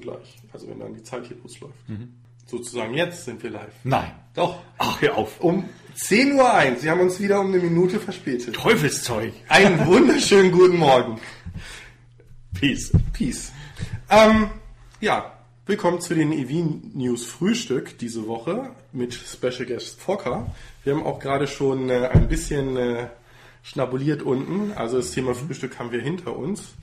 gleich. 0.00 0.38
Also 0.52 0.68
wenn 0.68 0.78
dann 0.78 0.94
die 0.94 1.02
Zeit 1.02 1.26
hier 1.26 1.36
kurz 1.38 1.60
läuft. 1.60 1.74
Sozusagen 2.46 2.94
jetzt 2.94 3.24
sind 3.24 3.42
wir 3.42 3.50
live. 3.50 3.72
Nein. 3.84 4.10
Doch. 4.34 4.58
Ach, 4.78 5.00
hör 5.00 5.16
auf. 5.16 5.40
Um 5.40 5.68
10.01 5.96 6.34
Uhr. 6.34 6.76
Sie 6.78 6.90
haben 6.90 7.00
uns 7.00 7.20
wieder 7.20 7.40
um 7.40 7.46
eine 7.46 7.58
Minute 7.58 8.00
verspätet. 8.00 8.56
Teufelszeug. 8.56 9.32
Einen 9.48 9.86
wunderschönen 9.86 10.50
guten 10.50 10.76
Morgen. 10.76 11.20
Peace. 12.52 12.92
Peace. 13.12 13.52
Ähm, 14.08 14.50
ja, 15.00 15.32
willkommen 15.66 16.00
zu 16.00 16.14
den 16.14 16.32
EV 16.32 16.80
News 16.94 17.24
Frühstück 17.24 17.98
diese 17.98 18.26
Woche 18.26 18.70
mit 18.92 19.14
Special 19.14 19.66
Guest 19.66 20.00
Fokker. 20.00 20.52
Wir 20.82 20.94
haben 20.94 21.04
auch 21.04 21.20
gerade 21.20 21.46
schon 21.46 21.88
äh, 21.88 22.08
ein 22.12 22.26
bisschen 22.26 22.76
äh, 22.76 23.06
schnabuliert 23.62 24.22
unten. 24.22 24.72
Also 24.72 24.96
das 24.96 25.12
Thema 25.12 25.34
Frühstück 25.34 25.78
haben 25.78 25.92
wir 25.92 26.00
hinter 26.00 26.36
uns. 26.36 26.74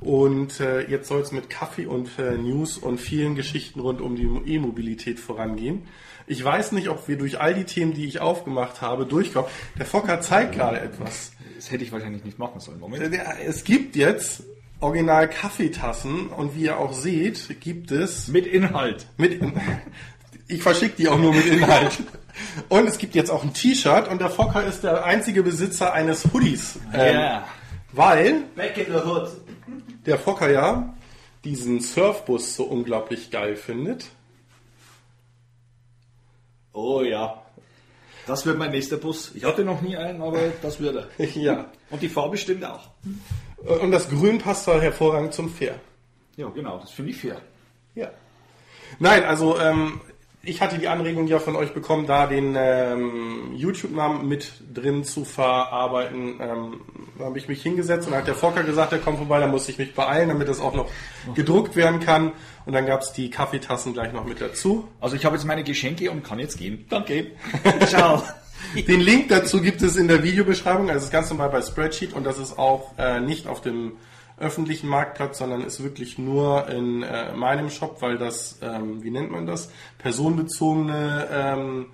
Und 0.00 0.60
äh, 0.60 0.88
jetzt 0.88 1.08
soll 1.08 1.20
es 1.20 1.30
mit 1.30 1.50
Kaffee 1.50 1.84
und 1.86 2.08
äh, 2.18 2.32
News 2.38 2.78
und 2.78 2.98
vielen 2.98 3.34
Geschichten 3.34 3.80
rund 3.80 4.00
um 4.00 4.16
die 4.16 4.52
E-Mobilität 4.54 5.20
vorangehen. 5.20 5.82
Ich 6.26 6.42
weiß 6.42 6.72
nicht, 6.72 6.88
ob 6.88 7.06
wir 7.08 7.18
durch 7.18 7.40
all 7.40 7.54
die 7.54 7.64
Themen, 7.64 7.92
die 7.92 8.06
ich 8.06 8.20
aufgemacht 8.20 8.80
habe, 8.80 9.04
durchkommen. 9.04 9.50
Der 9.78 9.84
Fokker 9.84 10.20
zeigt 10.20 10.54
gerade 10.54 10.80
etwas. 10.80 11.32
Das 11.56 11.70
hätte 11.70 11.84
ich 11.84 11.92
wahrscheinlich 11.92 12.24
nicht 12.24 12.38
machen 12.38 12.60
sollen. 12.60 12.80
Moment. 12.80 13.02
Äh, 13.02 13.10
der- 13.10 13.36
Es 13.46 13.64
gibt 13.64 13.94
jetzt 13.96 14.42
original 14.80 15.28
Kaffeetassen 15.28 16.28
und 16.28 16.54
wie 16.56 16.62
ihr 16.62 16.78
auch 16.78 16.94
seht, 16.94 17.60
gibt 17.60 17.90
es 17.90 18.28
Mit 18.28 18.46
Inhalt. 18.46 19.06
mit 19.18 19.38
ich 20.48 20.62
verschicke 20.62 20.94
die 20.96 21.08
auch 21.08 21.18
nur 21.18 21.34
mit 21.34 21.44
Inhalt. 21.44 21.98
Und 22.70 22.88
es 22.88 22.96
gibt 22.96 23.14
jetzt 23.14 23.30
auch 23.30 23.42
ein 23.44 23.52
T-Shirt 23.52 24.08
und 24.08 24.20
der 24.22 24.30
Fokker 24.30 24.64
ist 24.64 24.82
der 24.82 25.04
einzige 25.04 25.42
Besitzer 25.42 25.92
eines 25.92 26.24
Hoodies. 26.32 26.78
Ähm, 26.94 27.14
Ja. 27.16 27.44
Weil 27.92 28.44
Back 28.56 28.78
in 28.78 28.86
the 28.86 29.00
hood. 29.04 29.28
Der 30.06 30.18
Fokker 30.18 30.50
ja 30.50 30.94
diesen 31.44 31.80
Surfbus 31.80 32.54
so 32.56 32.64
unglaublich 32.64 33.30
geil 33.30 33.56
findet. 33.56 34.06
Oh 36.72 37.02
ja. 37.02 37.42
Das 38.26 38.46
wird 38.46 38.58
mein 38.58 38.70
nächster 38.70 38.96
Bus. 38.96 39.32
Ich 39.34 39.44
hatte 39.44 39.64
noch 39.64 39.80
nie 39.80 39.96
einen, 39.96 40.22
aber 40.22 40.40
das 40.62 40.78
wird 40.80 41.08
er. 41.18 41.26
ja. 41.34 41.70
Und 41.90 42.02
die 42.02 42.08
Farbe 42.08 42.36
stimmt 42.36 42.64
auch. 42.64 42.90
Und 43.56 43.90
das 43.90 44.08
Grün 44.08 44.38
passt 44.38 44.68
da 44.68 44.80
hervorragend 44.80 45.34
zum 45.34 45.50
Fair. 45.50 45.80
Ja, 46.36 46.48
genau. 46.48 46.78
Das 46.78 46.90
finde 46.90 47.10
ich 47.10 47.18
fair. 47.18 47.40
Ja. 47.94 48.10
Nein, 48.98 49.24
also 49.24 49.58
ähm, 49.58 50.00
ich 50.42 50.62
hatte 50.62 50.78
die 50.78 50.88
Anregung 50.88 51.26
ja 51.26 51.38
von 51.38 51.54
euch 51.54 51.74
bekommen, 51.74 52.06
da 52.06 52.26
den 52.26 52.54
ähm, 52.56 53.52
YouTube-Namen 53.54 54.26
mit 54.26 54.52
drin 54.72 55.04
zu 55.04 55.26
verarbeiten. 55.26 56.40
Ähm, 56.40 56.80
da 57.18 57.26
habe 57.26 57.38
ich 57.38 57.46
mich 57.46 57.62
hingesetzt 57.62 58.06
und 58.06 58.12
dann 58.12 58.20
hat 58.20 58.28
der 58.28 58.34
Fokker 58.34 58.62
gesagt, 58.62 58.92
er 58.92 59.00
kommt 59.00 59.18
vorbei, 59.18 59.38
da 59.38 59.46
muss 59.46 59.68
ich 59.68 59.76
mich 59.76 59.94
beeilen, 59.94 60.30
damit 60.30 60.48
das 60.48 60.60
auch 60.60 60.74
noch 60.74 60.88
gedruckt 61.34 61.76
werden 61.76 62.00
kann. 62.00 62.32
Und 62.64 62.72
dann 62.72 62.86
gab 62.86 63.02
es 63.02 63.12
die 63.12 63.28
Kaffeetassen 63.28 63.92
gleich 63.92 64.14
noch 64.14 64.24
mit 64.24 64.40
dazu. 64.40 64.88
Also 64.98 65.14
ich 65.14 65.26
habe 65.26 65.36
jetzt 65.36 65.44
meine 65.44 65.62
Geschenke 65.62 66.10
und 66.10 66.24
kann 66.24 66.38
jetzt 66.38 66.56
gehen. 66.56 66.86
Danke. 66.88 67.32
Ciao. 67.86 68.22
Den 68.74 69.00
Link 69.00 69.28
dazu 69.28 69.60
gibt 69.60 69.82
es 69.82 69.96
in 69.96 70.08
der 70.08 70.22
Videobeschreibung, 70.22 70.88
also 70.88 70.94
das 70.94 71.04
ist 71.04 71.10
ganz 71.10 71.30
normal 71.30 71.50
bei 71.50 71.60
Spreadsheet 71.60 72.12
und 72.12 72.24
das 72.24 72.38
ist 72.38 72.58
auch 72.58 72.92
äh, 72.98 73.20
nicht 73.20 73.46
auf 73.46 73.60
dem 73.60 73.92
öffentlichen 74.40 74.88
Marktplatz, 74.88 75.38
sondern 75.38 75.62
ist 75.62 75.82
wirklich 75.82 76.18
nur 76.18 76.68
in 76.68 77.02
äh, 77.02 77.32
meinem 77.32 77.70
Shop, 77.70 77.98
weil 78.00 78.18
das, 78.18 78.58
ähm, 78.62 79.02
wie 79.02 79.10
nennt 79.10 79.30
man 79.30 79.46
das, 79.46 79.70
personenbezogene 79.98 81.28
ähm, 81.30 81.86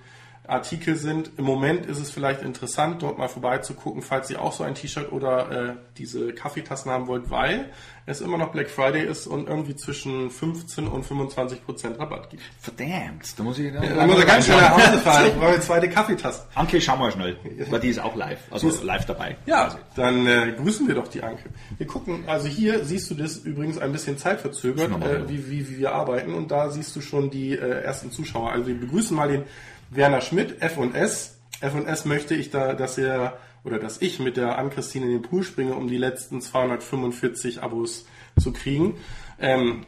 Artikel 0.49 0.97
sind. 0.97 1.31
Im 1.37 1.45
Moment 1.45 1.87
ist 1.87 1.99
es 1.99 2.11
vielleicht 2.11 2.43
interessant, 2.43 3.03
dort 3.03 3.19
mal 3.19 3.29
vorbeizugucken, 3.29 4.03
falls 4.03 4.31
ihr 4.31 4.41
auch 4.41 4.53
so 4.53 4.65
ein 4.65 4.75
T-Shirt 4.75 5.13
oder 5.13 5.51
äh, 5.51 5.77
diese 5.99 6.33
Kaffeetassen 6.33 6.91
haben 6.91 7.07
wollt, 7.07 7.31
weil 7.31 7.71
es 8.07 8.21
immer 8.21 8.39
noch 8.39 8.53
Black 8.53 8.71
Friday 8.71 9.05
ist 9.05 9.27
und 9.27 9.49
irgendwie 9.49 9.75
zwischen 9.75 10.31
15 10.31 10.87
und 10.87 11.05
25 11.05 11.65
Prozent 11.65 11.99
Rabatt 11.99 12.31
gibt. 12.31 12.43
Verdammt. 12.61 13.35
Da 13.37 13.43
muss 13.43 13.59
ich... 13.59 13.73
Da 13.73 14.07
muss 14.07 14.19
er 14.19 14.25
ganz 14.25 14.45
schnell 14.45 14.61
nach 14.61 14.77
Hause 14.77 14.99
fahren, 14.99 15.27
ich 15.27 15.35
brauche 15.35 15.49
eine 15.49 15.61
zweite 15.61 15.89
Kaffeetasse. 15.89 16.45
Anke, 16.55 16.81
schau 16.81 16.97
mal 16.97 17.11
schnell. 17.11 17.37
Weil 17.69 17.81
die 17.81 17.89
ist 17.89 17.99
auch 17.99 18.15
live. 18.15 18.39
Also 18.51 18.71
live 18.85 19.07
dabei. 19.07 19.37
Ja, 19.47 19.77
dann 19.97 20.27
äh, 20.27 20.53
grüßen 20.57 20.87
wir 20.87 20.95
doch 20.95 21.09
die 21.09 21.23
Anke. 21.23 21.51
Wir 21.77 21.87
gucken, 21.87 22.25
also 22.29 22.47
hier 22.47 22.85
siehst 22.85 23.11
du 23.11 23.15
das 23.15 23.39
übrigens 23.39 23.79
ein 23.79 23.91
bisschen 23.91 24.19
zeitverzögert, 24.19 24.91
äh, 25.03 25.29
wie, 25.29 25.51
wie, 25.51 25.69
wie 25.69 25.79
wir 25.79 25.93
arbeiten 25.93 26.33
und 26.35 26.51
da 26.51 26.71
siehst 26.71 26.95
du 26.95 27.01
schon 27.01 27.31
die 27.31 27.53
äh, 27.53 27.83
ersten 27.83 28.13
Zuschauer. 28.13 28.53
Also 28.53 28.69
wir 28.69 28.79
begrüßen 28.79 29.17
mal 29.17 29.29
den 29.29 29.45
Werner 29.91 30.21
Schmidt, 30.21 30.61
F&S. 30.61 31.39
F&S 31.61 32.05
möchte 32.05 32.35
ich 32.35 32.51
da, 32.51 32.75
dass 32.75 32.99
er 32.99 33.39
oder 33.65 33.79
dass 33.79 34.01
ich 34.01 34.21
mit 34.21 34.37
der 34.37 34.59
Ann-Christine 34.59 35.07
in 35.07 35.13
den 35.13 35.23
Pool 35.23 35.43
springe, 35.43 35.75
um 35.75 35.89
die 35.89 35.99
letzten 35.99 36.41
245 36.41 37.63
Abos 37.63 38.07
zu 38.39 38.53
kriegen. 38.53 38.95
Ähm, 39.41 39.85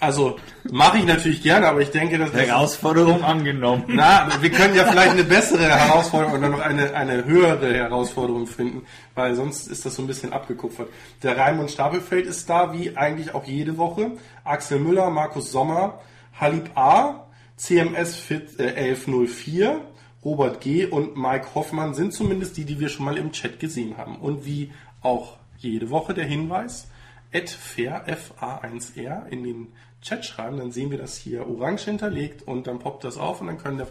also 0.00 0.36
mache 0.70 0.98
ich 0.98 1.06
natürlich 1.06 1.42
gerne, 1.42 1.68
aber 1.68 1.80
ich 1.80 1.90
denke, 1.90 2.18
dass 2.18 2.32
das 2.32 2.42
Herausforderung 2.42 3.22
angenommen. 3.22 3.84
na, 3.86 4.28
wir 4.40 4.50
können 4.50 4.74
ja 4.74 4.84
vielleicht 4.84 5.12
eine 5.12 5.24
bessere 5.24 5.64
Herausforderung 5.64 6.36
oder 6.36 6.48
noch 6.48 6.60
eine, 6.60 6.94
eine 6.94 7.24
höhere 7.24 7.72
Herausforderung 7.72 8.46
finden, 8.46 8.84
weil 9.14 9.34
sonst 9.36 9.68
ist 9.68 9.86
das 9.86 9.94
so 9.94 10.02
ein 10.02 10.06
bisschen 10.06 10.32
abgekupfert. 10.32 10.88
Der 11.22 11.38
Raimund 11.38 11.70
Stapelfeld 11.70 12.26
ist 12.26 12.50
da, 12.50 12.72
wie 12.72 12.96
eigentlich 12.96 13.34
auch 13.34 13.44
jede 13.44 13.78
Woche. 13.78 14.12
Axel 14.42 14.80
Müller, 14.80 15.10
Markus 15.10 15.52
Sommer, 15.52 16.00
Halib 16.38 16.76
A, 16.76 17.23
CMS 17.56 18.16
Fit 18.16 18.58
äh, 18.58 18.74
1104, 18.74 19.80
Robert 20.24 20.60
G. 20.60 20.86
und 20.86 21.16
Mike 21.16 21.54
Hoffmann 21.54 21.94
sind 21.94 22.12
zumindest 22.12 22.56
die, 22.56 22.64
die 22.64 22.80
wir 22.80 22.88
schon 22.88 23.04
mal 23.04 23.16
im 23.16 23.32
Chat 23.32 23.60
gesehen 23.60 23.96
haben. 23.96 24.16
Und 24.16 24.44
wie 24.44 24.72
auch 25.02 25.36
jede 25.58 25.90
Woche 25.90 26.14
der 26.14 26.24
Hinweis, 26.24 26.88
fair, 27.32 28.04
F-A-1-R, 28.06 29.26
in 29.30 29.44
den 29.44 29.72
Chat 30.00 30.24
schreiben, 30.24 30.58
dann 30.58 30.70
sehen 30.70 30.90
wir 30.90 30.98
das 30.98 31.16
hier 31.16 31.46
orange 31.48 31.84
hinterlegt 31.84 32.42
und 32.42 32.66
dann 32.66 32.78
poppt 32.78 33.04
das 33.04 33.16
auf 33.16 33.40
und 33.40 33.48
dann 33.48 33.58
können 33.58 33.78
der 33.78 33.88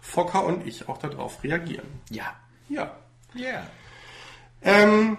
Fokker 0.00 0.44
und 0.46 0.66
ich 0.66 0.88
auch 0.88 0.98
darauf 0.98 1.42
reagieren. 1.42 1.86
Ja. 2.10 2.34
Ja. 2.68 2.96
Ja. 3.34 3.66
Ähm, 4.62 5.18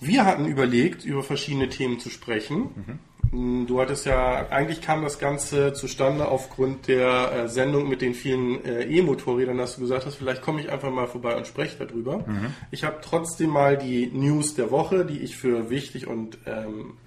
wir 0.00 0.24
hatten 0.24 0.46
überlegt, 0.46 1.04
über 1.04 1.22
verschiedene 1.22 1.68
Themen 1.68 1.98
zu 1.98 2.10
sprechen. 2.10 3.00
Du 3.32 3.80
hattest 3.80 4.04
ja, 4.04 4.46
eigentlich 4.50 4.82
kam 4.82 5.02
das 5.02 5.18
Ganze 5.18 5.72
zustande 5.72 6.28
aufgrund 6.28 6.86
der 6.86 7.32
äh, 7.32 7.48
Sendung 7.48 7.88
mit 7.88 8.02
den 8.02 8.12
vielen 8.12 8.62
äh, 8.62 8.84
E-Motorrädern, 8.84 9.56
dass 9.56 9.76
du 9.76 9.80
gesagt 9.80 10.04
hast, 10.04 10.16
vielleicht 10.16 10.42
komme 10.42 10.60
ich 10.60 10.70
einfach 10.70 10.90
mal 10.90 11.06
vorbei 11.06 11.34
und 11.34 11.46
spreche 11.46 11.82
darüber. 11.82 12.24
Ich 12.70 12.84
habe 12.84 12.98
trotzdem 13.00 13.48
mal 13.48 13.78
die 13.78 14.08
News 14.08 14.54
der 14.54 14.70
Woche, 14.70 15.06
die 15.06 15.20
ich 15.20 15.36
für 15.38 15.70
wichtig 15.70 16.06
und 16.06 16.36
ähm, 16.44 16.98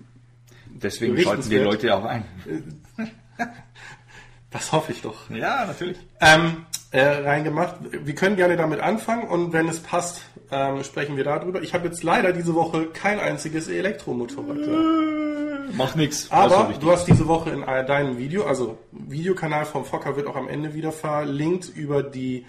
Deswegen 0.76 1.18
schalten 1.18 1.44
die 1.50 1.58
Berichtenswert. 1.58 1.66
Leute 1.66 1.96
auch 1.96 2.06
ein. 2.06 2.26
das 4.52 4.72
hoffe 4.72 4.92
ich 4.92 5.02
doch. 5.02 5.30
Ja, 5.30 5.66
natürlich. 5.66 5.98
ähm, 6.20 6.66
äh, 6.92 7.02
reingemacht. 7.02 7.76
Wir 7.92 8.16
können 8.16 8.36
gerne 8.36 8.58
damit 8.58 8.80
anfangen 8.80 9.28
und 9.28 9.54
wenn 9.54 9.68
es 9.68 9.80
passt, 9.80 10.24
ähm, 10.52 10.84
sprechen 10.84 11.18
wir 11.18 11.24
darüber. 11.24 11.62
Ich 11.62 11.74
habe 11.74 11.88
jetzt 11.88 12.04
leider 12.04 12.34
diese 12.34 12.56
Woche 12.56 12.88
kein 12.88 13.20
einziges 13.20 13.68
Elektromotorrad. 13.68 14.58
Macht 15.74 15.96
nichts. 15.96 16.32
Aber 16.32 16.74
du 16.80 16.92
hast 16.92 17.06
diese 17.06 17.28
Woche 17.28 17.50
in 17.50 17.64
äh, 17.64 17.86
deinem 17.86 18.18
Video, 18.18 18.46
also 18.46 18.78
Videokanal 18.92 19.66
vom 19.66 19.86
Fokker 19.86 20.16
wird 20.16 20.28
auch 20.28 20.36
am 20.36 20.48
Ende 20.48 20.74
wieder 20.74 20.92
verlinkt, 20.92 21.70
über 21.76 22.04
die 22.04 22.46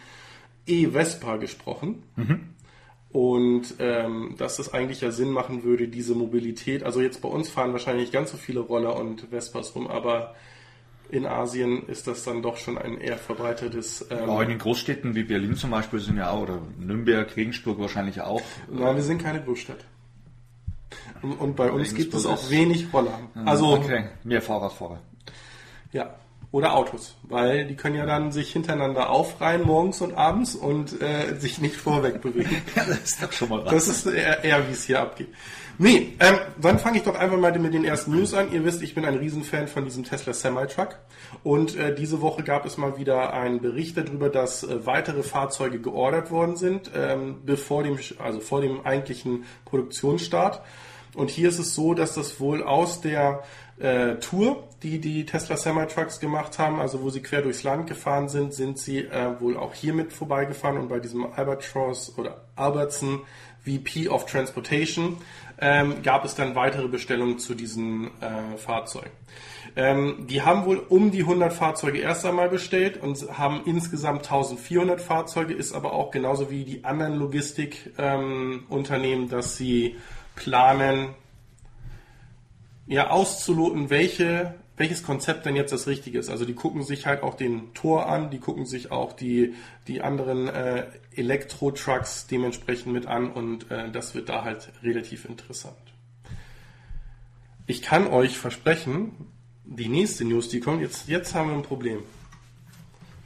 E-Vespa 0.66 1.36
gesprochen. 1.36 2.02
Und 3.10 3.76
ähm, 3.78 4.34
dass 4.36 4.58
es 4.58 4.74
eigentlich 4.74 5.00
ja 5.00 5.10
Sinn 5.10 5.30
machen 5.30 5.64
würde, 5.64 5.88
diese 5.88 6.14
Mobilität, 6.14 6.82
also 6.82 7.00
jetzt 7.00 7.22
bei 7.22 7.28
uns 7.28 7.48
fahren 7.48 7.72
wahrscheinlich 7.72 8.04
nicht 8.04 8.12
ganz 8.12 8.30
so 8.30 8.36
viele 8.36 8.60
Roller 8.60 8.96
und 8.96 9.28
Vespas 9.30 9.74
rum, 9.74 9.86
aber 9.86 10.34
in 11.08 11.24
Asien 11.24 11.86
ist 11.86 12.08
das 12.08 12.24
dann 12.24 12.42
doch 12.42 12.56
schon 12.56 12.76
ein 12.78 12.98
eher 12.98 13.16
verbreitetes. 13.16 14.06
Ähm, 14.10 14.28
Auch 14.28 14.40
in 14.40 14.48
den 14.48 14.58
Großstädten 14.58 15.14
wie 15.14 15.22
Berlin 15.22 15.54
zum 15.54 15.70
Beispiel 15.70 16.00
sind 16.00 16.16
ja 16.16 16.30
auch, 16.30 16.42
oder 16.42 16.60
Nürnberg, 16.78 17.34
Regensburg 17.36 17.78
wahrscheinlich 17.78 18.20
auch. 18.20 18.42
Nein, 18.70 18.96
wir 18.96 19.02
sind 19.02 19.22
keine 19.22 19.42
Großstadt. 19.42 19.84
Und, 21.32 21.56
bei 21.56 21.70
uns 21.70 21.94
gibt 21.94 22.14
es 22.14 22.26
auch 22.26 22.50
wenig 22.50 22.92
Roller. 22.92 23.18
Also 23.44 23.74
okay, 23.74 24.08
mehr 24.24 24.42
Fahrradfahrer. 24.42 25.00
Ja. 25.92 26.14
Oder 26.52 26.74
Autos, 26.74 27.16
weil 27.24 27.66
die 27.66 27.74
können 27.74 27.96
ja 27.96 28.06
dann 28.06 28.32
sich 28.32 28.52
hintereinander 28.52 29.10
aufreihen 29.10 29.62
morgens 29.62 30.00
und 30.00 30.14
abends 30.14 30.54
und 30.54 31.02
äh, 31.02 31.34
sich 31.38 31.60
nicht 31.60 31.76
vorweg 31.76 32.22
bewegen. 32.22 32.62
Ja, 32.76 32.84
das 32.84 33.00
ist 33.00 33.22
doch 33.22 33.32
schon 33.32 33.48
mal 33.48 33.64
was. 33.64 33.72
Das 33.72 33.88
ist 33.88 34.06
eher, 34.06 34.44
eher 34.44 34.68
wie 34.68 34.72
es 34.72 34.84
hier 34.84 35.00
abgeht. 35.00 35.28
Nee, 35.78 36.14
ähm, 36.20 36.38
dann 36.58 36.78
fange 36.78 36.96
ich 36.96 37.02
doch 37.02 37.14
einfach 37.14 37.36
mal 37.36 37.56
mit 37.58 37.74
den 37.74 37.84
ersten 37.84 38.12
News 38.12 38.32
an. 38.32 38.50
Ihr 38.52 38.64
wisst, 38.64 38.80
ich 38.80 38.94
bin 38.94 39.04
ein 39.04 39.16
Riesenfan 39.16 39.68
von 39.68 39.84
diesem 39.84 40.04
Tesla 40.04 40.32
Semi-Truck. 40.32 40.98
Und 41.42 41.76
äh, 41.76 41.94
diese 41.94 42.22
Woche 42.22 42.42
gab 42.42 42.64
es 42.64 42.78
mal 42.78 42.96
wieder 42.96 43.34
einen 43.34 43.60
Bericht 43.60 43.96
darüber, 43.98 44.30
dass 44.30 44.62
äh, 44.62 44.86
weitere 44.86 45.22
Fahrzeuge 45.22 45.78
geordert 45.78 46.30
worden 46.30 46.56
sind, 46.56 46.90
ähm, 46.96 47.42
bevor 47.44 47.82
dem, 47.82 47.98
also 48.18 48.40
vor 48.40 48.62
dem 48.62 48.86
eigentlichen 48.86 49.44
Produktionsstart. 49.66 50.62
Und 51.16 51.30
hier 51.30 51.48
ist 51.48 51.58
es 51.58 51.74
so, 51.74 51.94
dass 51.94 52.14
das 52.14 52.40
wohl 52.40 52.62
aus 52.62 53.00
der 53.00 53.42
äh, 53.78 54.16
Tour, 54.16 54.64
die 54.82 55.00
die 55.00 55.26
Tesla 55.26 55.56
Semi-Trucks 55.56 56.20
gemacht 56.20 56.58
haben, 56.58 56.80
also 56.80 57.02
wo 57.02 57.10
sie 57.10 57.22
quer 57.22 57.42
durchs 57.42 57.62
Land 57.62 57.86
gefahren 57.86 58.28
sind, 58.28 58.52
sind 58.52 58.78
sie 58.78 58.98
äh, 58.98 59.40
wohl 59.40 59.56
auch 59.56 59.74
hier 59.74 59.94
mit 59.94 60.12
vorbeigefahren 60.12 60.78
und 60.78 60.88
bei 60.88 61.00
diesem 61.00 61.26
Albatross 61.32 62.16
oder 62.18 62.42
Albertson 62.54 63.20
VP 63.64 64.08
of 64.08 64.26
Transportation 64.26 65.18
ähm, 65.58 66.02
gab 66.02 66.24
es 66.24 66.34
dann 66.34 66.54
weitere 66.54 66.88
Bestellungen 66.88 67.38
zu 67.38 67.54
diesen 67.54 68.10
äh, 68.20 68.56
Fahrzeugen. 68.56 69.10
Ähm, 69.74 70.26
die 70.28 70.42
haben 70.42 70.64
wohl 70.64 70.78
um 70.78 71.10
die 71.10 71.20
100 71.20 71.52
Fahrzeuge 71.52 71.98
erst 71.98 72.24
einmal 72.24 72.48
bestellt 72.48 73.02
und 73.02 73.36
haben 73.36 73.62
insgesamt 73.66 74.24
1400 74.24 75.00
Fahrzeuge, 75.00 75.54
ist 75.54 75.74
aber 75.74 75.92
auch 75.92 76.10
genauso 76.10 76.50
wie 76.50 76.64
die 76.64 76.84
anderen 76.84 77.16
Logistikunternehmen, 77.16 79.24
ähm, 79.24 79.28
dass 79.28 79.56
sie 79.56 79.96
planen, 80.36 81.08
ja, 82.86 83.10
auszuloten, 83.10 83.90
welche, 83.90 84.54
welches 84.76 85.02
Konzept 85.02 85.44
denn 85.44 85.56
jetzt 85.56 85.72
das 85.72 85.88
Richtige 85.88 86.20
ist. 86.20 86.30
Also 86.30 86.44
die 86.44 86.54
gucken 86.54 86.84
sich 86.84 87.06
halt 87.06 87.24
auch 87.24 87.34
den 87.34 87.74
Tor 87.74 88.08
an, 88.08 88.30
die 88.30 88.38
gucken 88.38 88.64
sich 88.64 88.92
auch 88.92 89.12
die, 89.12 89.54
die 89.88 90.02
anderen 90.02 90.46
äh, 90.46 90.86
Elektro-Trucks 91.16 92.28
dementsprechend 92.28 92.92
mit 92.92 93.06
an 93.06 93.32
und 93.32 93.68
äh, 93.72 93.90
das 93.90 94.14
wird 94.14 94.28
da 94.28 94.44
halt 94.44 94.70
relativ 94.84 95.24
interessant. 95.24 95.74
Ich 97.66 97.82
kann 97.82 98.06
euch 98.06 98.38
versprechen, 98.38 99.10
die 99.64 99.88
nächste 99.88 100.24
News, 100.24 100.48
die 100.48 100.60
kommt, 100.60 100.80
jetzt, 100.80 101.08
jetzt 101.08 101.34
haben 101.34 101.48
wir 101.48 101.56
ein 101.56 101.62
Problem. 101.62 102.04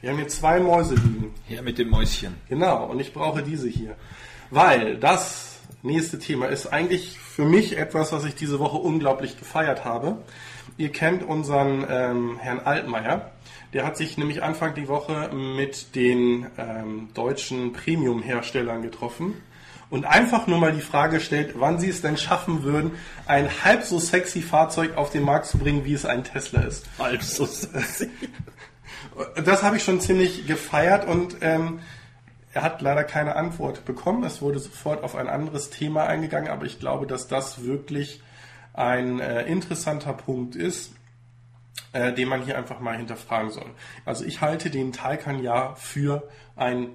Wir 0.01 0.09
haben 0.09 0.17
hier 0.17 0.29
zwei 0.29 0.59
Mäuse 0.59 0.95
liegen. 0.95 1.31
Her 1.47 1.61
mit 1.61 1.77
dem 1.77 1.89
Mäuschen. 1.89 2.35
Genau, 2.49 2.87
und 2.87 2.99
ich 2.99 3.13
brauche 3.13 3.43
diese 3.43 3.69
hier. 3.69 3.95
Weil 4.49 4.97
das 4.97 5.50
nächste 5.83 6.19
Thema 6.19 6.47
ist 6.47 6.67
eigentlich 6.67 7.19
für 7.19 7.45
mich 7.45 7.77
etwas, 7.77 8.11
was 8.11 8.25
ich 8.25 8.35
diese 8.35 8.59
Woche 8.59 8.77
unglaublich 8.77 9.37
gefeiert 9.37 9.85
habe. 9.85 10.17
Ihr 10.77 10.91
kennt 10.91 11.23
unseren 11.23 11.85
ähm, 11.89 12.37
Herrn 12.39 12.59
Altmaier. 12.59 13.31
Der 13.73 13.85
hat 13.85 13.97
sich 13.97 14.17
nämlich 14.17 14.43
Anfang 14.43 14.75
die 14.75 14.87
Woche 14.87 15.29
mit 15.33 15.95
den 15.95 16.47
ähm, 16.57 17.09
deutschen 17.13 17.73
Premium-Herstellern 17.73 18.81
getroffen 18.81 19.35
und 19.89 20.05
einfach 20.05 20.47
nur 20.47 20.57
mal 20.57 20.71
die 20.71 20.81
Frage 20.81 21.19
stellt, 21.19 21.59
wann 21.59 21.79
sie 21.79 21.89
es 21.89 22.01
denn 22.01 22.17
schaffen 22.17 22.63
würden, 22.63 22.91
ein 23.27 23.49
halb 23.63 23.83
so 23.83 23.99
sexy 23.99 24.41
Fahrzeug 24.41 24.97
auf 24.97 25.11
den 25.11 25.23
Markt 25.23 25.45
zu 25.45 25.57
bringen, 25.57 25.85
wie 25.85 25.93
es 25.93 26.05
ein 26.05 26.23
Tesla 26.23 26.61
ist. 26.61 26.85
Halb 26.97 27.21
so 27.21 27.45
sexy. 27.45 28.09
Das 29.43 29.63
habe 29.63 29.77
ich 29.77 29.83
schon 29.83 29.99
ziemlich 29.99 30.47
gefeiert 30.47 31.07
und 31.07 31.37
ähm, 31.41 31.79
er 32.53 32.63
hat 32.63 32.81
leider 32.81 33.03
keine 33.03 33.35
Antwort 33.35 33.85
bekommen. 33.85 34.23
Es 34.23 34.41
wurde 34.41 34.59
sofort 34.59 35.03
auf 35.03 35.15
ein 35.15 35.27
anderes 35.27 35.69
Thema 35.69 36.05
eingegangen, 36.05 36.49
aber 36.49 36.65
ich 36.65 36.79
glaube, 36.79 37.07
dass 37.07 37.27
das 37.27 37.63
wirklich 37.63 38.21
ein 38.73 39.19
äh, 39.19 39.43
interessanter 39.43 40.13
Punkt 40.13 40.55
ist, 40.55 40.93
äh, 41.93 42.13
den 42.13 42.27
man 42.27 42.43
hier 42.43 42.57
einfach 42.57 42.79
mal 42.79 42.97
hinterfragen 42.97 43.51
soll. 43.51 43.69
Also 44.05 44.25
ich 44.25 44.41
halte 44.41 44.69
den 44.69 44.91
Taycan 44.91 45.41
ja 45.41 45.75
für 45.75 46.27
ein 46.55 46.89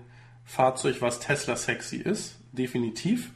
Fahrzeug, 0.45 1.01
was 1.01 1.21
Tesla 1.21 1.57
sexy 1.57 1.97
ist, 1.97 2.39
definitiv. 2.53 3.33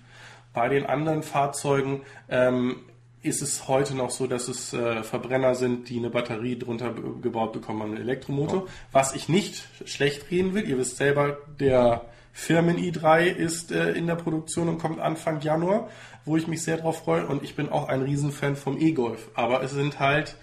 Bei 0.53 0.69
den 0.69 0.87
anderen 0.87 1.23
Fahrzeugen 1.23 2.03
ähm, 2.29 2.85
ist 3.23 3.43
es 3.43 3.69
heute 3.69 3.95
noch 3.95 4.11
so, 4.11 4.27
dass 4.27 4.49
es 4.49 4.73
äh, 4.73 5.03
Verbrenner 5.03 5.55
sind, 5.55 5.89
die 5.89 5.99
eine 5.99 6.11
Batterie 6.11 6.59
drunter 6.59 6.95
gebaut 7.21 7.53
bekommen, 7.53 7.83
einen 7.83 7.97
Elektromotor. 7.99 8.67
Ja. 8.67 8.73
Was 8.93 9.15
ich 9.15 9.29
nicht 9.29 9.69
schlecht 9.85 10.31
reden 10.31 10.55
will, 10.55 10.67
ihr 10.67 10.79
wisst 10.79 10.97
selber, 10.97 11.39
der 11.59 12.07
Firmen 12.33 12.79
i3 12.79 13.27
ist 13.27 13.73
äh, 13.73 13.93
in 13.93 14.07
der 14.07 14.15
Produktion 14.15 14.69
und 14.69 14.79
kommt 14.79 15.01
Anfang 15.01 15.41
Januar, 15.41 15.91
wo 16.25 16.37
ich 16.37 16.47
mich 16.47 16.63
sehr 16.63 16.79
drauf 16.79 17.05
freue. 17.05 17.27
Und 17.27 17.43
ich 17.43 17.57
bin 17.57 17.69
auch 17.69 17.89
ein 17.89 18.03
Riesenfan 18.03 18.57
vom 18.57 18.81
E-Golf. 18.81 19.29
Aber 19.35 19.63
es 19.63 19.73
sind 19.73 20.01
halt 20.01 20.37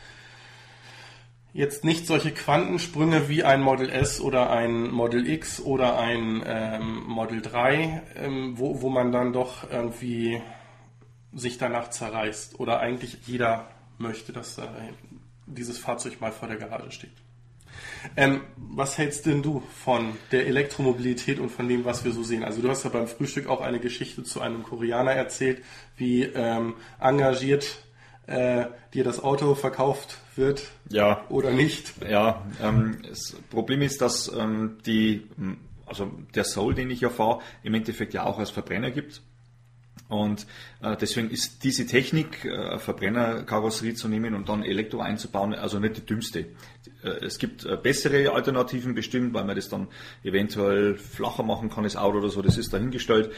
jetzt 1.54 1.84
nicht 1.84 2.06
solche 2.06 2.32
Quantensprünge 2.32 3.30
wie 3.30 3.44
ein 3.44 3.62
Model 3.62 3.90
S 3.90 4.22
oder 4.22 4.52
ein 4.52 4.92
Model 4.92 5.28
X 5.28 5.60
oder 5.60 5.98
ein 5.98 6.44
ähm, 6.46 7.04
Model 7.08 7.42
3, 7.42 8.04
ähm, 8.16 8.54
wo, 8.58 8.84
wo 8.84 8.90
man 8.90 9.12
dann 9.12 9.34
doch 9.34 9.68
irgendwie 9.72 10.40
sich 11.34 11.58
danach 11.58 11.90
zerreißt. 11.90 12.60
Oder 12.60 12.80
eigentlich 12.80 13.18
jeder 13.26 13.70
möchte, 13.98 14.34
dass 14.34 14.58
äh, 14.58 14.68
dieses 15.46 15.78
Fahrzeug 15.78 16.20
mal 16.22 16.32
vor 16.32 16.48
der 16.48 16.58
Garage 16.58 16.92
steht. 16.92 17.12
Ähm, 18.16 18.42
was 18.56 18.98
hältst 18.98 19.26
denn 19.26 19.42
du 19.42 19.62
von 19.84 20.18
der 20.32 20.48
Elektromobilität 20.48 21.40
und 21.40 21.50
von 21.50 21.68
dem, 21.68 21.86
was 21.86 22.04
wir 22.06 22.12
so 22.12 22.24
sehen? 22.24 22.44
Also 22.44 22.62
du 22.62 22.70
hast 22.70 22.84
ja 22.84 22.90
beim 22.90 23.08
Frühstück 23.08 23.48
auch 23.48 23.62
eine 23.62 23.80
Geschichte 23.80 24.24
zu 24.24 24.42
einem 24.42 24.64
Koreaner 24.64 25.12
erzählt, 25.12 25.64
wie 25.96 26.24
ähm, 26.24 26.76
engagiert 27.00 27.80
äh, 28.28 28.66
dir 28.94 29.04
das 29.04 29.24
Auto 29.24 29.56
verkauft 29.56 30.18
wird 30.36 30.64
ja. 30.90 31.26
oder 31.30 31.52
nicht. 31.52 31.94
Ja, 32.08 32.46
ähm, 32.62 33.00
das 33.08 33.36
Problem 33.50 33.82
ist, 33.82 34.02
dass 34.02 34.32
ähm, 34.34 34.78
die, 34.86 35.28
also 35.86 36.12
der 36.36 36.44
Soul, 36.44 36.76
den 36.76 36.92
ich 36.92 37.02
ja 37.02 37.10
fahre, 37.10 37.40
im 37.64 37.74
Endeffekt 37.74 38.14
ja 38.14 38.26
auch 38.26 38.38
als 38.40 38.50
Verbrenner 38.50 38.92
gibt. 38.92 39.22
Und 40.10 40.48
äh, 40.82 40.96
deswegen 40.96 41.30
ist 41.30 41.64
diese 41.64 41.86
Technik, 41.86 42.46
äh, 42.46 42.80
Verbrennerkarosserie 42.80 43.94
zu 43.94 44.08
nehmen 44.08 44.36
und 44.36 44.48
dann 44.48 44.64
Elektro 44.64 45.02
einzubauen, 45.02 45.54
also 45.54 45.80
nicht 45.80 45.98
die 45.98 46.06
dümmste. 46.06 46.46
Äh, 47.04 47.26
es 47.26 47.38
gibt 47.40 47.66
äh, 47.66 47.78
bessere 47.78 48.32
Alternativen 48.32 48.96
bestimmt, 48.96 49.34
weil 49.34 49.44
man 49.44 49.56
das 49.56 49.70
dann 49.70 49.88
eventuell 50.24 50.96
flacher 50.96 51.44
machen 51.44 51.70
kann, 51.70 51.84
das 51.84 51.96
Auto 51.96 52.20
oder 52.20 52.30
so, 52.30 52.42
das 52.42 52.58
ist 52.58 52.74
dahingestellt. 52.74 53.32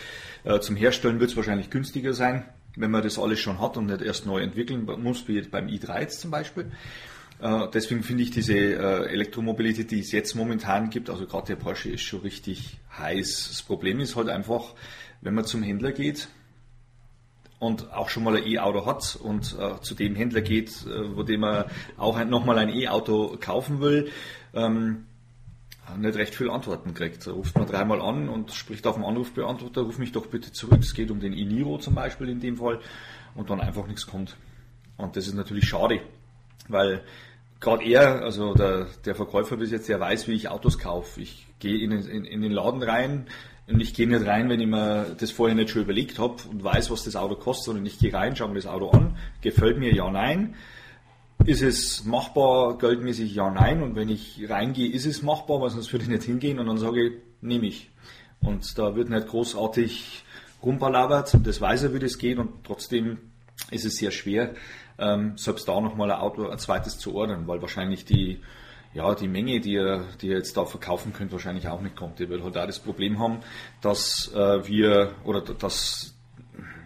Äh, 0.43 0.59
zum 0.59 0.75
Herstellen 0.75 1.19
wird 1.19 1.31
es 1.31 1.37
wahrscheinlich 1.37 1.69
günstiger 1.69 2.13
sein, 2.13 2.45
wenn 2.75 2.91
man 2.91 3.03
das 3.03 3.17
alles 3.17 3.39
schon 3.39 3.59
hat 3.59 3.77
und 3.77 3.87
nicht 3.87 4.01
erst 4.01 4.25
neu 4.25 4.41
entwickeln 4.41 4.85
muss, 5.01 5.27
wie 5.27 5.41
beim 5.41 5.67
i3 5.67 6.01
jetzt 6.01 6.21
zum 6.21 6.29
Beispiel. 6.29 6.71
Äh, 7.41 7.67
deswegen 7.73 8.03
finde 8.03 8.23
ich 8.23 8.31
diese 8.31 8.55
Elektromobilität, 8.55 9.89
die 9.91 10.01
es 10.01 10.11
jetzt 10.11 10.35
momentan 10.35 10.89
gibt, 10.89 11.09
also 11.09 11.25
gerade 11.25 11.47
der 11.47 11.55
Porsche 11.55 11.89
ist 11.89 12.01
schon 12.01 12.21
richtig 12.21 12.77
heiß. 12.97 13.47
Das 13.49 13.63
Problem 13.63 13.99
ist 13.99 14.15
halt 14.15 14.29
einfach, 14.29 14.75
wenn 15.21 15.33
man 15.33 15.45
zum 15.45 15.63
Händler 15.63 15.91
geht, 15.91 16.29
und 17.59 17.91
auch 17.93 18.09
schon 18.09 18.23
mal 18.23 18.37
ein 18.37 18.47
E-Auto 18.47 18.85
hat 18.85 19.17
und 19.21 19.55
äh, 19.59 19.81
zu 19.81 19.93
dem 19.93 20.15
Händler 20.15 20.41
geht, 20.41 20.69
äh, 20.85 21.15
wo 21.15 21.23
dem 21.23 21.43
er 21.43 21.67
auch 21.97 22.17
ein, 22.17 22.29
nochmal 22.29 22.57
ein 22.57 22.69
E-Auto 22.69 23.37
kaufen 23.39 23.81
will, 23.81 24.11
ähm, 24.53 25.05
nicht 25.97 26.17
recht 26.17 26.35
viel 26.35 26.49
Antworten 26.49 26.93
kriegt. 26.93 27.25
Da 27.25 27.31
ruft 27.31 27.57
man 27.57 27.67
dreimal 27.67 28.01
an 28.01 28.29
und 28.29 28.51
spricht 28.51 28.85
auf 28.87 28.95
den 28.95 29.03
Anrufbeantworter, 29.03 29.81
ruf 29.81 29.97
mich 29.97 30.11
doch 30.11 30.27
bitte 30.27 30.51
zurück. 30.51 30.79
Es 30.81 30.93
geht 30.93 31.11
um 31.11 31.19
den 31.19 31.33
e-Niro 31.33 31.77
zum 31.79 31.95
Beispiel 31.95 32.29
in 32.29 32.39
dem 32.39 32.57
Fall 32.57 32.79
und 33.35 33.49
dann 33.49 33.59
einfach 33.59 33.87
nichts 33.87 34.05
kommt. 34.05 34.37
Und 34.97 35.15
das 35.15 35.27
ist 35.27 35.33
natürlich 35.33 35.67
schade, 35.67 36.01
weil 36.67 37.01
gerade 37.59 37.83
er, 37.85 38.21
also 38.21 38.53
der, 38.53 38.87
der 39.05 39.15
Verkäufer 39.15 39.57
bis 39.57 39.71
jetzt, 39.71 39.89
der 39.89 39.99
weiß, 39.99 40.27
wie 40.27 40.33
ich 40.33 40.49
Autos 40.49 40.77
kaufe. 40.77 41.21
Ich 41.21 41.47
gehe 41.59 41.79
in, 41.79 41.91
in, 41.91 42.25
in 42.25 42.41
den 42.41 42.51
Laden 42.51 42.83
rein, 42.83 43.27
und 43.71 43.79
ich 43.79 43.93
gehe 43.93 44.07
nicht 44.07 44.25
rein, 44.25 44.49
wenn 44.49 44.59
ich 44.59 44.67
mir 44.67 45.15
das 45.19 45.31
vorher 45.31 45.55
nicht 45.55 45.69
schon 45.69 45.83
überlegt 45.83 46.17
habe 46.17 46.35
und 46.49 46.63
weiß, 46.63 46.89
was 46.89 47.03
das 47.03 47.15
Auto 47.15 47.35
kostet, 47.35 47.65
sondern 47.65 47.85
ich 47.85 47.99
gehe 47.99 48.13
rein, 48.13 48.35
schaue 48.35 48.49
mir 48.49 48.55
das 48.55 48.65
Auto 48.65 48.89
an, 48.89 49.15
gefällt 49.41 49.77
mir 49.77 49.93
ja, 49.93 50.09
nein. 50.09 50.55
Ist 51.45 51.61
es 51.61 52.03
machbar, 52.03 52.77
geldmäßig 52.77 53.33
ja, 53.33 53.49
nein. 53.49 53.81
Und 53.81 53.95
wenn 53.95 54.09
ich 54.09 54.49
reingehe, 54.49 54.91
ist 54.91 55.05
es 55.05 55.21
machbar, 55.21 55.61
weil 55.61 55.69
sonst 55.69 55.91
würde 55.93 56.03
ich 56.03 56.09
nicht 56.09 56.23
hingehen 56.23 56.59
und 56.59 56.67
dann 56.67 56.77
sage 56.77 57.07
ich, 57.07 57.13
nehme 57.41 57.67
ich. 57.67 57.89
Und 58.41 58.77
da 58.77 58.95
wird 58.95 59.09
nicht 59.09 59.27
großartig 59.27 60.23
rumpalabert, 60.63 61.37
das 61.43 61.61
weiß 61.61 61.83
er, 61.83 61.93
wie 61.93 61.99
das 61.99 62.17
geht 62.17 62.37
und 62.37 62.63
trotzdem 62.63 63.19
ist 63.71 63.85
es 63.85 63.97
sehr 63.97 64.11
schwer, 64.11 64.55
ähm, 64.97 65.37
selbst 65.37 65.67
da 65.67 65.79
nochmal 65.79 66.11
ein 66.11 66.19
Auto, 66.19 66.47
ein 66.47 66.59
zweites 66.59 66.97
zu 66.97 67.15
ordnen, 67.15 67.47
weil 67.47 67.61
wahrscheinlich 67.61 68.05
die 68.05 68.39
ja, 68.93 69.13
die 69.13 69.27
Menge, 69.27 69.59
die 69.59 69.73
ihr, 69.73 70.05
die 70.21 70.27
ihr 70.27 70.37
jetzt 70.37 70.57
da 70.57 70.65
verkaufen 70.65 71.13
könnt, 71.13 71.31
wahrscheinlich 71.31 71.67
auch 71.67 71.81
nicht 71.81 71.95
kommt. 71.95 72.19
Ihr 72.19 72.29
werdet 72.29 72.45
halt 72.45 72.57
auch 72.57 72.65
das 72.65 72.79
Problem 72.79 73.19
haben, 73.19 73.39
dass 73.81 74.31
äh, 74.33 74.67
wir 74.67 75.13
oder 75.23 75.41
dass 75.41 76.15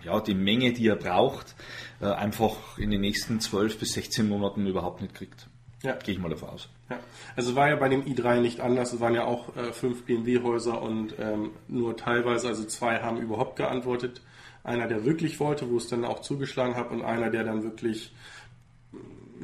ja, 0.03 0.19
die 0.19 0.35
Menge, 0.35 0.73
die 0.73 0.83
ihr 0.83 0.95
braucht, 0.95 1.55
äh, 2.01 2.05
einfach 2.05 2.77
in 2.77 2.91
den 2.91 3.01
nächsten 3.01 3.39
12 3.39 3.79
bis 3.79 3.93
16 3.93 4.27
Monaten 4.27 4.67
überhaupt 4.67 5.01
nicht 5.01 5.15
kriegt. 5.15 5.47
Ja. 5.81 5.95
Gehe 5.95 6.15
ich 6.15 6.19
mal 6.19 6.29
davon 6.29 6.49
aus. 6.49 6.69
Ja. 6.89 6.99
Also 7.35 7.55
war 7.55 7.69
ja 7.69 7.75
bei 7.75 7.89
dem 7.89 8.03
i3 8.03 8.39
nicht 8.39 8.61
anders. 8.61 8.93
Es 8.93 8.99
waren 8.99 9.15
ja 9.15 9.25
auch 9.25 9.55
äh, 9.55 9.73
fünf 9.73 10.03
BMW-Häuser 10.03 10.81
und 10.81 11.15
ähm, 11.19 11.51
nur 11.67 11.97
teilweise, 11.97 12.47
also 12.47 12.63
zwei 12.65 12.99
haben 12.99 13.17
überhaupt 13.17 13.57
geantwortet. 13.57 14.21
Einer, 14.63 14.87
der 14.87 15.03
wirklich 15.03 15.41
wollte, 15.41 15.69
wo 15.69 15.77
es 15.77 15.87
dann 15.87 16.05
auch 16.05 16.21
zugeschlagen 16.21 16.75
hat 16.75 16.89
und 16.89 17.01
einer, 17.01 17.29
der 17.29 17.43
dann 17.43 17.63
wirklich 17.63 18.13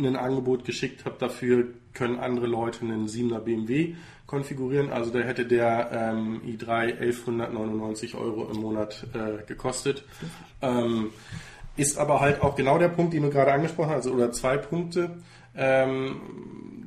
ein 0.07 0.15
Angebot 0.15 0.65
geschickt 0.65 1.05
hat 1.05 1.21
dafür, 1.21 1.67
können 1.93 2.19
andere 2.19 2.47
Leute 2.47 2.81
einen 2.81 3.07
7er 3.07 3.39
BMW 3.39 3.95
konfigurieren. 4.25 4.91
Also 4.91 5.11
da 5.11 5.19
hätte 5.19 5.45
der 5.45 5.89
ähm, 5.91 6.41
i3 6.45 6.99
1199 6.99 8.15
Euro 8.15 8.49
im 8.51 8.61
Monat 8.61 9.07
äh, 9.13 9.43
gekostet. 9.45 10.03
Ähm, 10.61 11.09
ist 11.77 11.97
aber 11.97 12.19
halt 12.19 12.41
auch 12.41 12.55
genau 12.55 12.77
der 12.77 12.89
Punkt, 12.89 13.13
den 13.13 13.23
du 13.23 13.29
gerade 13.29 13.53
angesprochen 13.53 13.89
hast, 13.89 14.05
also, 14.05 14.11
oder 14.11 14.31
zwei 14.31 14.57
Punkte. 14.57 15.17
Ähm, 15.55 16.21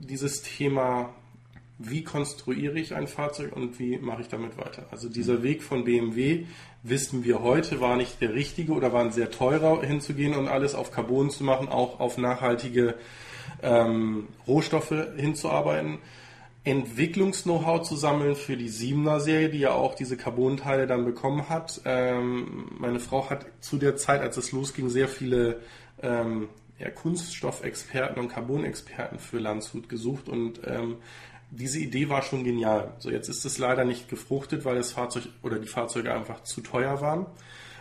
dieses 0.00 0.42
Thema 0.42 1.10
wie 1.84 2.04
konstruiere 2.04 2.78
ich 2.78 2.94
ein 2.94 3.08
Fahrzeug 3.08 3.56
und 3.56 3.78
wie 3.78 3.98
mache 3.98 4.22
ich 4.22 4.28
damit 4.28 4.56
weiter. 4.56 4.86
Also 4.90 5.08
dieser 5.08 5.42
Weg 5.42 5.62
von 5.62 5.84
BMW, 5.84 6.46
wissen 6.82 7.24
wir 7.24 7.42
heute, 7.42 7.80
war 7.80 7.96
nicht 7.96 8.20
der 8.20 8.34
richtige 8.34 8.72
oder 8.72 8.92
war 8.92 9.02
ein 9.02 9.12
sehr 9.12 9.30
teurer 9.30 9.82
hinzugehen 9.82 10.34
und 10.34 10.48
alles 10.48 10.74
auf 10.74 10.90
Carbon 10.90 11.30
zu 11.30 11.44
machen, 11.44 11.68
auch 11.68 12.00
auf 12.00 12.18
nachhaltige 12.18 12.94
ähm, 13.62 14.28
Rohstoffe 14.46 14.94
hinzuarbeiten. 15.16 15.98
Entwicklungs-Know-how 16.64 17.82
zu 17.82 17.96
sammeln 17.96 18.36
für 18.36 18.56
die 18.56 18.70
7er 18.70 19.18
Serie, 19.18 19.48
die 19.48 19.58
ja 19.58 19.72
auch 19.72 19.94
diese 19.94 20.16
Carbon-Teile 20.16 20.86
dann 20.86 21.04
bekommen 21.04 21.48
hat. 21.48 21.80
Ähm, 21.84 22.70
meine 22.78 23.00
Frau 23.00 23.28
hat 23.28 23.46
zu 23.60 23.78
der 23.78 23.96
Zeit, 23.96 24.20
als 24.20 24.36
es 24.36 24.52
losging, 24.52 24.88
sehr 24.88 25.08
viele 25.08 25.60
ähm, 26.02 26.48
ja, 26.78 26.90
Kunststoffexperten 26.90 28.22
und 28.22 28.28
Carbon-Experten 28.28 29.18
für 29.18 29.38
Landshut 29.38 29.88
gesucht 29.88 30.28
und 30.28 30.60
ähm, 30.64 30.96
diese 31.52 31.78
Idee 31.78 32.08
war 32.08 32.22
schon 32.22 32.44
genial. 32.44 32.94
So 32.98 33.10
jetzt 33.10 33.28
ist 33.28 33.44
es 33.44 33.58
leider 33.58 33.84
nicht 33.84 34.08
gefruchtet, 34.08 34.64
weil 34.64 34.76
das 34.76 34.92
Fahrzeug 34.92 35.24
oder 35.42 35.58
die 35.58 35.68
Fahrzeuge 35.68 36.12
einfach 36.12 36.42
zu 36.42 36.62
teuer 36.62 37.00
waren. 37.00 37.26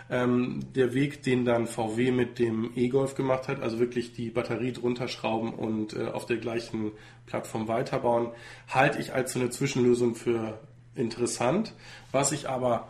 Ähm, 0.09 0.59
der 0.75 0.93
Weg, 0.93 1.23
den 1.23 1.45
dann 1.45 1.67
VW 1.67 2.11
mit 2.11 2.37
dem 2.37 2.71
E-Golf 2.75 3.15
gemacht 3.15 3.47
hat, 3.47 3.61
also 3.61 3.79
wirklich 3.79 4.11
die 4.11 4.29
Batterie 4.29 4.73
drunter 4.73 5.07
schrauben 5.07 5.53
und 5.53 5.95
äh, 5.95 6.07
auf 6.07 6.25
der 6.25 6.35
gleichen 6.35 6.91
Plattform 7.27 7.69
weiterbauen, 7.69 8.31
halte 8.67 8.99
ich 8.99 9.13
als 9.13 9.31
so 9.31 9.39
eine 9.39 9.51
Zwischenlösung 9.51 10.15
für 10.15 10.59
interessant. 10.95 11.73
Was 12.11 12.33
ich 12.33 12.49
aber 12.49 12.89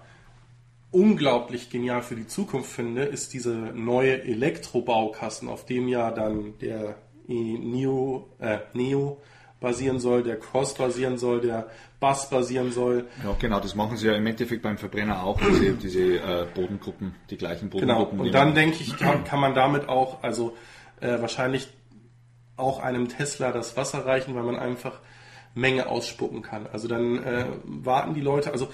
unglaublich 0.90 1.70
genial 1.70 2.02
für 2.02 2.16
die 2.16 2.26
Zukunft 2.26 2.72
finde, 2.72 3.04
ist 3.04 3.34
diese 3.34 3.54
neue 3.54 4.24
Elektrobaukasten, 4.24 5.48
auf 5.48 5.68
dem 5.68 5.88
ja 5.88 6.10
dann 6.10 6.58
der 6.58 6.96
Neo, 7.28 8.30
äh, 8.40 8.58
Neo 8.74 9.22
basieren 9.62 10.00
soll, 10.00 10.24
der 10.24 10.38
Cross 10.38 10.74
basieren 10.74 11.18
soll, 11.18 11.40
der 11.40 11.70
Bass 12.02 12.30
basieren 12.30 12.72
soll. 12.74 13.06
Ja, 13.24 13.34
genau, 13.40 13.60
das 13.62 13.76
machen 13.76 13.96
sie 13.96 14.08
ja 14.08 14.16
im 14.16 14.26
Endeffekt 14.26 14.64
beim 14.64 14.78
Verbrenner 14.78 15.24
auch, 15.24 15.40
diese, 15.40 15.74
diese 15.74 16.18
äh, 16.18 16.48
Bodengruppen, 16.54 17.16
die 17.30 17.38
gleichen 17.38 17.70
Bodengruppen. 17.70 18.18
Genau, 18.18 18.28
und 18.28 18.34
dann 18.34 18.56
denke 18.56 18.78
ich, 18.82 18.98
kann, 18.98 19.24
kann 19.24 19.40
man 19.40 19.54
damit 19.54 19.88
auch, 19.88 20.24
also 20.24 20.58
äh, 21.00 21.22
wahrscheinlich 21.22 21.70
auch 22.58 22.80
einem 22.80 23.08
Tesla 23.08 23.52
das 23.52 23.78
Wasser 23.78 24.06
reichen, 24.06 24.36
weil 24.36 24.44
man 24.44 24.58
einfach 24.58 25.00
Menge 25.54 25.88
ausspucken 25.88 26.42
kann. 26.42 26.68
Also 26.68 26.88
dann 26.88 27.24
äh, 27.24 27.46
warten 27.64 28.16
die 28.16 28.22
Leute, 28.22 28.52
also 28.52 28.70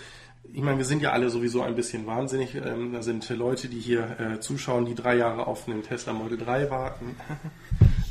ich 0.53 0.61
meine, 0.61 0.77
wir 0.77 0.85
sind 0.85 1.01
ja 1.01 1.11
alle 1.11 1.29
sowieso 1.29 1.61
ein 1.61 1.75
bisschen 1.75 2.07
wahnsinnig. 2.07 2.55
Ähm, 2.55 2.93
da 2.93 3.01
sind 3.01 3.27
Leute, 3.29 3.67
die 3.67 3.79
hier 3.79 4.17
äh, 4.19 4.39
zuschauen, 4.39 4.85
die 4.85 4.95
drei 4.95 5.17
Jahre 5.17 5.47
auf 5.47 5.67
einen 5.67 5.83
Tesla 5.83 6.13
Model 6.13 6.37
3 6.37 6.69
warten. 6.69 7.17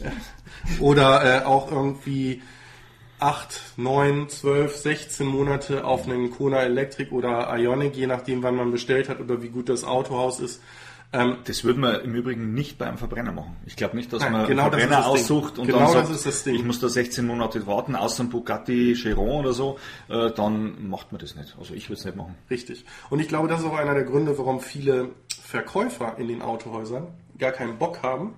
Oder 0.81 1.43
äh, 1.43 1.45
auch 1.45 1.73
irgendwie 1.73 2.43
8, 3.19 3.79
9, 3.79 4.29
12, 4.29 4.77
16 4.77 5.27
Monate 5.27 5.85
auf 5.85 6.07
einen 6.07 6.31
Kona 6.31 6.63
Electric 6.63 7.11
oder 7.11 7.57
Ionic, 7.57 7.97
je 7.97 8.07
nachdem, 8.07 8.43
wann 8.43 8.57
man 8.57 8.71
bestellt 8.71 9.09
hat 9.09 9.21
oder 9.21 9.43
wie 9.43 9.49
gut 9.49 9.69
das 9.69 9.85
Autohaus 9.85 10.41
ist. 10.41 10.61
Ähm, 11.13 11.39
das 11.45 11.65
würde 11.65 11.79
man 11.79 12.01
im 12.01 12.15
Übrigen 12.15 12.53
nicht 12.53 12.79
beim 12.79 12.99
Verbrenner 12.99 13.33
machen. 13.33 13.57
Ich 13.65 13.77
glaube 13.77 13.97
nicht, 13.97 14.13
dass 14.13 14.21
nein, 14.21 14.33
man 14.33 14.47
genau 14.47 14.65
einen 14.65 14.73
Verbrenner 14.73 15.07
aussucht 15.07 15.59
und 15.59 15.67
genau 15.67 15.93
dann 15.93 16.15
sagt, 16.15 16.47
ich 16.47 16.65
muss 16.65 16.81
da 16.81 16.89
16 16.89 17.25
Monate 17.27 17.67
warten, 17.67 17.95
außer 17.95 18.25
ein 18.25 18.29
Bugatti 18.29 18.95
Chiron 18.95 19.41
oder 19.41 19.53
so, 19.53 19.79
äh, 20.09 20.31
dann 20.33 20.89
macht 20.89 21.13
man 21.13 21.21
das 21.21 21.37
nicht. 21.37 21.57
Also 21.59 21.75
ich 21.75 21.89
würde 21.89 22.01
es 22.01 22.05
nicht 22.05 22.17
machen. 22.17 22.35
Richtig. 22.51 22.85
Und 23.09 23.21
ich 23.21 23.29
glaube, 23.29 23.49
das 23.49 23.61
ist 23.61 23.67
auch 23.67 23.77
einer 23.77 23.95
der 23.95 24.05
Gründe, 24.05 24.37
warum 24.37 24.61
viele 24.61 25.11
Verkäufer 25.41 26.17
in 26.19 26.29
den 26.29 26.43
Autohäusern 26.43 27.07
gar 27.39 27.53
keinen 27.53 27.79
Bock 27.79 28.03
haben, 28.03 28.35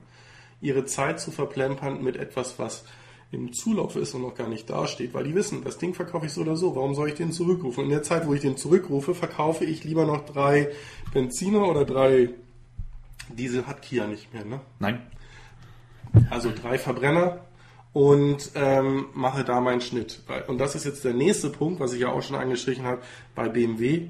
ihre 0.61 0.85
Zeit 0.85 1.21
zu 1.21 1.31
verplempern 1.31 2.03
mit 2.03 2.17
etwas, 2.17 2.59
was 2.59 2.85
im 3.31 3.53
Zulauf 3.53 3.97
ist 3.97 4.15
und 4.15 4.23
noch 4.23 4.35
gar 4.35 4.49
nicht 4.49 4.71
dasteht, 4.71 5.13
weil 5.13 5.25
die 5.25 5.35
wissen, 5.35 5.63
das 5.63 5.79
Ding 5.79 5.95
verkaufe 5.95 6.27
ich 6.27 6.33
so 6.33 6.41
oder 6.41 6.57
so, 6.57 6.75
warum 6.75 6.95
soll 6.95 7.09
ich 7.09 7.15
den 7.15 7.33
zurückrufen? 7.33 7.85
Und 7.85 7.91
in 7.91 7.97
der 7.97 8.03
Zeit, 8.03 8.27
wo 8.27 8.35
ich 8.35 8.41
den 8.41 8.57
zurückrufe, 8.57 9.15
verkaufe 9.15 9.65
ich 9.65 9.85
lieber 9.85 10.07
noch 10.07 10.25
drei 10.25 10.71
Benziner 11.13 11.69
oder 11.69 11.85
drei 11.85 12.31
Diesel 13.37 13.67
hat 13.67 13.83
Kia 13.83 14.07
nicht 14.07 14.33
mehr, 14.33 14.45
ne? 14.45 14.61
Nein. 14.79 15.03
Also 16.31 16.51
drei 16.51 16.79
Verbrenner 16.79 17.45
und 17.93 18.53
ähm, 18.55 19.07
mache 19.13 19.45
da 19.45 19.61
meinen 19.61 19.83
Schnitt. 19.83 20.23
Und 20.47 20.59
das 20.59 20.75
ist 20.75 20.85
jetzt 20.85 21.05
der 21.05 21.15
nächste 21.15 21.51
Punkt, 21.51 21.81
was 21.81 21.93
ich 21.93 22.01
ja 22.01 22.09
auch 22.09 22.23
schon 22.23 22.37
angestrichen 22.37 22.85
habe, 22.85 23.03
bei 23.35 23.49
BMW 23.49 24.09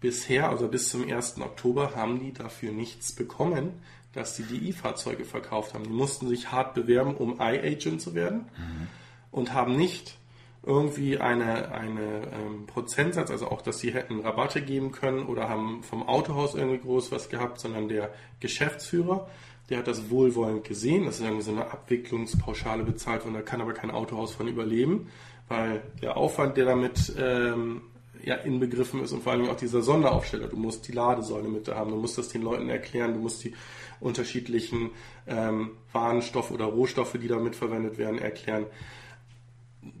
bisher, 0.00 0.50
also 0.50 0.68
bis 0.68 0.90
zum 0.90 1.08
1. 1.08 1.40
Oktober, 1.40 1.94
haben 1.94 2.18
die 2.18 2.32
dafür 2.32 2.72
nichts 2.72 3.12
bekommen, 3.12 3.70
dass 4.12 4.34
die 4.34 4.42
die 4.42 4.68
E-Fahrzeuge 4.68 5.24
verkauft 5.24 5.74
haben. 5.74 5.84
Die 5.84 5.90
mussten 5.90 6.28
sich 6.28 6.52
hart 6.52 6.74
bewerben, 6.74 7.14
um 7.14 7.40
iAgent 7.40 8.00
zu 8.00 8.14
werden 8.14 8.46
mhm. 8.56 8.88
und 9.30 9.54
haben 9.54 9.76
nicht 9.76 10.18
irgendwie 10.64 11.18
eine, 11.18 11.72
eine 11.72 12.28
ähm, 12.32 12.66
Prozentsatz, 12.66 13.30
also 13.30 13.48
auch, 13.48 13.62
dass 13.62 13.80
sie 13.80 13.92
hätten 13.92 14.20
Rabatte 14.20 14.62
geben 14.62 14.92
können 14.92 15.26
oder 15.26 15.48
haben 15.48 15.82
vom 15.82 16.06
Autohaus 16.08 16.54
irgendwie 16.54 16.78
groß 16.78 17.10
was 17.10 17.28
gehabt, 17.28 17.58
sondern 17.58 17.88
der 17.88 18.12
Geschäftsführer, 18.38 19.28
der 19.70 19.78
hat 19.78 19.88
das 19.88 20.10
wohlwollend 20.10 20.64
gesehen, 20.64 21.06
das 21.06 21.16
ist 21.16 21.24
irgendwie 21.24 21.42
so 21.42 21.50
eine 21.50 21.70
Abwicklungspauschale 21.70 22.84
bezahlt 22.84 23.24
und 23.24 23.34
da 23.34 23.42
kann 23.42 23.60
aber 23.60 23.72
kein 23.72 23.90
Autohaus 23.90 24.34
von 24.34 24.46
überleben, 24.46 25.08
weil 25.48 25.82
der 26.00 26.16
Aufwand, 26.16 26.56
der 26.56 26.66
damit 26.66 27.12
ähm, 27.18 27.82
ja, 28.24 28.36
inbegriffen 28.36 29.02
ist 29.02 29.12
und 29.12 29.22
vor 29.22 29.32
allem 29.32 29.48
auch 29.48 29.56
dieser 29.56 29.82
Sonderaufsteller. 29.82 30.46
Du 30.46 30.56
musst 30.56 30.86
die 30.86 30.92
Ladesäule 30.92 31.48
mit 31.48 31.66
da 31.66 31.74
haben, 31.74 31.90
du 31.90 31.96
musst 31.96 32.18
das 32.18 32.28
den 32.28 32.42
Leuten 32.42 32.68
erklären, 32.68 33.14
du 33.14 33.20
musst 33.20 33.42
die 33.44 33.54
unterschiedlichen 34.02 34.90
ähm, 35.26 35.72
Warenstoffe 35.92 36.50
oder 36.50 36.66
Rohstoffe, 36.66 37.16
die 37.20 37.28
damit 37.28 37.56
verwendet 37.56 37.98
werden, 37.98 38.18
erklären. 38.18 38.66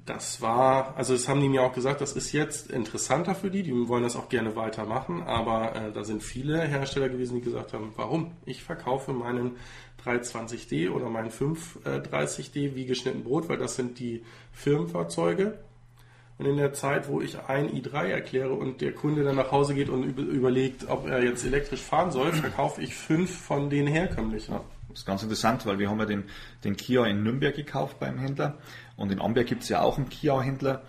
Das 0.04 0.40
war, 0.40 0.96
also 0.96 1.12
das 1.12 1.28
haben 1.28 1.40
die 1.40 1.48
mir 1.48 1.62
auch 1.62 1.72
gesagt, 1.72 2.00
das 2.00 2.12
ist 2.12 2.32
jetzt 2.32 2.70
interessanter 2.70 3.34
für 3.34 3.50
die, 3.50 3.62
die 3.62 3.88
wollen 3.88 4.02
das 4.02 4.14
auch 4.14 4.28
gerne 4.28 4.54
weitermachen, 4.54 5.22
aber 5.22 5.74
äh, 5.74 5.92
da 5.92 6.04
sind 6.04 6.22
viele 6.22 6.60
Hersteller 6.60 7.08
gewesen, 7.08 7.36
die 7.36 7.40
gesagt 7.40 7.72
haben, 7.72 7.92
warum? 7.96 8.32
Ich 8.44 8.62
verkaufe 8.62 9.12
meinen 9.12 9.56
320D 10.04 10.90
oder 10.90 11.08
meinen 11.08 11.30
530D 11.30 12.74
wie 12.74 12.86
geschnitten 12.86 13.24
Brot, 13.24 13.48
weil 13.48 13.58
das 13.58 13.76
sind 13.76 13.98
die 13.98 14.24
Firmenfahrzeuge 14.52 15.58
und 16.42 16.48
in 16.48 16.56
der 16.56 16.72
Zeit, 16.72 17.08
wo 17.08 17.20
ich 17.20 17.38
ein 17.46 17.70
i3 17.70 18.08
erkläre 18.08 18.52
und 18.52 18.80
der 18.80 18.92
Kunde 18.92 19.22
dann 19.22 19.36
nach 19.36 19.52
Hause 19.52 19.74
geht 19.74 19.88
und 19.88 20.02
überlegt, 20.18 20.88
ob 20.88 21.06
er 21.06 21.22
jetzt 21.22 21.44
elektrisch 21.44 21.80
fahren 21.80 22.10
soll, 22.10 22.32
verkaufe 22.32 22.82
ich 22.82 22.96
fünf 22.96 23.30
von 23.30 23.70
den 23.70 23.86
herkömmlichen. 23.86 24.56
Das 24.88 25.00
ist 25.00 25.06
ganz 25.06 25.22
interessant, 25.22 25.64
weil 25.66 25.78
wir 25.78 25.88
haben 25.88 26.00
ja 26.00 26.04
den, 26.04 26.24
den 26.64 26.76
Kia 26.76 27.06
in 27.06 27.22
Nürnberg 27.22 27.54
gekauft 27.54 28.00
beim 28.00 28.18
Händler 28.18 28.58
und 28.96 29.12
in 29.12 29.20
Amberg 29.20 29.46
gibt 29.46 29.62
es 29.62 29.68
ja 29.68 29.82
auch 29.82 29.98
einen 29.98 30.08
Kia-Händler 30.08 30.82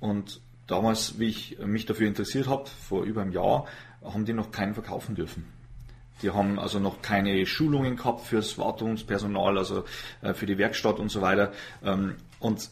und 0.00 0.40
damals, 0.66 1.18
wie 1.18 1.28
ich 1.28 1.58
mich 1.58 1.84
dafür 1.84 2.08
interessiert 2.08 2.48
habe, 2.48 2.64
vor 2.66 3.04
über 3.04 3.20
einem 3.20 3.32
Jahr, 3.32 3.66
haben 4.02 4.24
die 4.24 4.32
noch 4.32 4.52
keinen 4.52 4.72
verkaufen 4.72 5.14
dürfen. 5.14 5.44
Die 6.22 6.30
haben 6.30 6.58
also 6.58 6.78
noch 6.78 7.02
keine 7.02 7.44
Schulungen 7.44 7.96
gehabt 7.96 8.22
fürs 8.22 8.56
Wartungspersonal, 8.56 9.58
also 9.58 9.84
äh, 10.22 10.32
für 10.32 10.46
die 10.46 10.56
Werkstatt 10.56 10.98
und 10.98 11.10
so 11.10 11.20
weiter. 11.20 11.52
Ähm, 11.84 12.14
und 12.40 12.70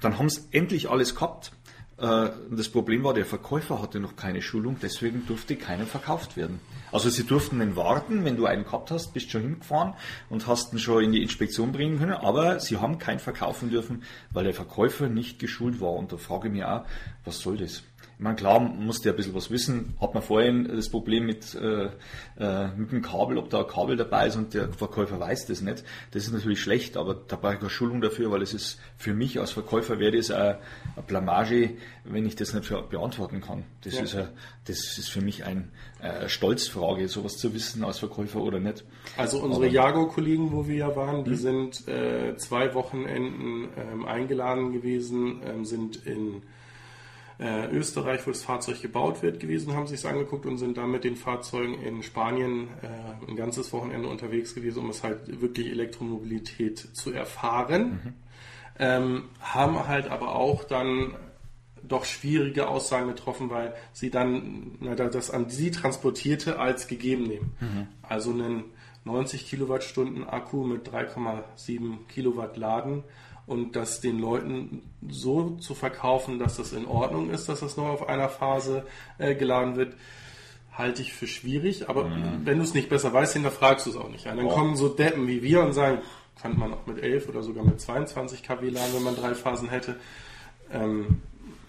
dann 0.00 0.18
haben 0.18 0.28
sie 0.28 0.42
endlich 0.50 0.90
alles 0.90 1.14
gehabt. 1.14 1.52
Äh, 1.98 2.30
das 2.50 2.68
Problem 2.68 3.04
war, 3.04 3.14
der 3.14 3.24
Verkäufer 3.24 3.80
hatte 3.80 4.00
noch 4.00 4.16
keine 4.16 4.42
Schulung, 4.42 4.76
deswegen 4.82 5.26
durfte 5.26 5.56
keiner 5.56 5.86
verkauft 5.86 6.36
werden. 6.36 6.60
Also 6.90 7.08
sie 7.08 7.24
durften 7.24 7.60
den 7.60 7.76
warten, 7.76 8.24
wenn 8.24 8.36
du 8.36 8.46
einen 8.46 8.64
gehabt 8.64 8.90
hast, 8.90 9.14
bist 9.14 9.30
schon 9.30 9.42
hingefahren 9.42 9.94
und 10.28 10.46
hast 10.46 10.72
ihn 10.72 10.78
schon 10.78 11.04
in 11.04 11.12
die 11.12 11.22
Inspektion 11.22 11.72
bringen 11.72 11.98
können, 11.98 12.12
aber 12.12 12.60
sie 12.60 12.78
haben 12.78 12.98
keinen 12.98 13.20
verkaufen 13.20 13.70
dürfen, 13.70 14.02
weil 14.30 14.44
der 14.44 14.54
Verkäufer 14.54 15.08
nicht 15.08 15.38
geschult 15.38 15.80
war. 15.80 15.92
Und 15.92 16.12
da 16.12 16.16
frage 16.16 16.48
ich 16.48 16.54
mich 16.54 16.64
auch, 16.64 16.84
was 17.24 17.38
soll 17.38 17.56
das? 17.56 17.82
Ich 18.22 18.24
meine, 18.24 18.36
klar, 18.36 18.60
musste 18.60 19.08
ja 19.08 19.14
ein 19.14 19.16
bisschen 19.16 19.34
was 19.34 19.50
wissen. 19.50 19.96
Hat 20.00 20.14
man 20.14 20.22
vorhin 20.22 20.68
das 20.68 20.88
Problem 20.88 21.26
mit, 21.26 21.56
äh, 21.56 21.88
äh, 22.38 22.68
mit 22.76 22.92
dem 22.92 23.02
Kabel, 23.02 23.36
ob 23.36 23.50
da 23.50 23.62
ein 23.62 23.66
Kabel 23.66 23.96
dabei 23.96 24.28
ist 24.28 24.36
und 24.36 24.54
der 24.54 24.72
Verkäufer 24.72 25.18
weiß 25.18 25.46
das 25.46 25.60
nicht. 25.60 25.82
Das 26.12 26.22
ist 26.22 26.32
natürlich 26.32 26.60
schlecht, 26.60 26.96
aber 26.96 27.16
da 27.16 27.34
brauche 27.34 27.54
ich 27.54 27.60
eine 27.60 27.68
Schulung 27.68 28.00
dafür, 28.00 28.30
weil 28.30 28.40
es 28.42 28.54
ist 28.54 28.78
für 28.96 29.12
mich 29.12 29.40
als 29.40 29.50
Verkäufer 29.50 29.98
wäre 29.98 30.16
das 30.16 30.30
eine, 30.30 30.60
eine 30.94 31.04
Blamage, 31.04 31.70
wenn 32.04 32.24
ich 32.24 32.36
das 32.36 32.54
nicht 32.54 32.72
beantworten 32.90 33.40
kann. 33.40 33.64
Das, 33.82 33.96
ja. 33.96 34.02
ist, 34.02 34.14
eine, 34.14 34.28
das 34.66 34.98
ist 34.98 35.08
für 35.08 35.20
mich 35.20 35.44
eine 35.44 35.64
äh, 36.00 36.28
Stolzfrage, 36.28 37.08
sowas 37.08 37.38
zu 37.38 37.52
wissen 37.54 37.82
als 37.82 37.98
Verkäufer 37.98 38.40
oder 38.40 38.60
nicht. 38.60 38.84
Also 39.16 39.40
unsere 39.40 39.66
Jago-Kollegen, 39.66 40.52
wo 40.52 40.68
wir 40.68 40.76
ja 40.76 40.94
waren, 40.94 41.24
die 41.24 41.30
hm? 41.30 41.36
sind 41.38 41.88
äh, 41.88 42.36
zwei 42.36 42.72
Wochenenden 42.72 43.70
ähm, 43.76 44.06
eingeladen 44.06 44.72
gewesen, 44.72 45.40
ähm, 45.44 45.64
sind 45.64 46.06
in 46.06 46.44
äh, 47.42 47.66
Österreich, 47.70 48.24
wo 48.26 48.30
das 48.30 48.44
Fahrzeug 48.44 48.80
gebaut 48.80 49.22
wird, 49.22 49.40
gewesen, 49.40 49.74
haben 49.74 49.88
sich 49.88 49.98
es 49.98 50.06
angeguckt 50.06 50.46
und 50.46 50.58
sind 50.58 50.76
dann 50.76 50.90
mit 50.90 51.02
den 51.02 51.16
Fahrzeugen 51.16 51.74
in 51.74 52.02
Spanien 52.02 52.68
äh, 52.82 53.28
ein 53.28 53.36
ganzes 53.36 53.72
Wochenende 53.72 54.08
unterwegs 54.08 54.54
gewesen, 54.54 54.78
um 54.78 54.90
es 54.90 55.02
halt 55.02 55.40
wirklich 55.40 55.68
Elektromobilität 55.68 56.78
zu 56.78 57.10
erfahren. 57.12 57.82
Mhm. 57.82 58.14
Ähm, 58.78 59.24
haben 59.40 59.88
halt 59.88 60.08
aber 60.08 60.36
auch 60.36 60.64
dann 60.64 61.14
doch 61.82 62.04
schwierige 62.04 62.68
Aussagen 62.68 63.08
getroffen, 63.08 63.50
weil 63.50 63.74
sie 63.92 64.10
dann 64.10 64.76
na, 64.80 64.94
das 64.94 65.30
an 65.30 65.50
sie 65.50 65.72
transportierte 65.72 66.60
als 66.60 66.86
gegeben 66.86 67.24
nehmen. 67.24 67.56
Mhm. 67.60 67.88
Also 68.02 68.30
einen 68.30 68.64
90 69.04 69.48
Kilowattstunden 69.48 70.24
Akku 70.24 70.64
mit 70.64 70.88
3,7 70.88 72.06
Kilowatt 72.08 72.56
laden 72.56 73.02
und 73.46 73.76
das 73.76 74.00
den 74.00 74.18
Leuten 74.18 74.82
so 75.08 75.56
zu 75.56 75.74
verkaufen, 75.74 76.38
dass 76.38 76.56
das 76.56 76.72
in 76.72 76.86
Ordnung 76.86 77.30
ist, 77.30 77.48
dass 77.48 77.60
das 77.60 77.76
nur 77.76 77.90
auf 77.90 78.08
einer 78.08 78.28
Phase 78.28 78.86
äh, 79.18 79.34
geladen 79.34 79.76
wird, 79.76 79.94
halte 80.72 81.02
ich 81.02 81.12
für 81.12 81.26
schwierig. 81.26 81.88
Aber 81.88 82.04
mhm. 82.04 82.42
wenn 82.44 82.58
du 82.58 82.64
es 82.64 82.74
nicht 82.74 82.88
besser 82.88 83.12
weißt, 83.12 83.34
hinterfragst 83.34 83.86
du 83.86 83.90
es 83.90 83.96
auch 83.96 84.08
nicht. 84.08 84.26
Dann 84.26 84.38
oh. 84.40 84.48
kommen 84.48 84.76
so 84.76 84.88
Deppen 84.88 85.26
wie 85.26 85.42
wir 85.42 85.62
und 85.62 85.72
sagen, 85.72 85.98
kann 86.40 86.58
man 86.58 86.72
auch 86.72 86.86
mit 86.86 86.98
11 86.98 87.28
oder 87.28 87.42
sogar 87.42 87.64
mit 87.64 87.80
22 87.80 88.42
kW 88.42 88.68
laden, 88.68 88.94
wenn 88.94 89.02
man 89.02 89.16
drei 89.16 89.34
Phasen 89.34 89.68
hätte. 89.68 89.96
Ähm, 90.72 91.20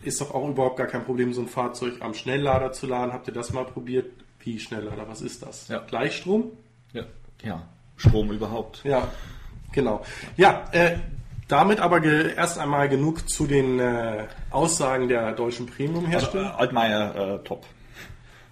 ist 0.04 0.22
doch 0.22 0.34
auch 0.34 0.48
überhaupt 0.48 0.78
gar 0.78 0.88
kein 0.88 1.04
Problem, 1.04 1.34
so 1.34 1.42
ein 1.42 1.48
Fahrzeug 1.48 1.96
am 2.02 2.14
Schnelllader 2.14 2.72
zu 2.72 2.88
laden. 2.88 3.14
Habt 3.14 3.28
ihr 3.28 3.34
das 3.34 3.54
mal 3.54 3.66
probiert? 3.66 4.12
Wie 4.40 4.60
Schnelllader? 4.60 5.08
Was 5.08 5.22
ist 5.22 5.44
das? 5.44 5.68
Ja. 5.70 5.80
Gleichstrom? 5.80 6.52
Ja. 6.92 7.04
ja. 7.44 7.68
Strom 7.96 8.32
überhaupt. 8.32 8.84
Ja, 8.84 9.08
genau. 9.72 10.04
Ja, 10.36 10.66
äh, 10.72 10.98
damit 11.48 11.80
aber 11.80 12.04
erst 12.04 12.58
einmal 12.58 12.90
genug 12.90 13.30
zu 13.30 13.48
den 13.48 13.80
äh, 13.80 14.26
Aussagen 14.52 15.08
der 15.08 15.34
deutschen 15.34 15.66
Premium-Hersteller. 15.66 16.52
Also, 16.52 16.60
Altmaier 16.60 17.16
äh, 17.16 17.44
top. 17.44 17.66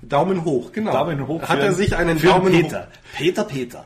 Daumen 0.01 0.43
hoch, 0.45 0.71
genau. 0.71 0.91
Daumen 0.91 1.27
hoch. 1.27 1.41
Hat 1.43 1.59
er 1.59 1.73
sich 1.73 1.95
einen 1.95 2.19
Daumen 2.21 2.51
Peter. 2.51 2.81
hoch. 2.81 3.17
Peter 3.17 3.43
Peter. 3.43 3.85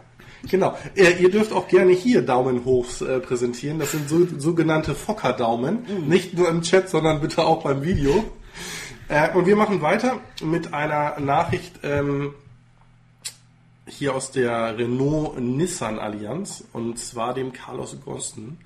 Genau. 0.49 0.77
Äh, 0.95 1.13
ihr 1.21 1.31
dürft 1.31 1.51
auch 1.51 1.67
gerne 1.67 1.91
hier 1.91 2.21
Daumen 2.21 2.65
hoch 2.65 2.85
äh, 3.01 3.19
präsentieren. 3.19 3.79
Das 3.79 3.91
sind 3.91 4.07
so, 4.09 4.27
sogenannte 4.37 4.95
Fokker-Daumen. 4.95 5.85
Mhm. 5.87 6.07
Nicht 6.07 6.33
nur 6.37 6.49
im 6.49 6.61
Chat, 6.61 6.89
sondern 6.89 7.19
bitte 7.19 7.45
auch 7.45 7.63
beim 7.63 7.83
Video. 7.83 8.23
Äh, 9.07 9.31
und 9.33 9.45
wir 9.45 9.55
machen 9.55 9.81
weiter 9.81 10.19
mit 10.43 10.73
einer 10.73 11.19
Nachricht 11.19 11.79
ähm, 11.83 12.33
hier 13.87 14.15
aus 14.15 14.31
der 14.31 14.77
Renault-Nissan-Allianz 14.77 16.63
und 16.73 16.97
zwar 16.97 17.33
dem 17.33 17.53
Carlos 17.53 17.95
Gosten. 18.03 18.57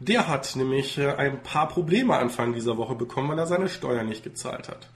Der 0.00 0.28
hat 0.28 0.56
nämlich 0.56 0.98
äh, 0.98 1.12
ein 1.14 1.42
paar 1.42 1.68
Probleme 1.68 2.16
Anfang 2.16 2.52
dieser 2.52 2.76
Woche 2.76 2.94
bekommen, 2.94 3.30
weil 3.30 3.38
er 3.38 3.46
seine 3.46 3.68
Steuer 3.68 4.02
nicht 4.02 4.24
gezahlt 4.24 4.68
hat. 4.68 4.88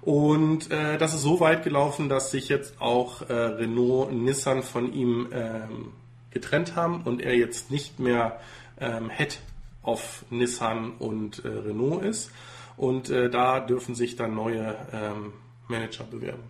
Und 0.00 0.70
äh, 0.70 0.98
das 0.98 1.14
ist 1.14 1.22
so 1.22 1.40
weit 1.40 1.64
gelaufen, 1.64 2.08
dass 2.08 2.30
sich 2.30 2.48
jetzt 2.48 2.80
auch 2.80 3.22
äh, 3.22 3.32
Renault 3.32 4.10
und 4.10 4.24
Nissan 4.24 4.62
von 4.62 4.92
ihm 4.92 5.28
ähm, 5.32 5.92
getrennt 6.30 6.76
haben 6.76 7.02
und 7.02 7.22
er 7.22 7.34
jetzt 7.36 7.70
nicht 7.70 7.98
mehr 7.98 8.38
ähm, 8.78 9.08
Head 9.08 9.40
of 9.82 10.24
Nissan 10.30 10.92
und 10.98 11.44
äh, 11.44 11.48
Renault 11.48 12.04
ist. 12.04 12.30
Und 12.76 13.08
äh, 13.08 13.30
da 13.30 13.60
dürfen 13.60 13.94
sich 13.94 14.16
dann 14.16 14.34
neue 14.34 14.76
ähm, 14.92 15.32
Manager 15.68 16.04
bewerben. 16.04 16.42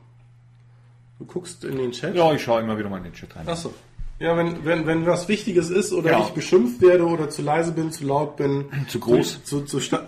Du 1.18 1.26
guckst 1.26 1.64
in 1.64 1.76
den 1.76 1.92
Chat? 1.92 2.14
Ja, 2.16 2.32
ich 2.32 2.42
schaue 2.42 2.60
immer 2.60 2.76
wieder 2.76 2.88
mal 2.88 2.98
in 2.98 3.04
den 3.04 3.12
Chat 3.12 3.36
rein. 3.36 3.48
Achso. 3.48 3.72
Ja, 4.24 4.38
wenn, 4.38 4.64
wenn, 4.64 4.86
wenn 4.86 5.04
was 5.04 5.28
Wichtiges 5.28 5.68
ist 5.68 5.92
oder 5.92 6.12
ja. 6.12 6.20
ich 6.20 6.30
beschimpft 6.30 6.80
werde 6.80 7.04
oder 7.04 7.28
zu 7.28 7.42
leise 7.42 7.72
bin, 7.72 7.92
zu 7.92 8.06
laut 8.06 8.36
bin, 8.36 8.70
zu 8.88 8.98
groß, 8.98 9.44
zu, 9.44 9.66
zu, 9.66 9.78
zu, 9.78 9.98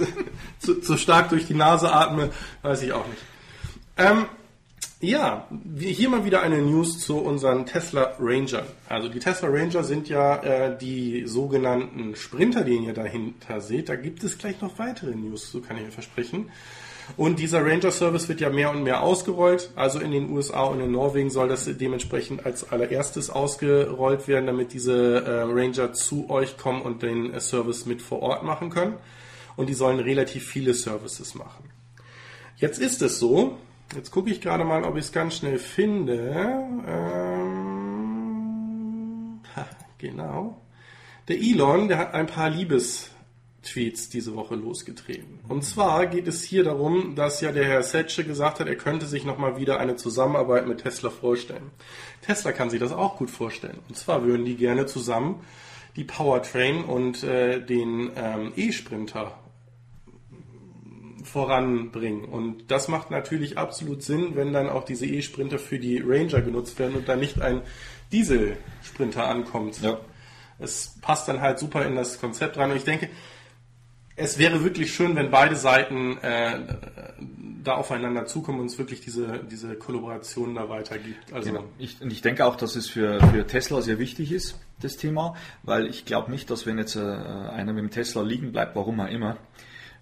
zu, 0.58 0.80
zu 0.80 0.96
stark 0.96 1.28
durch 1.28 1.46
die 1.46 1.52
Nase 1.52 1.92
atme, 1.92 2.30
weiß 2.62 2.80
ich 2.80 2.94
auch 2.94 3.06
nicht. 3.06 3.20
Ähm, 3.98 4.24
ja, 5.00 5.46
hier 5.78 6.08
mal 6.08 6.24
wieder 6.24 6.40
eine 6.40 6.62
News 6.62 7.00
zu 7.00 7.18
unseren 7.18 7.66
Tesla 7.66 8.14
Ranger. 8.18 8.64
Also 8.88 9.10
die 9.10 9.18
Tesla 9.18 9.50
Ranger 9.50 9.84
sind 9.84 10.08
ja 10.08 10.36
äh, 10.36 10.78
die 10.78 11.26
sogenannten 11.26 12.16
Sprinter, 12.16 12.64
den 12.64 12.82
ihr 12.84 12.94
dahinter 12.94 13.60
seht. 13.60 13.90
Da 13.90 13.96
gibt 13.96 14.24
es 14.24 14.38
gleich 14.38 14.58
noch 14.62 14.78
weitere 14.78 15.14
News, 15.14 15.52
so 15.52 15.60
kann 15.60 15.76
ich 15.76 15.84
mir 15.84 15.92
versprechen. 15.92 16.48
Und 17.16 17.38
dieser 17.38 17.64
Ranger 17.64 17.92
Service 17.92 18.28
wird 18.28 18.40
ja 18.40 18.50
mehr 18.50 18.70
und 18.70 18.82
mehr 18.82 19.02
ausgerollt. 19.02 19.70
Also 19.76 20.00
in 20.00 20.10
den 20.10 20.30
USA 20.30 20.64
und 20.64 20.80
in 20.80 20.90
Norwegen 20.90 21.30
soll 21.30 21.48
das 21.48 21.64
dementsprechend 21.64 22.44
als 22.44 22.70
allererstes 22.70 23.30
ausgerollt 23.30 24.26
werden, 24.28 24.46
damit 24.46 24.72
diese 24.72 25.24
äh, 25.24 25.42
Ranger 25.42 25.92
zu 25.92 26.28
euch 26.28 26.58
kommen 26.58 26.82
und 26.82 27.02
den 27.02 27.32
äh, 27.32 27.40
Service 27.40 27.86
mit 27.86 28.02
vor 28.02 28.22
Ort 28.22 28.42
machen 28.42 28.70
können. 28.70 28.96
Und 29.56 29.68
die 29.68 29.74
sollen 29.74 30.00
relativ 30.00 30.46
viele 30.46 30.74
Services 30.74 31.34
machen. 31.34 31.70
Jetzt 32.56 32.78
ist 32.78 33.02
es 33.02 33.18
so, 33.18 33.58
jetzt 33.94 34.10
gucke 34.10 34.30
ich 34.30 34.40
gerade 34.40 34.64
mal, 34.64 34.82
ob 34.84 34.96
ich 34.96 35.04
es 35.04 35.12
ganz 35.12 35.36
schnell 35.36 35.58
finde. 35.58 36.34
Ähm, 36.86 37.70
ha, 39.54 39.66
genau. 39.98 40.60
Der 41.28 41.38
Elon, 41.38 41.88
der 41.88 41.98
hat 41.98 42.14
ein 42.14 42.26
paar 42.26 42.50
Liebes 42.50 43.10
Tweets 43.66 44.08
diese 44.08 44.34
Woche 44.34 44.54
losgetreten. 44.54 45.40
Und 45.48 45.62
zwar 45.62 46.06
geht 46.06 46.26
es 46.28 46.42
hier 46.42 46.64
darum, 46.64 47.14
dass 47.14 47.40
ja 47.40 47.52
der 47.52 47.64
Herr 47.64 47.82
Setsche 47.82 48.24
gesagt 48.24 48.60
hat, 48.60 48.68
er 48.68 48.76
könnte 48.76 49.06
sich 49.06 49.24
nochmal 49.24 49.58
wieder 49.58 49.78
eine 49.78 49.96
Zusammenarbeit 49.96 50.66
mit 50.66 50.82
Tesla 50.82 51.10
vorstellen. 51.10 51.70
Tesla 52.22 52.52
kann 52.52 52.70
sich 52.70 52.80
das 52.80 52.92
auch 52.92 53.16
gut 53.16 53.30
vorstellen. 53.30 53.78
Und 53.88 53.96
zwar 53.96 54.24
würden 54.24 54.44
die 54.44 54.56
gerne 54.56 54.86
zusammen 54.86 55.40
die 55.96 56.04
Powertrain 56.04 56.84
und 56.84 57.22
äh, 57.24 57.60
den 57.60 58.10
ähm, 58.16 58.52
E-Sprinter 58.54 59.32
voranbringen. 61.24 62.24
Und 62.24 62.70
das 62.70 62.88
macht 62.88 63.10
natürlich 63.10 63.58
absolut 63.58 64.02
Sinn, 64.02 64.36
wenn 64.36 64.52
dann 64.52 64.68
auch 64.68 64.84
diese 64.84 65.06
E-Sprinter 65.06 65.58
für 65.58 65.78
die 65.78 65.98
Ranger 65.98 66.40
genutzt 66.40 66.78
werden 66.78 66.96
und 66.96 67.08
dann 67.08 67.20
nicht 67.20 67.40
ein 67.40 67.62
Diesel-Sprinter 68.12 69.26
ankommt. 69.26 69.80
Ja. 69.82 69.98
Es 70.58 70.94
passt 71.02 71.28
dann 71.28 71.40
halt 71.40 71.58
super 71.58 71.84
in 71.84 71.96
das 71.96 72.20
Konzept 72.20 72.56
rein. 72.56 72.70
Und 72.70 72.76
ich 72.76 72.84
denke, 72.84 73.08
es 74.16 74.38
wäre 74.38 74.64
wirklich 74.64 74.94
schön, 74.94 75.14
wenn 75.14 75.30
beide 75.30 75.56
Seiten 75.56 76.16
äh, 76.18 76.58
da 77.62 77.74
aufeinander 77.74 78.26
zukommen 78.26 78.60
und 78.60 78.66
es 78.66 78.78
wirklich 78.78 79.00
diese, 79.00 79.40
diese 79.50 79.74
Kollaboration 79.74 80.54
da 80.54 80.68
weitergibt. 80.68 81.32
Also 81.32 81.50
genau. 81.50 81.64
ich, 81.78 82.00
und 82.00 82.12
ich 82.12 82.22
denke 82.22 82.46
auch, 82.46 82.56
dass 82.56 82.76
es 82.76 82.88
für, 82.88 83.20
für 83.20 83.46
Tesla 83.46 83.82
sehr 83.82 83.98
wichtig 83.98 84.32
ist, 84.32 84.58
das 84.80 84.96
Thema, 84.96 85.34
weil 85.62 85.86
ich 85.86 86.04
glaube 86.04 86.30
nicht, 86.30 86.50
dass 86.50 86.64
wenn 86.66 86.78
jetzt 86.78 86.96
äh, 86.96 87.00
einer 87.00 87.72
mit 87.72 87.82
dem 87.82 87.90
Tesla 87.90 88.22
liegen 88.22 88.52
bleibt, 88.52 88.74
warum 88.74 89.00
auch 89.00 89.08
immer, 89.08 89.36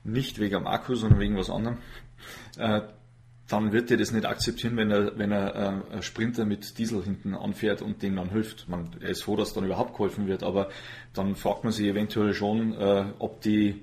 nicht 0.05 0.39
wegen 0.39 0.55
dem 0.55 0.67
Akku, 0.67 0.95
sondern 0.95 1.19
wegen 1.19 1.37
was 1.37 1.51
anderem, 1.51 1.79
äh, 2.59 2.83
dann 3.49 3.73
wird 3.73 3.91
er 3.91 3.97
das 3.97 4.13
nicht 4.13 4.27
akzeptieren, 4.27 4.77
wenn 4.77 4.91
er, 4.91 5.19
wenn 5.19 5.33
er 5.33 5.83
äh, 5.93 6.03
Sprinter 6.03 6.45
mit 6.45 6.79
Diesel 6.79 7.03
hinten 7.03 7.35
anfährt 7.35 7.83
und 7.83 8.03
dem 8.03 8.17
dann 8.17 8.31
hilft. 8.31 8.69
Man, 8.69 8.97
er 9.01 9.11
ist 9.11 9.25
froh, 9.25 9.37
dass 9.37 9.53
dann 9.53 9.65
überhaupt 9.65 9.93
geholfen 9.93 10.27
wird, 10.27 10.43
aber 10.43 10.69
dann 11.13 11.35
fragt 11.35 11.65
man 11.65 11.73
sich 11.73 11.87
eventuell 11.87 12.33
schon, 12.33 12.75
äh, 12.75 13.07
ob 13.19 13.41
die 13.43 13.83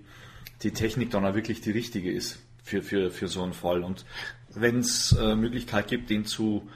die 0.63 0.71
Technik 0.71 1.11
dann 1.11 1.25
auch 1.25 1.35
wirklich 1.35 1.61
die 1.61 1.71
richtige 1.71 2.11
ist 2.11 2.39
für, 2.63 2.81
für, 2.81 3.11
für 3.11 3.27
so 3.27 3.43
einen 3.43 3.53
Fall. 3.53 3.83
Und 3.83 4.05
wenn 4.53 4.79
es 4.79 5.13
äh, 5.13 5.35
Möglichkeit 5.35 5.87
gibt, 5.87 6.09
den 6.09 6.25
zu, 6.25 6.69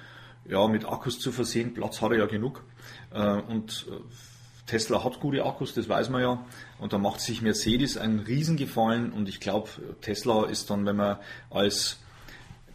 ja, 0.47 0.67
mit 0.67 0.85
Akkus 0.85 1.19
zu 1.19 1.31
versehen, 1.31 1.73
Platz 1.73 2.01
hat 2.01 2.11
er 2.11 2.19
ja 2.19 2.25
genug. 2.25 2.63
Äh, 3.11 3.41
und 3.41 3.87
äh, 3.89 3.95
Tesla 4.65 5.03
hat 5.03 5.19
gute 5.19 5.45
Akkus, 5.45 5.73
das 5.73 5.87
weiß 5.87 6.09
man 6.09 6.21
ja. 6.21 6.45
Und 6.79 6.93
da 6.93 6.97
macht 6.97 7.21
sich 7.21 7.41
Mercedes 7.41 7.97
einen 7.97 8.19
Riesengefallen. 8.19 9.11
Und 9.11 9.29
ich 9.29 9.39
glaube, 9.39 9.69
Tesla 10.01 10.45
ist 10.45 10.69
dann, 10.69 10.85
wenn 10.85 10.95
man 10.95 11.17
als 11.51 11.99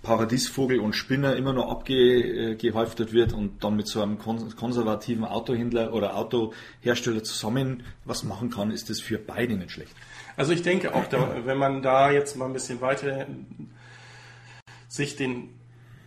Paradiesvogel 0.03 0.81
und 0.81 0.95
Spinner 0.95 1.37
immer 1.37 1.53
noch 1.53 1.69
abgehäuftet 1.71 3.13
wird 3.13 3.35
und 3.35 3.63
dann 3.63 3.77
mit 3.77 3.87
so 3.87 4.01
einem 4.01 4.19
konservativen 4.19 5.25
Autohändler 5.25 5.93
oder 5.93 6.17
Autohersteller 6.17 7.23
zusammen 7.23 7.83
was 8.07 8.23
machen 8.23 8.51
kann, 8.51 8.71
ist 8.71 8.89
das 8.89 9.01
für 9.01 9.19
beide 9.19 9.57
nicht 9.57 9.73
schlecht. 9.73 9.93
Also 10.41 10.55
ich 10.55 10.63
denke 10.63 10.95
auch, 10.95 11.05
da, 11.05 11.45
wenn 11.45 11.59
man 11.59 11.83
da 11.83 12.11
jetzt 12.11 12.35
mal 12.35 12.47
ein 12.47 12.55
bisschen 12.55 12.81
weiter 12.81 13.27
sich 14.89 15.15
den 15.15 15.51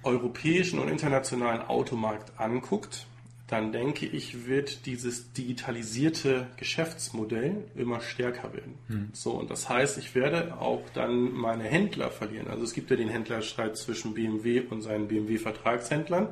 europäischen 0.01 0.79
und 0.79 0.87
internationalen 0.87 1.61
Automarkt 1.61 2.31
anguckt, 2.39 3.05
dann 3.45 3.71
denke 3.71 4.07
ich, 4.07 4.47
wird 4.47 4.87
dieses 4.87 5.33
digitalisierte 5.33 6.47
Geschäftsmodell 6.57 7.65
immer 7.75 8.01
stärker 8.01 8.51
werden. 8.53 8.79
Hm. 8.87 9.09
So, 9.13 9.33
und 9.33 9.51
das 9.51 9.69
heißt, 9.69 9.99
ich 9.99 10.15
werde 10.15 10.57
auch 10.59 10.81
dann 10.95 11.31
meine 11.31 11.65
Händler 11.65 12.09
verlieren. 12.09 12.47
Also 12.47 12.63
es 12.63 12.73
gibt 12.73 12.89
ja 12.89 12.95
den 12.95 13.09
Händlerstreit 13.09 13.77
zwischen 13.77 14.15
BMW 14.15 14.61
und 14.61 14.81
seinen 14.81 15.09
BMW-Vertragshändlern. 15.09 16.29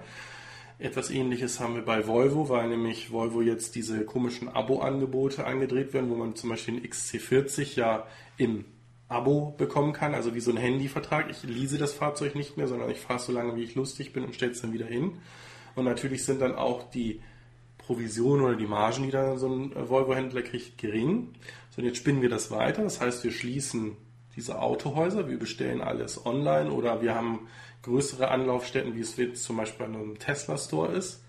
Etwas 0.81 1.11
ähnliches 1.11 1.59
haben 1.59 1.75
wir 1.75 1.85
bei 1.85 2.07
Volvo, 2.07 2.49
weil 2.49 2.67
nämlich 2.67 3.11
Volvo 3.11 3.41
jetzt 3.41 3.75
diese 3.75 4.03
komischen 4.03 4.49
Abo-Angebote 4.49 5.45
angedreht 5.45 5.93
werden, 5.93 6.09
wo 6.09 6.15
man 6.15 6.35
zum 6.35 6.49
Beispiel 6.49 6.79
den 6.79 6.89
XC40 6.89 7.75
ja 7.75 8.07
im 8.37 8.65
Abo 9.07 9.53
bekommen 9.55 9.93
kann, 9.93 10.15
also 10.15 10.33
wie 10.33 10.39
so 10.39 10.49
ein 10.49 10.57
Handyvertrag. 10.57 11.29
Ich 11.29 11.43
lease 11.43 11.77
das 11.77 11.93
Fahrzeug 11.93 12.33
nicht 12.33 12.57
mehr, 12.57 12.67
sondern 12.67 12.89
ich 12.89 12.99
fahre 12.99 13.19
so 13.19 13.31
lange, 13.31 13.55
wie 13.55 13.63
ich 13.63 13.75
lustig 13.75 14.11
bin 14.11 14.23
und 14.23 14.33
stelle 14.33 14.53
es 14.53 14.61
dann 14.61 14.73
wieder 14.73 14.87
hin. 14.87 15.19
Und 15.75 15.85
natürlich 15.85 16.25
sind 16.25 16.41
dann 16.41 16.55
auch 16.55 16.89
die 16.89 17.21
Provisionen 17.77 18.43
oder 18.43 18.55
die 18.55 18.65
Margen, 18.65 19.03
die 19.03 19.11
dann 19.11 19.37
so 19.37 19.49
ein 19.49 19.73
Volvo-Händler 19.75 20.41
kriegt, 20.41 20.79
gering. 20.79 21.33
So, 21.69 21.81
und 21.81 21.87
jetzt 21.87 21.97
spinnen 21.97 22.23
wir 22.23 22.29
das 22.29 22.49
weiter. 22.49 22.81
Das 22.81 22.99
heißt, 22.99 23.23
wir 23.23 23.31
schließen 23.31 23.97
diese 24.35 24.59
Autohäuser, 24.59 25.27
wir 25.29 25.37
bestellen 25.37 25.81
alles 25.81 26.25
online 26.25 26.71
oder 26.71 27.01
wir 27.01 27.13
haben 27.13 27.47
größere 27.83 28.29
Anlaufstätten, 28.29 28.95
wie 28.95 29.01
es 29.01 29.17
jetzt 29.17 29.43
zum 29.43 29.57
Beispiel 29.57 29.87
bei 29.87 29.93
einem 29.93 30.19
Tesla 30.19 30.57
Store 30.57 30.91
ist. 30.91 31.23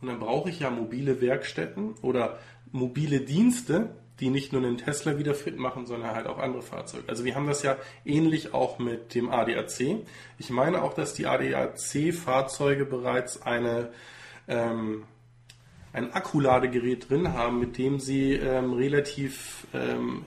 Und 0.00 0.08
dann 0.08 0.20
brauche 0.20 0.50
ich 0.50 0.60
ja 0.60 0.70
mobile 0.70 1.20
Werkstätten 1.20 1.94
oder 2.02 2.38
mobile 2.70 3.20
Dienste, 3.20 3.90
die 4.20 4.30
nicht 4.30 4.52
nur 4.52 4.62
einen 4.62 4.78
Tesla 4.78 5.18
wieder 5.18 5.34
fit 5.34 5.58
machen, 5.58 5.86
sondern 5.86 6.14
halt 6.14 6.26
auch 6.26 6.38
andere 6.38 6.62
Fahrzeuge. 6.62 7.08
Also 7.08 7.24
wir 7.24 7.34
haben 7.34 7.46
das 7.46 7.62
ja 7.62 7.76
ähnlich 8.04 8.54
auch 8.54 8.78
mit 8.78 9.14
dem 9.14 9.30
ADAC. 9.30 10.04
Ich 10.38 10.50
meine 10.50 10.82
auch, 10.82 10.94
dass 10.94 11.14
die 11.14 11.26
ADAC-Fahrzeuge 11.26 12.86
bereits 12.86 13.42
eine 13.42 13.90
ähm, 14.48 15.04
ein 15.96 16.12
Akkuladegerät 16.12 17.08
drin 17.08 17.32
haben, 17.32 17.58
mit 17.58 17.78
dem 17.78 18.00
sie 18.00 18.34
ähm, 18.34 18.74
relativ 18.74 19.66
ähm, 19.72 20.26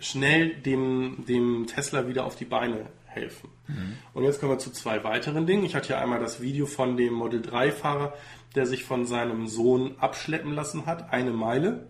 schnell 0.00 0.54
dem, 0.54 1.24
dem 1.28 1.66
Tesla 1.66 2.08
wieder 2.08 2.24
auf 2.24 2.36
die 2.36 2.46
Beine 2.46 2.86
helfen. 3.08 3.50
Mhm. 3.66 3.96
Und 4.14 4.24
jetzt 4.24 4.40
kommen 4.40 4.52
wir 4.52 4.58
zu 4.58 4.70
zwei 4.70 5.02
weiteren 5.04 5.46
Dingen. 5.46 5.64
Ich 5.64 5.74
hatte 5.74 5.90
ja 5.90 6.00
einmal 6.00 6.20
das 6.20 6.40
Video 6.40 6.66
von 6.66 6.96
dem 6.96 7.14
Model 7.14 7.40
3-Fahrer, 7.40 8.14
der 8.54 8.66
sich 8.66 8.84
von 8.84 9.06
seinem 9.06 9.46
Sohn 9.46 9.96
abschleppen 9.98 10.54
lassen 10.54 10.86
hat, 10.86 11.12
eine 11.12 11.32
Meile. 11.32 11.88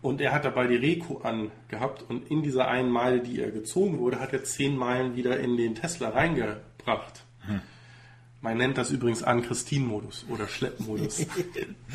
Und 0.00 0.20
er 0.20 0.32
hat 0.32 0.44
dabei 0.44 0.66
die 0.66 0.76
Reco 0.76 1.18
angehabt 1.18 2.04
und 2.08 2.30
in 2.30 2.42
dieser 2.42 2.68
einen 2.68 2.90
Meile, 2.90 3.20
die 3.20 3.40
er 3.40 3.50
gezogen 3.50 3.98
wurde, 3.98 4.20
hat 4.20 4.32
er 4.32 4.44
zehn 4.44 4.76
Meilen 4.76 5.16
wieder 5.16 5.40
in 5.40 5.56
den 5.56 5.74
Tesla 5.74 6.10
reingebracht. 6.10 7.24
Hm. 7.40 7.60
Man 8.40 8.56
nennt 8.56 8.78
das 8.78 8.90
übrigens 8.90 9.24
an 9.24 9.42
Christine-Modus 9.42 10.26
oder 10.28 10.46
Schleppmodus. 10.46 11.26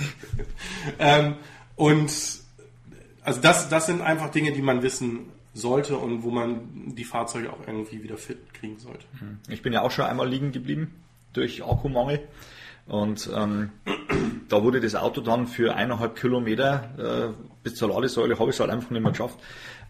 ähm, 0.99 1.35
und 1.77 2.11
also 3.21 3.39
das, 3.39 3.69
das 3.69 3.85
sind 3.85 4.01
einfach 4.01 4.29
Dinge, 4.31 4.51
die 4.51 4.61
man 4.61 4.83
wissen 4.83 5.31
sollte 5.53 5.97
und 5.97 6.23
wo 6.23 6.31
man 6.31 6.95
die 6.95 7.03
Fahrzeuge 7.03 7.51
auch 7.51 7.67
irgendwie 7.67 8.03
wieder 8.03 8.17
fit 8.17 8.53
kriegen 8.53 8.79
sollte. 8.79 9.05
Ich 9.49 9.61
bin 9.61 9.73
ja 9.73 9.81
auch 9.81 9.91
schon 9.91 10.05
einmal 10.05 10.27
liegen 10.27 10.51
geblieben 10.51 10.93
durch 11.33 11.63
Akkumangel. 11.63 12.27
Und 12.85 13.29
ähm, 13.33 13.71
da 14.49 14.61
wurde 14.61 14.81
das 14.81 14.95
Auto 14.95 15.21
dann 15.21 15.47
für 15.47 15.75
eineinhalb 15.75 16.15
Kilometer 16.15 17.31
äh, 17.31 17.43
bis 17.63 17.75
zur 17.75 17.89
Ladesäule, 17.89 18.37
habe 18.37 18.49
ich 18.49 18.57
es 18.57 18.59
halt 18.59 18.71
einfach 18.71 18.89
nicht 18.89 19.01
mehr 19.01 19.11
geschafft, 19.11 19.39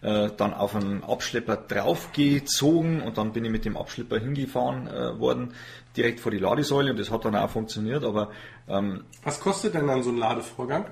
äh, 0.02 0.30
dann 0.36 0.54
auf 0.54 0.76
einen 0.76 1.02
Abschlepper 1.02 1.56
draufgezogen 1.56 3.02
und 3.02 3.18
dann 3.18 3.32
bin 3.32 3.44
ich 3.44 3.50
mit 3.50 3.64
dem 3.64 3.76
Abschlepper 3.76 4.18
hingefahren 4.20 4.86
äh, 4.86 5.18
worden, 5.18 5.54
direkt 5.96 6.20
vor 6.20 6.30
die 6.30 6.38
Ladesäule 6.38 6.92
und 6.92 6.98
das 7.00 7.10
hat 7.10 7.24
dann 7.24 7.34
auch 7.34 7.50
funktioniert. 7.50 8.04
Aber 8.04 8.30
ähm, 8.68 9.04
Was 9.24 9.40
kostet 9.40 9.74
denn 9.74 9.88
dann 9.88 10.04
so 10.04 10.10
ein 10.10 10.18
Ladevorgang? 10.18 10.86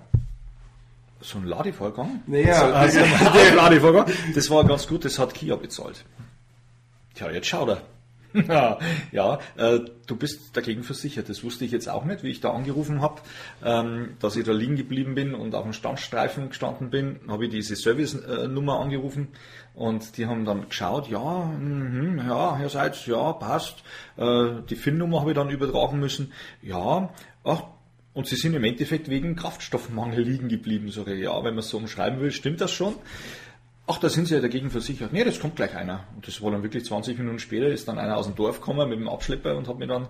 So 1.23 1.39
ein 1.39 1.45
Ladevorgang? 1.45 2.23
Naja, 2.27 2.63
also, 2.75 3.01
also, 3.01 3.55
Ladevorgang. 3.57 4.07
Das 4.35 4.51
war 4.51 4.65
ganz 4.65 4.87
gut, 4.87 5.05
das 5.05 5.19
hat 5.19 5.35
Kia 5.35 5.57
bezahlt. 5.57 6.05
Tja, 7.15 7.31
jetzt 7.31 7.47
schaut 7.47 7.69
er. 7.69 7.83
ja, 9.13 9.39
äh, 9.57 9.81
du 10.07 10.17
bist 10.17 10.57
dagegen 10.57 10.83
versichert. 10.83 11.29
Das 11.29 11.45
wusste 11.45 11.65
ich 11.65 11.71
jetzt 11.71 11.89
auch 11.89 12.05
nicht, 12.05 12.23
wie 12.23 12.31
ich 12.31 12.41
da 12.41 12.53
angerufen 12.53 13.03
habe, 13.03 13.21
ähm, 13.63 14.17
dass 14.21 14.37
ich 14.37 14.45
da 14.45 14.53
liegen 14.53 14.77
geblieben 14.77 15.15
bin 15.15 15.35
und 15.35 15.55
auf 15.55 15.65
dem 15.65 15.73
Standstreifen 15.73 16.49
gestanden 16.49 16.91
bin, 16.91 17.21
habe 17.29 17.45
ich 17.45 17.51
diese 17.51 17.77
Service-Nummer 17.77 18.81
angerufen 18.81 19.29
und 19.75 20.17
die 20.17 20.27
haben 20.27 20.45
dann 20.45 20.69
geschaut, 20.69 21.09
ja, 21.09 21.45
mh, 21.45 22.25
ja, 22.27 22.57
Herr 22.57 22.69
Seitz, 22.69 23.07
ja, 23.07 23.33
passt. 23.35 23.83
Äh, 24.17 24.63
die 24.69 24.77
FIN-Nummer 24.77 25.21
habe 25.21 25.33
ich 25.33 25.37
dann 25.37 25.51
übertragen 25.51 25.99
müssen. 26.01 26.33
Ja, 26.63 27.11
ach, 27.45 27.65
und 28.14 28.27
sie 28.27 28.37
sind 28.37 28.55
im 28.55 28.64
Endeffekt 28.64 29.09
wegen 29.09 29.37
Kraftstoffmangel 29.37 30.22
liegen 30.22 30.48
geblieben. 30.48 30.90
Sage 30.90 31.14
ich, 31.14 31.22
ja, 31.22 31.37
wenn 31.38 31.55
man 31.55 31.59
es 31.59 31.70
so 31.70 31.79
umschreiben 31.79 32.20
will, 32.20 32.31
stimmt 32.31 32.61
das 32.61 32.72
schon. 32.72 32.94
Ach, 33.87 33.98
da 33.98 34.09
sind 34.09 34.29
sie 34.29 34.35
ja 34.35 34.40
dagegen 34.40 34.70
versichert. 34.70 35.12
Nee, 35.12 35.25
das 35.25 35.40
kommt 35.40 35.57
gleich 35.57 35.75
einer. 35.75 36.05
Und 36.14 36.27
das 36.27 36.40
war 36.42 36.51
dann 36.51 36.62
wirklich 36.62 36.85
20 36.85 37.18
Minuten 37.18 37.38
später, 37.38 37.66
ist 37.66 37.88
dann 37.88 37.98
einer 37.98 38.16
aus 38.16 38.27
dem 38.27 38.37
Dorf 38.37 38.61
gekommen 38.61 38.88
mit 38.88 38.98
dem 38.98 39.09
Abschlepper 39.09 39.57
und 39.57 39.66
hat 39.66 39.79
mir 39.79 39.87
dann 39.87 40.09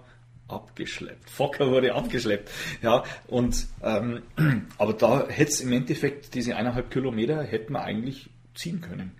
abgeschleppt. 0.49 1.31
Fokker 1.31 1.71
wurde 1.71 1.95
abgeschleppt. 1.95 2.51
Ja, 2.83 3.05
und 3.29 3.67
ähm, 3.83 4.23
aber 4.79 4.93
da 4.93 5.29
hätte 5.29 5.51
es 5.51 5.61
im 5.61 5.73
Endeffekt 5.73 6.35
diese 6.35 6.57
eineinhalb 6.57 6.91
Kilometer 6.91 7.43
hätten 7.43 7.73
wir 7.73 7.83
eigentlich 7.83 8.31
ziehen 8.55 8.81
können. 8.81 9.13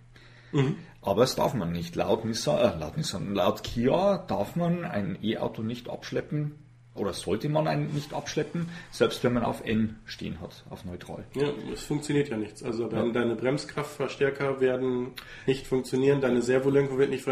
Mhm. 0.53 0.77
Aber 1.01 1.23
es 1.23 1.35
darf 1.35 1.55
man 1.55 1.73
nicht. 1.73 1.97
Laut 1.97 2.25
Nissan, 2.25 2.59
äh, 2.59 2.79
laut 2.79 2.97
Nissan, 2.97 3.35
laut 3.35 3.65
Kia 3.65 4.19
darf 4.19 4.55
man 4.55 4.85
ein 4.85 5.19
E-Auto 5.23 5.63
nicht 5.63 5.89
abschleppen, 5.89 6.55
oder 6.95 7.15
sollte 7.15 7.49
man 7.49 7.67
einen 7.67 7.93
nicht 7.95 8.13
abschleppen, 8.13 8.69
selbst 8.91 9.25
wenn 9.25 9.33
man 9.33 9.45
auf 9.45 9.65
N 9.65 9.97
stehen 10.05 10.41
hat, 10.41 10.65
auf 10.69 10.85
neutral. 10.85 11.25
Ja, 11.35 11.49
es 11.73 11.83
funktioniert 11.83 12.29
ja 12.29 12.37
nichts. 12.37 12.63
Also 12.63 12.91
ja. 12.91 13.09
deine 13.09 13.35
Bremskraftverstärker 13.35 14.61
werden 14.61 15.13
nicht 15.47 15.67
funktionieren, 15.67 16.21
deine 16.21 16.43
Servolenkung 16.43 16.99
wird 16.99 17.11
nicht 17.11 17.25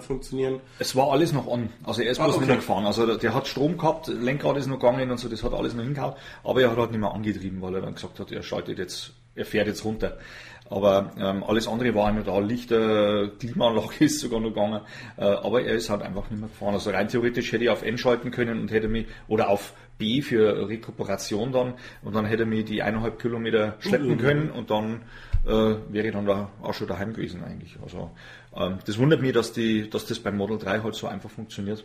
funktionieren. 0.00 0.60
Es 0.78 0.96
war 0.96 1.12
alles 1.12 1.32
noch 1.32 1.50
an. 1.52 1.68
Also 1.84 2.02
er 2.02 2.10
ist 2.10 2.18
bloß 2.18 2.34
ah, 2.34 2.36
okay. 2.36 2.46
nicht 2.46 2.56
gefahren. 2.56 2.84
Also 2.84 3.06
der, 3.06 3.16
der, 3.16 3.34
hat 3.34 3.46
Strom 3.46 3.78
gehabt, 3.78 4.08
Lenkrad 4.08 4.56
ist 4.56 4.66
noch 4.66 4.80
gegangen 4.80 5.10
und 5.10 5.18
so, 5.18 5.28
das 5.28 5.42
hat 5.44 5.52
alles 5.52 5.74
noch 5.74 5.84
hingehauen. 5.84 6.14
Aber 6.42 6.60
er 6.60 6.70
hat 6.70 6.78
halt 6.78 6.90
nicht 6.90 7.00
mehr 7.00 7.12
angetrieben, 7.12 7.62
weil 7.62 7.76
er 7.76 7.82
dann 7.82 7.94
gesagt 7.94 8.18
hat, 8.18 8.32
er 8.32 8.42
schaltet 8.42 8.78
jetzt, 8.78 9.12
er 9.36 9.44
fährt 9.44 9.68
jetzt 9.68 9.84
runter. 9.84 10.18
Aber 10.68 11.12
ähm, 11.18 11.44
alles 11.44 11.68
andere 11.68 11.94
war 11.94 12.10
immer 12.10 12.22
da. 12.22 12.38
Lichter, 12.38 13.28
Klimaanlage 13.38 13.94
ist 14.04 14.20
sogar 14.20 14.40
noch 14.40 14.48
gegangen. 14.48 14.80
Äh, 15.16 15.24
aber 15.24 15.62
er 15.62 15.74
ist 15.74 15.90
halt 15.90 16.02
einfach 16.02 16.30
nicht 16.30 16.40
mehr 16.40 16.48
gefahren. 16.48 16.74
Also 16.74 16.90
rein 16.90 17.08
theoretisch 17.08 17.52
hätte 17.52 17.64
ich 17.64 17.70
auf 17.70 17.82
N 17.82 17.98
schalten 17.98 18.30
können 18.30 18.60
und 18.60 18.70
hätte 18.70 18.88
mich, 18.88 19.06
oder 19.28 19.48
auf 19.48 19.74
B 19.98 20.22
für 20.22 20.68
Rekuperation 20.68 21.52
dann, 21.52 21.74
und 22.02 22.14
dann 22.14 22.26
hätte 22.26 22.42
er 22.42 22.46
mich 22.46 22.64
die 22.64 22.82
eineinhalb 22.82 23.20
Kilometer 23.20 23.76
schleppen 23.78 24.10
mhm. 24.10 24.18
können 24.18 24.50
und 24.50 24.70
dann 24.70 25.02
äh, 25.46 25.76
wäre 25.88 26.08
ich 26.08 26.12
dann 26.12 26.26
da 26.26 26.50
auch 26.62 26.74
schon 26.74 26.88
daheim 26.88 27.12
gewesen 27.12 27.42
eigentlich. 27.44 27.78
Also 27.82 28.10
ähm, 28.54 28.78
das 28.84 28.98
wundert 28.98 29.22
mich, 29.22 29.32
dass, 29.32 29.52
die, 29.52 29.88
dass 29.88 30.06
das 30.06 30.18
beim 30.18 30.36
Model 30.36 30.58
3 30.58 30.80
halt 30.80 30.94
so 30.94 31.06
einfach 31.06 31.30
funktioniert. 31.30 31.84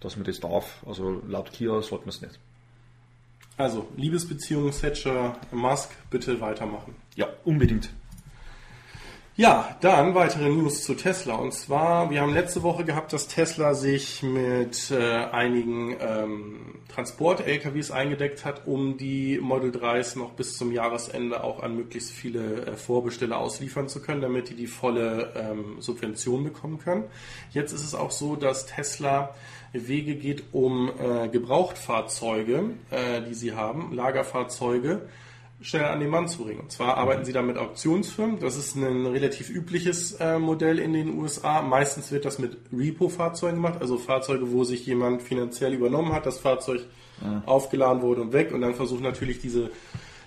Dass 0.00 0.16
man 0.16 0.26
das 0.26 0.40
darf. 0.40 0.84
Also 0.86 1.22
laut 1.26 1.52
Kia 1.52 1.80
sollte 1.80 2.04
man 2.04 2.10
es 2.10 2.20
nicht. 2.20 2.38
Also, 3.56 3.88
Liebesbeziehung 3.96 4.70
Thatcher 4.70 5.36
Musk, 5.50 5.90
bitte 6.10 6.40
weitermachen. 6.40 6.94
Ja, 7.14 7.28
unbedingt. 7.44 7.90
Ja, 9.38 9.76
dann 9.82 10.14
weitere 10.14 10.48
News 10.48 10.84
zu 10.84 10.94
Tesla. 10.94 11.34
Und 11.34 11.52
zwar, 11.52 12.10
wir 12.10 12.22
haben 12.22 12.32
letzte 12.32 12.62
Woche 12.62 12.84
gehabt, 12.84 13.12
dass 13.12 13.28
Tesla 13.28 13.74
sich 13.74 14.22
mit 14.22 14.90
äh, 14.90 15.26
einigen 15.26 15.94
ähm, 16.00 16.80
Transport-LKWs 16.88 17.90
eingedeckt 17.90 18.46
hat, 18.46 18.66
um 18.66 18.96
die 18.96 19.38
Model 19.38 19.72
3s 19.72 20.18
noch 20.18 20.32
bis 20.32 20.56
zum 20.56 20.72
Jahresende 20.72 21.44
auch 21.44 21.62
an 21.62 21.76
möglichst 21.76 22.12
viele 22.12 22.64
äh, 22.64 22.76
Vorbesteller 22.76 23.36
ausliefern 23.36 23.88
zu 23.88 24.00
können, 24.00 24.22
damit 24.22 24.48
die 24.48 24.54
die 24.54 24.66
volle 24.66 25.34
ähm, 25.36 25.82
Subvention 25.82 26.42
bekommen 26.42 26.78
können. 26.78 27.04
Jetzt 27.50 27.72
ist 27.72 27.84
es 27.84 27.94
auch 27.94 28.12
so, 28.12 28.36
dass 28.36 28.64
Tesla 28.64 29.34
Wege 29.88 30.16
geht, 30.16 30.44
um 30.52 30.90
äh, 30.98 31.28
Gebrauchtfahrzeuge, 31.28 32.70
äh, 32.90 33.22
die 33.22 33.34
sie 33.34 33.54
haben, 33.54 33.92
Lagerfahrzeuge, 33.92 35.08
schneller 35.60 35.90
an 35.90 36.00
den 36.00 36.10
Mann 36.10 36.28
zu 36.28 36.44
bringen. 36.44 36.60
Und 36.60 36.72
zwar 36.72 36.96
arbeiten 36.96 37.24
sie 37.24 37.32
da 37.32 37.42
mit 37.42 37.56
Auktionsfirmen. 37.56 38.38
Das 38.40 38.56
ist 38.56 38.76
ein 38.76 39.06
relativ 39.06 39.50
übliches 39.50 40.12
äh, 40.14 40.38
Modell 40.38 40.78
in 40.78 40.92
den 40.92 41.18
USA. 41.18 41.62
Meistens 41.62 42.12
wird 42.12 42.24
das 42.24 42.38
mit 42.38 42.56
Repo-Fahrzeugen 42.72 43.56
gemacht, 43.56 43.80
also 43.80 43.96
Fahrzeuge, 43.96 44.52
wo 44.52 44.64
sich 44.64 44.86
jemand 44.86 45.22
finanziell 45.22 45.72
übernommen 45.72 46.12
hat, 46.12 46.26
das 46.26 46.38
Fahrzeug 46.38 46.82
ja. 47.22 47.42
aufgeladen 47.46 48.02
wurde 48.02 48.20
und 48.22 48.32
weg 48.32 48.52
und 48.52 48.60
dann 48.60 48.74
versuchen 48.74 49.02
natürlich 49.02 49.40
diese 49.40 49.70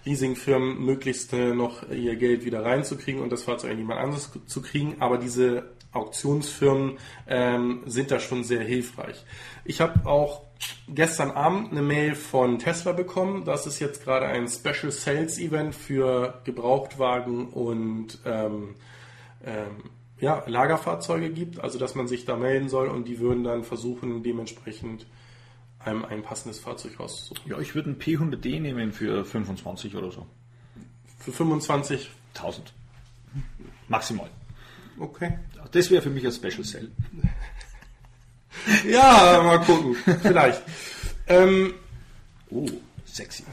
Leasingfirmen 0.05 0.83
möglichst 0.83 1.33
äh, 1.33 1.53
noch 1.53 1.87
ihr 1.89 2.15
Geld 2.15 2.45
wieder 2.45 2.63
reinzukriegen 2.63 3.21
und 3.21 3.31
das 3.31 3.43
Fahrzeug 3.43 3.71
an 3.71 3.77
jemand 3.77 3.99
anderes 3.99 4.31
zu 4.45 4.61
kriegen. 4.61 4.95
Aber 4.99 5.17
diese 5.17 5.63
Auktionsfirmen 5.91 6.97
ähm, 7.27 7.81
sind 7.85 8.11
da 8.11 8.19
schon 8.19 8.43
sehr 8.43 8.61
hilfreich. 8.63 9.25
Ich 9.65 9.81
habe 9.81 10.07
auch 10.07 10.43
gestern 10.87 11.31
Abend 11.31 11.71
eine 11.71 11.81
Mail 11.81 12.15
von 12.15 12.59
Tesla 12.59 12.91
bekommen, 12.91 13.45
dass 13.45 13.65
es 13.65 13.79
jetzt 13.79 14.03
gerade 14.03 14.27
ein 14.27 14.47
Special 14.47 14.91
Sales 14.91 15.39
Event 15.39 15.73
für 15.73 16.41
Gebrauchtwagen 16.43 17.47
und 17.47 18.19
ähm, 18.25 18.75
ähm, 19.43 19.83
ja, 20.19 20.43
Lagerfahrzeuge 20.45 21.29
gibt, 21.29 21.59
also 21.61 21.79
dass 21.79 21.95
man 21.95 22.07
sich 22.07 22.25
da 22.25 22.35
melden 22.35 22.67
soll 22.67 22.89
und 22.89 23.07
die 23.07 23.19
würden 23.19 23.43
dann 23.43 23.63
versuchen, 23.63 24.21
dementsprechend 24.21 25.07
einem 25.79 26.03
ein 26.03 26.21
passendes 26.23 26.59
Fahrzeug 26.59 26.99
rauszusuchen. 26.99 27.49
Ja, 27.49 27.59
ich 27.59 27.73
würde 27.73 27.91
ein 27.91 27.99
P100D 27.99 28.59
nehmen 28.59 28.91
für 28.91 29.23
25 29.23 29.95
oder 29.95 30.11
so. 30.11 30.27
Für 31.19 31.31
25.000. 31.31 32.07
Maximal. 33.87 34.29
Okay. 34.99 35.39
Das 35.71 35.89
wäre 35.89 36.01
für 36.01 36.09
mich 36.09 36.25
ein 36.25 36.31
Special 36.31 36.63
Cell. 36.63 36.91
ja, 38.87 39.41
mal 39.43 39.59
gucken. 39.59 39.95
Vielleicht. 40.21 40.61
Ähm, 41.27 41.73
oh, 42.49 42.67
sexy. 43.05 43.43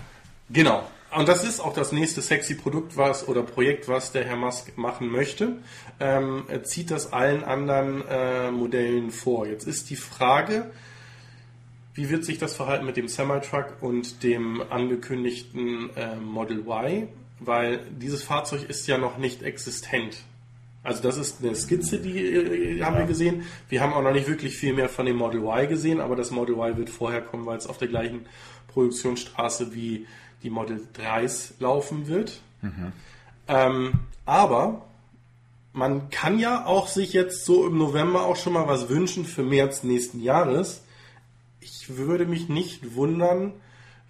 Genau. 0.51 0.89
Und 1.17 1.29
das 1.29 1.45
ist 1.45 1.61
auch 1.61 1.73
das 1.73 1.93
nächste 1.93 2.21
sexy 2.21 2.55
Produkt, 2.55 2.97
was 2.97 3.27
oder 3.29 3.43
Projekt, 3.43 3.89
was 3.89 4.13
der 4.13 4.25
Herr 4.25 4.37
Musk 4.37 4.77
machen 4.77 5.09
möchte. 5.09 5.59
Ähm, 6.01 6.45
er 6.49 6.65
zieht 6.65 6.91
das 6.91 7.13
allen 7.13 7.45
anderen 7.45 8.07
äh, 8.09 8.51
Modellen 8.51 9.11
vor. 9.11 9.47
Jetzt 9.47 9.67
ist 9.67 9.89
die 9.89 9.97
Frage, 9.97 10.71
wie 11.95 12.11
wird 12.11 12.25
sich 12.25 12.39
das 12.39 12.55
verhalten 12.55 12.85
mit 12.85 12.97
dem 12.97 13.09
Semi-Truck 13.09 13.77
und 13.81 14.23
dem 14.23 14.63
angekündigten 14.69 15.91
äh, 15.97 16.17
Model 16.17 16.61
Y? 16.61 17.09
Weil 17.39 17.81
dieses 17.91 18.23
Fahrzeug 18.23 18.69
ist 18.69 18.87
ja 18.87 18.99
noch 18.99 19.17
nicht 19.17 19.43
existent. 19.43 20.19
Also 20.87 21.03
das 21.03 21.17
ist 21.17 21.43
eine 21.43 21.55
Skizze, 21.57 21.99
die 21.99 22.19
äh, 22.19 22.83
haben 22.83 22.97
wir 22.97 23.07
gesehen. 23.07 23.43
Wir 23.69 23.81
haben 23.81 23.93
auch 23.93 24.03
noch 24.03 24.13
nicht 24.13 24.29
wirklich 24.29 24.57
viel 24.57 24.73
mehr 24.73 24.89
von 24.89 25.05
dem 25.05 25.17
Model 25.17 25.41
Y 25.43 25.69
gesehen, 25.69 26.01
aber 26.01 26.15
das 26.15 26.31
Model 26.31 26.55
Y 26.55 26.77
wird 26.77 26.91
vorher 26.91 27.21
kommen, 27.21 27.45
weil 27.45 27.59
es 27.59 27.67
auf 27.67 27.79
der 27.79 27.89
gleichen 27.89 28.27
Produktionsstraße 28.69 29.75
wie 29.75 30.07
die 30.45 30.51
Model 30.51 30.87
3s 30.97 31.55
laufen 31.59 32.07
wird. 32.07 32.41
Mhm. 32.63 32.93
Ähm, 33.49 33.93
aber 34.25 34.87
man 35.73 36.09
kann 36.11 36.39
ja 36.39 36.65
auch 36.65 36.87
sich 36.87 37.13
jetzt 37.13 37.45
so 37.45 37.67
im 37.67 37.79
November 37.79 38.25
auch 38.25 38.37
schon 38.37 38.53
mal 38.53 38.69
was 38.69 38.89
wünschen 38.89 39.25
für 39.25 39.43
März 39.43 39.83
nächsten 39.83 40.21
Jahres. 40.21 40.85
Ich 41.61 41.97
würde 41.97 42.27
mich 42.27 42.49
nicht 42.49 42.95
wundern, 42.95 43.55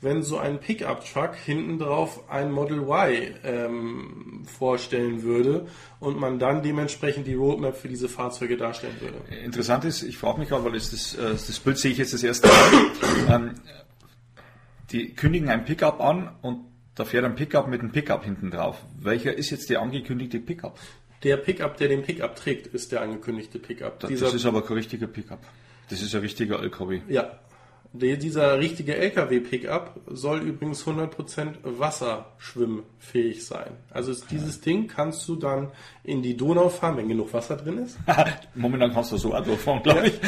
wenn 0.01 0.23
so 0.23 0.39
ein 0.39 0.61
Pickup-Truck 0.61 1.35
hinten 1.37 1.79
drauf 1.79 2.29
ein 2.29 2.53
Model 2.53 2.81
Y 2.81 3.35
ähm, 3.45 4.43
vorstellen 4.45 5.23
würde 5.23 5.67
und 6.01 6.19
man 6.19 6.39
dann 6.39 6.63
dementsprechend 6.63 7.27
die 7.27 7.35
Roadmap 7.35 7.77
für 7.77 7.89
diese 7.89 8.09
Fahrzeuge 8.09 8.57
darstellen 8.57 8.97
würde. 9.01 9.19
Interessant 9.43 9.85
ist, 9.85 10.03
ich 10.03 10.19
frage 10.19 10.39
mich 10.39 10.51
gerade, 10.51 10.65
weil 10.65 10.73
das, 10.73 10.91
das, 10.91 11.15
äh, 11.15 11.31
das 11.31 11.59
Bild 11.61 11.79
sehe 11.79 11.93
ich 11.93 11.99
jetzt 11.99 12.13
das 12.13 12.23
erste 12.23 12.49
Mal. 12.49 12.55
ähm, 13.29 13.55
die 14.93 15.15
kündigen 15.15 15.49
ein 15.49 15.65
Pickup 15.65 16.01
an 16.01 16.31
und 16.43 16.67
da 16.95 17.05
fährt 17.05 17.25
ein 17.25 17.35
Pickup 17.35 17.67
mit 17.69 17.81
einem 17.81 17.93
Pickup 17.93 18.25
hinten 18.25 18.51
drauf. 18.51 18.85
Welcher 18.99 19.35
ist 19.35 19.51
jetzt 19.51 19.71
der 19.71 19.81
angekündigte 19.81 20.41
Pickup? 20.41 20.79
Der 21.23 21.39
Pickup, 21.39 21.77
der 21.79 21.89
den 21.89 22.03
Pickup 22.03 22.37
trägt, 22.37 22.67
ist 22.69 22.93
der 22.93 23.01
angekündigte 23.01 23.59
Pickup. 23.59 24.01
Das, 24.01 24.11
das 24.21 24.35
ist 24.35 24.47
aber 24.47 24.63
kein 24.63 24.77
richtiger 24.77 25.07
Pickup. 25.07 25.41
Das 25.89 26.03
ist 26.03 26.15
ein 26.15 26.21
richtiger 26.21 26.63
LKW. 26.63 27.01
Ja, 27.09 27.39
dieser 27.99 28.59
richtige 28.59 28.97
LKW-Pickup 28.97 30.01
soll 30.07 30.41
übrigens 30.41 30.85
100% 30.85 31.55
wasserschwimmfähig 31.63 33.45
sein. 33.45 33.73
Also 33.91 34.13
dieses 34.31 34.61
Ding 34.61 34.89
kannst 34.89 35.27
du 35.29 35.37
dann 35.37 35.69
in 36.05 36.23
die 36.23 36.37
Donau 36.37 36.69
fahren, 36.69 36.97
wenn 36.97 37.09
genug 37.09 37.33
Wasser 37.33 37.57
drin 37.57 37.79
ist. 37.79 37.99
Momentan 38.55 38.93
kannst 38.93 39.13
du 39.13 39.17
so 39.17 39.35
auch 39.35 39.45
durchfahren, 39.45 39.83
glaube 39.83 40.09
ich. 40.09 40.21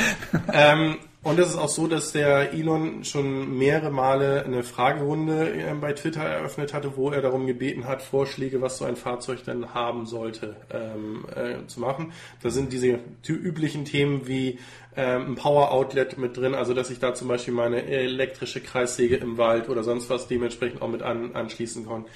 ähm, 0.53 0.97
und 1.29 1.39
es 1.39 1.51
ist 1.51 1.57
auch 1.57 1.69
so, 1.69 1.87
dass 1.87 2.13
der 2.13 2.55
Elon 2.55 3.05
schon 3.05 3.59
mehrere 3.59 3.91
Male 3.91 4.45
eine 4.45 4.63
Fragerunde 4.63 5.53
äh, 5.53 5.75
bei 5.75 5.93
Twitter 5.93 6.23
eröffnet 6.23 6.73
hatte, 6.73 6.97
wo 6.97 7.11
er 7.11 7.21
darum 7.21 7.47
gebeten 7.47 7.87
hat, 7.87 8.01
Vorschläge, 8.01 8.63
was 8.63 8.79
so 8.79 8.87
ein 8.87 8.97
Fahrzeug 8.97 9.45
dann 9.45 9.75
haben 9.75 10.07
sollte, 10.07 10.57
ähm, 10.71 11.27
äh, 11.35 11.67
zu 11.67 11.81
machen. 11.81 12.13
Da 12.43 12.49
sind 12.49 12.73
diese 12.73 12.99
üblichen 13.27 13.85
Themen 13.85 14.27
wie 14.27 14.59
ähm, 14.97 15.33
ein 15.33 15.35
Power 15.35 15.71
Outlet 15.71 16.17
mit 16.17 16.37
drin, 16.37 16.55
also 16.55 16.73
dass 16.73 16.89
ich 16.91 16.99
da 16.99 17.15
zum 17.15 17.29
Beispiel 17.29 17.53
meine 17.53 17.85
elektrische 17.85 18.63
Kreissäge 18.63 19.17
im 19.17 19.37
Wald 19.37 19.69
oder 19.69 19.85
sonst 19.85 20.09
was 20.09 20.29
dementsprechend 20.29 20.81
auch 20.81 20.89
mit 20.89 21.03
an, 21.03 21.37
anschließen 21.37 21.87
kann. 21.87 22.07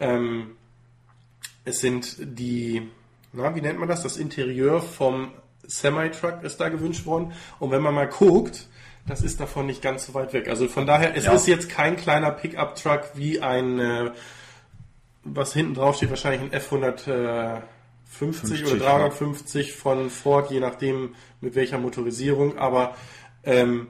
Ähm, 0.00 0.56
es 1.66 1.80
sind 1.80 2.16
die, 2.18 2.88
na, 3.34 3.54
wie 3.54 3.60
nennt 3.60 3.78
man 3.78 3.88
das? 3.88 4.02
Das 4.02 4.16
Interieur 4.16 4.80
vom 4.80 5.32
Semi-Truck 5.66 6.42
ist 6.42 6.60
da 6.60 6.68
gewünscht 6.68 7.06
worden. 7.06 7.32
Und 7.58 7.70
wenn 7.70 7.82
man 7.82 7.94
mal 7.94 8.08
guckt, 8.08 8.68
das 9.06 9.22
ist 9.22 9.40
davon 9.40 9.66
nicht 9.66 9.82
ganz 9.82 10.06
so 10.06 10.14
weit 10.14 10.32
weg. 10.32 10.48
Also 10.48 10.68
von 10.68 10.86
daher, 10.86 11.16
es 11.16 11.24
ja. 11.24 11.32
ist 11.32 11.46
jetzt 11.46 11.68
kein 11.68 11.96
kleiner 11.96 12.30
Pickup-Truck 12.30 13.10
wie 13.14 13.40
ein, 13.40 13.78
äh, 13.78 14.10
was 15.24 15.52
hinten 15.52 15.74
drauf 15.74 15.96
steht, 15.96 16.10
wahrscheinlich 16.10 16.52
ein 16.52 16.60
F150 16.60 17.62
50, 18.06 18.66
oder 18.66 18.76
350 18.76 19.68
ja. 19.68 19.74
von 19.74 20.10
Ford, 20.10 20.50
je 20.50 20.60
nachdem 20.60 21.14
mit 21.40 21.54
welcher 21.54 21.78
Motorisierung. 21.78 22.58
Aber 22.58 22.94
ähm, 23.42 23.88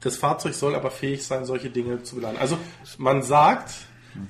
das 0.00 0.16
Fahrzeug 0.16 0.54
soll 0.54 0.74
aber 0.74 0.90
fähig 0.90 1.26
sein, 1.26 1.44
solche 1.44 1.70
Dinge 1.70 2.02
zu 2.02 2.16
beladen. 2.16 2.38
Also 2.38 2.58
man 2.98 3.22
sagt, 3.22 3.72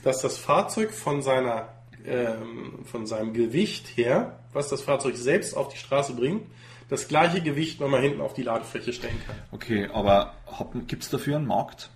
dass 0.02 0.20
das 0.20 0.36
Fahrzeug 0.36 0.92
von 0.92 1.22
seiner 1.22 1.68
ähm, 2.04 2.80
von 2.84 3.06
seinem 3.06 3.32
Gewicht 3.32 3.96
her, 3.96 4.40
was 4.52 4.68
das 4.68 4.82
Fahrzeug 4.82 5.16
selbst 5.16 5.56
auf 5.56 5.68
die 5.68 5.76
Straße 5.76 6.14
bringt, 6.14 6.46
das 6.90 7.08
gleiche 7.08 7.40
Gewicht 7.40 7.80
nochmal 7.80 8.02
hinten 8.02 8.20
auf 8.20 8.34
die 8.34 8.42
Ladefläche 8.42 8.92
stellen 8.92 9.20
kann. 9.26 9.36
Okay, 9.52 9.88
aber 9.92 10.34
gibt 10.86 11.04
es 11.04 11.08
dafür 11.08 11.36
einen 11.36 11.46
Markt? 11.46 11.90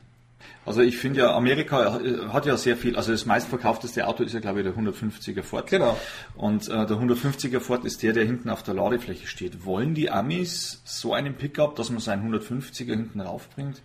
Also 0.67 0.81
ich 0.81 0.97
finde 0.97 1.21
ja, 1.21 1.35
Amerika 1.35 2.01
hat 2.33 2.47
ja 2.47 2.57
sehr 2.57 2.77
viel, 2.77 2.97
also 2.97 3.13
das 3.13 3.27
meistverkaufteste 3.27 4.07
Auto 4.07 4.23
ist 4.23 4.33
ja 4.33 4.41
glaube 4.41 4.61
ich 4.61 4.67
der 4.67 4.75
150er 4.75 5.43
Ford. 5.43 5.69
Genau. 5.69 5.99
Und 6.37 6.69
äh, 6.69 6.87
der 6.87 6.97
150er 6.97 7.61
Ford 7.61 7.85
ist 7.85 8.03
der, 8.03 8.15
der 8.15 8.25
hinten 8.25 8.49
auf 8.49 8.63
der 8.63 8.75
Ladefläche 8.75 9.27
steht. 9.27 9.67
Wollen 9.67 9.95
die 9.95 10.11
Amis 10.11 10.81
so 10.85 11.13
einen 11.13 11.35
Pickup, 11.35 11.77
dass 11.77 11.91
man 11.91 12.01
seinen 12.01 12.33
150er 12.33 12.87
hinten 12.87 13.21
raufbringt? 13.21 13.83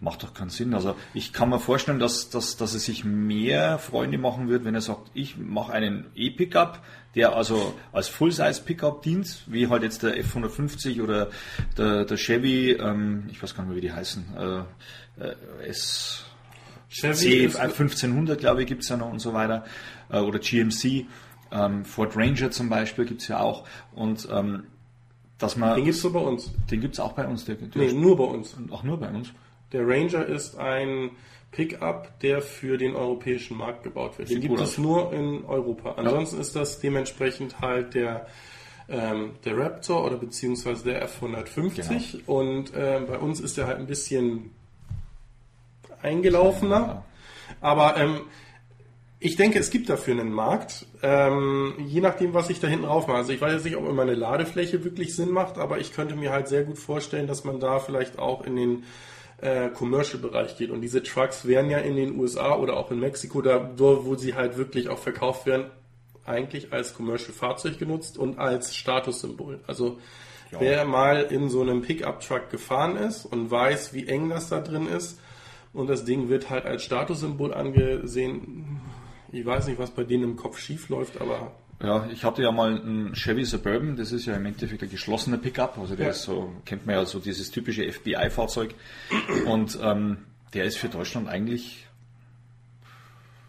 Macht 0.00 0.22
doch 0.22 0.32
keinen 0.32 0.50
Sinn. 0.50 0.74
Also 0.74 0.94
ich 1.12 1.32
kann 1.32 1.50
mir 1.50 1.58
vorstellen, 1.58 1.98
dass, 1.98 2.30
dass, 2.30 2.56
dass 2.56 2.74
es 2.74 2.84
sich 2.84 3.04
mehr 3.04 3.78
Freunde 3.78 4.16
machen 4.16 4.48
wird, 4.48 4.64
wenn 4.64 4.74
er 4.74 4.80
sagt, 4.80 5.10
ich 5.12 5.36
mache 5.36 5.72
einen 5.72 6.06
E-Pickup, 6.14 6.80
der 7.14 7.34
also 7.34 7.74
als 7.92 8.08
Full-Size-Pickup 8.08 9.02
dient, 9.02 9.42
wie 9.46 9.68
halt 9.68 9.82
jetzt 9.82 10.04
der 10.04 10.16
F150 10.22 11.02
oder 11.02 11.30
der, 11.76 12.04
der 12.04 12.16
Chevy, 12.16 12.72
ähm, 12.72 13.24
ich 13.30 13.42
weiß 13.42 13.54
gar 13.54 13.64
nicht 13.64 13.70
mehr, 13.70 13.76
wie 13.76 13.86
die 13.86 13.92
heißen, 13.92 14.24
äh, 14.36 15.24
äh, 15.24 15.68
S 15.68 16.24
Chevy 16.88 17.48
C 17.48 17.58
1500, 17.58 18.38
glaube 18.38 18.62
ich, 18.62 18.68
gibt's 18.68 18.88
ja 18.88 18.96
noch 18.96 19.10
und 19.10 19.18
so 19.18 19.34
weiter, 19.34 19.64
äh, 20.10 20.20
oder 20.20 20.38
GMC, 20.38 21.06
ähm, 21.50 21.84
Ford 21.84 22.16
Ranger 22.16 22.50
zum 22.50 22.68
Beispiel 22.68 23.04
gibt's 23.04 23.26
ja 23.28 23.40
auch 23.40 23.64
und 23.92 24.28
ähm, 24.30 24.64
dass 25.38 25.56
man, 25.56 25.76
den 25.76 25.84
gibt's 25.84 26.02
nur 26.02 26.12
bei 26.12 26.20
uns. 26.20 26.50
Den 26.70 26.80
gibt's 26.80 26.98
auch 26.98 27.12
bei 27.12 27.26
uns. 27.26 27.44
Der, 27.44 27.54
der 27.54 27.68
nee, 27.74 27.92
nur 27.92 28.16
bei 28.16 28.24
uns. 28.24 28.56
Auch 28.70 28.82
nur 28.82 28.98
bei 28.98 29.08
uns. 29.08 29.32
Der 29.72 29.86
Ranger 29.86 30.26
ist 30.26 30.58
ein 30.58 31.10
Pickup, 31.50 32.20
der 32.20 32.42
für 32.42 32.76
den 32.78 32.94
europäischen 32.94 33.56
Markt 33.56 33.82
gebaut 33.82 34.18
wird. 34.18 34.30
Den 34.30 34.40
gibt 34.40 34.60
es 34.60 34.78
nur 34.78 35.12
in 35.12 35.44
Europa. 35.44 35.92
Ansonsten 35.92 36.36
ja. 36.36 36.42
ist 36.42 36.56
das 36.56 36.80
dementsprechend 36.80 37.60
halt 37.60 37.94
der 37.94 38.26
ähm, 38.88 39.32
der 39.44 39.58
Raptor 39.58 40.04
oder 40.04 40.16
beziehungsweise 40.16 40.84
der 40.84 41.06
F150 41.06 42.12
genau. 42.12 42.40
und 42.40 42.74
äh, 42.74 43.00
bei 43.06 43.18
uns 43.18 43.38
ist 43.40 43.58
der 43.58 43.66
halt 43.66 43.78
ein 43.78 43.86
bisschen 43.86 44.50
eingelaufener. 46.00 46.78
Ja. 46.78 47.04
Aber 47.60 47.96
ähm, 47.98 48.20
ich 49.20 49.36
denke, 49.36 49.58
es 49.58 49.70
gibt 49.70 49.88
dafür 49.88 50.14
einen 50.14 50.32
Markt, 50.32 50.86
ähm, 51.02 51.74
je 51.86 52.00
nachdem, 52.00 52.34
was 52.34 52.50
ich 52.50 52.60
da 52.60 52.68
hinten 52.68 52.86
drauf 52.86 53.06
mache. 53.08 53.18
Also 53.18 53.32
ich 53.32 53.40
weiß 53.40 53.52
jetzt 53.52 53.64
nicht, 53.64 53.76
ob 53.76 53.86
immer 53.86 54.02
eine 54.02 54.14
Ladefläche 54.14 54.84
wirklich 54.84 55.14
Sinn 55.14 55.30
macht, 55.30 55.58
aber 55.58 55.78
ich 55.78 55.92
könnte 55.92 56.14
mir 56.14 56.30
halt 56.30 56.48
sehr 56.48 56.62
gut 56.62 56.78
vorstellen, 56.78 57.26
dass 57.26 57.44
man 57.44 57.58
da 57.60 57.80
vielleicht 57.80 58.18
auch 58.18 58.44
in 58.44 58.56
den 58.56 58.84
äh, 59.40 59.68
Commercial-Bereich 59.70 60.56
geht. 60.56 60.70
Und 60.70 60.80
diese 60.80 61.02
Trucks 61.02 61.46
werden 61.46 61.70
ja 61.70 61.78
in 61.78 61.96
den 61.96 62.18
USA 62.18 62.56
oder 62.56 62.76
auch 62.76 62.90
in 62.90 63.00
Mexiko, 63.00 63.42
da 63.42 63.70
wo 63.76 64.14
sie 64.16 64.34
halt 64.34 64.56
wirklich 64.56 64.88
auch 64.88 64.98
verkauft 64.98 65.46
werden, 65.46 65.70
eigentlich 66.24 66.72
als 66.72 66.94
Commercial-Fahrzeug 66.94 67.78
genutzt 67.78 68.18
und 68.18 68.38
als 68.38 68.74
Statussymbol. 68.74 69.60
Also 69.66 69.98
ja. 70.50 70.60
wer 70.60 70.84
mal 70.84 71.22
in 71.22 71.48
so 71.48 71.62
einem 71.62 71.82
Pickup-Truck 71.82 72.50
gefahren 72.50 72.96
ist 72.96 73.24
und 73.24 73.50
weiß, 73.50 73.94
wie 73.94 74.06
eng 74.06 74.28
das 74.28 74.48
da 74.48 74.60
drin 74.60 74.86
ist, 74.86 75.20
und 75.72 75.88
das 75.88 76.04
Ding 76.04 76.28
wird 76.28 76.50
halt 76.50 76.64
als 76.64 76.82
Statussymbol 76.82 77.52
angesehen. 77.52 78.80
Ich 79.30 79.44
weiß 79.44 79.66
nicht, 79.66 79.78
was 79.78 79.90
bei 79.90 80.04
denen 80.04 80.24
im 80.24 80.36
Kopf 80.36 80.58
schief 80.58 80.88
läuft, 80.88 81.20
aber 81.20 81.52
ja, 81.82 82.08
ich 82.12 82.24
hatte 82.24 82.42
ja 82.42 82.50
mal 82.50 82.80
einen 82.80 83.14
Chevy 83.14 83.44
Suburban, 83.44 83.96
das 83.96 84.12
ist 84.12 84.26
ja 84.26 84.34
im 84.34 84.46
Endeffekt 84.46 84.82
ein 84.82 84.90
geschlossener 84.90 85.38
Pickup, 85.38 85.78
also 85.78 85.94
der 85.94 86.06
ja. 86.06 86.10
ist 86.12 86.22
so, 86.22 86.52
kennt 86.64 86.86
man 86.86 86.96
ja 86.96 87.04
so 87.06 87.20
dieses 87.20 87.50
typische 87.50 87.90
FBI-Fahrzeug 87.90 88.74
und 89.46 89.78
ähm, 89.80 90.18
der 90.54 90.64
ist 90.64 90.78
für 90.78 90.88
Deutschland 90.88 91.28
eigentlich 91.28 91.86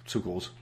zu 0.06 0.22
groß. 0.22 0.54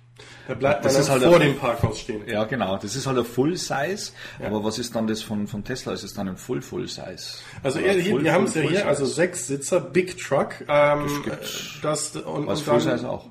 Da 0.47 0.53
bleibt 0.53 0.85
das 0.85 0.97
ist 0.97 1.09
halt 1.09 1.23
vor 1.23 1.39
dem 1.39 1.57
Parkhaus 1.57 1.99
stehen. 1.99 2.27
Ja, 2.27 2.45
genau. 2.45 2.77
Das 2.77 2.95
ist 2.95 3.05
halt 3.05 3.17
ein 3.17 3.25
Full 3.25 3.55
Size. 3.55 4.13
Ja. 4.39 4.47
Aber 4.47 4.63
was 4.63 4.79
ist 4.79 4.95
dann 4.95 5.05
das 5.05 5.21
von, 5.21 5.45
von 5.47 5.63
Tesla? 5.63 5.93
Ist 5.93 6.03
es 6.03 6.13
dann 6.13 6.27
ein 6.27 6.37
Full 6.37 6.61
Full 6.61 6.87
Size? 6.87 7.37
Also 7.61 7.79
eher, 7.79 7.93
hier, 7.93 8.23
wir 8.23 8.33
haben 8.33 8.45
es 8.45 8.55
ja 8.55 8.61
hier, 8.61 8.87
also 8.87 9.05
sechs 9.05 9.45
Sitzer, 9.47 9.79
Big 9.79 10.17
Truck. 10.17 10.55
Ähm, 10.67 11.07
das, 11.25 11.73
das 11.81 12.15
und, 12.15 12.47
und 12.47 12.59
Full 12.59 12.81
Size 12.81 13.07
auch. 13.07 13.29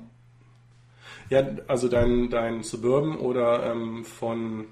Ja, 1.29 1.43
also 1.67 1.87
dein, 1.87 2.29
dein 2.29 2.63
Suburban 2.63 3.17
oder 3.17 3.71
ähm, 3.71 4.05
von 4.05 4.65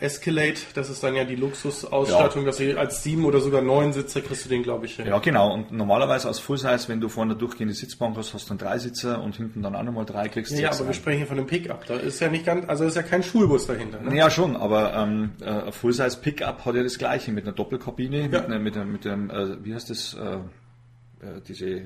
Escalade, 0.00 0.56
das 0.74 0.90
ist 0.90 1.02
dann 1.02 1.14
ja 1.14 1.24
die 1.24 1.36
Luxusausstattung, 1.36 2.42
ja. 2.42 2.46
dass 2.46 2.56
du 2.58 2.78
als 2.78 3.02
sieben 3.02 3.24
oder 3.24 3.40
sogar 3.40 3.62
neun 3.62 3.92
Sitzer 3.92 4.20
kriegst 4.20 4.44
du 4.44 4.48
den, 4.48 4.62
glaube 4.62 4.86
ich, 4.86 4.96
hin. 4.96 5.06
Ja, 5.06 5.18
genau. 5.18 5.52
Und 5.52 5.72
normalerweise 5.72 6.28
als 6.28 6.38
Full-Size, 6.38 6.88
wenn 6.88 7.00
du 7.00 7.08
vorne 7.08 7.36
durchgehende 7.36 7.74
Sitzbank 7.74 8.16
hast, 8.16 8.34
hast 8.34 8.44
du 8.44 8.48
dann 8.54 8.58
drei 8.58 8.78
Sitzer 8.78 9.22
und 9.22 9.36
hinten 9.36 9.62
dann 9.62 9.74
auch 9.74 9.82
nochmal 9.82 10.04
drei 10.04 10.28
kriegst 10.28 10.52
du. 10.52 10.60
Ja, 10.60 10.70
aber 10.72 10.86
wir 10.86 10.94
sprechen 10.94 11.18
hier 11.18 11.26
von 11.26 11.38
einem 11.38 11.46
Pickup. 11.46 11.86
Da 11.86 11.96
ist 11.96 12.20
ja 12.20 12.28
nicht 12.28 12.46
ganz, 12.46 12.68
also 12.68 12.84
ist 12.84 12.96
ja 12.96 13.02
kein 13.02 13.22
Schulbus 13.22 13.66
dahinter. 13.66 14.00
Ne? 14.00 14.16
Ja, 14.16 14.30
schon, 14.30 14.56
aber 14.56 14.94
ähm, 14.94 15.32
äh, 15.40 15.44
ein 15.44 15.72
Full-Size 15.72 16.18
Pickup 16.20 16.64
hat 16.64 16.74
ja 16.74 16.82
das 16.82 16.98
gleiche 16.98 17.32
mit 17.32 17.44
einer 17.44 17.54
Doppelkabine, 17.54 18.22
ja. 18.22 18.28
mit, 18.28 18.44
einer, 18.44 18.58
mit, 18.58 18.76
einem, 18.76 18.92
mit 18.92 19.06
einem, 19.06 19.30
äh, 19.30 19.64
wie 19.64 19.74
heißt 19.74 19.90
das, 19.90 20.14
äh, 20.14 21.26
äh 21.26 21.40
diese 21.46 21.66
äh, 21.66 21.84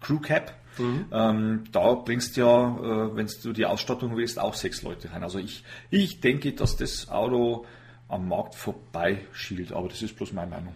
Crew 0.00 0.18
Cap. 0.18 0.52
Mhm. 0.78 1.06
Ähm, 1.10 1.64
da 1.72 1.94
bringst 1.94 2.36
du 2.36 2.42
ja, 2.42 2.76
äh, 2.76 3.16
wenn 3.16 3.30
du 3.42 3.52
die 3.52 3.64
Ausstattung 3.64 4.16
willst, 4.16 4.38
auch 4.38 4.54
sechs 4.54 4.82
Leute 4.82 5.10
rein. 5.12 5.22
Also 5.22 5.38
ich, 5.38 5.64
ich 5.90 6.20
denke, 6.20 6.52
dass 6.52 6.76
das 6.76 7.08
Auto 7.08 7.64
am 8.08 8.28
Markt 8.28 8.54
vorbeischielt, 8.54 9.72
aber 9.72 9.88
das 9.88 10.02
ist 10.02 10.16
bloß 10.16 10.32
meine 10.32 10.50
Meinung. 10.50 10.74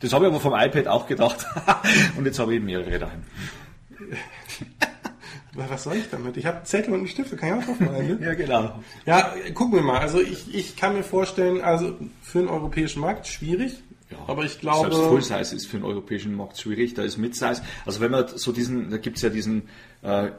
Das 0.00 0.12
habe 0.12 0.26
ich 0.26 0.30
aber 0.30 0.40
vom 0.40 0.54
iPad 0.54 0.88
auch 0.88 1.06
gedacht 1.06 1.46
und 2.16 2.24
jetzt 2.24 2.38
habe 2.38 2.54
ich 2.54 2.62
mehrere 2.62 2.98
daheim. 2.98 3.24
Was 5.54 5.84
soll 5.84 5.96
ich 5.96 6.08
damit? 6.10 6.38
Ich 6.38 6.46
habe 6.46 6.64
Zettel 6.64 6.94
und 6.94 7.00
einen 7.00 7.08
Stift, 7.08 7.36
kann 7.36 7.48
ich 7.48 7.62
auch 7.62 7.66
drauf 7.66 7.80
malen. 7.80 8.18
Ne? 8.18 8.18
ja, 8.26 8.34
genau. 8.34 8.80
Ja, 9.04 9.34
gucken 9.52 9.74
wir 9.74 9.82
mal. 9.82 9.98
Also 9.98 10.20
ich, 10.20 10.54
ich 10.54 10.76
kann 10.76 10.94
mir 10.94 11.02
vorstellen, 11.02 11.60
also 11.60 11.94
für 12.22 12.38
den 12.38 12.48
europäischen 12.48 13.00
Markt 13.00 13.26
schwierig. 13.26 13.82
Ja, 14.12 14.18
aber 14.26 14.44
ich 14.44 14.58
glaube. 14.60 14.90
Selbst 14.90 15.08
Full-Size 15.08 15.56
ist 15.56 15.66
für 15.66 15.78
den 15.78 15.84
europäischen 15.84 16.34
Markt 16.34 16.58
schwierig, 16.58 16.94
da 16.94 17.02
ist 17.02 17.16
Mid-Size. 17.18 17.62
Also 17.84 18.00
wenn 18.00 18.10
man 18.10 18.26
so 18.28 18.52
diesen, 18.52 18.90
da 18.90 18.98
gibt 18.98 19.16
es 19.16 19.22
ja 19.22 19.28
diesen, 19.30 19.68
äh, 20.02 20.30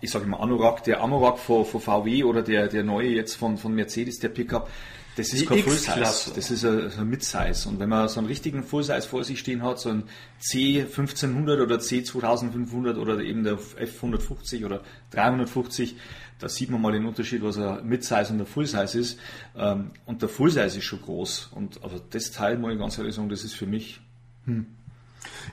ich 0.00 0.10
sage 0.10 0.24
immer 0.24 0.40
Anorak, 0.40 0.84
der 0.84 1.02
Anorak 1.02 1.38
von, 1.38 1.64
von 1.64 1.80
VW 1.80 2.24
oder 2.24 2.42
der, 2.42 2.68
der 2.68 2.82
neue 2.84 3.08
jetzt 3.08 3.34
von, 3.34 3.56
von 3.56 3.74
Mercedes, 3.74 4.18
der 4.18 4.28
Pickup, 4.28 4.68
Das 5.16 5.32
ist 5.32 5.42
Die 5.42 5.46
kein 5.46 5.58
X-Klasse. 5.58 6.32
Full-Size, 6.32 6.34
das 6.34 6.50
ist 6.50 6.64
ein, 6.64 7.00
ein 7.00 7.08
Mid-Size. 7.08 7.68
Und 7.68 7.78
wenn 7.78 7.88
man 7.88 8.08
so 8.08 8.18
einen 8.18 8.26
richtigen 8.26 8.64
Full-Size 8.64 9.02
vor 9.02 9.22
sich 9.22 9.38
stehen 9.38 9.62
hat, 9.62 9.78
so 9.78 9.90
ein 9.90 10.04
C1500 10.42 11.62
oder 11.62 11.76
C2500 11.76 12.96
oder 12.98 13.20
eben 13.20 13.44
der 13.44 13.58
F150 13.58 14.66
oder 14.66 14.82
350, 15.10 15.96
da 16.38 16.48
sieht 16.48 16.70
man 16.70 16.80
mal 16.82 16.92
den 16.92 17.06
Unterschied, 17.06 17.42
was 17.42 17.56
ein 17.58 17.86
Mid-Size 17.86 18.28
und 18.30 18.38
der 18.38 18.46
Full-Size 18.46 18.98
ist. 18.98 19.18
Ähm, 19.56 19.90
Und 20.06 20.20
der 20.22 20.28
Full-Size 20.28 20.78
ist 20.78 20.84
schon 20.84 21.00
groß. 21.02 21.50
Und 21.54 21.82
also 21.82 22.00
das 22.10 22.30
Teil, 22.32 22.58
muss 22.58 22.72
ich 22.72 22.78
ganz 22.78 22.98
ehrlich 22.98 23.14
sagen, 23.14 23.28
das 23.28 23.44
ist 23.44 23.54
für 23.54 23.66
mich, 23.66 24.00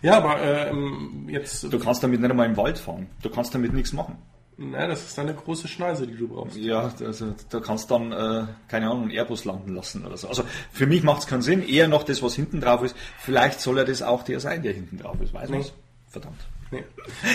Ja, 0.02 0.18
aber 0.18 0.42
ähm, 0.42 1.28
jetzt, 1.30 1.64
du 1.64 1.80
kannst 1.80 2.04
damit 2.04 2.20
nicht 2.20 2.30
einmal 2.30 2.48
im 2.48 2.58
Wald 2.58 2.78
fahren. 2.80 3.08
Du 3.22 3.30
kannst 3.30 3.54
damit 3.56 3.74
nichts 3.74 3.94
machen. 3.94 4.18
na, 4.58 4.86
das 4.88 5.06
ist 5.08 5.18
eine 5.20 5.34
große 5.34 5.68
Schneise, 5.68 6.06
die 6.08 6.16
du 6.18 6.28
brauchst. 6.28 6.58
Ja, 6.58 6.92
also 7.00 7.36
da 7.50 7.60
kannst 7.60 7.90
du 7.90 7.98
dann, 7.98 8.12
äh, 8.12 8.48
keine 8.68 8.88
Ahnung, 8.90 9.04
einen 9.04 9.12
Airbus 9.12 9.46
landen 9.46 9.74
lassen 9.76 10.06
oder 10.06 10.18
so. 10.18 10.28
Also 10.28 10.44
für 10.72 10.88
mich 10.88 11.04
macht 11.04 11.22
es 11.22 11.28
keinen 11.28 11.42
Sinn, 11.42 11.62
eher 11.68 11.88
noch 11.88 12.04
das, 12.04 12.22
was 12.22 12.36
hinten 12.36 12.60
drauf 12.60 12.84
ist. 12.84 12.96
Vielleicht 13.20 13.62
soll 13.62 13.78
er 13.78 13.86
das 13.86 14.02
auch 14.02 14.24
der 14.24 14.40
sein, 14.40 14.62
der 14.64 14.74
hinten 14.74 14.98
drauf 14.98 15.20
ist, 15.22 15.34
weiß 15.34 15.50
man 15.50 15.60
Nee. 15.62 15.66
Verdammt. 16.10 16.42
Nee. 16.72 16.86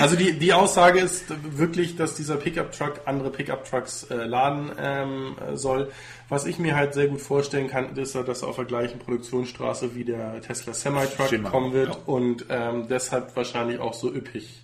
Also 0.00 0.16
die, 0.16 0.38
die 0.38 0.54
Aussage 0.54 0.98
ist 0.98 1.24
wirklich, 1.56 1.96
dass 1.96 2.16
dieser 2.16 2.36
Pickup-Truck 2.36 3.02
andere 3.04 3.30
Pickup-Trucks 3.30 4.04
äh, 4.04 4.24
laden 4.24 4.72
ähm, 4.78 5.36
soll. 5.54 5.92
Was 6.30 6.46
ich 6.46 6.58
mir 6.58 6.74
halt 6.74 6.94
sehr 6.94 7.08
gut 7.08 7.20
vorstellen 7.20 7.68
kann, 7.68 7.94
ist, 7.96 8.14
dass 8.14 8.42
er 8.42 8.48
auf 8.48 8.56
der 8.56 8.64
gleichen 8.64 8.98
Produktionsstraße 8.98 9.94
wie 9.94 10.04
der 10.04 10.40
Tesla 10.40 10.72
Semi-Truck 10.72 11.28
Semi, 11.28 11.48
kommen 11.48 11.72
wird 11.74 11.88
ja. 11.88 12.00
und 12.06 12.46
ähm, 12.48 12.88
deshalb 12.88 13.36
wahrscheinlich 13.36 13.78
auch 13.78 13.92
so 13.92 14.12
üppig 14.12 14.62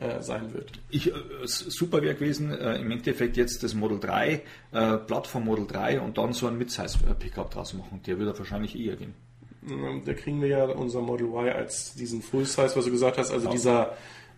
äh, 0.00 0.22
sein 0.22 0.54
wird. 0.54 0.72
Ich, 0.88 1.08
äh, 1.08 1.14
super 1.44 2.00
wäre 2.00 2.14
gewesen, 2.14 2.52
äh, 2.52 2.76
im 2.76 2.90
Endeffekt 2.90 3.36
jetzt 3.36 3.62
das 3.62 3.74
Model 3.74 4.00
3, 4.00 4.42
äh, 4.72 4.96
Plattform 4.96 5.44
Model 5.44 5.66
3 5.66 6.00
und 6.00 6.16
dann 6.16 6.32
so 6.32 6.46
ein 6.46 6.56
Mid-Size-Pickup 6.56 7.50
draus 7.50 7.74
machen. 7.74 8.00
Der 8.06 8.18
würde 8.18 8.36
wahrscheinlich 8.38 8.78
eher 8.78 8.96
gehen. 8.96 9.14
Ähm, 9.68 10.02
Da 10.04 10.14
kriegen 10.14 10.40
wir 10.40 10.48
ja 10.48 10.64
unser 10.66 11.00
Model 11.00 11.26
Y 11.28 11.48
als 11.50 11.94
diesen 11.94 12.22
Full-Size, 12.22 12.74
was 12.76 12.84
du 12.84 12.90
gesagt 12.90 13.18
hast, 13.18 13.30
also 13.30 13.46
Ja. 13.46 13.52
dieser 13.52 13.96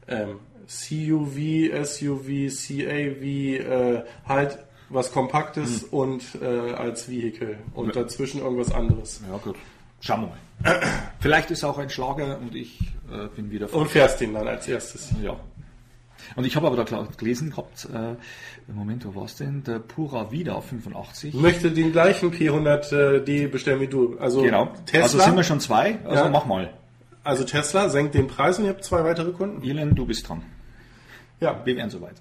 ähm, 0.09 0.41
CUV, 0.67 1.85
SUV, 1.85 2.49
CAV, 2.51 3.23
äh, 3.23 4.03
halt 4.27 4.59
was 4.89 5.13
Kompaktes 5.13 5.85
und 5.85 6.23
äh, 6.43 6.47
als 6.47 7.09
Vehicle 7.09 7.57
und 7.75 7.95
Ja. 7.95 8.03
dazwischen 8.03 8.41
irgendwas 8.41 8.73
anderes. 8.73 9.23
Ja 9.29 9.37
gut, 9.39 9.57
schauen 10.01 10.23
wir 10.23 10.29
mal. 10.29 10.81
Vielleicht 11.21 11.51
ist 11.51 11.65
auch 11.65 11.79
ein 11.79 11.89
Schlager 11.91 12.39
und 12.39 12.55
ich 12.55 12.79
äh, 13.11 13.27
bin 13.35 13.51
wieder 13.51 13.73
Und 13.75 13.89
fährst 13.91 14.21
den 14.21 14.35
dann 14.35 14.47
als 14.49 14.69
erstes. 14.69 15.11
Ja. 15.23 15.37
Und 16.37 16.45
ich 16.47 16.57
habe 16.57 16.67
aber 16.67 16.77
da 16.77 17.07
gelesen 17.17 17.51
gehabt, 17.51 17.89
äh, 17.93 18.15
Moment, 18.73 19.05
wo 19.07 19.15
war 19.15 19.25
es 19.25 19.37
denn? 19.37 19.63
Der 19.65 19.79
Pura 19.79 20.31
Vida 20.31 20.61
85. 20.61 21.35
Ich 21.35 21.41
möchte 21.41 21.71
den 21.71 21.93
gleichen 21.93 22.31
P100D 22.33 23.49
bestellen 23.49 23.81
wie 23.81 23.87
du. 23.89 24.17
Also 24.19 24.43
Genau. 24.43 24.73
Tesla, 24.87 25.03
Also 25.03 25.19
sind 25.21 25.37
wir 25.37 25.45
schon 25.45 25.61
zwei, 25.61 25.99
also 26.05 26.25
Ja. 26.25 26.31
mach 26.31 26.47
mal. 26.47 26.73
also 27.25 27.45
Tesla 27.45 27.89
senkt 27.89 28.15
den 28.15 28.27
Preis 28.29 28.59
und 28.59 28.65
ihr 28.65 28.71
habt 28.71 28.85
zwei 28.85 29.05
weitere 29.05 29.33
Kunden. 29.33 29.63
Irlen, 29.63 29.95
du 29.95 30.07
bist 30.07 30.29
dran. 30.29 30.43
Ja. 31.41 31.61
Wir 31.65 31.77
wären 31.77 31.91
soweit. 31.91 32.15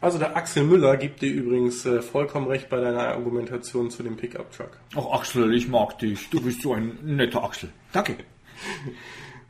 Also 0.00 0.18
der 0.18 0.36
Axel 0.36 0.64
Müller 0.64 0.96
gibt 0.96 1.22
dir 1.22 1.32
übrigens 1.32 1.86
äh, 1.86 2.02
vollkommen 2.02 2.48
recht 2.48 2.68
bei 2.68 2.80
deiner 2.80 3.08
Argumentation 3.08 3.88
zu 3.90 4.02
dem 4.02 4.16
Pickup-Truck. 4.16 4.76
Ach 4.96 5.06
Axel, 5.20 5.54
ich 5.54 5.68
mag 5.68 5.96
dich. 6.00 6.28
Du 6.30 6.40
bist 6.42 6.62
so 6.62 6.72
ein 6.74 6.98
netter 7.04 7.44
Axel. 7.44 7.68
Danke. 7.92 8.16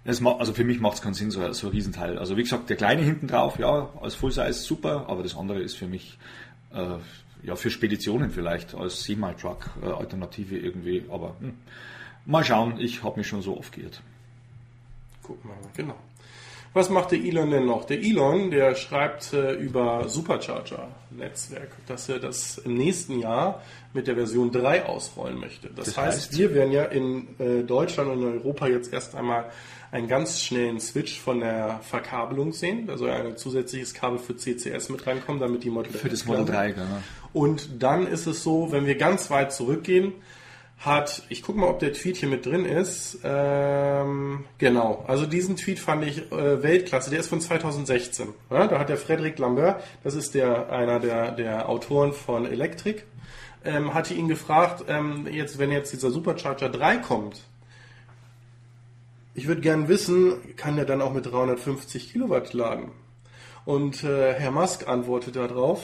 Das 0.04 0.24
also 0.24 0.52
für 0.52 0.64
mich 0.64 0.80
macht 0.80 0.94
es 0.94 1.02
keinen 1.02 1.14
Sinn, 1.14 1.30
so, 1.30 1.52
so 1.52 1.68
ein 1.68 1.72
Riesenteil. 1.72 2.18
Also 2.18 2.36
wie 2.36 2.42
gesagt, 2.42 2.68
der 2.68 2.76
kleine 2.76 3.02
hinten 3.02 3.28
drauf, 3.28 3.58
ja, 3.58 3.90
als 4.00 4.14
Full 4.16 4.32
Size 4.32 4.52
super, 4.52 5.06
aber 5.08 5.22
das 5.22 5.36
andere 5.36 5.60
ist 5.60 5.76
für 5.76 5.86
mich 5.86 6.18
äh, 6.74 6.96
ja 7.44 7.56
für 7.56 7.70
Speditionen 7.70 8.30
vielleicht 8.30 8.74
als 8.74 9.04
Semi-Truck 9.04 9.70
äh, 9.82 9.86
Alternative 9.86 10.58
irgendwie. 10.58 11.04
Aber 11.08 11.36
hm, 11.38 11.54
mal 12.26 12.44
schauen, 12.44 12.80
ich 12.80 13.04
habe 13.04 13.18
mich 13.18 13.28
schon 13.28 13.42
so 13.42 13.56
oft 13.56 13.72
geirrt. 13.72 14.02
Gucken 15.22 15.50
wir 15.50 15.54
mal, 15.54 15.70
genau. 15.76 15.96
Was 16.74 16.88
macht 16.88 17.12
der 17.12 17.18
Elon 17.18 17.50
denn 17.50 17.66
noch? 17.66 17.84
Der 17.84 18.00
Elon, 18.00 18.50
der 18.50 18.74
schreibt 18.74 19.34
äh, 19.34 19.52
über 19.52 20.08
Supercharger-Netzwerk, 20.08 21.68
dass 21.86 22.08
er 22.08 22.18
das 22.18 22.56
im 22.58 22.78
nächsten 22.78 23.18
Jahr 23.18 23.62
mit 23.92 24.06
der 24.06 24.14
Version 24.14 24.50
3 24.50 24.86
ausrollen 24.86 25.38
möchte. 25.38 25.68
Das, 25.68 25.84
Das 25.86 25.98
heißt, 25.98 26.18
heißt? 26.30 26.38
wir 26.38 26.54
werden 26.54 26.72
ja 26.72 26.84
in 26.84 27.38
äh, 27.38 27.62
Deutschland 27.62 28.10
und 28.10 28.22
in 28.22 28.38
Europa 28.38 28.68
jetzt 28.68 28.90
erst 28.90 29.14
einmal 29.14 29.50
einen 29.92 30.08
ganz 30.08 30.40
schnellen 30.40 30.80
Switch 30.80 31.20
von 31.20 31.40
der 31.40 31.80
Verkabelung 31.82 32.52
sehen. 32.52 32.86
Da 32.86 32.96
soll 32.96 33.10
ein 33.10 33.36
zusätzliches 33.36 33.94
Kabel 33.94 34.18
für 34.18 34.34
CCS 34.34 34.88
mit 34.88 35.06
reinkommen, 35.06 35.40
damit 35.40 35.62
die 35.62 35.70
Model 35.70 35.92
Für 35.92 36.08
das 36.08 36.24
Model 36.24 36.46
3, 36.46 36.72
genau. 36.72 36.84
und 37.32 37.82
dann 37.82 38.06
ist 38.06 38.26
es 38.26 38.42
so, 38.42 38.72
wenn 38.72 38.86
wir 38.86 38.96
ganz 38.96 39.30
weit 39.30 39.52
zurückgehen, 39.52 40.14
hat, 40.78 41.22
ich 41.28 41.42
gucke 41.42 41.60
mal, 41.60 41.68
ob 41.68 41.78
der 41.78 41.92
Tweet 41.92 42.16
hier 42.16 42.28
mit 42.28 42.44
drin 42.44 42.64
ist. 42.64 43.20
Ähm, 43.22 44.44
genau, 44.58 45.04
also 45.06 45.26
diesen 45.26 45.56
Tweet 45.56 45.78
fand 45.78 46.04
ich 46.04 46.32
äh, 46.32 46.62
Weltklasse. 46.62 47.10
Der 47.10 47.20
ist 47.20 47.28
von 47.28 47.40
2016. 47.40 48.28
Ja, 48.50 48.66
da 48.66 48.80
hat 48.80 48.88
der 48.88 48.96
Frederic 48.96 49.38
Lambert, 49.38 49.84
das 50.02 50.14
ist 50.14 50.34
der 50.34 50.72
einer 50.72 50.98
der, 50.98 51.32
der 51.32 51.68
Autoren 51.68 52.12
von 52.12 52.46
Electric, 52.46 53.02
ähm, 53.64 53.94
hatte 53.94 54.14
ihn 54.14 54.26
gefragt, 54.26 54.84
ähm, 54.88 55.28
jetzt 55.30 55.58
wenn 55.58 55.70
jetzt 55.70 55.92
dieser 55.92 56.10
Supercharger 56.10 56.68
3 56.68 56.96
kommt, 56.96 57.42
ich 59.34 59.46
würde 59.46 59.60
gern 59.60 59.88
wissen, 59.88 60.56
kann 60.56 60.76
der 60.76 60.84
dann 60.84 61.00
auch 61.00 61.12
mit 61.12 61.26
350 61.26 62.12
Kilowatt 62.12 62.52
laden? 62.52 62.92
Und 63.64 64.02
äh, 64.04 64.34
Herr 64.34 64.50
Musk 64.50 64.88
antwortet 64.88 65.36
darauf, 65.36 65.80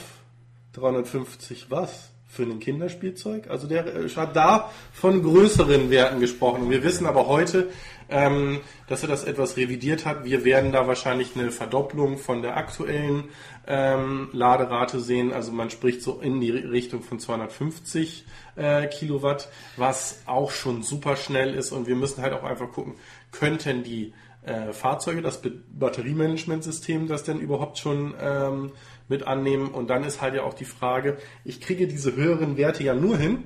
350 0.73 1.71
was? 1.71 2.11
Für 2.31 2.43
ein 2.43 2.59
Kinderspielzeug? 2.59 3.49
Also 3.49 3.67
der 3.67 3.87
äh, 3.87 4.07
hat 4.09 4.35
da 4.35 4.69
von 4.93 5.23
größeren 5.23 5.89
Werten 5.89 6.19
gesprochen. 6.19 6.69
Wir 6.69 6.83
wissen 6.83 7.07
aber 7.07 7.25
heute, 7.25 7.69
ähm, 8.07 8.59
dass 8.87 9.01
er 9.01 9.09
das 9.09 9.23
etwas 9.23 9.57
revidiert 9.57 10.05
hat. 10.05 10.25
Wir 10.25 10.43
werden 10.43 10.71
da 10.71 10.87
wahrscheinlich 10.87 11.35
eine 11.35 11.51
Verdopplung 11.51 12.19
von 12.19 12.43
der 12.43 12.55
aktuellen 12.55 13.29
ähm, 13.67 14.29
Laderate 14.31 14.99
sehen. 14.99 15.33
Also 15.33 15.51
man 15.51 15.71
spricht 15.71 16.03
so 16.03 16.19
in 16.19 16.39
die 16.39 16.51
Richtung 16.51 17.01
von 17.01 17.19
250 17.19 18.25
äh, 18.55 18.87
Kilowatt, 18.87 19.49
was 19.77 20.21
auch 20.27 20.51
schon 20.51 20.83
super 20.83 21.15
schnell 21.15 21.55
ist. 21.55 21.71
Und 21.71 21.87
wir 21.87 21.95
müssen 21.95 22.21
halt 22.21 22.33
auch 22.33 22.43
einfach 22.43 22.71
gucken, 22.71 22.93
könnten 23.31 23.83
die 23.83 24.13
äh, 24.43 24.73
Fahrzeuge, 24.73 25.21
das 25.21 25.41
Batteriemanagementsystem, 25.71 27.07
das 27.07 27.23
denn 27.23 27.39
überhaupt 27.39 27.77
schon 27.77 28.13
ähm, 28.19 28.71
mit 29.07 29.27
annehmen. 29.27 29.69
Und 29.69 29.89
dann 29.89 30.03
ist 30.03 30.21
halt 30.21 30.35
ja 30.35 30.43
auch 30.43 30.53
die 30.53 30.65
Frage, 30.65 31.17
ich 31.43 31.61
kriege 31.61 31.87
diese 31.87 32.15
höheren 32.15 32.57
Werte 32.57 32.83
ja 32.83 32.93
nur 32.93 33.17
hin. 33.17 33.43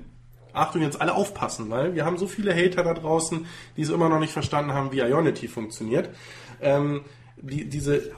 Achtung, 0.53 0.83
jetzt 0.83 1.01
alle 1.01 1.15
aufpassen, 1.15 1.71
weil 1.71 1.95
wir 1.95 2.05
haben 2.05 2.19
so 2.19 2.27
viele 2.27 2.55
Hater 2.55 2.83
da 2.83 2.93
draußen, 2.93 3.47
die 3.75 3.81
es 3.81 3.89
immer 3.89 4.07
noch 4.07 4.19
nicht 4.19 4.33
verstanden 4.33 4.73
haben, 4.73 4.91
wie 4.91 4.99
Ionity 4.99 5.47
funktioniert. 5.47 6.09
Ähm, 6.61 7.01
die, 7.37 7.67
diese, 7.67 8.11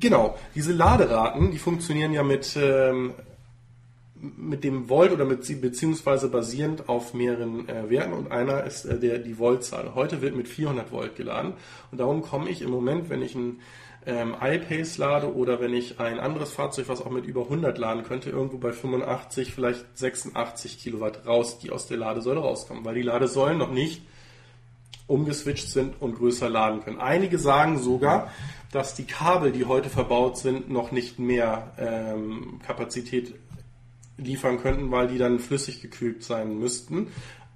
genau, 0.00 0.36
diese 0.54 0.72
Laderaten, 0.72 1.50
die 1.50 1.58
funktionieren 1.58 2.12
ja 2.12 2.22
mit, 2.22 2.56
ähm, 2.56 3.12
mit 4.20 4.64
dem 4.64 4.88
Volt 4.88 5.12
oder 5.12 5.24
mit, 5.24 5.46
beziehungsweise 5.60 6.28
basierend 6.28 6.88
auf 6.88 7.14
mehreren 7.14 7.68
äh, 7.68 7.88
Werten 7.88 8.12
und 8.12 8.32
einer 8.32 8.64
ist 8.64 8.84
äh, 8.84 8.98
der, 8.98 9.18
die 9.18 9.38
Voltzahl. 9.38 9.94
Heute 9.94 10.20
wird 10.22 10.36
mit 10.36 10.48
400 10.48 10.90
Volt 10.90 11.16
geladen 11.16 11.54
und 11.90 11.98
darum 11.98 12.22
komme 12.22 12.50
ich 12.50 12.62
im 12.62 12.70
Moment, 12.70 13.10
wenn 13.10 13.22
ich 13.22 13.34
ein 13.34 13.60
ähm, 14.06 14.34
iPace 14.40 14.98
lade 14.98 15.34
oder 15.34 15.60
wenn 15.60 15.74
ich 15.74 16.00
ein 16.00 16.18
anderes 16.18 16.52
Fahrzeug, 16.52 16.88
was 16.88 17.02
auch 17.02 17.10
mit 17.10 17.26
über 17.26 17.42
100 17.42 17.76
laden 17.78 18.04
könnte, 18.04 18.30
irgendwo 18.30 18.58
bei 18.58 18.72
85, 18.72 19.52
vielleicht 19.52 19.84
86 19.98 20.78
Kilowatt 20.78 21.26
raus, 21.26 21.58
die 21.58 21.70
aus 21.70 21.86
der 21.86 21.98
Ladesäule 21.98 22.40
rauskommen, 22.40 22.84
weil 22.84 22.94
die 22.94 23.02
Ladesäulen 23.02 23.58
noch 23.58 23.70
nicht 23.70 24.02
umgeswitcht 25.06 25.70
sind 25.70 26.00
und 26.00 26.16
größer 26.16 26.48
laden 26.48 26.82
können. 26.82 27.00
Einige 27.00 27.38
sagen 27.38 27.78
sogar, 27.78 28.30
dass 28.72 28.94
die 28.94 29.04
Kabel, 29.04 29.52
die 29.52 29.64
heute 29.64 29.88
verbaut 29.88 30.38
sind, 30.38 30.70
noch 30.70 30.92
nicht 30.92 31.18
mehr 31.18 31.72
ähm, 31.78 32.60
Kapazität 32.66 33.34
liefern 34.18 34.60
könnten, 34.60 34.90
weil 34.90 35.08
die 35.08 35.18
dann 35.18 35.38
flüssig 35.38 35.80
gekühlt 35.80 36.22
sein 36.22 36.58
müssten. 36.58 37.08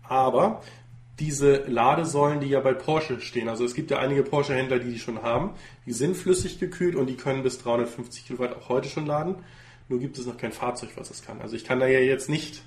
Aber 0.03 0.63
diese 1.19 1.65
Ladesäulen, 1.67 2.41
die 2.41 2.49
ja 2.49 2.61
bei 2.61 2.73
Porsche 2.73 3.21
stehen, 3.21 3.49
also 3.49 3.65
es 3.65 3.75
gibt 3.75 3.91
ja 3.91 3.99
einige 3.99 4.23
Porsche-Händler, 4.23 4.79
die 4.79 4.93
die 4.93 4.99
schon 4.99 5.23
haben, 5.23 5.51
die 5.85 5.93
sind 5.93 6.17
flüssig 6.17 6.59
gekühlt 6.59 6.97
und 6.97 7.07
die 7.09 7.17
können 7.17 7.43
bis 7.43 7.59
350 7.59 8.27
Kilowatt 8.27 8.57
auch 8.57 8.69
heute 8.69 8.89
schon 8.89 9.07
laden. 9.07 9.37
Nur 9.89 10.01
gibt 10.01 10.19
es 10.19 10.27
noch 10.27 10.39
kein 10.39 10.53
Fahrzeug, 10.53 10.91
was 10.97 11.11
es 11.11 11.23
kann. 11.23 11.41
Also 11.43 11.55
ich 11.55 11.65
kann 11.65 11.81
da 11.81 11.87
ja 11.87 11.99
jetzt 11.99 12.31
nicht 12.31 12.63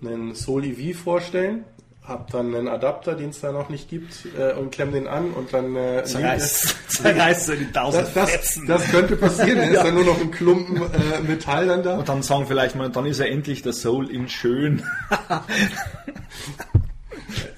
einen 0.00 0.34
Soul 0.34 0.64
EV 0.64 0.96
vorstellen, 0.96 1.64
hab 2.04 2.30
dann 2.30 2.54
einen 2.54 2.68
Adapter, 2.68 3.14
den 3.14 3.30
es 3.30 3.40
da 3.40 3.52
noch 3.52 3.68
nicht 3.68 3.88
gibt, 3.88 4.26
äh, 4.36 4.54
und 4.54 4.72
klemm 4.72 4.92
den 4.92 5.06
an 5.06 5.30
und 5.30 5.52
dann 5.52 5.76
äh, 5.76 6.02
zerreißt 6.04 7.48
er 7.48 7.56
die 7.56 7.70
tausend 7.70 8.08
das, 8.14 8.32
das, 8.32 8.60
das 8.66 8.90
könnte 8.90 9.16
passieren, 9.16 9.58
dann 9.58 9.72
ist 9.72 9.84
dann 9.84 9.94
nur 9.94 10.04
noch 10.04 10.20
ein 10.20 10.32
Klumpen 10.32 10.78
äh, 10.78 11.20
Metall 11.26 11.68
dann 11.68 11.84
da. 11.84 11.98
Und 11.98 12.08
dann 12.08 12.22
sagen 12.22 12.46
vielleicht 12.46 12.74
mal, 12.74 12.90
dann 12.90 13.06
ist 13.06 13.20
er 13.20 13.28
endlich 13.28 13.62
der 13.62 13.72
Soul 13.72 14.10
in 14.10 14.28
schön. 14.28 14.82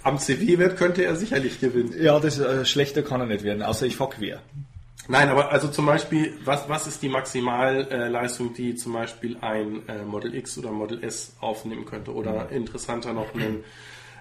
Am 0.02 0.18
CW-Wert 0.18 0.76
könnte 0.76 1.02
er 1.04 1.16
sicherlich 1.16 1.60
gewinnen. 1.60 1.94
Ja, 1.98 2.20
das 2.20 2.38
äh, 2.38 2.66
schlechter 2.66 3.02
kann 3.02 3.20
er 3.20 3.26
nicht 3.26 3.44
werden, 3.44 3.62
außer 3.62 3.86
ich 3.86 3.96
fahr 3.96 4.10
quer. 4.10 4.40
Nein, 5.08 5.28
aber 5.28 5.52
also 5.52 5.68
zum 5.68 5.86
Beispiel, 5.86 6.34
was, 6.44 6.68
was 6.68 6.86
ist 6.86 7.02
die 7.02 7.08
Maximalleistung, 7.08 8.52
die 8.54 8.74
zum 8.74 8.92
Beispiel 8.94 9.38
ein 9.40 9.86
äh, 9.88 10.02
Model 10.02 10.34
X 10.34 10.58
oder 10.58 10.70
Model 10.70 11.02
S 11.02 11.34
aufnehmen 11.40 11.86
könnte? 11.86 12.12
Oder 12.12 12.44
mhm. 12.44 12.56
interessanter 12.56 13.14
noch 13.14 13.34
ein 13.34 13.64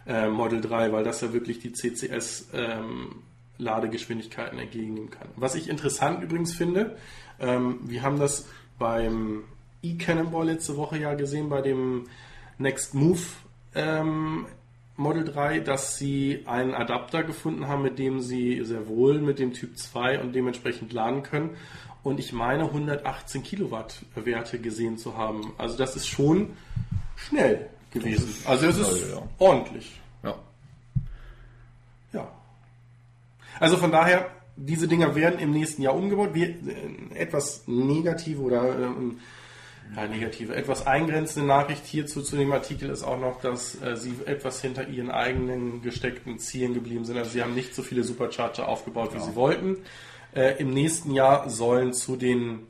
äh, 0.05 0.27
Model 0.27 0.61
3, 0.61 0.91
weil 0.91 1.03
das 1.03 1.21
ja 1.21 1.33
wirklich 1.33 1.59
die 1.59 1.73
CCS 1.73 2.49
ähm, 2.53 3.23
Ladegeschwindigkeiten 3.57 4.59
entgegennehmen 4.59 5.09
kann. 5.09 5.27
Was 5.35 5.55
ich 5.55 5.69
interessant 5.69 6.23
übrigens 6.23 6.53
finde, 6.53 6.97
ähm, 7.39 7.79
wir 7.83 8.01
haben 8.01 8.19
das 8.19 8.47
beim 8.79 9.43
e-Cannonball 9.81 10.47
letzte 10.47 10.77
Woche 10.77 10.97
ja 10.97 11.13
gesehen, 11.13 11.49
bei 11.49 11.61
dem 11.61 12.07
Next 12.57 12.93
Move 12.93 13.21
ähm, 13.75 14.45
Model 14.95 15.23
3, 15.23 15.59
dass 15.59 15.97
sie 15.97 16.43
einen 16.45 16.73
Adapter 16.73 17.23
gefunden 17.23 17.67
haben, 17.67 17.81
mit 17.81 17.97
dem 17.97 18.19
sie 18.19 18.63
sehr 18.63 18.87
wohl 18.87 19.19
mit 19.19 19.39
dem 19.39 19.53
Typ 19.53 19.77
2 19.77 20.19
und 20.19 20.33
dementsprechend 20.33 20.93
laden 20.93 21.23
können. 21.23 21.51
Und 22.03 22.19
ich 22.19 22.33
meine 22.33 22.65
118 22.65 23.43
Kilowatt 23.43 24.03
Werte 24.13 24.59
gesehen 24.59 24.97
zu 24.97 25.17
haben. 25.17 25.53
Also 25.57 25.77
das 25.77 25.95
ist 25.95 26.07
schon 26.07 26.51
schnell 27.15 27.69
gewesen. 27.93 28.35
Also 28.45 28.67
es 28.67 28.77
ist 28.77 29.11
ja. 29.11 29.21
ordentlich. 29.39 29.99
Ja. 30.23 30.35
Ja. 32.11 32.31
Also 33.59 33.77
von 33.77 33.91
daher, 33.91 34.29
diese 34.55 34.87
Dinger 34.87 35.15
werden 35.15 35.39
im 35.39 35.51
nächsten 35.51 35.81
Jahr 35.81 35.95
umgebaut. 35.95 36.33
Wir, 36.33 36.49
äh, 36.49 37.15
etwas 37.15 37.63
negative 37.67 38.41
oder 38.41 38.75
ähm, 38.75 39.19
ja, 39.95 40.07
negative, 40.07 40.55
etwas 40.55 40.87
eingrenzende 40.87 41.47
Nachricht 41.47 41.85
hierzu 41.85 42.21
zu 42.21 42.35
dem 42.35 42.51
Artikel 42.51 42.89
ist 42.89 43.03
auch 43.03 43.19
noch, 43.19 43.39
dass 43.41 43.81
äh, 43.81 43.95
sie 43.95 44.15
etwas 44.25 44.61
hinter 44.61 44.87
ihren 44.87 45.11
eigenen 45.11 45.81
gesteckten 45.81 46.39
Zielen 46.39 46.73
geblieben 46.73 47.05
sind. 47.05 47.17
Also 47.17 47.31
sie 47.31 47.43
haben 47.43 47.53
nicht 47.53 47.75
so 47.75 47.83
viele 47.83 48.03
Supercharger 48.03 48.67
aufgebaut, 48.67 49.13
wie 49.13 49.17
ja. 49.17 49.23
sie 49.23 49.35
wollten. 49.35 49.77
Äh, 50.35 50.59
Im 50.59 50.71
nächsten 50.71 51.11
Jahr 51.11 51.49
sollen 51.49 51.93
zu 51.93 52.15
den 52.15 52.67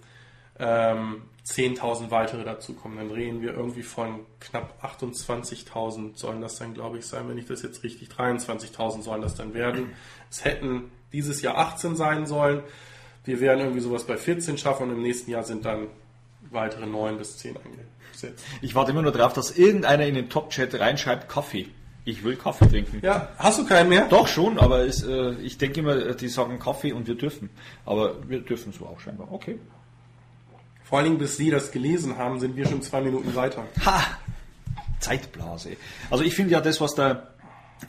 ähm, 0.60 1.22
10.000 1.46 2.10
weitere 2.10 2.44
dazukommen. 2.44 2.98
Dann 2.98 3.12
reden 3.12 3.42
wir 3.42 3.54
irgendwie 3.54 3.84
von 3.84 4.22
knapp 4.40 4.84
28.000 4.84 6.18
sollen 6.18 6.42
das 6.42 6.58
dann, 6.58 6.74
glaube 6.74 7.00
ich, 7.00 7.06
sein, 7.06 7.28
wenn 7.28 7.38
ich 7.38 7.46
das 7.46 7.62
jetzt 7.64 7.84
richtig, 7.84 8.10
23.000 8.10 9.02
sollen 9.02 9.22
das 9.22 9.36
dann 9.36 9.54
werden. 9.54 9.92
Es 10.30 10.46
hätten 10.46 10.92
dieses 11.12 11.42
Jahr 11.42 11.58
18 11.58 11.96
sein 11.96 12.26
sollen. 12.26 12.64
Wir 13.26 13.40
werden 13.40 13.60
irgendwie 13.60 13.82
sowas 13.82 14.06
bei 14.06 14.18
14 14.18 14.58
schaffen 14.58 14.90
und 14.90 14.96
im 14.96 15.02
nächsten 15.02 15.32
Jahr 15.32 15.44
sind 15.44 15.66
dann 15.66 15.88
weitere 16.50 16.86
9 16.86 17.18
bis 17.18 17.38
10 17.38 17.58
eingesetzt. 17.58 18.46
Ich 18.62 18.76
warte 18.76 18.92
immer 18.92 19.02
nur 19.02 19.12
darauf, 19.12 19.34
dass 19.34 19.58
irgendeiner 19.58 20.06
in 20.06 20.16
den 20.16 20.30
Top-Chat 20.30 20.80
reinschreibt 20.80 21.30
Kaffee. 21.30 21.68
Ich 22.06 22.24
will 22.24 22.36
Kaffee 22.36 22.68
trinken. 22.68 23.00
Ja, 23.02 23.30
hast 23.38 23.60
du 23.60 23.66
keinen 23.66 23.90
mehr? 23.90 24.08
Doch 24.10 24.28
schon, 24.28 24.60
aber 24.60 24.86
es, 24.86 25.04
äh, 25.04 25.36
ich 25.42 25.58
denke 25.58 25.80
immer, 25.80 26.14
die 26.14 26.28
sagen 26.28 26.60
Kaffee 26.60 26.92
und 26.92 27.08
wir 27.08 27.16
dürfen. 27.16 27.50
Aber 27.86 28.28
wir 28.28 28.42
dürfen 28.42 28.74
so 28.74 28.86
auch 28.86 29.00
scheinbar. 29.00 29.32
Okay. 29.32 29.58
Vor 30.94 31.00
allen 31.00 31.08
Dingen, 31.08 31.18
bis 31.18 31.38
Sie 31.38 31.50
das 31.50 31.72
gelesen 31.72 32.20
haben, 32.20 32.40
sind 32.40 32.56
wir 32.56 32.68
schon 32.68 32.84
zwei 32.84 33.02
Minuten 33.02 33.34
weiter. 33.34 33.66
Ha! 33.84 34.00
Zeitblase. 35.00 35.76
Also 36.12 36.24
ich 36.24 36.36
finde 36.36 36.52
ja 36.52 36.62
das, 36.62 36.80
was 36.82 36.94
der 36.94 37.30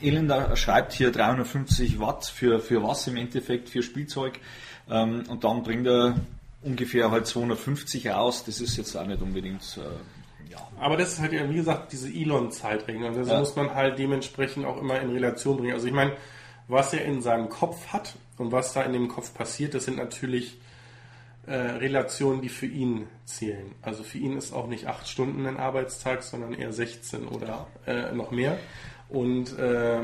Elender 0.01 0.57
schreibt 0.57 0.95
hier 0.95 1.13
350 1.13 2.01
Watt 2.01 2.25
für, 2.25 2.61
für 2.61 2.83
was 2.83 3.07
im 3.07 3.19
Endeffekt, 3.19 3.69
für 3.69 3.83
Spielzeug. 3.83 4.41
Ähm, 4.89 5.25
und 5.29 5.45
dann 5.45 5.63
bringt 5.65 5.87
er 5.87 6.15
ungefähr 6.63 7.11
halt 7.11 7.27
250 7.27 8.09
raus. 8.09 8.45
Das 8.47 8.63
ist 8.63 8.79
jetzt 8.79 8.97
auch 8.97 9.05
nicht 9.05 9.21
unbedingt. 9.21 9.61
Äh, 9.77 10.51
ja. 10.51 10.67
Aber 10.81 10.97
das 10.97 11.13
ist 11.13 11.21
halt 11.21 11.35
ja, 11.35 11.47
wie 11.51 11.57
gesagt, 11.57 11.93
diese 11.93 12.09
Elon-Zeitrechnung. 12.09 13.11
Und 13.11 13.19
das 13.19 13.29
ja. 13.29 13.39
muss 13.39 13.55
man 13.55 13.75
halt 13.75 13.99
dementsprechend 13.99 14.65
auch 14.65 14.81
immer 14.81 14.99
in 14.99 15.11
Relation 15.11 15.59
bringen. 15.59 15.75
Also 15.75 15.89
ich 15.89 15.93
meine, 15.93 16.13
was 16.69 16.95
er 16.95 17.05
in 17.05 17.21
seinem 17.21 17.51
Kopf 17.51 17.89
hat 17.89 18.15
und 18.39 18.51
was 18.51 18.73
da 18.73 18.81
in 18.81 18.95
dem 18.95 19.09
Kopf 19.09 19.35
passiert, 19.35 19.75
das 19.75 19.85
sind 19.85 19.99
natürlich 19.99 20.57
äh, 21.47 21.55
Relationen, 21.55 22.41
die 22.41 22.49
für 22.49 22.67
ihn 22.67 23.07
zählen. 23.25 23.75
Also 23.83 24.03
für 24.03 24.19
ihn 24.19 24.37
ist 24.37 24.53
auch 24.53 24.67
nicht 24.67 24.87
acht 24.87 25.09
Stunden 25.09 25.47
ein 25.47 25.57
Arbeitstag, 25.57 26.23
sondern 26.23 26.55
eher 26.55 26.73
16 26.73 27.29
oder 27.29 27.67
äh, 27.87 28.13
noch 28.13 28.31
mehr. 28.31 28.59
Und 29.09 29.59
äh, 29.59 30.01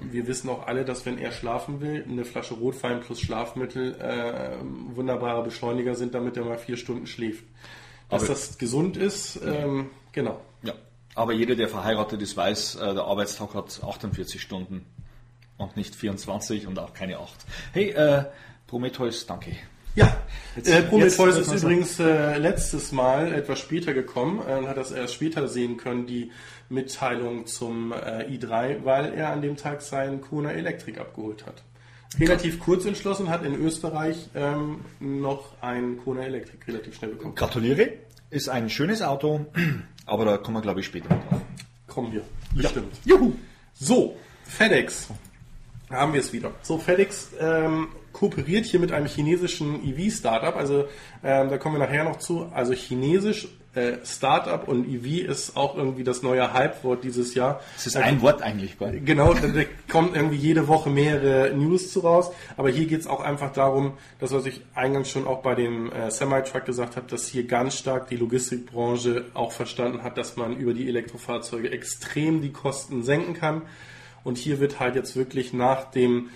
wir 0.00 0.26
wissen 0.26 0.50
auch 0.50 0.66
alle, 0.66 0.84
dass 0.84 1.06
wenn 1.06 1.18
er 1.18 1.32
schlafen 1.32 1.80
will, 1.80 2.04
eine 2.08 2.24
Flasche 2.24 2.54
Rotwein 2.54 3.00
plus 3.00 3.20
Schlafmittel 3.20 3.94
äh, 3.94 4.56
wunderbarer 4.94 5.42
Beschleuniger 5.42 5.94
sind, 5.94 6.14
damit 6.14 6.36
er 6.36 6.44
mal 6.44 6.58
vier 6.58 6.76
Stunden 6.76 7.06
schläft. 7.06 7.44
Dass 8.08 8.22
aber 8.22 8.34
das 8.34 8.58
gesund 8.58 8.96
ist, 8.96 9.40
ähm, 9.44 9.90
genau. 10.12 10.40
Ja, 10.62 10.74
aber 11.14 11.32
jeder, 11.32 11.56
der 11.56 11.68
verheiratet 11.68 12.20
ist, 12.20 12.36
weiß, 12.36 12.76
äh, 12.76 12.94
der 12.94 13.04
Arbeitstag 13.04 13.54
hat 13.54 13.80
48 13.82 14.40
Stunden 14.40 14.84
und 15.56 15.76
nicht 15.76 15.94
24 15.94 16.66
und 16.66 16.78
auch 16.78 16.92
keine 16.92 17.18
8. 17.18 17.30
Hey, 17.72 17.90
äh, 17.90 18.24
Prometheus, 18.66 19.26
danke. 19.26 19.56
Ja, 19.94 20.16
jetzt, 20.56 20.68
äh, 20.68 20.82
Prometheus 20.82 21.36
ist 21.38 21.62
übrigens 21.62 21.98
äh, 21.98 22.38
letztes 22.38 22.92
Mal 22.92 23.32
etwas 23.32 23.58
später 23.58 23.92
gekommen 23.92 24.40
äh, 24.46 24.56
und 24.56 24.68
hat 24.68 24.76
das 24.76 24.90
erst 24.90 25.14
später 25.14 25.48
sehen 25.48 25.76
können, 25.76 26.06
die 26.06 26.32
Mitteilung 26.68 27.46
zum 27.46 27.92
äh, 27.92 28.26
i3, 28.26 28.84
weil 28.84 29.12
er 29.12 29.30
an 29.30 29.42
dem 29.42 29.56
Tag 29.56 29.82
seinen 29.82 30.22
Kona 30.22 30.52
Elektrik 30.52 30.98
abgeholt 30.98 31.44
hat. 31.46 31.62
Relativ 32.18 32.58
kurz 32.58 32.84
entschlossen, 32.84 33.28
hat 33.30 33.44
in 33.44 33.54
Österreich 33.54 34.28
ähm, 34.34 34.80
noch 35.00 35.62
einen 35.62 35.98
Kona 35.98 36.22
Elektrik 36.22 36.66
relativ 36.68 36.96
schnell 36.96 37.12
bekommen. 37.12 37.34
Gratuliere, 37.34 37.92
ist 38.30 38.48
ein 38.48 38.70
schönes 38.70 39.02
Auto, 39.02 39.46
aber 40.06 40.24
da 40.24 40.36
kommen 40.38 40.56
wir 40.56 40.62
glaube 40.62 40.80
ich 40.80 40.86
später 40.86 41.08
drauf. 41.08 41.40
Kommen 41.86 42.12
wir, 42.12 42.22
bestimmt. 42.54 42.94
Ja. 43.04 43.16
Juhu. 43.16 43.32
So, 43.74 44.16
FedEx 44.44 45.08
haben 45.90 46.14
wir 46.14 46.20
es 46.20 46.32
wieder. 46.32 46.52
So, 46.62 46.78
FedEx 46.78 47.32
ähm, 47.38 47.88
kooperiert 48.22 48.66
hier 48.66 48.78
mit 48.78 48.92
einem 48.92 49.06
chinesischen 49.06 49.82
EV-Startup. 49.84 50.54
Also 50.54 50.84
ähm, 51.24 51.50
da 51.50 51.58
kommen 51.58 51.74
wir 51.74 51.84
nachher 51.84 52.04
noch 52.04 52.18
zu. 52.18 52.46
Also 52.54 52.72
chinesisch 52.72 53.48
äh, 53.74 53.96
Startup 54.04 54.68
und 54.68 54.88
EV 54.88 55.28
ist 55.28 55.56
auch 55.56 55.76
irgendwie 55.76 56.04
das 56.04 56.22
neue 56.22 56.52
Hype-Wort 56.52 57.02
dieses 57.02 57.34
Jahr. 57.34 57.60
Das 57.74 57.88
ist 57.88 57.96
ein 57.96 58.22
Wort 58.22 58.40
eigentlich. 58.40 58.78
Bei. 58.78 58.92
Genau, 58.92 59.34
da, 59.34 59.48
da 59.48 59.62
kommt 59.90 60.14
irgendwie 60.14 60.36
jede 60.36 60.68
Woche 60.68 60.88
mehrere 60.88 61.52
News 61.52 61.92
zu 61.92 61.98
raus. 62.00 62.30
Aber 62.56 62.70
hier 62.70 62.86
geht 62.86 63.00
es 63.00 63.08
auch 63.08 63.20
einfach 63.20 63.52
darum, 63.52 63.94
das 64.20 64.30
was 64.30 64.46
ich 64.46 64.60
eingangs 64.76 65.10
schon 65.10 65.26
auch 65.26 65.42
bei 65.42 65.56
dem 65.56 65.90
äh, 65.90 66.08
Semi-Truck 66.08 66.64
gesagt 66.64 66.94
habe, 66.94 67.08
dass 67.08 67.26
hier 67.26 67.44
ganz 67.48 67.76
stark 67.76 68.06
die 68.06 68.16
Logistikbranche 68.16 69.24
auch 69.34 69.50
verstanden 69.50 70.04
hat, 70.04 70.16
dass 70.16 70.36
man 70.36 70.56
über 70.56 70.74
die 70.74 70.86
Elektrofahrzeuge 70.86 71.72
extrem 71.72 72.40
die 72.40 72.52
Kosten 72.52 73.02
senken 73.02 73.34
kann. 73.34 73.62
Und 74.22 74.38
hier 74.38 74.60
wird 74.60 74.78
halt 74.78 74.94
jetzt 74.94 75.16
wirklich 75.16 75.52
nach 75.52 75.90
dem 75.90 76.28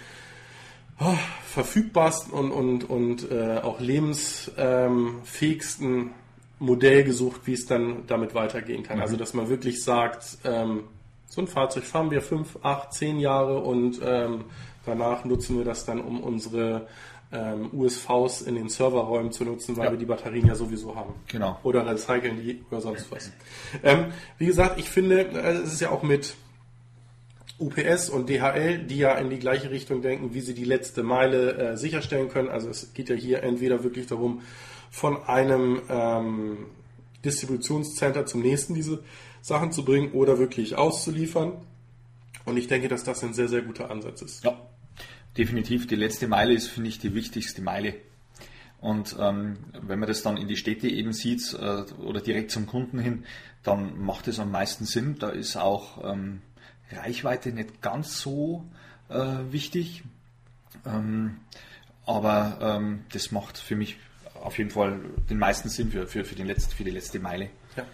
oh, 1.01 1.15
verfügbarsten 1.47 2.33
und, 2.33 2.53
und, 2.53 2.89
und 2.89 3.31
äh, 3.31 3.59
auch 3.63 3.81
lebensfähigsten 3.81 5.99
ähm, 5.99 6.11
Modell 6.59 7.05
gesucht, 7.05 7.43
wie 7.45 7.53
es 7.53 7.67
dann 7.67 8.07
damit 8.07 8.35
weitergehen 8.35 8.83
kann. 8.83 9.01
Also, 9.01 9.17
mhm. 9.17 9.21
Also, 9.21 9.25
dass 9.25 9.35
man 9.35 9.49
wirklich 9.49 9.85
sagt, 9.85 10.39
ähm, 10.45 10.85
so 11.29 11.43
ein 11.43 11.49
Fahrzeug 11.49 11.85
fahren 11.85 12.11
wir 12.11 12.23
fünf, 12.23 12.59
acht, 12.63 12.93
zehn 12.93 13.19
Jahre 13.19 13.59
und 13.59 14.01
ähm, 14.03 14.45
danach 14.85 15.25
nutzen 15.25 15.59
wir 15.59 15.65
das 15.65 15.85
dann, 15.85 16.01
um 16.01 16.23
unsere 16.23 16.87
ähm, 17.33 17.71
USVs 17.73 18.43
in 18.43 18.55
den 18.55 18.69
Serverräumen 18.69 19.33
zu 19.33 19.45
nutzen, 19.45 19.77
weil 19.77 19.87
ja. 19.87 19.91
wir 19.91 19.99
die 19.99 20.07
Batterien 20.07 20.47
ja 20.47 20.55
sowieso 20.55 20.95
haben. 20.95 21.15
Genau. 21.27 21.59
Oder 21.63 21.87
recyceln 21.87 22.41
die 22.41 22.65
oder 22.71 22.81
sonst 22.81 23.11
was. 23.11 23.33
Ähm, 23.83 24.13
wie 24.39 24.47
gesagt, 24.47 24.79
ich 24.79 24.89
finde, 24.89 25.23
äh, 25.23 25.55
es 25.55 25.75
ist 25.75 25.81
ja 25.81 25.91
auch 25.91 26.03
mit 26.03 26.37
UPS 27.59 28.11
und 28.11 28.29
DHL, 28.29 28.85
die 28.85 28.99
ja 28.99 29.15
in 29.15 29.31
die 29.31 29.39
gleiche 29.39 29.71
Richtung 29.71 30.03
denken, 30.03 30.35
wie 30.35 30.41
sie 30.41 30.55
die 30.55 30.65
letzte 30.65 31.03
Meile 31.03 31.57
äh, 31.57 31.77
sicherstellen 31.77 32.29
können. 32.29 32.49
Also 32.49 32.69
es 32.69 32.93
geht 32.93 33.09
ja 33.09 33.15
hier 33.15 33.43
entweder 33.43 33.83
wirklich 33.83 34.07
darum, 34.07 34.43
von 34.91 35.23
einem 35.25 35.81
ähm, 35.89 36.67
Distributionscenter 37.25 38.27
zum 38.27 38.43
nächsten 38.43 38.75
diese 38.75 39.03
Sachen 39.41 39.73
zu 39.73 39.85
bringen 39.85 40.13
oder 40.13 40.39
wirklich 40.39 40.77
auszuliefern. 40.77 41.53
Und 42.45 42.57
ich 42.57 42.69
denke, 42.69 42.89
dass 42.89 43.05
das 43.05 43.25
ein 43.25 43.35
sehr, 43.35 43.49
sehr 43.49 43.63
guter 43.63 43.91
Ansatz 43.91 44.23
ist. 44.23 44.45
Ja, 44.45 44.61
definitiv. 45.37 45.87
Die 45.87 45.97
letzte 45.97 46.29
Meile 46.29 46.53
ist, 46.53 46.69
finde 46.69 46.91
ich, 46.91 46.99
die 46.99 47.15
wichtigste 47.15 47.63
Meile. 47.63 47.95
Und 48.81 49.17
ähm, 49.19 49.57
wenn 49.81 49.99
man 49.99 50.09
das 50.09 50.23
dann 50.23 50.37
in 50.37 50.49
die 50.49 50.57
Städte 50.57 50.89
eben 50.89 51.13
sieht 51.13 51.55
äh, 51.55 51.83
oder 52.03 52.21
direkt 52.21 52.51
zum 52.51 52.67
Kunden 52.67 52.99
hin, 52.99 53.25
dann 53.63 53.99
macht 53.99 54.29
es 54.29 54.39
am 54.39 54.51
meisten 54.51 54.85
Sinn. 54.85 55.17
Da 55.19 55.31
ist 55.31 55.57
auch 55.57 56.05
ähm, 56.05 56.43
Reichweite 56.91 57.53
nicht 57.53 57.83
ganz 57.83 58.19
so 58.19 58.65
äh, 59.09 59.17
wichtig. 59.51 60.05
Ähm, 60.85 61.39
aber 62.05 62.59
ähm, 62.61 63.05
das 63.13 63.33
macht 63.33 63.59
für 63.59 63.77
mich 63.77 63.97
auf 64.35 64.59
jeden 64.59 64.71
Fall 64.71 65.01
den 65.29 65.39
meisten 65.39 65.69
Sinn 65.69 65.91
für, 65.91 66.07
für, 66.07 66.25
für, 66.25 66.35
den 66.35 66.47
letzten, 66.47 66.73
für 66.73 66.85
die 66.85 66.91
letzte 66.91 67.19
Meile. 67.19 67.51
Ja. 67.77 67.85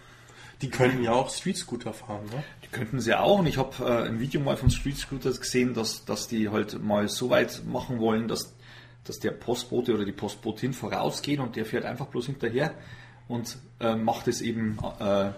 Die 0.61 0.69
könnten 0.69 1.03
ja 1.03 1.13
auch 1.13 1.31
Street 1.31 1.57
Scooter 1.57 1.93
fahren, 1.93 2.27
ne? 2.27 2.45
Die 2.63 2.69
könnten 2.69 3.01
sie 3.01 3.19
auch. 3.19 3.39
Und 3.39 3.47
ich 3.47 3.57
habe 3.57 3.85
äh, 3.85 4.09
ein 4.09 4.21
Video 4.21 4.41
mal 4.41 4.57
von 4.57 4.71
Street 4.71 4.99
Scooters 4.99 5.41
gesehen, 5.41 5.75
dass, 5.75 6.05
dass 6.05 6.29
die 6.29 6.51
halt 6.51 6.83
mal 6.83 7.09
so 7.09 7.31
weit 7.31 7.63
machen 7.65 7.99
wollen, 7.99 8.29
dass, 8.29 8.55
dass 9.05 9.19
der 9.19 9.33
Postbote 9.33 9.95
oder 9.95 10.05
die 10.05 10.13
Postbotin 10.13 10.73
vorausgeht 10.73 11.41
und 11.41 11.57
der 11.57 11.65
fährt 11.65 11.85
einfach 11.85 12.07
bloß 12.07 12.27
hinterher 12.27 12.75
und 13.29 13.57
äh, 13.81 13.97
macht 13.97 14.29
es 14.29 14.41
eben 14.41 14.79
äh, 15.01 15.31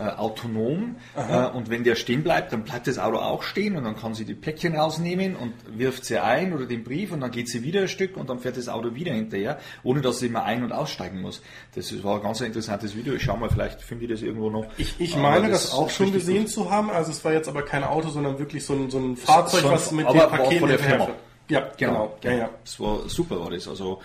äh, 0.00 0.04
autonom. 0.16 0.96
Äh, 1.14 1.46
und 1.48 1.68
wenn 1.68 1.84
der 1.84 1.94
stehen 1.94 2.22
bleibt, 2.22 2.52
dann 2.52 2.64
bleibt 2.64 2.86
das 2.86 2.98
Auto 2.98 3.18
auch 3.18 3.42
stehen 3.42 3.76
und 3.76 3.84
dann 3.84 3.96
kann 3.96 4.14
sie 4.14 4.24
die 4.24 4.34
Päckchen 4.34 4.74
rausnehmen 4.74 5.36
und 5.36 5.52
wirft 5.76 6.04
sie 6.06 6.18
ein 6.18 6.52
oder 6.54 6.64
den 6.66 6.82
Brief 6.84 7.12
und 7.12 7.20
dann 7.20 7.30
geht 7.30 7.48
sie 7.48 7.62
wieder 7.62 7.82
ein 7.82 7.88
Stück 7.88 8.16
und 8.16 8.30
dann 8.30 8.38
fährt 8.38 8.56
das 8.56 8.68
Auto 8.68 8.94
wieder 8.94 9.12
hinterher, 9.12 9.58
ohne 9.82 10.00
dass 10.00 10.20
sie 10.20 10.26
immer 10.28 10.44
ein- 10.44 10.64
und 10.64 10.72
aussteigen 10.72 11.20
muss. 11.20 11.42
Das 11.74 12.02
war 12.02 12.16
ein 12.16 12.22
ganz 12.22 12.40
interessantes 12.40 12.96
Video. 12.96 13.12
Ich 13.14 13.22
schau 13.24 13.36
mal, 13.36 13.50
vielleicht 13.50 13.82
finde 13.82 14.06
ich 14.06 14.10
das 14.10 14.22
irgendwo 14.22 14.48
noch. 14.50 14.66
Ich, 14.78 14.94
ich 14.98 15.16
meine, 15.16 15.36
Aber 15.44 15.48
das, 15.48 15.72
auch 15.72 15.90
schon 15.90 16.12
gesehen 16.12 16.44
gut. 16.44 16.50
zu 16.52 16.70
haben. 16.70 16.90
Also 16.90 17.10
es 17.10 17.22
war 17.24 17.32
jetzt 17.32 17.48
aber 17.48 17.62
kein 17.62 17.84
Auto, 17.84 18.08
sondern 18.08 18.38
wirklich 18.38 18.64
so 18.64 18.72
ein, 18.72 18.90
so 18.90 18.98
ein 18.98 19.16
Fahrzeug, 19.16 19.64
ein- 19.66 19.70
was 19.72 19.92
mit 19.92 20.06
Paketen 20.06 20.60
von 20.60 20.68
der 20.70 20.78
Firma. 20.78 21.08
Ja, 21.48 21.68
genau. 21.76 22.16
Ja, 22.22 22.32
ja. 22.32 22.50
Das 22.64 22.78
war 22.80 23.08
super, 23.08 23.40
war 23.40 23.50
das. 23.50 23.66
Also, 23.68 24.00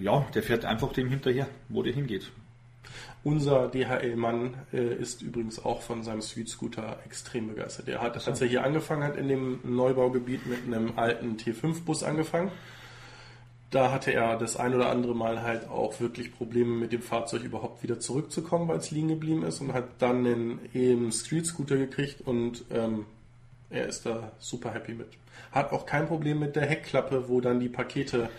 ja, 0.00 0.24
der 0.34 0.42
fährt 0.42 0.64
einfach 0.64 0.92
dem 0.92 1.08
hinterher, 1.10 1.46
wo 1.68 1.82
der 1.82 1.92
hingeht. 1.92 2.30
Unser 3.24 3.68
DHL-Mann 3.68 4.54
äh, 4.72 4.94
ist 4.94 5.22
übrigens 5.22 5.64
auch 5.64 5.82
von 5.82 6.02
seinem 6.02 6.22
Street 6.22 6.48
Scooter 6.48 6.98
extrem 7.04 7.48
begeistert. 7.48 7.88
Er 7.88 8.00
hat, 8.00 8.26
als 8.26 8.40
er 8.40 8.46
hier 8.46 8.64
angefangen 8.64 9.02
hat, 9.02 9.16
in 9.16 9.28
dem 9.28 9.60
Neubaugebiet 9.64 10.46
mit 10.46 10.64
einem 10.66 10.92
alten 10.96 11.36
T5-Bus 11.36 12.04
angefangen. 12.04 12.50
Da 13.70 13.92
hatte 13.92 14.12
er 14.12 14.38
das 14.38 14.56
ein 14.56 14.74
oder 14.74 14.88
andere 14.88 15.14
Mal 15.14 15.42
halt 15.42 15.68
auch 15.68 16.00
wirklich 16.00 16.32
Probleme 16.32 16.74
mit 16.74 16.92
dem 16.92 17.02
Fahrzeug 17.02 17.42
überhaupt 17.42 17.82
wieder 17.82 18.00
zurückzukommen, 18.00 18.66
weil 18.66 18.78
es 18.78 18.90
liegen 18.90 19.08
geblieben 19.08 19.42
ist 19.42 19.60
und 19.60 19.74
hat 19.74 19.84
dann 19.98 20.26
einen 20.26 20.60
eben 20.72 21.12
Street 21.12 21.44
Scooter 21.44 21.76
gekriegt 21.76 22.22
und 22.22 22.64
ähm, 22.70 23.04
er 23.68 23.86
ist 23.86 24.06
da 24.06 24.32
super 24.38 24.72
happy 24.72 24.94
mit. 24.94 25.08
Hat 25.52 25.72
auch 25.72 25.84
kein 25.84 26.06
Problem 26.06 26.38
mit 26.38 26.56
der 26.56 26.64
Heckklappe, 26.64 27.28
wo 27.28 27.42
dann 27.42 27.60
die 27.60 27.68
Pakete, 27.68 28.30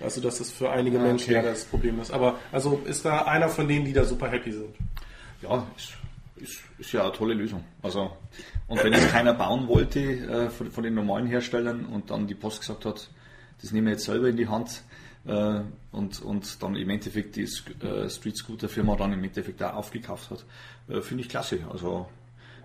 also 0.00 0.20
das 0.20 0.40
ist 0.40 0.52
für 0.52 0.70
einige 0.70 0.98
Ah, 0.98 1.02
Menschen 1.02 1.34
okay. 1.34 1.44
ja 1.44 1.50
das 1.50 1.64
Problem 1.64 2.00
ist. 2.00 2.10
Aber 2.10 2.38
also 2.52 2.80
ist 2.84 3.04
da 3.04 3.22
einer 3.22 3.48
von 3.48 3.68
denen, 3.68 3.84
die 3.84 3.92
da 3.92 4.04
super 4.04 4.28
happy 4.30 4.52
sind. 4.52 4.74
Ja, 5.42 5.66
ist, 5.76 5.94
ist, 6.36 6.60
ist 6.78 6.92
ja 6.92 7.02
eine 7.02 7.12
tolle 7.12 7.34
Lösung. 7.34 7.64
Also, 7.82 8.10
und 8.66 8.82
wenn 8.82 8.92
es 8.92 9.08
keiner 9.10 9.34
bauen 9.34 9.68
wollte 9.68 10.00
äh, 10.00 10.50
von, 10.50 10.70
von 10.70 10.84
den 10.84 10.94
normalen 10.94 11.26
Herstellern 11.26 11.86
und 11.86 12.10
dann 12.10 12.26
die 12.26 12.34
Post 12.34 12.60
gesagt 12.60 12.84
hat, 12.84 13.08
das 13.60 13.72
nehmen 13.72 13.86
wir 13.86 13.92
jetzt 13.92 14.04
selber 14.04 14.28
in 14.28 14.36
die 14.36 14.48
Hand 14.48 14.82
äh, 15.26 15.60
und, 15.92 16.20
und 16.22 16.62
dann 16.62 16.76
im 16.76 16.90
Endeffekt 16.90 17.36
die 17.36 17.42
äh, 17.44 18.08
Street 18.10 18.36
Scooter 18.36 18.68
Firma 18.68 18.96
dann 18.96 19.12
im 19.12 19.22
Endeffekt 19.22 19.62
auch 19.62 19.74
aufgekauft 19.74 20.30
hat, 20.30 20.44
äh, 20.88 21.00
finde 21.00 21.22
ich 21.22 21.28
klasse. 21.28 21.60
Also, 21.70 22.06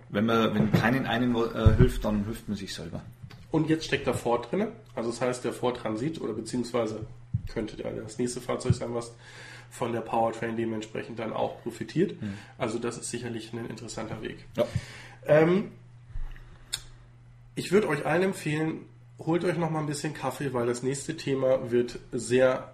wenn 0.08 0.26
man, 0.26 0.54
wenn 0.54 0.72
keinen 0.72 1.06
einen 1.06 1.34
äh, 1.36 1.76
hilft, 1.76 2.04
dann 2.04 2.24
hilft 2.24 2.48
man 2.48 2.56
sich 2.56 2.74
selber. 2.74 3.02
Und 3.50 3.68
jetzt 3.68 3.84
steckt 3.84 4.06
da 4.06 4.12
Ford 4.12 4.50
drin. 4.50 4.68
Also 4.94 5.10
das 5.10 5.20
heißt, 5.20 5.44
der 5.44 5.52
Ford 5.52 5.76
Transit 5.78 6.20
oder 6.20 6.32
beziehungsweise 6.32 7.06
könnte 7.52 7.76
das 7.76 8.18
nächste 8.18 8.40
Fahrzeug 8.40 8.74
sein, 8.74 8.94
was 8.94 9.12
von 9.70 9.92
der 9.92 10.00
Powertrain 10.00 10.56
dementsprechend 10.56 11.18
dann 11.18 11.32
auch 11.32 11.62
profitiert. 11.62 12.16
Also 12.58 12.78
das 12.78 12.98
ist 12.98 13.10
sicherlich 13.10 13.52
ein 13.52 13.66
interessanter 13.68 14.20
Weg. 14.22 14.44
Ja. 14.56 14.64
Ähm, 15.26 15.70
ich 17.54 17.72
würde 17.72 17.88
euch 17.88 18.04
allen 18.06 18.22
empfehlen, 18.22 18.86
holt 19.18 19.44
euch 19.44 19.56
noch 19.56 19.70
mal 19.70 19.80
ein 19.80 19.86
bisschen 19.86 20.14
Kaffee, 20.14 20.52
weil 20.52 20.66
das 20.66 20.82
nächste 20.82 21.16
Thema 21.16 21.70
wird 21.70 21.98
sehr 22.12 22.72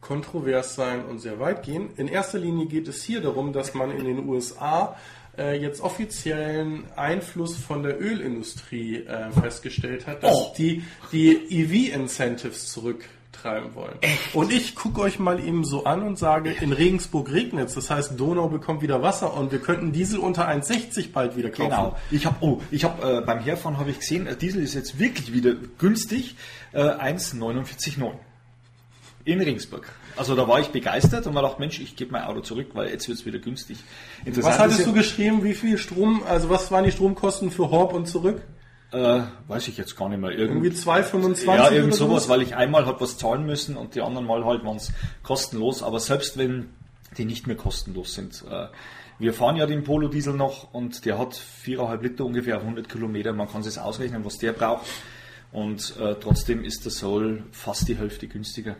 kontrovers 0.00 0.74
sein 0.74 1.04
und 1.04 1.20
sehr 1.20 1.40
weit 1.40 1.62
gehen. 1.62 1.90
In 1.96 2.08
erster 2.08 2.38
Linie 2.38 2.66
geht 2.66 2.86
es 2.88 3.02
hier 3.02 3.20
darum, 3.20 3.52
dass 3.52 3.74
man 3.74 3.90
in 3.90 4.04
den 4.04 4.28
USA 4.28 4.96
äh, 5.38 5.60
jetzt 5.60 5.80
offiziellen 5.80 6.84
Einfluss 6.96 7.56
von 7.56 7.82
der 7.82 8.00
Ölindustrie 8.00 9.04
äh, 9.04 9.30
festgestellt 9.32 10.06
hat, 10.06 10.22
dass 10.22 10.34
Oh. 10.34 10.54
die 10.56 10.82
die 11.12 11.34
EV-Incentives 11.62 12.72
zurücktreiben 13.36 13.74
wollen. 13.74 13.98
Und 14.32 14.52
ich 14.52 14.74
gucke 14.74 15.00
euch 15.00 15.18
mal 15.18 15.40
eben 15.40 15.64
so 15.64 15.84
an 15.84 16.02
und 16.02 16.18
sage, 16.18 16.50
in 16.50 16.72
Regensburg 16.72 17.30
regnet 17.32 17.68
es, 17.68 17.74
das 17.74 17.90
heißt 17.90 18.18
Donau 18.18 18.48
bekommt 18.48 18.82
wieder 18.82 19.02
Wasser 19.02 19.34
und 19.34 19.52
wir 19.52 19.58
könnten 19.60 19.92
Diesel 19.92 20.18
unter 20.18 20.48
1,60 20.48 21.12
bald 21.12 21.36
wieder 21.36 21.50
kaufen. 21.50 21.70
Genau. 21.70 21.96
Ich 22.10 22.26
habe 22.26 22.36
oh, 22.40 22.60
ich 22.70 22.84
habe 22.84 23.18
äh, 23.18 23.20
beim 23.20 23.40
Herfahren 23.40 23.78
habe 23.78 23.90
ich 23.90 23.98
gesehen, 24.00 24.26
äh, 24.26 24.36
Diesel 24.36 24.62
ist 24.62 24.74
jetzt 24.74 24.98
wirklich 24.98 25.32
wieder 25.32 25.54
günstig, 25.78 26.36
äh, 26.72 26.80
1,49,9 26.80 28.12
in 29.24 29.40
Regensburg. 29.40 29.90
Also 30.16 30.34
da 30.34 30.48
war 30.48 30.60
ich 30.60 30.68
begeistert 30.68 31.26
und 31.26 31.34
mir 31.34 31.42
dachte, 31.42 31.60
Mensch, 31.60 31.78
ich 31.80 31.94
gebe 31.96 32.12
mein 32.12 32.22
Auto 32.22 32.40
zurück, 32.40 32.68
weil 32.74 32.88
jetzt 32.88 33.06
wird 33.08 33.18
es 33.18 33.26
wieder 33.26 33.38
günstig. 33.38 33.76
Interessant 34.24 34.54
Was 34.54 34.58
hattest 34.60 34.78
ist 34.80 34.86
du 34.86 34.90
ja- 34.92 34.96
geschrieben? 34.96 35.44
Wie 35.44 35.52
viel 35.52 35.76
Strom, 35.78 36.22
also 36.26 36.48
was 36.48 36.70
waren 36.70 36.84
die 36.84 36.92
Stromkosten 36.92 37.50
für 37.50 37.70
Horb 37.70 37.92
und 37.92 38.06
zurück? 38.06 38.40
Äh, 38.96 39.22
weiß 39.48 39.68
ich 39.68 39.76
jetzt 39.76 39.94
gar 39.94 40.08
nicht 40.08 40.20
mehr. 40.20 40.30
Irgendwie 40.30 40.68
Irgend, 40.68 40.80
2,25 40.80 41.46
ja, 41.46 41.70
irgend 41.70 41.94
sowas, 41.94 42.30
weil 42.30 42.40
ich 42.40 42.56
einmal 42.56 42.86
hat 42.86 42.98
was 43.02 43.18
zahlen 43.18 43.44
müssen 43.44 43.76
und 43.76 43.94
die 43.94 44.00
anderen 44.00 44.26
Mal 44.26 44.44
halt 44.46 44.64
waren 44.64 44.76
es 44.76 44.90
kostenlos. 45.22 45.82
Aber 45.82 46.00
selbst 46.00 46.38
wenn 46.38 46.70
die 47.18 47.26
nicht 47.26 47.46
mehr 47.46 47.56
kostenlos 47.56 48.14
sind. 48.14 48.42
Äh, 48.50 48.68
wir 49.18 49.34
fahren 49.34 49.56
ja 49.56 49.66
den 49.66 49.84
Polo 49.84 50.08
Diesel 50.08 50.32
noch 50.32 50.72
und 50.72 51.04
der 51.04 51.18
hat 51.18 51.34
4,5 51.34 52.02
Liter 52.02 52.24
ungefähr 52.24 52.56
auf 52.56 52.62
100 52.62 52.88
Kilometer. 52.88 53.34
Man 53.34 53.50
kann 53.50 53.62
sich 53.62 53.78
ausrechnen, 53.78 54.24
was 54.24 54.38
der 54.38 54.52
braucht. 54.52 54.86
Und 55.52 55.94
äh, 55.98 56.14
trotzdem 56.20 56.64
ist 56.64 56.84
der 56.84 56.92
Soul 56.92 57.44
fast 57.50 57.88
die 57.88 57.96
Hälfte 57.96 58.28
günstiger. 58.28 58.76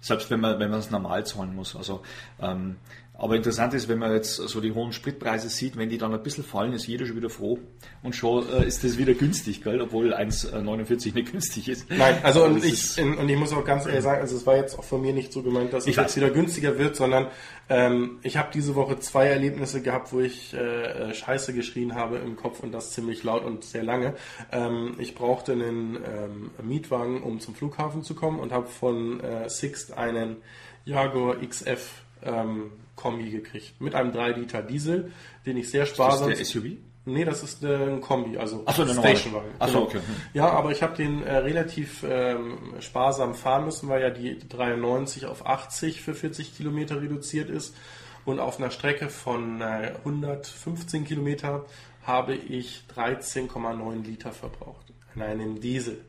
Selbst 0.00 0.30
wenn 0.30 0.40
man 0.40 0.58
wenn 0.58 0.70
man 0.70 0.80
es 0.80 0.90
normal 0.90 1.26
zahlen 1.26 1.54
muss. 1.54 1.76
Also 1.76 2.02
ähm, 2.40 2.76
aber 3.16 3.36
interessant 3.36 3.74
ist, 3.74 3.88
wenn 3.88 3.98
man 3.98 4.12
jetzt 4.12 4.34
so 4.34 4.60
die 4.60 4.72
hohen 4.72 4.92
Spritpreise 4.92 5.48
sieht, 5.48 5.76
wenn 5.76 5.88
die 5.88 5.98
dann 5.98 6.12
ein 6.12 6.22
bisschen 6.22 6.42
fallen, 6.42 6.72
ist 6.72 6.88
jeder 6.88 7.06
schon 7.06 7.16
wieder 7.16 7.30
froh 7.30 7.60
und 8.02 8.16
schon 8.16 8.44
äh, 8.50 8.66
ist 8.66 8.82
das 8.82 8.98
wieder 8.98 9.14
günstig, 9.14 9.62
gell? 9.62 9.80
obwohl 9.80 10.12
1,49 10.12 11.14
nicht 11.14 11.30
günstig 11.30 11.68
ist. 11.68 11.88
Nein, 11.90 12.18
also 12.24 12.44
und 12.44 12.64
ich, 12.64 13.00
und 13.00 13.28
ich 13.28 13.36
muss 13.36 13.52
auch 13.52 13.64
ganz 13.64 13.86
ehrlich 13.86 14.02
sagen, 14.02 14.20
also 14.20 14.36
es 14.36 14.44
war 14.46 14.56
jetzt 14.56 14.76
auch 14.76 14.82
von 14.82 15.00
mir 15.00 15.12
nicht 15.12 15.32
so 15.32 15.44
gemeint, 15.44 15.72
dass 15.72 15.86
es 15.86 15.94
jetzt 15.94 16.16
wieder 16.16 16.30
günstiger 16.30 16.76
wird, 16.76 16.96
sondern 16.96 17.28
ähm, 17.68 18.18
ich 18.22 18.36
habe 18.36 18.48
diese 18.52 18.74
Woche 18.74 18.98
zwei 18.98 19.26
Erlebnisse 19.26 19.80
gehabt, 19.80 20.12
wo 20.12 20.18
ich 20.18 20.52
äh, 20.52 20.58
äh, 20.58 21.14
Scheiße 21.14 21.54
geschrien 21.54 21.94
habe 21.94 22.16
im 22.18 22.34
Kopf 22.34 22.64
und 22.64 22.72
das 22.72 22.90
ziemlich 22.90 23.22
laut 23.22 23.44
und 23.44 23.62
sehr 23.62 23.84
lange. 23.84 24.14
Ähm, 24.50 24.96
ich 24.98 25.14
brauchte 25.14 25.52
einen 25.52 25.96
ähm, 25.96 26.50
Mietwagen, 26.62 27.22
um 27.22 27.38
zum 27.38 27.54
Flughafen 27.54 28.02
zu 28.02 28.16
kommen 28.16 28.40
und 28.40 28.50
habe 28.50 28.66
von 28.66 29.20
äh, 29.20 29.48
Sixt 29.48 29.96
einen 29.96 30.38
Jaguar 30.84 31.36
XF 31.40 32.02
ähm, 32.24 32.72
Kombi 32.96 33.30
gekriegt 33.30 33.80
mit 33.80 33.94
einem 33.94 34.12
3 34.12 34.30
Liter 34.32 34.62
Diesel, 34.62 35.12
den 35.46 35.56
ich 35.56 35.70
sehr 35.70 35.82
ist 35.84 35.90
das 35.90 35.96
sparsam 35.96 36.28
der 36.28 36.44
SUV? 36.44 36.64
Nee, 37.06 37.24
das 37.26 37.42
ist 37.42 37.62
äh, 37.62 37.74
ein 37.74 38.00
Kombi, 38.00 38.38
also 38.38 38.62
Ach 38.64 38.74
so, 38.74 38.84
normale. 38.84 39.08
Stationwagen. 39.16 39.50
Ach 39.58 39.68
so, 39.68 39.72
Genau. 39.72 39.84
okay. 39.86 39.98
Hm. 39.98 40.16
Ja, 40.32 40.48
aber 40.50 40.70
ich 40.72 40.82
habe 40.82 40.96
den 40.96 41.22
äh, 41.22 41.36
relativ 41.36 42.02
ähm, 42.08 42.58
sparsam 42.80 43.34
fahren 43.34 43.66
müssen, 43.66 43.88
weil 43.90 44.00
ja 44.00 44.08
die 44.10 44.38
93 44.48 45.26
auf 45.26 45.44
80 45.46 46.00
für 46.00 46.14
40 46.14 46.56
Kilometer 46.56 47.02
reduziert 47.02 47.50
ist. 47.50 47.76
Und 48.24 48.40
auf 48.40 48.58
einer 48.58 48.70
Strecke 48.70 49.10
von 49.10 49.60
äh, 49.60 49.92
115 49.98 51.04
Kilometer 51.04 51.66
habe 52.04 52.34
ich 52.34 52.84
13,9 52.96 54.02
Liter 54.02 54.32
verbraucht 54.32 54.86
in 55.14 55.20
einem 55.20 55.60
Diesel. 55.60 56.00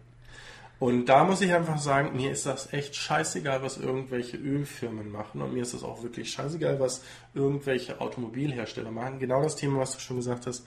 Und 0.79 1.05
da 1.05 1.23
muss 1.23 1.41
ich 1.41 1.53
einfach 1.53 1.77
sagen, 1.77 2.15
mir 2.15 2.31
ist 2.31 2.45
das 2.45 2.73
echt 2.73 2.95
scheißegal, 2.95 3.63
was 3.63 3.77
irgendwelche 3.77 4.37
Ölfirmen 4.37 5.09
machen. 5.09 5.41
Und 5.41 5.53
mir 5.53 5.61
ist 5.61 5.73
das 5.73 5.83
auch 5.83 6.03
wirklich 6.03 6.31
scheißegal, 6.31 6.79
was 6.79 7.03
irgendwelche 7.33 8.01
Automobilhersteller 8.01 8.91
machen. 8.91 9.19
Genau 9.19 9.41
das 9.41 9.55
Thema, 9.55 9.79
was 9.79 9.93
du 9.93 9.99
schon 9.99 10.17
gesagt 10.17 10.47
hast. 10.47 10.65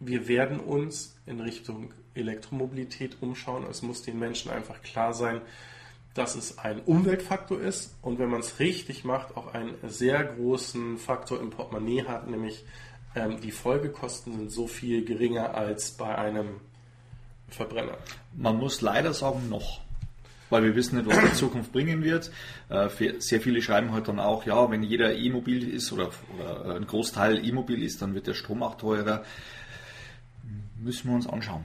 Wir 0.00 0.26
werden 0.26 0.58
uns 0.58 1.16
in 1.26 1.40
Richtung 1.40 1.92
Elektromobilität 2.14 3.18
umschauen. 3.20 3.64
Es 3.70 3.82
muss 3.82 4.02
den 4.02 4.18
Menschen 4.18 4.50
einfach 4.50 4.82
klar 4.82 5.14
sein, 5.14 5.42
dass 6.14 6.34
es 6.34 6.58
ein 6.58 6.80
Umweltfaktor 6.80 7.60
ist 7.60 7.94
und 8.02 8.18
wenn 8.18 8.30
man 8.30 8.40
es 8.40 8.58
richtig 8.58 9.04
macht, 9.04 9.36
auch 9.36 9.54
einen 9.54 9.76
sehr 9.84 10.24
großen 10.24 10.98
Faktor 10.98 11.40
im 11.40 11.50
Portemonnaie 11.50 12.04
hat, 12.04 12.28
nämlich 12.28 12.64
ähm, 13.14 13.40
die 13.40 13.52
Folgekosten 13.52 14.32
sind 14.32 14.50
so 14.50 14.66
viel 14.66 15.04
geringer 15.04 15.54
als 15.54 15.92
bei 15.92 16.16
einem 16.16 16.60
Verbrenner. 17.54 17.98
Man 18.34 18.56
muss 18.56 18.80
leider 18.80 19.12
sagen, 19.12 19.48
noch. 19.48 19.80
Weil 20.48 20.64
wir 20.64 20.74
wissen 20.74 20.96
nicht, 20.96 21.08
was 21.08 21.30
die 21.30 21.32
Zukunft 21.38 21.72
bringen 21.72 22.02
wird. 22.02 22.30
Äh, 22.68 22.88
Sehr 23.18 23.40
viele 23.40 23.62
schreiben 23.62 23.92
halt 23.92 24.08
dann 24.08 24.18
auch, 24.18 24.44
ja, 24.44 24.70
wenn 24.70 24.82
jeder 24.82 25.14
E-Mobil 25.14 25.68
ist 25.72 25.92
oder, 25.92 26.10
oder 26.38 26.74
ein 26.74 26.86
Großteil 26.86 27.46
E-Mobil 27.46 27.82
ist, 27.82 28.02
dann 28.02 28.14
wird 28.14 28.26
der 28.26 28.34
Strom 28.34 28.62
auch 28.62 28.76
teurer. 28.76 29.24
Müssen 30.82 31.08
wir 31.08 31.14
uns 31.16 31.26
anschauen. 31.28 31.62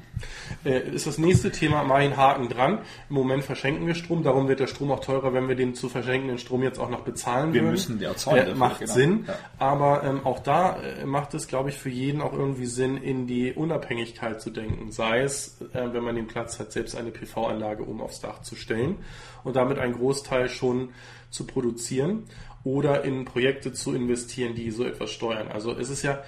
Äh, 0.66 0.89
ist 0.89 1.07
das 1.07 1.18
nächste 1.18 1.49
Thema 1.49 1.86
mal 1.86 2.01
ein 2.01 2.18
Haken 2.18 2.49
dran. 2.49 2.80
Im 3.09 3.16
Moment 3.16 3.45
verschenken 3.45 3.88
wir 3.88 3.95
Strom, 3.95 4.24
darum 4.24 4.49
wird 4.49 4.59
der 4.59 4.68
Strom 4.68 4.91
auch 4.91 4.99
teurer, 4.99 5.34
wenn 5.34 5.47
wir 5.47 5.55
den 5.55 5.74
zu 5.74 5.88
verschenkenden 5.88 6.38
Strom 6.38 6.63
jetzt 6.63 6.80
auch 6.80 6.89
noch 6.89 7.01
bezahlen 7.05 7.53
Wir 7.53 7.61
würden. 7.61 7.72
müssen 7.72 8.01
ja 8.01 8.13
zahlen 8.16 8.39
Äh, 8.39 8.45
dafür, 8.47 8.55
macht 8.57 8.80
genau. 8.82 8.93
Sinn, 8.93 9.24
Ja. 9.26 9.36
aber 9.57 10.03
ähm, 10.03 10.26
auch 10.26 10.39
da 10.39 10.82
äh, 10.82 11.05
macht 11.05 11.34
es, 11.34 11.47
glaube 11.47 11.70
ich, 11.70 11.78
für 11.78 11.89
jeden 11.89 12.20
auch 12.20 12.34
irgendwie 12.34 12.66
Sinn, 12.66 12.97
in 12.97 13.26
die 13.26 13.53
Unabhängigkeit 13.53 14.41
zu 14.41 14.49
denken. 14.49 14.91
Sei 14.91 15.22
es, 15.22 15.61
äh, 15.74 15.93
wenn 15.93 16.03
man 16.03 16.16
den 16.16 16.28
Platz 16.28 16.59
hat, 16.59 16.74
selbst 16.74 16.93
eine 16.97 17.11
PV-Anlage 17.11 17.88
oben 17.88 18.01
aufs 18.01 18.20
Dach 18.20 18.41
zu 18.41 18.55
stellen 18.57 18.97
und 19.45 19.55
damit 19.55 19.80
einen 19.80 19.93
Großteil 19.93 20.49
schon 20.49 20.89
zu 21.30 21.45
produzieren 21.47 22.24
oder 22.66 23.05
in 23.05 23.24
Projekte 23.24 23.72
zu 23.72 23.93
investieren, 23.93 24.55
die 24.55 24.72
so 24.72 24.84
etwas 24.84 25.11
steuern. 25.11 25.47
Also 25.47 25.72
es 25.72 25.89
ist 25.89 26.03
ja 26.03 26.22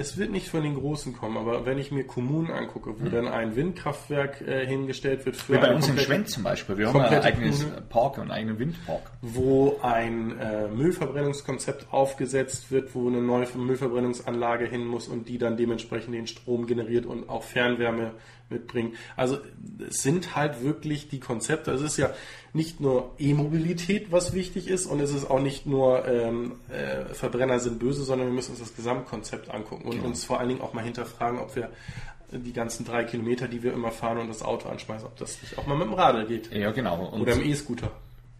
Es 0.00 0.16
wird 0.16 0.30
nicht 0.30 0.48
von 0.48 0.62
den 0.62 0.76
Großen 0.76 1.12
kommen, 1.12 1.36
aber 1.36 1.66
wenn 1.66 1.76
ich 1.76 1.92
mir 1.92 2.04
Kommunen 2.04 2.50
angucke, 2.50 2.94
wo 2.98 3.10
dann 3.10 3.28
ein 3.28 3.54
Windkraftwerk 3.54 4.40
äh, 4.40 4.66
hingestellt 4.66 5.26
wird 5.26 5.36
für 5.36 5.52
Wie 5.52 5.58
bei 5.58 5.74
uns 5.74 5.90
in 5.90 5.98
Schwenz 5.98 6.30
zum 6.30 6.42
Beispiel. 6.42 6.78
Wir 6.78 6.88
haben 6.88 7.02
ein 7.02 7.20
eigenes 7.20 7.64
Kommune. 7.64 7.82
Park 7.82 8.16
und 8.16 8.22
einen 8.22 8.30
eigenen 8.30 8.58
Windpark. 8.58 9.10
wo 9.20 9.78
ein 9.82 10.38
äh, 10.38 10.68
Müllverbrennungskonzept 10.68 11.92
aufgesetzt 11.92 12.70
wird, 12.70 12.94
wo 12.94 13.08
eine 13.08 13.20
neue 13.20 13.46
Müllverbrennungsanlage 13.54 14.64
hin 14.64 14.86
muss 14.86 15.06
und 15.06 15.28
die 15.28 15.36
dann 15.36 15.58
dementsprechend 15.58 16.14
den 16.14 16.26
Strom 16.26 16.66
generiert 16.66 17.04
und 17.04 17.28
auch 17.28 17.42
Fernwärme 17.42 18.12
mitbringt. 18.50 18.94
Also 19.16 19.38
es 19.88 20.02
sind 20.02 20.36
halt 20.36 20.62
wirklich 20.62 21.08
die 21.08 21.20
Konzepte. 21.20 21.70
Es 21.72 21.82
ist 21.82 21.96
ja 21.96 22.10
nicht 22.52 22.80
nur 22.80 23.12
E-Mobilität, 23.18 24.10
was 24.10 24.32
wichtig 24.32 24.68
ist, 24.68 24.86
und 24.86 25.00
es 25.00 25.14
ist 25.14 25.30
auch 25.30 25.40
nicht 25.40 25.66
nur 25.66 26.06
ähm, 26.06 26.56
äh, 26.68 27.14
Verbrenner 27.14 27.60
sind 27.60 27.78
böse, 27.78 28.02
sondern 28.04 28.28
wir 28.28 28.34
müssen 28.34 28.50
uns 28.50 28.60
das 28.60 28.74
Gesamtkonzept 28.74 29.50
angucken 29.50 29.88
und 29.88 30.00
uns 30.04 30.24
vor 30.24 30.40
allen 30.40 30.48
Dingen 30.48 30.60
auch 30.60 30.72
mal 30.72 30.84
hinterfragen, 30.84 31.38
ob 31.38 31.54
wir 31.54 31.70
die 32.32 32.52
ganzen 32.52 32.84
drei 32.84 33.04
Kilometer, 33.04 33.48
die 33.48 33.62
wir 33.62 33.72
immer 33.72 33.90
fahren 33.90 34.18
und 34.18 34.28
das 34.28 34.42
Auto 34.42 34.68
anschmeißen, 34.68 35.06
ob 35.06 35.16
das 35.16 35.40
nicht 35.42 35.58
auch 35.58 35.66
mal 35.66 35.76
mit 35.76 35.88
dem 35.88 35.94
Radl 35.94 36.26
geht. 36.26 36.52
Ja, 36.52 36.70
genau. 36.70 37.06
Und 37.06 37.22
Oder 37.22 37.32
im 37.34 37.42
E-Scooter. 37.44 37.90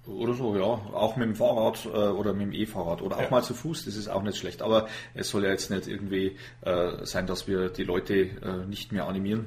Oder 0.07 0.35
so, 0.35 0.57
ja. 0.57 0.63
Auch 0.63 1.17
mit 1.17 1.27
dem 1.29 1.35
Fahrrad 1.37 1.85
äh, 1.87 1.89
oder 1.89 2.33
mit 2.33 2.47
dem 2.47 2.53
E-Fahrrad 2.53 3.03
oder 3.03 3.17
auch 3.17 3.23
Ja. 3.23 3.31
mal 3.31 3.43
zu 3.43 3.55
Fuß, 3.55 3.85
das 3.85 3.97
ist 3.97 4.09
auch 4.09 4.23
nicht 4.23 4.39
schlecht. 4.39 4.63
Aber 4.63 4.89
es 5.15 5.29
soll 5.29 5.45
ja 5.45 5.51
jetzt 5.51 5.71
nicht 5.71 5.87
irgendwie 5.87 6.37
äh, 6.63 7.05
sein, 7.05 7.27
dass 7.27 7.47
wir 7.49 7.69
die 7.69 7.85
Leute 7.85 8.15
äh, 8.15 8.67
nicht 8.69 8.93
mehr 8.93 9.07
animieren, 9.07 9.47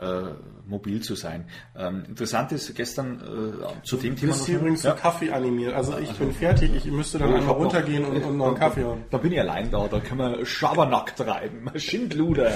äh, 0.00 0.22
mobil 0.66 1.00
zu 1.02 1.14
sein. 1.14 1.46
Ähm, 1.76 2.04
interessant 2.08 2.52
ist 2.52 2.74
gestern 2.76 3.20
äh, 3.20 3.84
zu 3.84 3.96
dem 3.96 4.14
Du 4.14 4.20
Thema. 4.20 4.32
bist 4.32 4.40
noch- 4.42 4.46
hier 4.46 4.58
übrigens 4.58 4.82
ja. 4.84 4.92
Kaffee 4.92 5.30
animiert. 5.30 5.74
Also 5.74 5.98
ich 5.98 6.10
bin 6.12 6.32
fertig, 6.32 6.70
ich 6.74 6.84
müsste 6.86 7.18
dann 7.18 7.32
Oh, 7.32 7.34
einmal 7.36 7.48
hab 7.48 7.56
noch- 7.58 7.64
runtergehen 7.64 8.04
und, 8.04 8.22
und 8.22 8.36
noch 8.36 8.46
einen 8.48 8.56
Kaffee 8.56 8.84
holen. 8.84 9.04
Da 9.10 9.18
bin 9.18 9.32
ich 9.32 9.40
allein 9.40 9.70
da, 9.70 9.86
da 9.88 9.98
können 10.00 10.20
wir 10.38 10.46
Schabernack 10.46 11.16
treiben, 11.16 11.70
Schindluder. 11.78 12.52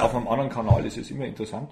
Auf 0.00 0.14
einem 0.14 0.28
anderen 0.28 0.50
Kanal 0.50 0.84
ist 0.86 0.96
es 0.96 1.10
immer 1.10 1.26
interessant. 1.26 1.70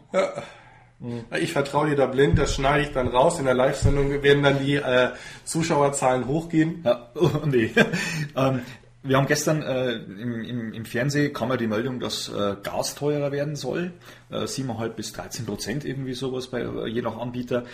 Ich 1.38 1.52
vertraue 1.52 1.90
dir 1.90 1.96
da 1.96 2.06
blind, 2.06 2.38
das 2.38 2.54
schneide 2.54 2.84
ich 2.84 2.92
dann 2.92 3.08
raus. 3.08 3.38
In 3.38 3.44
der 3.44 3.52
Live-Sendung 3.52 4.22
werden 4.22 4.42
dann 4.42 4.58
die 4.64 4.76
äh, 4.76 5.10
Zuschauerzahlen 5.44 6.26
hochgehen. 6.26 6.82
Ja, 6.84 7.10
oh, 7.14 7.28
nee. 7.44 7.70
ähm, 8.36 8.60
wir 9.06 9.16
haben 9.16 9.26
gestern 9.26 9.62
äh, 9.62 9.92
im, 9.94 10.42
im, 10.42 10.72
im 10.72 10.84
Fernsehen 10.84 11.32
kam 11.32 11.50
ja 11.50 11.56
die 11.56 11.66
Meldung, 11.66 12.00
dass 12.00 12.28
äh, 12.28 12.56
Gas 12.62 12.94
teurer 12.94 13.32
werden 13.32 13.56
soll. 13.56 13.92
Äh, 14.30 14.44
7,5 14.44 14.88
bis 14.90 15.12
13 15.12 15.46
Prozent 15.46 15.84
irgendwie 15.84 16.14
sowas 16.14 16.48
bei 16.48 16.60
äh, 16.60 16.88
je 16.88 17.02
nach 17.02 17.16
Anbieter. 17.16 17.64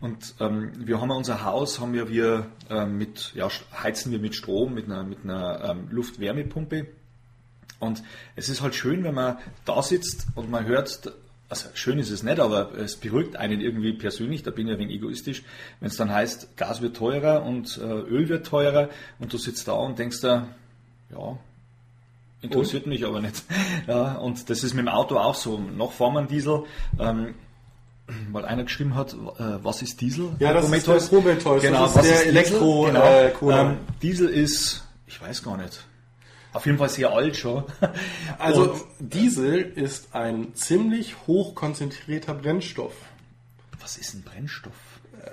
Und 0.00 0.34
ähm, 0.40 0.72
wir 0.76 1.00
haben 1.00 1.10
ja 1.10 1.14
unser 1.14 1.44
Haus, 1.44 1.78
haben 1.78 1.94
ja 1.94 2.08
wir 2.08 2.46
äh, 2.68 2.86
mit, 2.86 3.32
ja, 3.34 3.48
heizen 3.82 4.10
wir 4.10 4.18
mit 4.18 4.34
Strom, 4.34 4.74
mit 4.74 4.86
einer, 4.86 5.04
mit 5.04 5.24
einer 5.24 5.70
ähm, 5.70 5.88
Luftwärmepumpe. 5.90 6.88
Und 7.78 8.02
es 8.34 8.48
ist 8.48 8.62
halt 8.62 8.74
schön, 8.74 9.04
wenn 9.04 9.14
man 9.14 9.38
da 9.64 9.82
sitzt 9.82 10.26
und 10.34 10.50
man 10.50 10.66
hört, 10.66 11.12
also 11.48 11.68
schön 11.74 11.98
ist 11.98 12.10
es 12.10 12.22
nicht, 12.22 12.40
aber 12.40 12.76
es 12.78 12.96
beruhigt 12.96 13.36
einen 13.36 13.60
irgendwie 13.60 13.92
persönlich, 13.92 14.42
da 14.42 14.50
bin 14.50 14.66
ich 14.66 14.72
ein 14.72 14.78
wenig 14.78 14.96
egoistisch, 14.96 15.42
wenn 15.80 15.88
es 15.88 15.96
dann 15.96 16.10
heißt, 16.10 16.56
Gas 16.56 16.80
wird 16.80 16.96
teurer 16.96 17.44
und 17.44 17.78
äh, 17.78 17.82
Öl 17.82 18.28
wird 18.28 18.46
teurer 18.46 18.88
und 19.18 19.32
du 19.32 19.38
sitzt 19.38 19.68
da 19.68 19.72
und 19.72 19.98
denkst 19.98 20.20
da, 20.20 20.48
ja, 21.12 21.36
interessiert 22.40 22.86
mich 22.86 23.04
aber 23.04 23.20
nicht. 23.20 23.42
Ja, 23.86 24.14
und 24.14 24.48
das 24.50 24.62
ist 24.64 24.74
mit 24.74 24.84
dem 24.86 24.88
Auto 24.88 25.18
auch 25.18 25.34
so. 25.34 25.58
Noch 25.58 25.92
wir 26.14 26.20
einen 26.20 26.28
Diesel, 26.28 26.64
ähm, 27.00 27.34
weil 28.30 28.44
einer 28.44 28.64
geschrieben 28.64 28.94
hat, 28.94 29.12
äh, 29.14 29.16
was 29.64 29.82
ist 29.82 30.00
Diesel? 30.00 30.34
Ja, 30.38 30.52
das 30.52 30.68
ist 30.70 30.86
der 30.86 30.94
Prometheus, 30.94 31.62
Genau, 31.62 31.82
das 31.82 31.90
ist 31.90 31.96
was 31.96 32.06
der 32.06 32.14
ist 32.14 32.24
Diesel? 32.24 32.36
Elektro- 32.36 32.86
Genau. 32.86 33.04
äh, 33.04 33.60
ähm, 33.70 33.76
Diesel 34.02 34.28
ist, 34.28 34.84
ich 35.06 35.20
weiß 35.20 35.42
gar 35.42 35.56
nicht, 35.56 35.84
auf 36.52 36.66
jeden 36.66 36.78
Fall 36.78 36.88
sehr 36.90 37.10
alt 37.10 37.36
schon. 37.36 37.64
Also 38.38 38.72
Und, 38.72 38.82
Diesel 39.00 39.60
ist 39.60 40.14
ein 40.14 40.54
ziemlich 40.54 41.16
hoch 41.26 41.54
konzentrierter 41.54 42.34
Brennstoff. 42.34 42.92
was 43.80 43.96
ist 43.96 44.14
ein 44.14 44.22
Brennstoff? 44.22 44.74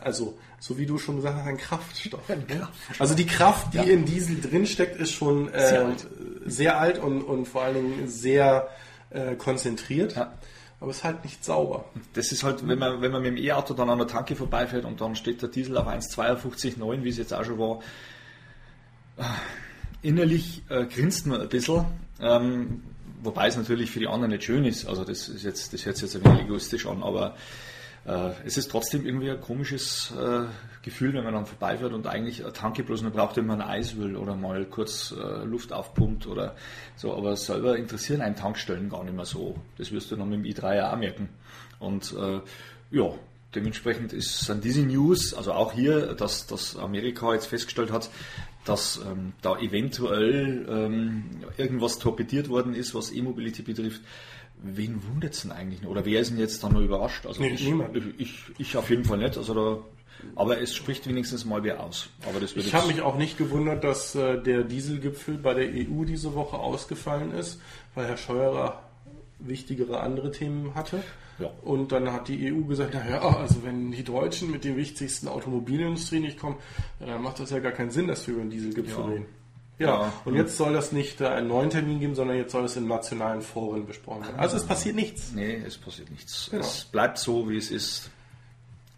Also, 0.02 0.38
so 0.60 0.78
wie 0.78 0.86
du 0.86 0.97
schon 0.97 1.18
gesagt 1.18 1.38
hast, 1.38 1.47
ein 1.47 1.57
Kraftstoff. 1.57 2.28
ne? 2.30 2.68
Also 2.99 3.16
die 3.16 3.26
Kraft, 3.26 3.74
die 3.74 3.78
in 3.91 4.05
Diesel 4.05 4.41
drinsteckt, 4.41 4.99
ist 4.99 5.14
schon 5.14 5.51
äh, 5.53 5.68
Sehr 5.68 5.86
alt. 5.86 6.07
sehr 6.45 6.80
alt 6.80 6.99
und, 6.99 7.22
und 7.22 7.47
vor 7.47 7.64
allen 7.64 7.76
Dingen 7.76 8.07
sehr 8.07 8.68
äh, 9.10 9.36
konzentriert. 9.36 10.16
Ja. 10.16 10.34
Aber 10.82 10.91
es 10.91 10.97
ist 10.97 11.03
halt 11.03 11.24
nicht 11.26 11.43
sauber. 11.43 11.86
Das 12.14 12.32
ist 12.32 12.43
halt, 12.43 12.66
wenn 12.68 12.80
man, 12.80 13.01
wenn 13.01 13.12
man 13.12 13.22
mit 13.22 13.32
dem 13.32 13.38
E-Auto 13.38 13.74
dann 13.74 13.89
an 13.89 13.97
der 13.97 14.07
Tanke 14.07 14.36
vorbeifährt 14.36 14.86
und 14.86 15.01
dann 15.01 15.16
steht 15.16 15.41
der 15.41 15.49
Diesel 15.49 15.78
auf 15.78 15.88
1,52,9, 15.88 17.03
wie 17.03 17.10
es 17.10 17.18
jetzt 17.18 17.34
auch 17.34 17.43
schon 17.43 17.60
war. 17.60 17.80
Innerlich 20.01 20.64
äh, 20.70 20.86
grinst 20.86 21.26
man 21.28 21.41
ein 21.41 21.49
bisschen, 21.49 21.84
ähm, 22.22 22.84
wobei 23.22 23.47
es 23.47 23.57
natürlich 23.57 23.91
für 23.91 23.99
die 23.99 24.07
anderen 24.07 24.32
nicht 24.32 24.45
schön 24.45 24.64
ist. 24.64 24.88
Also 24.88 25.03
das 25.03 25.28
ist 25.28 25.43
jetzt, 25.43 25.74
das 25.74 25.86
hört 25.86 25.97
sich 25.97 26.14
jetzt 26.14 26.16
ein 26.16 26.32
wenig 26.32 26.45
egoistisch 26.45 26.86
an, 26.86 27.03
aber 27.03 27.32
äh, 27.32 27.34
es 28.45 28.58
ist 28.58 28.72
trotzdem 28.72 29.06
irgendwie 29.06 29.30
ein 29.30 29.41
komisches 29.41 30.12
äh, 30.18 30.45
Gefühl, 30.82 31.14
wenn 31.14 31.24
man 31.24 31.34
dann 31.34 31.45
vorbeifährt 31.45 31.93
und 31.93 32.08
eigentlich 32.08 32.43
eine 32.43 32.54
Tanke 32.54 32.84
bloß 32.84 33.02
nur 33.02 33.12
braucht, 33.12 33.36
wenn 33.38 33.45
man 33.45 33.62
Eis 33.62 33.97
will 33.97 34.16
oder 34.16 34.36
mal 34.36 34.66
kurz 34.66 35.12
äh, 35.12 35.43
Luft 35.43 35.74
aufpumpt 35.74 36.26
oder 36.26 36.56
so. 36.95 37.14
Aber 37.16 37.36
selber 37.36 37.78
interessieren 37.78 38.22
einen 38.22 38.36
Tankstellen 38.36 38.89
gar 38.89 39.04
nicht 39.04 39.16
mehr 39.16 39.26
so. 39.26 39.56
Das 39.78 39.91
wirst 39.91 40.12
du 40.12 40.18
noch 40.18 40.26
mit 40.26 40.39
dem 40.39 40.45
i3 40.45 40.76
ja 40.76 40.93
auch 40.93 40.97
merken. 40.97 41.30
Und 41.80 42.16
äh, 42.18 42.39
ja, 42.91 43.12
dementsprechend 43.54 44.14
ist, 44.14 44.45
sind 44.45 44.64
diese 44.64 44.82
News, 44.82 45.34
also 45.34 45.54
auch 45.54 45.74
hier, 45.74 46.14
dass, 46.14 46.47
dass 46.47 46.78
Amerika 46.78 47.34
jetzt 47.34 47.47
festgestellt 47.47 47.91
hat, 47.91 48.10
dass 48.66 49.02
ähm, 49.06 49.34
da 49.41 49.58
eventuell 49.58 50.66
ähm, 50.70 51.26
irgendwas 51.58 51.97
torpediert 51.97 52.50
worden 52.50 52.74
ist, 52.74 52.93
was 52.93 53.12
E-Mobility 53.12 53.64
betrifft. 53.64 54.02
Wen 54.62 55.01
wundert 55.07 55.34
es 55.34 55.41
denn 55.43 55.51
eigentlich 55.51 55.82
noch? 55.82 55.89
Oder 55.89 56.03
wer 56.05 56.20
ist 56.20 56.32
denn 56.32 56.39
jetzt 56.39 56.64
da 56.64 56.70
noch 56.70 56.82
überrascht? 56.82 57.26
Also 57.26 57.41
Nee, 57.41 57.49
ich, 57.49 57.64
niemand. 57.64 57.95
ich, 58.18 58.43
ich 58.57 58.76
auf 58.78 58.89
jeden 58.89 59.05
Fall 59.05 59.18
nicht. 59.18 59.38
Also 59.38 59.53
da, 59.53 59.78
aber 60.36 60.60
es 60.62 60.76
spricht 60.76 61.07
wenigstens 61.07 61.45
mal 61.45 61.64
wer 61.64 61.82
aus. 61.82 62.10
Aber 62.28 62.39
das 62.41 62.55
Ich 62.55 62.74
habe 62.74 62.88
mich 62.88 63.01
auch 63.01 63.16
nicht 63.18 63.38
gewundert, 63.38 63.84
dass 63.86 64.16
äh, 64.16 64.41
der 64.41 64.64
Dieselgipfel 64.64 65.38
bei 65.38 65.53
der 65.53 65.66
EU 65.70 66.03
diese 66.03 66.34
Woche 66.36 66.57
ausgefallen 66.57 67.32
ist, 67.32 67.62
weil 67.95 68.05
Herr 68.07 68.18
Scheurer 68.18 68.84
wichtigere 69.39 70.01
andere 70.01 70.32
Themen 70.32 70.76
hatte. 70.76 71.01
Ja. 71.39 71.49
Und 71.62 71.93
dann 71.93 72.12
hat 72.12 72.28
die 72.28 72.51
EU 72.51 72.64
gesagt, 72.66 72.93
naja, 72.93 73.22
also 73.22 73.64
wenn 73.64 73.91
die 73.91 74.03
Deutschen 74.03 74.51
mit 74.51 74.66
der 74.66 74.76
wichtigsten 74.76 75.30
Automobilindustrie 75.30 76.20
nicht 76.20 76.38
kommen, 76.38 76.57
ja, 76.99 77.05
dann 77.05 77.22
macht 77.22 77.39
das 77.39 77.51
ja 77.51 77.60
gar 77.60 77.72
keinen 77.72 77.91
Sinn, 77.91 78.07
dass 78.07 78.28
wir 78.28 78.34
über 78.34 78.43
den 78.43 78.49
Dieselgipfel 78.49 78.99
Ja. 78.99 79.05
reden. 79.10 79.26
Ja, 79.80 80.14
und 80.26 80.36
jetzt 80.36 80.58
soll 80.58 80.74
das 80.74 80.92
nicht 80.92 81.22
äh, 81.22 81.28
einen 81.28 81.48
neuen 81.48 81.70
Termin 81.70 82.00
geben, 82.00 82.14
sondern 82.14 82.38
jetzt 82.38 82.52
soll 82.52 82.66
es 82.66 82.76
in 82.76 82.88
nationalen 82.88 83.42
Foren 83.42 83.88
besprochen 83.88 84.24
werden. 84.24 84.40
Also 84.40 84.58
es 84.58 84.66
passiert 84.66 84.96
nichts. 84.96 85.32
Nee, 85.34 85.64
es 85.66 85.78
passiert 85.78 86.12
nichts. 86.12 86.50
Genau. 86.52 86.64
Es 86.64 86.86
bleibt 86.86 87.18
so, 87.18 87.50
wie 87.50 87.58
es 87.58 87.72
ist. 87.72 88.12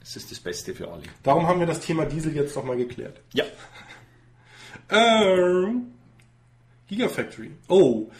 Es 0.01 0.15
ist 0.15 0.31
das 0.31 0.39
Beste 0.39 0.73
für 0.73 0.91
alle. 0.91 1.03
Darum 1.21 1.47
haben 1.47 1.59
wir 1.59 1.67
das 1.67 1.79
Thema 1.79 2.05
Diesel 2.05 2.35
jetzt 2.35 2.55
nochmal 2.55 2.77
geklärt. 2.77 3.21
Ja. 3.33 3.45
Ähm, 4.93 5.93
Gigafactory. 6.87 7.51
Oh. 7.69 8.11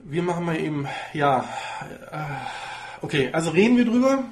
Wir 0.00 0.20
machen 0.20 0.44
mal 0.44 0.58
eben, 0.58 0.88
ja. 1.12 1.48
äh, 2.10 2.18
Okay, 3.02 3.30
also 3.32 3.50
reden 3.50 3.76
wir 3.76 3.84
drüber. 3.84 4.24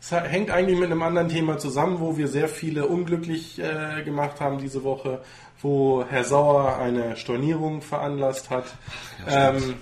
Es 0.00 0.12
hängt 0.12 0.50
eigentlich 0.52 0.78
mit 0.78 0.92
einem 0.92 1.02
anderen 1.02 1.28
Thema 1.28 1.58
zusammen, 1.58 1.98
wo 1.98 2.16
wir 2.16 2.28
sehr 2.28 2.48
viele 2.48 2.86
unglücklich 2.86 3.58
äh, 3.58 4.04
gemacht 4.04 4.40
haben 4.40 4.58
diese 4.58 4.84
Woche, 4.84 5.22
wo 5.66 6.04
Herr 6.08 6.22
Sauer 6.22 6.78
eine 6.78 7.16
Stornierung 7.16 7.82
veranlasst 7.82 8.50
hat. 8.50 8.66
ähm, 9.28 9.74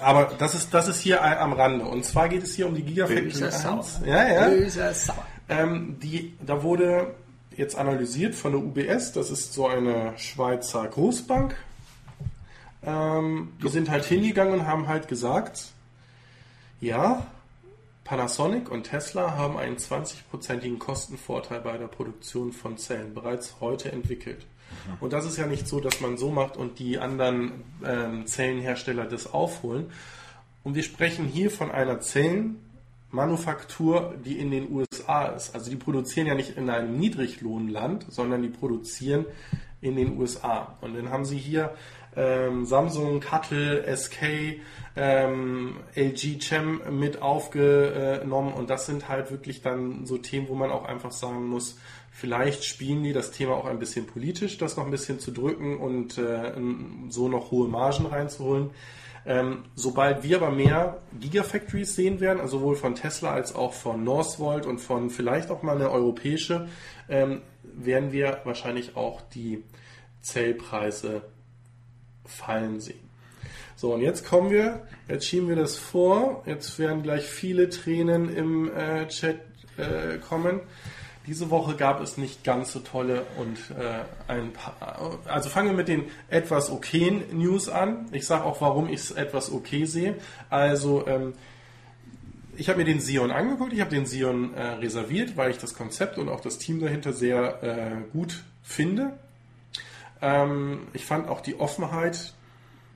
aber 0.00 0.32
das 0.38 0.54
ist, 0.54 0.72
das 0.74 0.88
ist 0.88 1.00
hier 1.00 1.22
am 1.22 1.52
Rande. 1.52 1.84
Und 1.86 2.04
zwar 2.04 2.28
geht 2.28 2.42
es 2.42 2.54
hier 2.54 2.66
um 2.66 2.74
die 2.74 2.82
Gigafactory 2.82 3.28
Böser 3.28 3.46
1. 3.46 3.62
Sauer. 3.62 3.84
Ja, 4.06 4.28
ja. 4.28 4.48
Böser 4.48 4.92
Sauer. 4.94 5.26
Ähm, 5.48 5.98
die, 6.02 6.36
da 6.44 6.62
wurde 6.62 7.14
jetzt 7.56 7.76
analysiert 7.76 8.34
von 8.34 8.52
der 8.52 8.60
UBS, 8.60 9.12
das 9.12 9.30
ist 9.30 9.52
so 9.52 9.66
eine 9.66 10.12
Schweizer 10.16 10.86
Großbank. 10.86 11.56
Ähm, 12.84 13.52
die 13.62 13.68
sind 13.68 13.90
halt 13.90 14.04
hingegangen 14.04 14.60
und 14.60 14.66
haben 14.66 14.86
halt 14.88 15.08
gesagt, 15.08 15.72
ja, 16.80 17.26
Panasonic 18.04 18.70
und 18.70 18.84
Tesla 18.84 19.36
haben 19.36 19.56
einen 19.56 19.76
20-prozentigen 19.76 20.78
Kostenvorteil 20.78 21.60
bei 21.60 21.76
der 21.76 21.88
Produktion 21.88 22.52
von 22.52 22.78
Zellen 22.78 23.12
bereits 23.12 23.56
heute 23.60 23.90
entwickelt. 23.90 24.46
Und 25.00 25.12
das 25.12 25.26
ist 25.26 25.36
ja 25.36 25.46
nicht 25.46 25.68
so, 25.68 25.80
dass 25.80 26.00
man 26.00 26.16
so 26.16 26.30
macht 26.30 26.56
und 26.56 26.78
die 26.78 26.98
anderen 26.98 27.64
ähm, 27.84 28.26
Zellenhersteller 28.26 29.04
das 29.04 29.32
aufholen. 29.32 29.90
Und 30.64 30.74
wir 30.74 30.82
sprechen 30.82 31.26
hier 31.26 31.50
von 31.50 31.70
einer 31.70 32.00
Zellenmanufaktur, 32.00 34.14
die 34.24 34.38
in 34.38 34.50
den 34.50 34.70
USA 34.70 35.26
ist. 35.26 35.54
Also 35.54 35.70
die 35.70 35.76
produzieren 35.76 36.26
ja 36.26 36.34
nicht 36.34 36.56
in 36.56 36.68
einem 36.68 36.98
Niedriglohnland, 36.98 38.06
sondern 38.08 38.42
die 38.42 38.48
produzieren 38.48 39.26
in 39.80 39.96
den 39.96 40.18
USA. 40.18 40.76
Und 40.80 40.94
dann 40.94 41.10
haben 41.10 41.24
sie 41.24 41.38
hier 41.38 41.74
ähm, 42.16 42.66
Samsung, 42.66 43.20
Cuttle, 43.20 43.84
SK, 43.96 44.60
ähm, 44.96 45.76
LG 45.94 46.38
Chem 46.40 46.98
mit 46.98 47.22
aufgenommen. 47.22 48.52
Und 48.52 48.70
das 48.70 48.86
sind 48.86 49.08
halt 49.08 49.30
wirklich 49.30 49.62
dann 49.62 50.04
so 50.04 50.18
Themen, 50.18 50.48
wo 50.48 50.54
man 50.54 50.70
auch 50.70 50.84
einfach 50.84 51.12
sagen 51.12 51.46
muss, 51.46 51.78
Vielleicht 52.20 52.64
spielen 52.64 53.04
die 53.04 53.12
das 53.12 53.30
Thema 53.30 53.54
auch 53.54 53.66
ein 53.66 53.78
bisschen 53.78 54.04
politisch, 54.04 54.58
das 54.58 54.76
noch 54.76 54.84
ein 54.84 54.90
bisschen 54.90 55.20
zu 55.20 55.30
drücken 55.30 55.78
und 55.78 56.18
äh, 56.18 56.52
so 57.10 57.28
noch 57.28 57.52
hohe 57.52 57.68
Margen 57.68 58.06
reinzuholen. 58.06 58.70
Ähm, 59.24 59.66
sobald 59.76 60.24
wir 60.24 60.38
aber 60.38 60.50
mehr 60.50 60.98
Gigafactories 61.20 61.94
sehen 61.94 62.18
werden, 62.18 62.40
also 62.40 62.58
sowohl 62.58 62.74
von 62.74 62.96
Tesla 62.96 63.30
als 63.30 63.54
auch 63.54 63.72
von 63.72 64.02
Northvolt 64.02 64.66
und 64.66 64.80
von 64.80 65.10
vielleicht 65.10 65.52
auch 65.52 65.62
mal 65.62 65.76
eine 65.76 65.92
europäische, 65.92 66.66
ähm, 67.08 67.42
werden 67.62 68.10
wir 68.10 68.40
wahrscheinlich 68.42 68.96
auch 68.96 69.20
die 69.20 69.62
Zellpreise 70.20 71.22
fallen 72.24 72.80
sehen. 72.80 73.08
So, 73.76 73.94
und 73.94 74.00
jetzt 74.00 74.26
kommen 74.26 74.50
wir, 74.50 74.88
jetzt 75.08 75.24
schieben 75.24 75.48
wir 75.48 75.54
das 75.54 75.76
vor, 75.76 76.42
jetzt 76.46 76.80
werden 76.80 77.04
gleich 77.04 77.26
viele 77.26 77.68
Tränen 77.68 78.28
im 78.34 78.74
äh, 78.74 79.06
Chat 79.06 79.38
äh, 79.76 80.18
kommen. 80.18 80.62
Diese 81.28 81.50
Woche 81.50 81.76
gab 81.76 82.00
es 82.00 82.16
nicht 82.16 82.42
ganz 82.42 82.72
so 82.72 82.78
tolle 82.78 83.26
und 83.36 83.58
äh, 83.78 84.32
ein 84.32 84.54
paar. 84.54 85.18
Also 85.26 85.50
fangen 85.50 85.68
wir 85.68 85.76
mit 85.76 85.86
den 85.86 86.04
etwas 86.30 86.70
okayen 86.70 87.22
News 87.38 87.68
an. 87.68 88.06
Ich 88.12 88.26
sage 88.26 88.44
auch, 88.44 88.62
warum 88.62 88.88
ich 88.88 89.00
es 89.00 89.10
etwas 89.10 89.52
okay 89.52 89.84
sehe. 89.84 90.14
Also 90.48 91.06
ähm, 91.06 91.34
ich 92.56 92.70
habe 92.70 92.78
mir 92.78 92.86
den 92.86 93.00
Sion 93.00 93.30
angeguckt, 93.30 93.74
ich 93.74 93.82
habe 93.82 93.90
den 93.90 94.06
Sion 94.06 94.54
äh, 94.54 94.62
reserviert, 94.62 95.36
weil 95.36 95.50
ich 95.50 95.58
das 95.58 95.74
Konzept 95.74 96.16
und 96.16 96.30
auch 96.30 96.40
das 96.40 96.56
Team 96.56 96.80
dahinter 96.80 97.12
sehr 97.12 97.62
äh, 97.62 98.10
gut 98.10 98.42
finde. 98.62 99.12
Ähm, 100.22 100.86
ich 100.94 101.04
fand 101.04 101.28
auch 101.28 101.42
die 101.42 101.60
Offenheit 101.60 102.32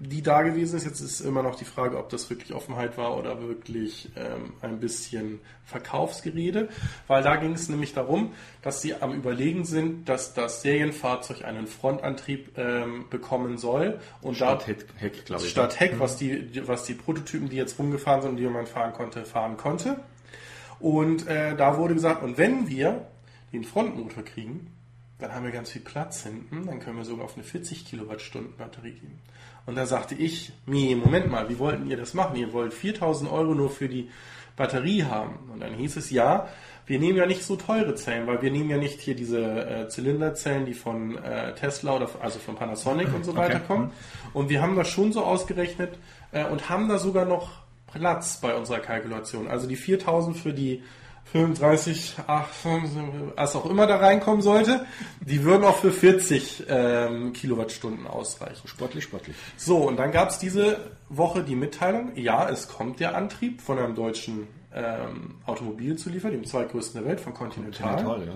die 0.02 0.22
da 0.22 0.42
gewesen 0.42 0.76
ist. 0.76 0.84
Jetzt 0.84 1.00
ist 1.00 1.20
immer 1.20 1.42
noch 1.42 1.54
die 1.54 1.64
Frage, 1.64 1.96
ob 1.96 2.08
das 2.08 2.28
wirklich 2.28 2.52
Offenheit 2.52 2.98
war 2.98 3.16
oder 3.16 3.40
wirklich 3.40 4.10
ähm, 4.16 4.54
ein 4.60 4.80
bisschen 4.80 5.40
Verkaufsgerede, 5.64 6.68
weil 7.06 7.22
da 7.22 7.36
ging 7.36 7.52
es 7.52 7.68
nämlich 7.68 7.94
darum, 7.94 8.32
dass 8.62 8.82
sie 8.82 8.94
am 8.94 9.12
Überlegen 9.12 9.64
sind, 9.64 10.08
dass 10.08 10.34
das 10.34 10.62
Serienfahrzeug 10.62 11.44
einen 11.44 11.66
Frontantrieb 11.66 12.58
ähm, 12.58 13.06
bekommen 13.10 13.58
soll 13.58 14.00
und 14.20 14.36
statt 14.36 14.64
da, 14.66 14.74
Heck, 14.98 15.24
glaube 15.24 15.44
ich. 15.44 15.50
Statt 15.50 15.78
Heck, 15.78 15.94
mhm. 15.94 16.00
was 16.00 16.16
die 16.16 16.66
was 16.66 16.84
die 16.84 16.94
Prototypen, 16.94 17.48
die 17.48 17.56
jetzt 17.56 17.78
rumgefahren 17.78 18.22
sind, 18.22 18.36
die 18.36 18.46
man 18.46 18.66
fahren 18.66 18.92
konnte, 18.92 19.24
fahren 19.24 19.56
konnte. 19.56 20.00
Und 20.80 21.28
äh, 21.28 21.54
da 21.56 21.78
wurde 21.78 21.94
gesagt, 21.94 22.24
und 22.24 22.38
wenn 22.38 22.68
wir 22.68 23.06
den 23.52 23.62
Frontmotor 23.62 24.24
kriegen, 24.24 24.72
dann 25.22 25.32
haben 25.32 25.44
wir 25.44 25.52
ganz 25.52 25.70
viel 25.70 25.82
Platz 25.82 26.24
hinten, 26.24 26.66
dann 26.66 26.80
können 26.80 26.96
wir 26.96 27.04
sogar 27.04 27.24
auf 27.24 27.34
eine 27.34 27.44
40 27.44 27.86
Kilowattstunden 27.86 28.56
Batterie 28.56 28.92
gehen. 28.92 29.20
Und 29.66 29.76
da 29.76 29.86
sagte 29.86 30.14
ich, 30.14 30.52
mir, 30.66 30.96
Moment 30.96 31.30
mal, 31.30 31.48
wie 31.48 31.58
wollten 31.58 31.88
ihr 31.88 31.96
das 31.96 32.14
machen? 32.14 32.36
Ihr 32.36 32.52
wollt 32.52 32.74
4000 32.74 33.30
Euro 33.30 33.54
nur 33.54 33.70
für 33.70 33.88
die 33.88 34.10
Batterie 34.56 35.04
haben. 35.04 35.50
Und 35.52 35.60
dann 35.60 35.74
hieß 35.74 35.96
es, 35.96 36.10
ja, 36.10 36.48
wir 36.86 36.98
nehmen 36.98 37.16
ja 37.16 37.26
nicht 37.26 37.44
so 37.44 37.56
teure 37.56 37.94
Zellen, 37.94 38.26
weil 38.26 38.42
wir 38.42 38.50
nehmen 38.50 38.68
ja 38.68 38.76
nicht 38.76 39.00
hier 39.00 39.14
diese 39.14 39.40
äh, 39.40 39.88
Zylinderzellen, 39.88 40.66
die 40.66 40.74
von 40.74 41.16
äh, 41.22 41.54
Tesla 41.54 41.94
oder 41.96 42.08
also 42.20 42.38
von 42.38 42.56
Panasonic 42.56 43.14
und 43.14 43.24
so 43.24 43.36
weiter 43.36 43.56
okay. 43.56 43.66
kommen. 43.66 43.92
Und 44.32 44.48
wir 44.48 44.60
haben 44.60 44.76
das 44.76 44.88
schon 44.88 45.12
so 45.12 45.22
ausgerechnet 45.22 45.96
äh, 46.32 46.44
und 46.44 46.68
haben 46.68 46.88
da 46.88 46.98
sogar 46.98 47.24
noch 47.24 47.62
Platz 47.86 48.40
bei 48.40 48.54
unserer 48.54 48.80
Kalkulation. 48.80 49.48
Also 49.48 49.68
die 49.68 49.76
4000 49.76 50.36
für 50.36 50.52
die 50.52 50.82
35, 51.32 52.16
8, 52.26 52.50
was 53.36 53.56
auch 53.56 53.64
immer 53.66 53.86
da 53.86 53.96
reinkommen 53.96 54.42
sollte, 54.42 54.84
die 55.20 55.44
würden 55.44 55.64
auch 55.64 55.78
für 55.78 55.90
40 55.90 56.64
ähm, 56.68 57.32
Kilowattstunden 57.32 58.06
ausreichen. 58.06 58.68
Sportlich, 58.68 59.04
sportlich. 59.04 59.34
So, 59.56 59.78
und 59.78 59.96
dann 59.96 60.12
gab 60.12 60.28
es 60.28 60.38
diese 60.38 60.90
Woche 61.08 61.42
die 61.42 61.56
Mitteilung, 61.56 62.14
ja, 62.16 62.48
es 62.50 62.68
kommt 62.68 63.00
der 63.00 63.16
Antrieb 63.16 63.62
von 63.62 63.78
einem 63.78 63.94
deutschen 63.94 64.46
ähm, 64.74 65.36
Automobilzuliefer, 65.46 66.30
dem 66.30 66.44
zweitgrößten 66.44 67.00
der 67.00 67.10
Welt, 67.10 67.20
von 67.20 67.32
Continental. 67.32 68.04
Continental 68.04 68.26
ja, 68.26 68.32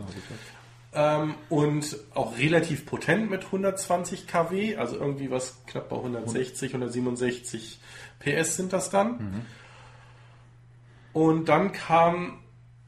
ähm, 0.96 1.34
und 1.50 1.98
auch 2.14 2.38
relativ 2.38 2.86
potent 2.86 3.30
mit 3.30 3.44
120 3.44 4.26
kW, 4.26 4.76
also 4.76 4.96
irgendwie 4.96 5.30
was 5.30 5.62
knapp 5.66 5.90
bei 5.90 5.96
160, 5.96 6.70
167 6.72 7.80
PS 8.18 8.56
sind 8.56 8.72
das 8.72 8.88
dann. 8.88 9.10
Mhm. 9.10 9.46
Und 11.12 11.48
dann 11.50 11.72
kam 11.72 12.38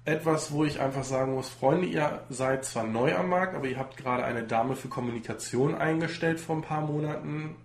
etwas, 0.08 0.52
wo 0.52 0.64
ich 0.64 0.80
einfach 0.80 1.04
sagen 1.04 1.34
muss, 1.34 1.50
Freunde, 1.50 1.86
ihr 1.86 2.22
seid 2.30 2.64
zwar 2.64 2.84
neu 2.84 3.14
am 3.14 3.28
Markt, 3.28 3.54
aber 3.54 3.66
ihr 3.66 3.78
habt 3.78 3.96
gerade 3.96 4.24
eine 4.24 4.42
Dame 4.42 4.74
für 4.74 4.88
Kommunikation 4.88 5.74
eingestellt 5.74 6.40
vor 6.40 6.56
ein 6.56 6.62
paar 6.62 6.80
Monaten. 6.80 7.56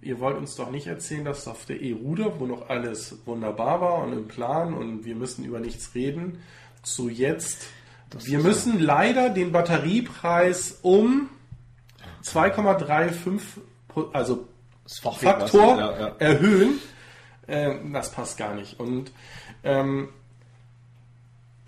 Ihr 0.00 0.18
wollt 0.18 0.38
uns 0.38 0.56
doch 0.56 0.70
nicht 0.70 0.86
erzählen, 0.86 1.24
dass 1.24 1.46
auf 1.46 1.66
der 1.66 1.80
E-Ruder, 1.80 2.40
wo 2.40 2.46
noch 2.46 2.70
alles 2.70 3.18
wunderbar 3.26 3.80
war 3.80 4.02
und 4.04 4.14
im 4.14 4.26
Plan 4.26 4.72
und 4.72 5.04
wir 5.04 5.14
müssen 5.14 5.44
über 5.44 5.60
nichts 5.60 5.94
reden, 5.94 6.38
zu 6.82 7.08
jetzt. 7.08 7.66
Das 8.10 8.26
wir 8.26 8.38
müssen 8.38 8.78
so. 8.78 8.84
leider 8.84 9.28
den 9.28 9.52
Batteriepreis 9.52 10.78
um 10.82 11.28
2,35 12.24 13.40
also 14.12 14.48
Faktor 14.86 15.78
ja, 15.78 16.00
ja. 16.00 16.16
erhöhen. 16.18 16.80
Äh, 17.46 17.74
das 17.92 18.10
passt 18.12 18.38
gar 18.38 18.54
nicht. 18.54 18.80
Und 18.80 19.12
ähm, 19.62 20.08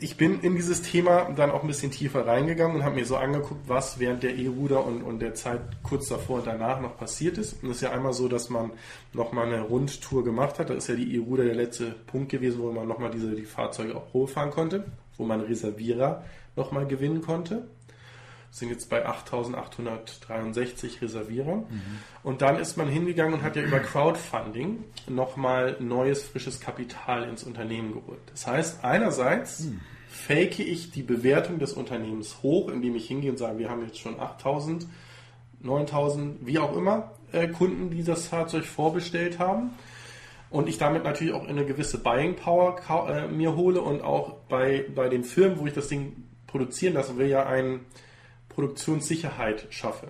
ich 0.04 0.18
bin 0.18 0.40
in 0.40 0.54
dieses 0.54 0.82
Thema 0.82 1.32
dann 1.34 1.50
auch 1.50 1.62
ein 1.62 1.66
bisschen 1.66 1.90
tiefer 1.90 2.26
reingegangen 2.26 2.76
und 2.76 2.84
habe 2.84 2.96
mir 2.96 3.06
so 3.06 3.16
angeguckt, 3.16 3.66
was 3.66 3.98
während 3.98 4.22
der 4.22 4.36
E-Ruder 4.36 4.84
und, 4.84 5.02
und 5.02 5.20
der 5.20 5.32
Zeit 5.32 5.62
kurz 5.82 6.08
davor 6.08 6.40
und 6.40 6.46
danach 6.46 6.78
noch 6.78 6.98
passiert 6.98 7.38
ist. 7.38 7.62
Und 7.62 7.70
es 7.70 7.76
ist 7.76 7.82
ja 7.82 7.92
einmal 7.92 8.12
so, 8.12 8.28
dass 8.28 8.50
man 8.50 8.72
nochmal 9.14 9.46
eine 9.46 9.62
Rundtour 9.62 10.22
gemacht 10.22 10.58
hat. 10.58 10.68
Da 10.68 10.74
ist 10.74 10.88
ja 10.88 10.94
die 10.94 11.16
E-Ruder 11.16 11.44
der 11.44 11.54
letzte 11.54 11.86
Punkt 12.06 12.30
gewesen, 12.30 12.60
wo 12.60 12.70
man 12.70 12.86
nochmal 12.86 13.12
diese, 13.12 13.34
die 13.34 13.46
Fahrzeuge 13.46 13.96
auch 13.96 14.12
hochfahren 14.12 14.50
konnte, 14.50 14.84
wo 15.16 15.24
man 15.24 15.40
Reservierer 15.40 16.22
nochmal 16.54 16.86
gewinnen 16.86 17.22
konnte. 17.22 17.66
Das 18.50 18.58
sind 18.58 18.68
jetzt 18.68 18.90
bei 18.90 19.08
8.863 19.08 21.00
Reservierer. 21.00 21.56
Mhm. 21.56 21.82
Und 22.22 22.42
dann 22.42 22.58
ist 22.58 22.76
man 22.76 22.88
hingegangen 22.88 23.32
und 23.32 23.42
hat 23.42 23.56
ja 23.56 23.62
über 23.62 23.80
Crowdfunding 23.80 24.84
nochmal 25.08 25.78
neues, 25.80 26.24
frisches 26.24 26.60
Kapital 26.60 27.26
ins 27.26 27.42
Unternehmen 27.42 27.94
geholt. 27.94 28.20
Das 28.30 28.46
heißt, 28.46 28.84
einerseits 28.84 29.60
mhm. 29.60 29.80
Fake 30.26 30.60
ich 30.60 30.90
die 30.90 31.02
Bewertung 31.02 31.58
des 31.58 31.74
Unternehmens 31.74 32.42
hoch, 32.42 32.70
indem 32.70 32.96
ich 32.96 33.06
hingehe 33.06 33.30
und 33.30 33.38
sage, 33.38 33.58
wir 33.58 33.68
haben 33.68 33.82
jetzt 33.82 33.98
schon 33.98 34.16
8.000, 34.16 34.86
9.000, 35.62 36.36
wie 36.40 36.58
auch 36.58 36.76
immer, 36.76 37.12
äh, 37.32 37.48
Kunden, 37.48 37.90
die 37.90 38.02
das 38.02 38.28
Fahrzeug 38.28 38.64
vorbestellt 38.64 39.38
haben 39.38 39.70
und 40.50 40.68
ich 40.68 40.78
damit 40.78 41.04
natürlich 41.04 41.34
auch 41.34 41.46
eine 41.46 41.66
gewisse 41.66 41.98
Buying 41.98 42.36
Power 42.36 42.80
äh, 43.08 43.28
mir 43.28 43.54
hole 43.54 43.80
und 43.80 44.02
auch 44.02 44.34
bei, 44.48 44.86
bei 44.94 45.08
den 45.08 45.24
Firmen, 45.24 45.58
wo 45.58 45.66
ich 45.66 45.74
das 45.74 45.88
Ding 45.88 46.24
produzieren 46.46 46.94
lasse, 46.94 47.18
will 47.18 47.28
ja 47.28 47.44
ein 47.44 47.80
Produktionssicherheit 48.48 49.66
schaffe. 49.70 50.08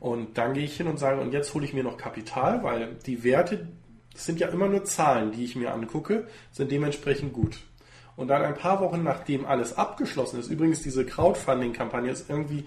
Und 0.00 0.38
dann 0.38 0.54
gehe 0.54 0.64
ich 0.64 0.76
hin 0.76 0.86
und 0.86 0.98
sage, 0.98 1.20
und 1.20 1.32
jetzt 1.32 1.52
hole 1.52 1.64
ich 1.64 1.74
mir 1.74 1.82
noch 1.82 1.96
Kapital, 1.96 2.62
weil 2.62 2.94
die 3.06 3.24
Werte, 3.24 3.68
das 4.12 4.24
sind 4.24 4.40
ja 4.40 4.48
immer 4.48 4.68
nur 4.68 4.84
Zahlen, 4.84 5.32
die 5.32 5.44
ich 5.44 5.56
mir 5.56 5.74
angucke, 5.74 6.26
sind 6.52 6.70
dementsprechend 6.70 7.32
gut. 7.32 7.58
Und 8.16 8.28
dann 8.28 8.42
ein 8.42 8.54
paar 8.54 8.80
Wochen 8.80 9.02
nachdem 9.02 9.44
alles 9.46 9.76
abgeschlossen 9.76 10.40
ist, 10.40 10.50
übrigens 10.50 10.82
diese 10.82 11.04
Crowdfunding-Kampagne 11.04 12.10
ist 12.10 12.30
irgendwie 12.30 12.64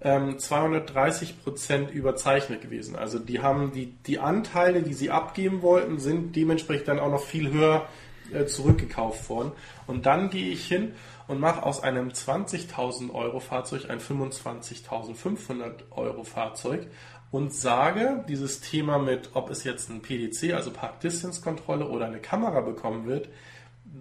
ähm, 0.00 0.38
230 0.38 1.42
Prozent 1.42 1.90
überzeichnet 1.90 2.60
gewesen. 2.62 2.94
Also 2.94 3.18
die 3.18 3.40
haben 3.40 3.72
die, 3.72 3.86
die 4.06 4.20
Anteile, 4.20 4.82
die 4.82 4.94
sie 4.94 5.10
abgeben 5.10 5.62
wollten, 5.62 5.98
sind 5.98 6.36
dementsprechend 6.36 6.88
dann 6.88 7.00
auch 7.00 7.10
noch 7.10 7.22
viel 7.22 7.50
höher 7.50 7.88
äh, 8.32 8.46
zurückgekauft 8.46 9.28
worden. 9.28 9.52
Und 9.86 10.06
dann 10.06 10.30
gehe 10.30 10.50
ich 10.50 10.66
hin 10.66 10.92
und 11.26 11.40
mache 11.40 11.62
aus 11.62 11.82
einem 11.82 12.10
20.000 12.10 13.12
Euro 13.12 13.40
Fahrzeug 13.40 13.90
ein 13.90 13.98
25.500 13.98 15.90
Euro 15.90 16.22
Fahrzeug 16.22 16.86
und 17.30 17.52
sage, 17.52 18.24
dieses 18.28 18.60
Thema 18.60 18.98
mit, 18.98 19.30
ob 19.34 19.50
es 19.50 19.64
jetzt 19.64 19.90
ein 19.90 20.02
PDC, 20.02 20.54
also 20.54 20.70
Park 20.70 21.00
Distance 21.00 21.40
Kontrolle 21.40 21.88
oder 21.88 22.06
eine 22.06 22.20
Kamera 22.20 22.60
bekommen 22.60 23.06
wird, 23.06 23.28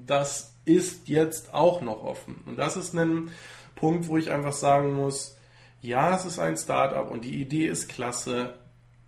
das 0.06 0.53
ist 0.66 1.08
jetzt 1.08 1.54
auch 1.54 1.82
noch 1.82 2.04
offen. 2.04 2.42
Und 2.46 2.58
das 2.58 2.78
ist 2.78 2.94
ein 2.94 3.32
Punkt, 3.76 4.08
wo 4.08 4.18
ich 4.18 4.32
einfach 4.32 4.54
sagen 4.54 4.94
muss, 4.94 5.38
ja, 5.82 6.16
es 6.16 6.26
ist 6.26 6.40
ein 6.40 6.56
Startup 6.56 7.10
und 7.12 7.26
die 7.26 7.42
Idee 7.42 7.68
ist 7.68 7.90
klasse, 7.90 8.54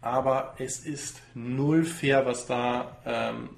aber 0.01 0.56
es 0.58 0.80
ist 0.80 1.22
null 1.34 1.86
fair, 1.86 2.26
was 2.26 2.45
da 2.45 2.97
ähm, 3.06 3.49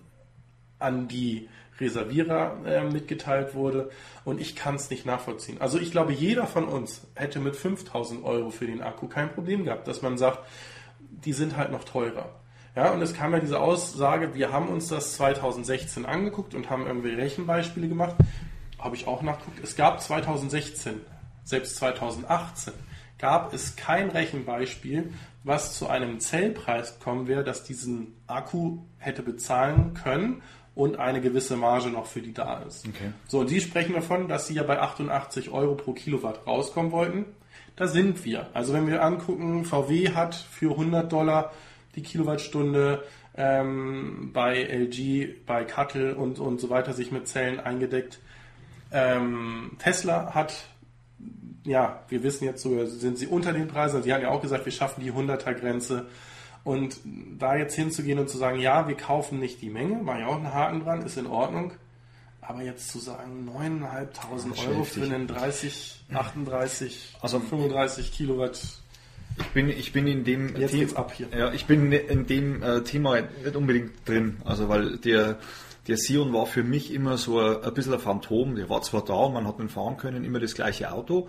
an 0.80 1.08
die 1.08 1.50
Reservierer 1.80 2.58
äh, 2.66 2.84
mitgeteilt 2.84 3.56
wurde 3.56 3.89
und 4.24 4.39
ich 4.39 4.56
kann 4.56 4.76
es 4.76 4.89
nicht 4.89 5.06
nachvollziehen. 5.06 5.60
Also 5.62 5.80
ich 5.80 5.91
glaube, 5.91 6.14
jeder 6.14 6.48
von 6.48 6.66
uns 6.66 7.02
hätte 7.16 7.39
mit 7.39 7.56
5000 7.56 8.24
Euro 8.24 8.50
für 8.50 8.68
den 8.68 8.82
Akku 8.82 9.08
kein 9.08 9.32
Problem 9.32 9.64
gehabt, 9.64 9.88
dass 9.88 10.02
man 10.02 10.18
sagt, 10.18 10.39
die 11.00 11.34
sind 11.34 11.58
halt 11.58 11.72
noch 11.72 11.84
teurer. 11.84 12.37
Ja, 12.78 12.92
und 12.92 13.02
es 13.02 13.16
kam 13.16 13.34
ja 13.34 13.40
diese 13.40 13.60
Aussage, 13.60 14.36
wir 14.36 14.52
haben 14.52 14.68
uns 14.68 14.90
das 14.90 15.14
2016 15.14 16.06
angeguckt 16.06 16.54
und 16.54 16.70
haben 16.70 16.86
irgendwie 16.86 17.10
Rechenbeispiele 17.10 17.88
gemacht. 17.88 18.16
Habe 18.78 18.96
ich 18.96 19.08
auch 19.08 19.24
nachgeguckt. 19.24 19.58
Es 19.64 19.76
gab 19.76 20.00
2016, 20.00 21.02
selbst 21.44 21.78
2018, 21.78 22.74
gab 23.18 23.52
es 23.52 23.78
kein 23.78 24.12
Rechenbeispiel, 24.12 25.12
was 25.44 25.76
zu 25.76 25.88
einem 25.88 26.20
Zellpreis 26.20 27.00
kommen 27.00 27.28
wäre, 27.28 27.44
dass 27.44 27.64
diesen 27.64 28.14
Akku 28.28 28.78
hätte 29.00 29.24
bezahlen 29.24 29.96
können 29.96 30.44
und 30.76 31.00
eine 31.00 31.20
gewisse 31.20 31.58
Marge 31.58 31.90
noch 31.90 32.06
für 32.06 32.22
die 32.22 32.36
da 32.36 32.60
ist. 32.60 32.88
Okay. 32.88 33.12
So, 33.28 33.40
und 33.40 33.50
die 33.50 33.60
sprechen 33.60 33.96
davon, 33.96 34.28
dass 34.28 34.46
sie 34.46 34.54
ja 34.54 34.62
bei 34.62 34.80
88 34.80 35.50
Euro 35.50 35.74
pro 35.74 35.94
Kilowatt 35.94 36.46
rauskommen 36.46 36.92
wollten. 36.92 37.26
Da 37.76 37.88
sind 37.88 38.24
wir. 38.24 38.52
Also 38.54 38.74
wenn 38.74 38.86
wir 38.86 39.04
angucken, 39.04 39.66
VW 39.66 40.14
hat 40.14 40.36
für 40.36 40.70
100 40.70 41.12
Dollar 41.12 41.52
die 41.96 42.04
Kilowattstunde 42.04 43.04
ähm, 43.36 44.32
bei 44.34 44.64
LG, 44.64 45.46
bei 45.46 45.64
Cuttle 45.64 46.16
und, 46.16 46.40
und 46.40 46.60
so 46.60 46.70
weiter 46.70 46.94
sich 46.94 47.12
mit 47.12 47.28
Zellen 47.28 47.60
eingedeckt. 47.60 48.20
Ähm, 48.92 49.72
Tesla 49.80 50.34
hat, 50.34 50.68
ja, 51.64 52.04
wir 52.10 52.24
wissen 52.24 52.46
jetzt 52.46 52.64
sogar, 52.64 52.86
sind 52.88 53.18
sie 53.18 53.28
unter 53.28 53.54
den 53.54 53.68
Preisen. 53.68 54.02
Sie 54.04 54.14
haben 54.14 54.22
ja 54.22 54.30
auch 54.30 54.42
gesagt, 54.42 54.66
wir 54.66 54.72
schaffen 54.72 55.04
die 55.04 55.12
100er-Grenze. 55.12 56.08
Und 56.64 57.00
da 57.40 57.56
jetzt 57.56 57.76
hinzugehen 57.76 58.20
und 58.20 58.30
zu 58.30 58.38
sagen, 58.38 58.60
ja, 58.60 58.88
wir 58.88 58.96
kaufen 58.98 59.40
nicht 59.40 59.62
die 59.62 59.70
Menge, 59.70 60.02
mache 60.04 60.20
ich 60.20 60.26
auch 60.26 60.36
einen 60.36 60.54
Haken 60.54 60.84
dran, 60.84 61.02
ist 61.02 61.18
in 61.18 61.28
Ordnung. 61.28 61.74
Aber 62.42 62.62
jetzt 62.62 62.90
zu 62.90 63.00
sagen, 63.00 63.50
9.500 63.50 64.68
Euro 64.70 64.84
für 64.84 65.04
einen 65.04 65.28
30, 65.28 66.06
38, 66.14 67.18
Also- 67.22 67.40
35 67.40 68.12
Kilowatt. 68.12 68.62
Ich 69.40 69.48
bin, 69.54 69.70
ich 69.70 69.94
bin 69.94 70.08
in 70.08 70.24
dem 70.24 70.56
Jetzt 70.56 70.72
The- 70.72 70.80
geht's 70.80 70.96
ab 70.96 71.14
hier. 71.14 71.28
Ja, 71.38 71.52
ich 71.54 71.66
bin 71.66 71.92
in 71.92 72.26
dem 72.28 72.64
äh, 72.64 72.82
Thema 72.84 73.22
nicht 73.22 73.56
unbedingt 73.56 73.92
drin. 74.08 74.38
Also 74.46 74.68
weil 74.70 74.98
der, 74.98 75.38
der 75.88 75.98
Sion 75.98 76.34
war 76.34 76.46
für 76.46 76.64
mich 76.64 76.94
immer 76.94 77.18
so 77.18 77.40
ein, 77.40 77.64
ein 77.64 77.74
bisschen 77.74 77.94
ein 77.94 78.00
Phantom. 78.00 78.56
Der 78.56 78.70
war 78.70 78.82
zwar 78.82 79.04
da, 79.06 79.30
man 79.30 79.48
hat 79.48 79.60
ihn 79.60 79.70
fahren 79.70 79.98
können, 79.98 80.24
immer 80.24 80.40
das 80.40 80.54
gleiche 80.56 80.92
Auto. 80.92 81.28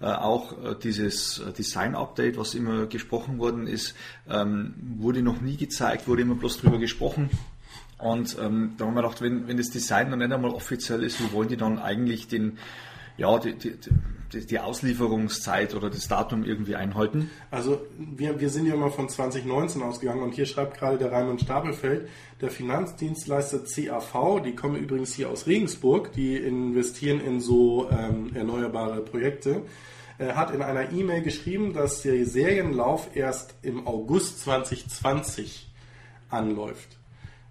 Äh, 0.00 0.06
auch 0.06 0.52
äh, 0.64 0.74
dieses 0.82 1.40
äh, 1.40 1.52
Design-Update, 1.52 2.38
was 2.38 2.54
immer 2.54 2.86
gesprochen 2.86 3.38
worden 3.38 3.66
ist, 3.66 3.94
ähm, 4.30 4.74
wurde 4.98 5.20
noch 5.22 5.40
nie 5.42 5.56
gezeigt, 5.56 6.08
wurde 6.08 6.22
immer 6.22 6.36
bloß 6.36 6.58
drüber 6.58 6.78
gesprochen. 6.78 7.28
Und 7.98 8.34
ähm, 8.40 8.72
da 8.78 8.86
haben 8.86 8.94
wir 8.94 9.02
gedacht, 9.02 9.20
wenn, 9.20 9.46
wenn 9.46 9.58
das 9.58 9.68
Design 9.68 10.08
noch 10.08 10.16
nicht 10.16 10.32
einmal 10.32 10.52
offiziell 10.52 11.02
ist, 11.02 11.20
wie 11.20 11.32
wollen 11.32 11.48
die 11.48 11.58
dann 11.58 11.78
eigentlich 11.78 12.28
den, 12.28 12.56
ja, 13.20 13.38
die, 13.38 13.52
die, 13.54 13.74
die, 14.32 14.46
die 14.46 14.58
Auslieferungszeit 14.58 15.74
oder 15.74 15.90
das 15.90 16.08
Datum 16.08 16.42
irgendwie 16.42 16.74
einhalten? 16.74 17.30
Also 17.50 17.82
wir, 17.98 18.40
wir 18.40 18.48
sind 18.48 18.66
ja 18.66 18.74
immer 18.74 18.90
von 18.90 19.10
2019 19.10 19.82
ausgegangen 19.82 20.22
und 20.22 20.32
hier 20.32 20.46
schreibt 20.46 20.78
gerade 20.78 20.96
der 20.96 21.12
Raimund 21.12 21.42
Stapelfeld, 21.42 22.08
der 22.40 22.50
Finanzdienstleister 22.50 23.60
CAV, 23.64 24.40
die 24.42 24.54
kommen 24.54 24.76
übrigens 24.76 25.12
hier 25.12 25.28
aus 25.28 25.46
Regensburg, 25.46 26.12
die 26.12 26.36
investieren 26.36 27.20
in 27.20 27.40
so 27.40 27.90
ähm, 27.90 28.34
erneuerbare 28.34 29.02
Projekte, 29.02 29.62
äh, 30.16 30.32
hat 30.32 30.54
in 30.54 30.62
einer 30.62 30.90
E-Mail 30.90 31.20
geschrieben, 31.20 31.74
dass 31.74 32.00
der 32.00 32.24
Serienlauf 32.24 33.14
erst 33.14 33.54
im 33.60 33.86
August 33.86 34.40
2020 34.40 35.70
anläuft. 36.30 36.96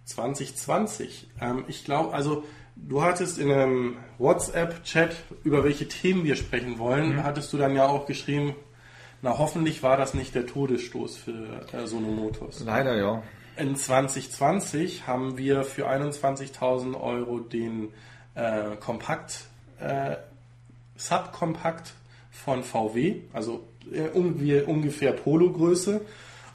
2020. 0.06 1.28
Ähm, 1.40 1.66
ich 1.68 1.86
glaube, 1.86 2.12
also 2.12 2.44
du 2.88 3.02
hattest 3.02 3.38
in 3.40 3.52
einem 3.52 3.98
WhatsApp-Chat, 4.18 5.16
über 5.44 5.64
welche 5.64 5.88
Themen 5.88 6.24
wir 6.24 6.36
sprechen 6.36 6.80
wollen, 6.80 7.24
hattest 7.24 7.52
du 7.54 7.58
dann 7.58 7.76
ja 7.76 7.88
auch 7.88 8.06
geschrieben, 8.06 8.56
na 9.22 9.38
hoffentlich 9.38 9.84
war 9.84 9.98
das 9.98 10.14
nicht 10.14 10.34
der 10.36 10.46
Todesstoß 10.46 11.18
für 11.18 11.66
äh, 11.74 11.88
Sono 11.88 12.08
Motors. 12.08 12.62
Leider 12.62 12.96
ja. 12.98 13.24
In 13.58 13.76
2020 13.76 15.08
haben 15.08 15.38
wir 15.38 15.64
für 15.64 15.90
21.000 15.90 17.00
Euro 17.00 17.40
den 17.40 17.90
äh, 18.36 18.78
Kompakt, 18.78 19.48
äh, 19.80 20.16
Subkompakt 20.96 21.94
von 22.32 22.64
VW, 22.64 23.22
also 23.34 23.68
äh, 23.92 24.08
ungefähr 24.10 25.12
Polo-Größe. 25.12 26.02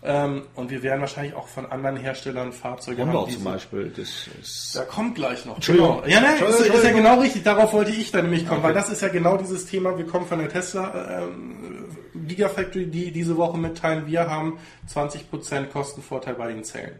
Ähm, 0.06 0.42
und 0.54 0.70
wir 0.70 0.82
werden 0.82 1.00
wahrscheinlich 1.00 1.34
auch 1.34 1.48
von 1.48 1.64
anderen 1.64 1.96
Herstellern 1.96 2.52
Fahrzeuge 2.52 3.02
Honda 3.02 3.20
haben. 3.20 3.28
die 3.28 3.34
zum 3.36 3.44
Beispiel, 3.44 3.88
das 3.96 4.28
ist 4.42 4.76
da 4.76 4.82
kommt 4.82 5.14
gleich 5.14 5.46
noch. 5.46 5.54
Entschuldigung. 5.56 6.02
Genau. 6.02 6.06
Ja, 6.06 6.20
nein, 6.20 6.34
ist, 6.34 6.42
Entschuldigung, 6.42 6.76
ist 6.78 6.84
ja 6.84 6.92
genau 6.92 7.20
richtig. 7.20 7.42
Darauf 7.42 7.72
wollte 7.72 7.90
ich 7.90 8.10
dann 8.12 8.24
nämlich 8.24 8.46
kommen, 8.46 8.58
Okay. 8.58 8.68
weil 8.68 8.74
das 8.74 8.90
ist 8.90 9.00
ja 9.00 9.08
genau 9.08 9.38
dieses 9.38 9.64
Thema. 9.64 9.96
Wir 9.96 10.06
kommen 10.06 10.26
von 10.26 10.40
der 10.40 10.50
Tesla 10.50 11.22
ähm, 11.22 11.86
Gigafactory, 12.26 12.86
die 12.86 13.12
diese 13.12 13.36
Woche 13.38 13.56
mitteilen, 13.56 14.06
wir 14.06 14.28
haben 14.28 14.58
20% 14.92 15.66
Kostenvorteil 15.66 16.34
bei 16.34 16.48
den 16.52 16.64
Zellen. 16.64 16.96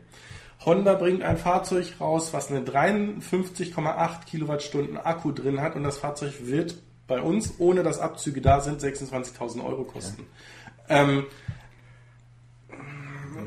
Honda 0.65 0.95
bringt 0.95 1.23
ein 1.23 1.37
Fahrzeug 1.37 1.95
raus, 2.01 2.33
was 2.33 2.51
eine 2.51 2.61
53,8 2.61 4.25
Kilowattstunden 4.31 4.97
Akku 4.97 5.31
drin 5.33 5.61
hat 5.61 5.77
und 5.77 5.83
das 5.85 5.99
Fahrzeug 5.99 6.33
wird 6.47 6.77
bei 7.07 7.21
uns, 7.21 7.55
ohne 7.59 7.83
dass 7.83 7.99
Abzüge 7.99 8.41
da 8.41 8.61
sind, 8.61 8.81
26.000 8.81 9.63
Euro 9.65 9.85
kosten. 9.85 10.27
Ähm, 10.89 11.27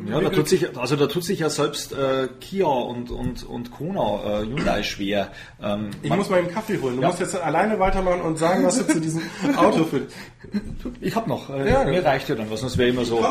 Ja, 0.06 0.22
da 0.22 0.30
tut 0.30 0.48
sich, 0.48 0.78
also 0.78 0.96
da 0.96 1.08
tut 1.08 1.24
sich 1.24 1.40
ja 1.40 1.50
selbst 1.50 1.94
äh, 1.94 2.28
Kia 2.40 2.66
und, 2.68 3.10
und, 3.12 3.44
und 3.44 3.72
Kona, 3.72 4.42
äh, 4.42 4.46
Hyundai 4.46 4.84
schwer. 4.84 5.32
Ähm, 5.62 5.90
ich 6.02 6.10
man- 6.10 6.20
muss 6.20 6.30
mal 6.30 6.40
einen 6.40 6.52
Kaffee 6.52 6.80
holen. 6.82 6.98
Du 6.98 7.02
Ja. 7.02 7.08
musst 7.08 7.20
jetzt 7.20 7.36
alleine 7.36 7.80
weitermachen 7.80 8.22
und 8.22 8.38
sagen, 8.38 8.64
was 8.66 8.78
du 8.78 8.88
zu 8.94 9.02
diesem 9.02 9.22
Auto 9.56 9.86
findest. 9.86 10.16
ich 11.02 11.16
habe 11.16 11.28
noch, 11.30 11.50
äh, 11.50 11.70
Ja, 11.72 11.84
mir 11.86 12.04
reicht 12.06 12.30
ja 12.30 12.36
dann 12.36 12.50
was, 12.52 12.62
sonst 12.62 12.78
wäre 12.78 12.90
immer 12.90 13.06
so, 13.06 13.26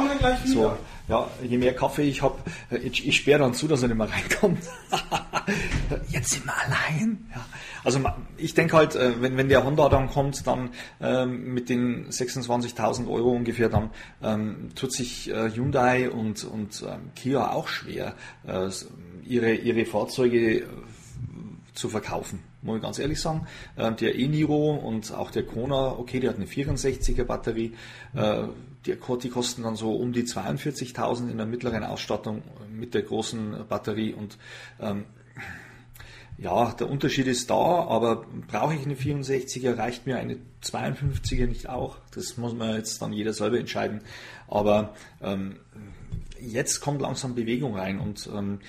so, 0.46 0.72
ja, 1.08 1.28
je 1.42 1.56
mehr 1.58 1.74
Kaffee 1.74 2.02
ich 2.02 2.22
habe, 2.22 2.36
ich, 2.82 3.06
ich 3.06 3.16
sperre 3.16 3.38
dann 3.40 3.54
zu, 3.54 3.68
dass 3.68 3.82
er 3.82 3.88
nicht 3.88 3.96
mehr 3.98 4.08
reinkommt. 4.10 4.58
Jetzt 6.08 6.30
sind 6.30 6.44
wir 6.46 6.54
allein. 6.56 7.26
Ja. 7.34 7.44
Also 7.86 8.00
ich 8.36 8.52
denke 8.54 8.76
halt, 8.76 8.96
äh, 8.96 9.22
wenn, 9.22 9.36
wenn 9.36 9.48
der 9.48 9.64
Honda 9.64 9.88
dann 9.88 10.08
kommt, 10.08 10.44
dann 10.48 10.70
ähm, 11.00 11.54
mit 11.54 11.68
den 11.68 12.08
26.000 12.10 13.08
Euro 13.08 13.30
ungefähr, 13.30 13.68
dann 13.68 13.90
ähm, 14.24 14.70
tut 14.74 14.92
sich 14.92 15.30
äh, 15.30 15.50
Hyundai 15.54 16.10
und, 16.10 16.42
und 16.42 16.82
ähm, 16.82 17.12
Kia 17.14 17.52
auch 17.52 17.68
schwer, 17.68 18.16
äh, 18.44 18.68
ihre, 19.24 19.54
ihre 19.54 19.84
Fahrzeuge 19.84 20.56
äh, 20.56 20.64
zu 21.74 21.88
verkaufen. 21.88 22.40
Muss 22.62 22.78
ich 22.78 22.82
ganz 22.82 22.98
ehrlich 22.98 23.20
sagen. 23.20 23.46
Äh, 23.76 23.92
Der 23.92 24.18
e-Niro 24.18 24.74
und 24.74 25.14
auch 25.14 25.30
der 25.30 25.44
Kona, 25.44 25.92
okay, 25.92 26.18
der 26.18 26.30
hat 26.30 26.38
eine 26.38 26.46
64er 26.46 27.22
Batterie. 27.22 27.72
Äh, 28.14 28.48
Die, 28.84 28.96
die 29.22 29.28
kosten 29.30 29.62
dann 29.62 29.76
so 29.76 29.94
um 29.94 30.12
die 30.12 30.24
42.000 30.24 31.30
in 31.30 31.36
der 31.36 31.46
mittleren 31.46 31.84
Ausstattung 31.84 32.42
mit 32.68 32.94
der 32.94 33.02
großen 33.02 33.64
Batterie 33.68 34.12
und 34.12 34.38
ähm, 34.80 35.04
ja, 36.38 36.72
der 36.72 36.90
Unterschied 36.90 37.26
ist 37.26 37.48
da, 37.48 37.54
aber 37.54 38.26
brauche 38.48 38.74
ich 38.74 38.84
eine 38.84 38.94
64er, 38.94 39.78
reicht 39.78 40.06
mir 40.06 40.18
eine 40.18 40.36
52er 40.62 41.46
nicht 41.46 41.68
auch? 41.68 41.98
Das 42.14 42.36
muss 42.36 42.52
man 42.52 42.76
jetzt 42.76 43.00
dann 43.00 43.12
jeder 43.12 43.32
selber 43.32 43.58
entscheiden. 43.58 44.02
Aber 44.46 44.94
ähm, 45.22 45.56
jetzt 46.40 46.80
kommt 46.80 47.00
langsam 47.00 47.34
Bewegung 47.34 47.74
rein 47.76 47.98
und 47.98 48.28
ähm, 48.34 48.60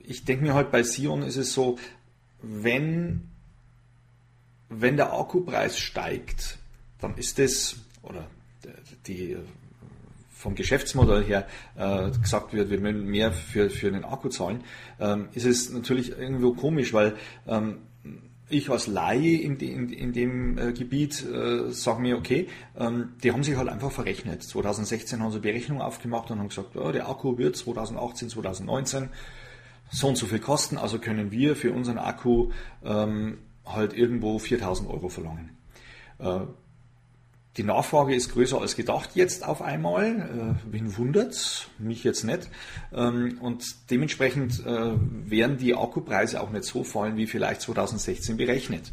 ich 0.00 0.24
denke 0.24 0.44
mir 0.44 0.54
halt 0.54 0.70
bei 0.70 0.82
Sion 0.82 1.22
ist 1.22 1.36
es 1.36 1.54
so, 1.54 1.78
wenn, 2.42 3.28
wenn 4.68 4.96
der 4.96 5.12
Akkupreis 5.14 5.78
steigt, 5.78 6.58
dann 7.00 7.16
ist 7.16 7.38
es, 7.38 7.76
oder 8.02 8.26
die 9.06 9.36
vom 10.46 10.54
Geschäftsmodell 10.54 11.24
her 11.24 11.48
äh, 11.76 12.08
gesagt 12.22 12.52
wird, 12.52 12.70
wir 12.70 12.78
müssen 12.78 13.06
mehr 13.06 13.32
für, 13.32 13.68
für 13.68 13.88
einen 13.88 14.04
Akku 14.04 14.28
zahlen, 14.28 14.62
ähm, 15.00 15.28
ist 15.32 15.44
es 15.44 15.72
natürlich 15.72 16.16
irgendwo 16.16 16.52
komisch, 16.52 16.92
weil 16.92 17.16
ähm, 17.48 17.78
ich 18.48 18.70
als 18.70 18.86
Laie 18.86 19.40
in, 19.42 19.58
de, 19.58 19.72
in, 19.72 19.88
in 19.88 20.12
dem 20.12 20.56
äh, 20.56 20.72
Gebiet 20.72 21.26
äh, 21.26 21.72
sage 21.72 22.00
mir, 22.00 22.16
okay, 22.16 22.46
ähm, 22.78 23.14
die 23.24 23.32
haben 23.32 23.42
sich 23.42 23.56
halt 23.56 23.68
einfach 23.68 23.90
verrechnet. 23.90 24.44
2016 24.44 25.20
haben 25.20 25.32
sie 25.32 25.40
Berechnung 25.40 25.80
aufgemacht 25.80 26.30
und 26.30 26.38
haben 26.38 26.48
gesagt, 26.48 26.76
oh, 26.76 26.92
der 26.92 27.08
Akku 27.08 27.38
wird 27.38 27.56
2018, 27.56 28.28
2019 28.28 29.08
so 29.90 30.06
und 30.06 30.16
so 30.16 30.26
viel 30.26 30.38
kosten, 30.38 30.78
also 30.78 31.00
können 31.00 31.32
wir 31.32 31.56
für 31.56 31.72
unseren 31.72 31.98
Akku 31.98 32.50
ähm, 32.84 33.38
halt 33.64 33.94
irgendwo 33.94 34.38
4000 34.38 34.88
Euro 34.90 35.08
verlangen. 35.08 35.50
Äh, 36.20 36.42
die 37.56 37.62
Nachfrage 37.62 38.14
ist 38.14 38.32
größer 38.32 38.60
als 38.60 38.76
gedacht 38.76 39.10
jetzt 39.14 39.44
auf 39.44 39.62
einmal. 39.62 40.58
Äh, 40.66 40.72
wen 40.72 40.96
wundert's? 40.96 41.68
Mich 41.78 42.04
jetzt 42.04 42.24
nicht. 42.24 42.50
Ähm, 42.92 43.38
und 43.40 43.64
dementsprechend 43.90 44.64
äh, 44.66 44.92
werden 45.24 45.56
die 45.56 45.74
Akkupreise 45.74 46.40
auch 46.40 46.50
nicht 46.50 46.64
so 46.64 46.84
fallen, 46.84 47.16
wie 47.16 47.26
vielleicht 47.26 47.62
2016 47.62 48.36
berechnet. 48.36 48.92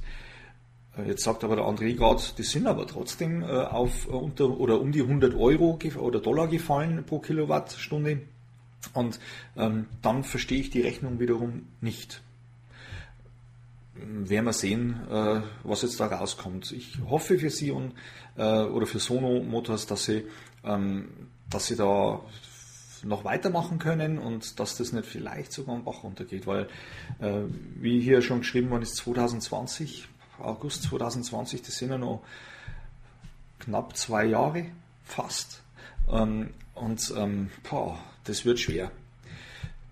Äh, 0.98 1.10
Jetzt 1.10 1.24
sagt 1.24 1.44
aber 1.44 1.58
der 1.58 1.66
André 1.66 1.94
gerade, 1.96 2.22
die 2.38 2.44
sind 2.44 2.68
aber 2.68 2.88
trotzdem 2.88 3.42
äh, 3.42 3.48
auf 3.48 4.08
äh, 4.08 4.12
unter 4.12 4.50
oder 4.58 4.80
um 4.80 4.92
die 4.92 5.02
100 5.02 5.36
Euro 5.36 5.78
oder 6.00 6.20
Dollar 6.20 6.48
gefallen 6.48 7.04
pro 7.06 7.20
Kilowattstunde. 7.20 8.22
Und 8.94 9.20
ähm, 9.58 9.88
dann 10.02 10.24
verstehe 10.24 10.60
ich 10.60 10.70
die 10.70 10.82
Rechnung 10.82 11.20
wiederum 11.20 11.68
nicht. 11.82 12.22
Werden 13.96 14.46
wir 14.46 14.54
sehen, 14.54 15.02
äh, 15.10 15.42
was 15.64 15.84
jetzt 15.84 16.00
da 16.00 16.08
rauskommt. 16.08 16.72
Ich 16.72 16.98
hoffe 17.08 17.38
für 17.38 17.50
Sie 17.50 17.72
und, 17.72 17.94
äh, 18.38 18.64
oder 18.64 18.88
für 18.88 19.00
Sono 19.00 19.44
Motors, 19.44 19.86
dass 19.86 20.06
Sie, 20.06 20.26
ähm, 20.64 21.30
dass 21.50 21.68
Sie 21.68 21.76
da 21.76 22.22
noch 23.04 23.24
weitermachen 23.24 23.80
können 23.80 24.18
und 24.18 24.60
dass 24.60 24.78
das 24.78 24.94
nicht 24.94 25.06
vielleicht 25.06 25.52
sogar 25.52 25.76
am 25.76 25.84
Bach 25.84 26.04
runtergeht, 26.04 26.48
weil, 26.48 26.68
äh, 27.20 27.42
wie 27.76 28.00
hier 28.00 28.22
schon 28.22 28.40
geschrieben 28.40 28.70
worden 28.70 28.84
ist, 28.84 28.96
2020, 28.96 30.08
August 30.40 30.84
2020, 30.84 31.62
das 31.62 31.78
sind 31.78 31.92
ja 31.92 31.98
noch 31.98 32.24
knapp 33.60 33.96
zwei 33.96 34.26
Jahre, 34.26 34.66
fast. 35.04 35.62
Ähm, 36.10 36.54
und 36.74 37.14
ähm, 37.16 37.50
boah, 37.70 38.00
das 38.24 38.46
wird 38.46 38.60
schwer. 38.60 38.92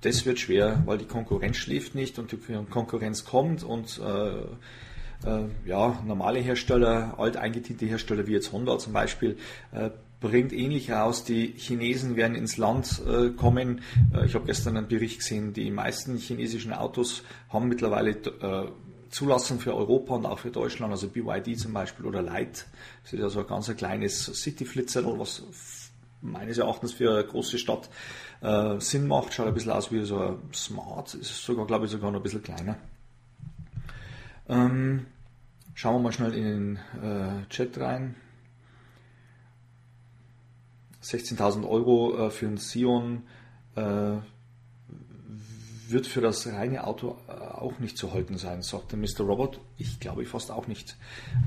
Das 0.01 0.25
wird 0.25 0.39
schwer, 0.39 0.81
weil 0.85 0.97
die 0.97 1.05
Konkurrenz 1.05 1.57
schläft 1.57 1.95
nicht 1.95 2.19
und 2.19 2.31
die 2.31 2.37
Konkurrenz 2.69 3.25
kommt 3.25 3.63
und 3.63 3.99
äh, 3.99 4.41
äh, 5.27 5.45
ja, 5.65 6.01
normale 6.05 6.39
Hersteller, 6.39 7.15
alteingediente 7.17 7.85
Hersteller 7.85 8.27
wie 8.27 8.33
jetzt 8.33 8.51
Honda 8.51 8.77
zum 8.79 8.93
Beispiel, 8.93 9.37
äh, 9.71 9.91
bringt 10.19 10.53
ähnlich 10.53 10.91
raus. 10.91 11.23
Die 11.23 11.53
Chinesen 11.57 12.15
werden 12.15 12.35
ins 12.35 12.57
Land 12.57 13.01
äh, 13.07 13.29
kommen. 13.29 13.81
Äh, 14.13 14.25
ich 14.25 14.35
habe 14.35 14.45
gestern 14.45 14.77
einen 14.77 14.87
Bericht 14.87 15.19
gesehen, 15.19 15.53
die 15.53 15.69
meisten 15.71 16.17
chinesischen 16.17 16.73
Autos 16.73 17.23
haben 17.49 17.67
mittlerweile 17.67 18.11
äh, 18.11 18.67
Zulassung 19.09 19.59
für 19.59 19.75
Europa 19.75 20.15
und 20.15 20.25
auch 20.25 20.39
für 20.39 20.51
Deutschland, 20.51 20.91
also 20.91 21.09
BYD 21.09 21.59
zum 21.59 21.73
Beispiel 21.73 22.05
oder 22.05 22.21
Light. 22.21 22.65
Das 23.03 23.13
ist 23.13 23.19
ja 23.19 23.29
so 23.29 23.41
ein 23.41 23.47
ganz 23.47 23.69
ein 23.69 23.75
kleines 23.75 24.25
City-Flitzer, 24.25 25.03
was 25.19 25.43
meines 26.22 26.57
Erachtens 26.57 26.93
für 26.93 27.11
eine 27.11 27.24
große 27.24 27.57
Stadt 27.57 27.89
äh, 28.41 28.80
Sinn 28.80 29.07
macht. 29.07 29.34
Schaut 29.34 29.47
ein 29.47 29.53
bisschen 29.53 29.72
aus 29.72 29.91
wie 29.91 30.03
so 30.05 30.19
ein 30.19 30.39
Smart, 30.53 31.13
ist 31.13 31.43
sogar, 31.43 31.65
glaube 31.65 31.86
ich, 31.86 31.91
sogar 31.91 32.11
noch 32.11 32.19
ein 32.19 32.24
bisschen 32.24 32.43
kleiner. 32.43 32.78
Ähm, 34.49 35.05
schauen 35.74 35.95
wir 35.95 35.99
mal 35.99 36.11
schnell 36.11 36.34
in 36.34 36.43
den 36.43 36.80
äh, 37.01 37.47
Chat 37.49 37.78
rein. 37.80 38.15
16.000 41.03 41.67
Euro 41.67 42.28
äh, 42.28 42.30
für 42.30 42.47
ein 42.47 42.57
Sion 42.57 43.24
äh, 43.76 44.17
wird 45.91 46.07
für 46.07 46.21
das 46.21 46.47
reine 46.47 46.85
Auto 46.85 47.17
äh, 47.27 47.31
auch 47.31 47.79
nicht 47.79 47.97
zu 47.97 48.13
halten 48.13 48.37
sein, 48.37 48.61
sagte 48.61 48.97
Mr. 48.97 49.21
Robot. 49.21 49.59
Ich 49.77 49.99
glaube 49.99 50.25
fast 50.25 50.51
auch 50.51 50.67
nicht, 50.67 50.95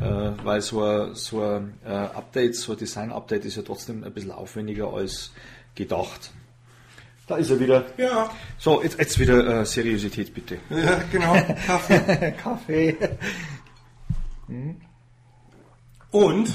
äh, 0.01 0.05
weil 0.45 0.61
so 0.61 0.83
ein, 0.83 1.15
so 1.15 1.43
ein 1.43 1.75
äh, 1.85 1.89
Update, 1.91 2.57
so 2.57 2.73
ein 2.73 2.79
Design-Update 2.79 3.45
ist 3.45 3.57
ja 3.57 3.63
trotzdem 3.63 4.05
ein 4.05 4.13
bisschen 4.13 4.33
aufwendiger 4.33 4.93
als 4.93 5.33
gedacht. 5.75 6.33
Da 7.27 7.37
ist 7.37 7.51
er 7.51 7.59
wieder. 7.59 7.87
Ja. 7.97 8.31
So, 8.59 8.83
jetzt, 8.83 8.99
jetzt 8.99 9.19
wieder 9.19 9.61
äh, 9.63 9.65
Seriosität 9.67 10.35
bitte. 10.35 10.59
Ja, 10.69 11.01
genau. 11.11 11.35
Kaffee. 11.67 12.33
Kaffee. 12.43 12.97
Und 16.11 16.49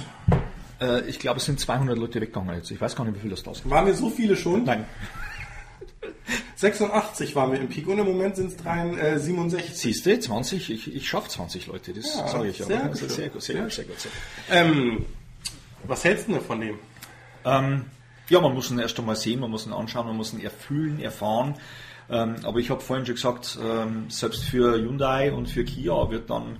Äh, 0.81 1.01
ich 1.09 1.19
glaube, 1.19 1.39
es 1.39 1.45
sind 1.45 1.59
200 1.59 1.97
Leute 1.97 2.21
weggegangen 2.21 2.55
jetzt. 2.55 2.71
Ich 2.71 2.79
weiß 2.79 2.95
gar 2.95 3.03
nicht, 3.03 3.15
wie 3.15 3.19
viel 3.19 3.29
das 3.31 3.43
da 3.43 3.53
sind. 3.53 3.69
waren 3.69 3.85
wir 3.85 3.93
so 3.93 4.09
viele 4.09 4.35
schon? 4.37 4.63
Nein. 4.63 4.85
86 6.59 7.35
waren 7.37 7.53
wir 7.53 7.59
im 7.61 7.69
Peak 7.69 7.87
und 7.87 7.99
im 7.99 8.05
Moment 8.05 8.35
sind 8.35 8.51
es 8.51 8.65
äh, 8.65 9.17
67. 9.17 9.77
Siehst 9.77 10.05
du, 10.05 10.19
20, 10.19 10.69
ich, 10.69 10.93
ich 10.93 11.07
schaffe 11.07 11.29
20 11.29 11.67
Leute, 11.67 11.93
das 11.93 12.13
Ja, 12.13 12.27
sage 12.27 12.49
ich 12.49 12.57
sehr 12.57 12.65
aber. 12.65 12.89
gut. 12.89 13.01
Also 13.01 13.07
sehr 13.07 13.29
gut, 13.29 13.41
sehr 13.41 13.61
gut, 13.61 13.71
sehr 13.71 13.85
gut. 13.85 13.99
Sehr 13.99 14.11
gut. 14.11 14.19
Ähm, 14.49 15.05
was 15.87 16.03
hältst 16.03 16.27
du 16.27 16.33
denn 16.33 16.41
von 16.41 16.59
dem? 16.59 16.77
Ähm, 17.45 17.85
ja, 18.27 18.41
man 18.41 18.53
muss 18.53 18.69
ihn 18.71 18.79
erst 18.79 18.99
einmal 18.99 19.15
sehen, 19.15 19.39
man 19.39 19.49
muss 19.51 19.65
ihn 19.67 19.71
anschauen, 19.71 20.07
man 20.07 20.17
muss 20.17 20.33
ihn 20.33 20.41
erfühlen, 20.41 20.99
erfahren. 20.99 21.55
Ähm, 22.09 22.35
aber 22.43 22.59
ich 22.59 22.69
habe 22.69 22.81
vorhin 22.81 23.05
schon 23.05 23.15
gesagt, 23.15 23.57
ähm, 23.63 24.09
selbst 24.09 24.43
für 24.43 24.73
Hyundai 24.75 25.31
und 25.31 25.47
für 25.47 25.63
Kia 25.63 26.09
wird 26.11 26.29
dann 26.29 26.57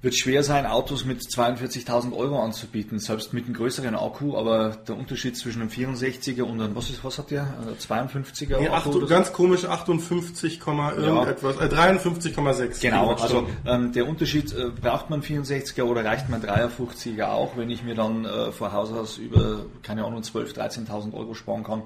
wird 0.00 0.16
schwer 0.16 0.44
sein, 0.44 0.64
Autos 0.64 1.04
mit 1.04 1.20
42.000 1.22 2.16
Euro 2.16 2.40
anzubieten, 2.40 3.00
selbst 3.00 3.32
mit 3.32 3.46
einem 3.46 3.54
größeren 3.54 3.96
Akku, 3.96 4.36
aber 4.36 4.76
der 4.86 4.96
Unterschied 4.96 5.36
zwischen 5.36 5.60
einem 5.60 5.70
64er 5.70 6.42
und 6.42 6.60
einem, 6.60 6.76
was 6.76 6.88
ist, 6.88 7.02
was 7.02 7.18
hat 7.18 7.32
der? 7.32 7.42
Ein 7.42 7.76
52er 7.76 8.60
Nee, 8.60 8.68
Akku? 8.68 8.74
acht, 8.76 8.86
oder 8.86 9.00
so? 9.00 9.06
ganz 9.06 9.32
komisch, 9.32 9.64
58, 9.64 10.60
irgendetwas, 10.64 11.56
äh, 11.56 11.64
53,6. 11.64 12.80
Genau, 12.80 13.12
also 13.14 13.48
ähm, 13.66 13.92
der 13.92 14.06
Unterschied, 14.06 14.52
äh, 14.52 14.70
braucht 14.70 15.10
man 15.10 15.20
64er 15.20 15.82
oder 15.82 16.04
reicht 16.04 16.28
man 16.28 16.42
53er 16.42 17.30
auch, 17.30 17.56
wenn 17.56 17.68
ich 17.68 17.82
mir 17.82 17.96
dann 17.96 18.24
äh, 18.24 18.52
vor 18.52 18.72
Haus 18.72 18.92
aus 18.92 19.18
über, 19.18 19.64
keine 19.82 20.04
Ahnung, 20.04 20.22
12.000, 20.22 20.86
13.000 20.86 21.12
Euro 21.14 21.34
sparen 21.34 21.64
kann, 21.64 21.82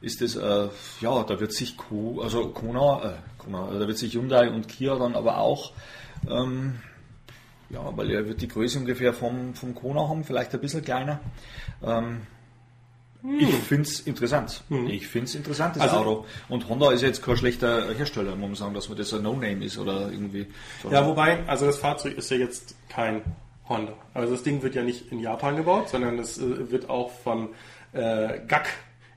ist 0.00 0.20
das, 0.20 0.34
äh, 0.34 0.68
ja, 1.00 1.22
da 1.22 1.38
wird 1.38 1.52
sich 1.52 1.76
Co, 1.76 2.20
also 2.20 2.48
Kona, 2.48 3.04
äh, 3.04 3.12
Kona, 3.38 3.68
da 3.78 3.86
wird 3.86 3.96
sich 3.96 4.12
Hyundai 4.14 4.50
und 4.50 4.66
Kia 4.66 4.96
dann 4.96 5.14
aber 5.14 5.38
auch, 5.38 5.70
ähm, 6.28 6.80
ja, 7.74 7.96
weil 7.96 8.10
er 8.10 8.26
wird 8.28 8.40
die 8.40 8.48
Größe 8.48 8.78
ungefähr 8.78 9.12
vom, 9.12 9.54
vom 9.54 9.74
Kona 9.74 10.08
haben, 10.08 10.24
vielleicht 10.24 10.54
ein 10.54 10.60
bisschen 10.60 10.82
kleiner. 10.84 11.20
Ähm, 11.82 12.22
Ich 13.40 13.48
finde 13.54 13.84
es 13.88 14.00
interessant. 14.00 14.62
Ich 14.88 15.06
finde 15.08 15.24
es 15.26 15.34
interessant, 15.34 15.76
das 15.76 15.82
Also- 15.84 15.96
Auto. 15.96 16.26
Und 16.50 16.68
Honda 16.68 16.92
ist 16.92 17.00
jetzt 17.02 17.22
kein 17.22 17.36
schlechter 17.38 17.94
Hersteller, 17.94 18.36
muss 18.36 18.48
man 18.50 18.54
sagen, 18.54 18.74
dass 18.74 18.88
man 18.90 18.98
das 18.98 19.14
ein 19.14 19.22
No-Name 19.22 19.64
ist 19.64 19.78
oder 19.78 20.10
irgendwie. 20.10 20.46
so. 20.82 20.90
Ja, 20.90 21.06
wobei, 21.06 21.42
also 21.48 21.64
das 21.66 21.78
Fahrzeug 21.78 22.18
ist 22.18 22.30
ja 22.30 22.36
jetzt 22.36 22.74
kein 22.90 23.22
Honda. 23.66 23.94
Also 24.12 24.34
das 24.34 24.42
Ding 24.42 24.62
wird 24.62 24.74
ja 24.74 24.82
nicht 24.82 25.10
in 25.10 25.20
Japan 25.20 25.56
gebaut, 25.56 25.88
sondern 25.88 26.18
es 26.18 26.36
äh, 26.36 26.70
wird 26.70 26.90
auch 26.90 27.10
von 27.10 27.48
äh, 27.94 28.40
GAC 28.46 28.68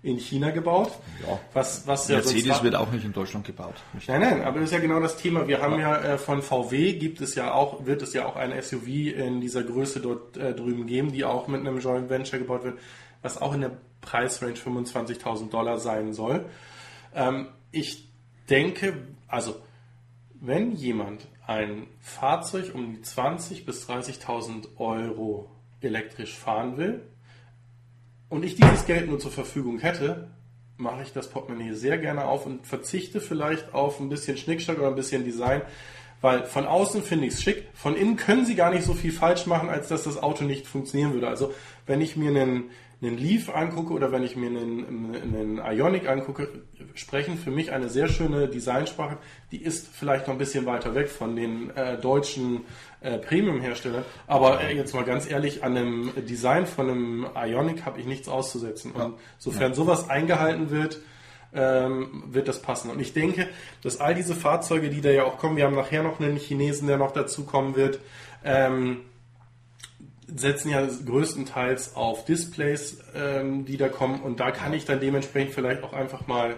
in 0.07 0.19
China 0.19 0.51
gebaut. 0.51 0.91
Ja. 1.27 1.37
Was, 1.53 1.85
was 1.85 2.07
ja 2.07 2.15
Mercedes 2.15 2.63
wird 2.63 2.75
auch 2.75 2.89
nicht 2.91 3.03
in 3.03 3.11
Deutschland 3.11 3.45
gebaut. 3.45 3.75
Nicht? 3.93 4.07
Nein, 4.07 4.21
nein, 4.21 4.41
aber 4.41 4.59
das 4.59 4.69
ist 4.69 4.73
ja 4.73 4.79
genau 4.79 5.01
das 5.01 5.17
Thema. 5.17 5.47
Wir 5.47 5.61
haben 5.61 5.79
ja, 5.79 5.97
äh, 5.97 6.17
von 6.17 6.41
VW 6.41 6.93
gibt 6.93 7.19
es 7.19 7.35
ja 7.35 7.53
auch, 7.53 7.85
wird 7.85 8.01
es 8.01 8.13
ja 8.13 8.25
auch 8.25 8.37
ein 8.37 8.53
SUV 8.61 8.87
in 8.87 9.41
dieser 9.41 9.63
Größe 9.63 9.99
dort 9.99 10.37
äh, 10.37 10.53
drüben 10.53 10.87
geben, 10.87 11.11
die 11.11 11.25
auch 11.25 11.47
mit 11.47 11.59
einem 11.59 11.79
Joint 11.79 12.09
Venture 12.09 12.39
gebaut 12.39 12.63
wird, 12.63 12.79
was 13.21 13.41
auch 13.41 13.53
in 13.53 13.61
der 13.61 13.77
Preisrange 13.99 14.53
25.000 14.53 15.49
Dollar 15.49 15.77
sein 15.77 16.13
soll. 16.13 16.45
Ähm, 17.13 17.49
ich 17.71 18.09
denke, 18.49 18.93
also 19.27 19.57
wenn 20.39 20.71
jemand 20.71 21.27
ein 21.45 21.87
Fahrzeug 21.99 22.73
um 22.73 22.93
die 22.93 23.01
20.000 23.01 23.65
bis 23.65 23.89
30.000 23.89 24.77
Euro 24.77 25.51
elektrisch 25.81 26.37
fahren 26.37 26.77
will 26.77 27.01
und 28.29 28.43
ich 28.43 28.55
dieses 28.55 28.85
Geld 28.85 29.07
nur 29.07 29.19
zur 29.19 29.31
Verfügung 29.31 29.79
hätte, 29.79 30.29
mache 30.77 31.01
ich 31.01 31.11
das 31.11 31.29
Portemonnaie 31.29 31.73
sehr 31.73 31.97
gerne 31.97 32.25
auf 32.25 32.45
und 32.45 32.65
verzichte 32.67 33.19
vielleicht 33.19 33.73
auf 33.73 33.99
ein 33.99 34.09
bisschen 34.09 34.37
Schnickschnack 34.37 34.77
oder 34.77 34.89
ein 34.89 34.95
bisschen 34.95 35.23
Design, 35.23 35.61
weil 36.21 36.45
von 36.45 36.65
außen 36.65 37.03
finde 37.03 37.27
ich 37.27 37.33
es 37.33 37.43
schick, 37.43 37.67
von 37.73 37.95
innen 37.95 38.15
können 38.15 38.45
sie 38.45 38.55
gar 38.55 38.71
nicht 38.71 38.83
so 38.83 38.93
viel 38.93 39.11
falsch 39.11 39.45
machen, 39.45 39.69
als 39.69 39.87
dass 39.87 40.03
das 40.03 40.21
Auto 40.21 40.43
nicht 40.43 40.67
funktionieren 40.67 41.13
würde. 41.13 41.27
Also 41.27 41.53
wenn 41.85 42.01
ich 42.01 42.15
mir 42.15 42.29
einen, 42.29 42.69
einen 43.01 43.17
Leaf 43.17 43.49
angucke 43.49 43.93
oder 43.93 44.11
wenn 44.11 44.23
ich 44.23 44.35
mir 44.35 44.47
einen, 44.47 45.15
einen 45.15 45.57
Ionic 45.57 46.09
angucke, 46.09 46.63
sprechen 46.95 47.37
für 47.37 47.51
mich 47.51 47.71
eine 47.71 47.89
sehr 47.89 48.07
schöne 48.07 48.47
Designsprache, 48.47 49.17
die 49.51 49.61
ist 49.61 49.87
vielleicht 49.87 50.27
noch 50.27 50.33
ein 50.33 50.39
bisschen 50.39 50.65
weiter 50.65 50.95
weg 50.95 51.09
von 51.09 51.35
den 51.35 51.69
äh, 51.75 51.99
deutschen 51.99 52.65
äh, 53.01 53.17
Premium-Herstellern, 53.19 54.03
aber 54.25 54.61
äh, 54.61 54.75
jetzt 54.75 54.93
mal 54.93 55.03
ganz 55.03 55.29
ehrlich, 55.29 55.63
an 55.63 55.77
einem 55.77 56.11
Design 56.25 56.65
von 56.65 56.89
einem 56.89 57.27
Ionic 57.35 57.85
habe 57.85 57.99
ich 57.99 58.05
nichts 58.05 58.27
auszusetzen. 58.27 58.91
Und 58.91 59.15
sofern 59.37 59.73
sowas 59.73 60.09
eingehalten 60.09 60.71
wird, 60.71 60.99
ähm, 61.53 62.23
wird 62.27 62.47
das 62.47 62.61
passen. 62.61 62.89
Und 62.89 62.99
ich 62.99 63.13
denke, 63.13 63.47
dass 63.83 63.99
all 63.99 64.15
diese 64.15 64.35
Fahrzeuge, 64.35 64.89
die 64.89 65.01
da 65.01 65.09
ja 65.09 65.23
auch 65.23 65.37
kommen, 65.37 65.57
wir 65.57 65.65
haben 65.65 65.75
nachher 65.75 66.03
noch 66.03 66.19
einen 66.19 66.37
Chinesen, 66.37 66.87
der 66.87 66.97
noch 66.97 67.11
dazu 67.11 67.45
kommen 67.45 67.75
wird, 67.75 67.99
ähm, 68.43 69.01
setzen 70.27 70.71
ja 70.71 70.85
größtenteils 70.85 71.95
auf 71.95 72.25
Displays, 72.25 72.99
ähm, 73.15 73.65
die 73.65 73.77
da 73.77 73.89
kommen. 73.89 74.21
Und 74.21 74.39
da 74.39 74.51
kann 74.51 74.73
ich 74.73 74.85
dann 74.85 74.99
dementsprechend 74.99 75.53
vielleicht 75.53 75.83
auch 75.83 75.93
einfach 75.93 76.27
mal 76.27 76.55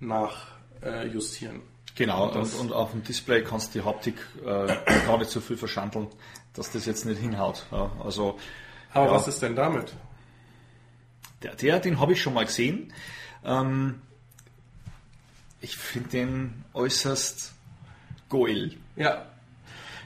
nachjustieren. 0.00 1.56
Äh. 1.56 1.71
Genau, 1.94 2.28
Und 2.30 2.54
und, 2.54 2.72
auf 2.72 2.92
dem 2.92 3.02
Display 3.04 3.42
kannst 3.44 3.74
du 3.74 3.80
die 3.80 3.84
Haptik 3.84 4.14
äh, 4.44 4.66
gar 5.06 5.18
nicht 5.18 5.30
so 5.30 5.40
viel 5.40 5.56
verschandeln, 5.58 6.06
dass 6.54 6.70
das 6.70 6.86
jetzt 6.86 7.04
nicht 7.04 7.20
hinhaut. 7.20 7.66
Ja, 7.70 7.90
also 8.02 8.38
Aber 8.94 9.06
Ja. 9.06 9.12
was 9.12 9.28
ist 9.28 9.42
denn 9.42 9.54
damit? 9.56 9.92
der, 11.42 11.54
der 11.56 11.80
den 11.80 11.98
habe 12.00 12.12
ich 12.12 12.22
schon 12.22 12.34
mal 12.34 12.44
gesehen. 12.46 12.92
Ähm, 13.44 14.00
ich 15.60 15.76
finde 15.76 16.08
den 16.10 16.64
äußerst 16.72 17.52
geil. 18.30 18.72
Ja. 18.96 19.26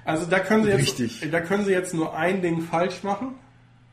Also 0.05 0.26
da 0.26 0.39
können 0.41 0.64
Sie 0.64 0.70
jetzt, 0.70 0.99
Richtig. 1.01 1.30
da 1.30 1.41
können 1.41 1.64
Sie 1.64 1.72
jetzt 1.72 1.93
nur 1.95 2.16
ein 2.16 2.43
Ding 2.43 2.62
falsch 2.62 3.03
machen. 3.03 3.34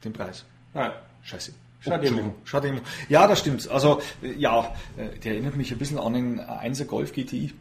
Den 0.04 0.14
Preis. 0.14 0.46
Nein. 0.74 0.92
Scheiße. 1.24 1.54
Schade 1.80 1.96
Entschuldigung. 1.98 2.36
Schade. 2.46 2.68
Demo. 2.70 2.82
Ja, 3.10 3.28
das 3.28 3.40
stimmt. 3.40 3.68
Also, 3.70 4.02
ja, 4.22 4.74
äh, 4.98 5.18
der 5.20 5.34
erinnert 5.34 5.56
mich 5.58 5.72
ein 5.72 5.78
bisschen 5.78 5.98
an 6.00 6.14
den 6.14 6.40
1er 6.40 6.86
Golf 6.86 7.12
GTI. 7.14 7.54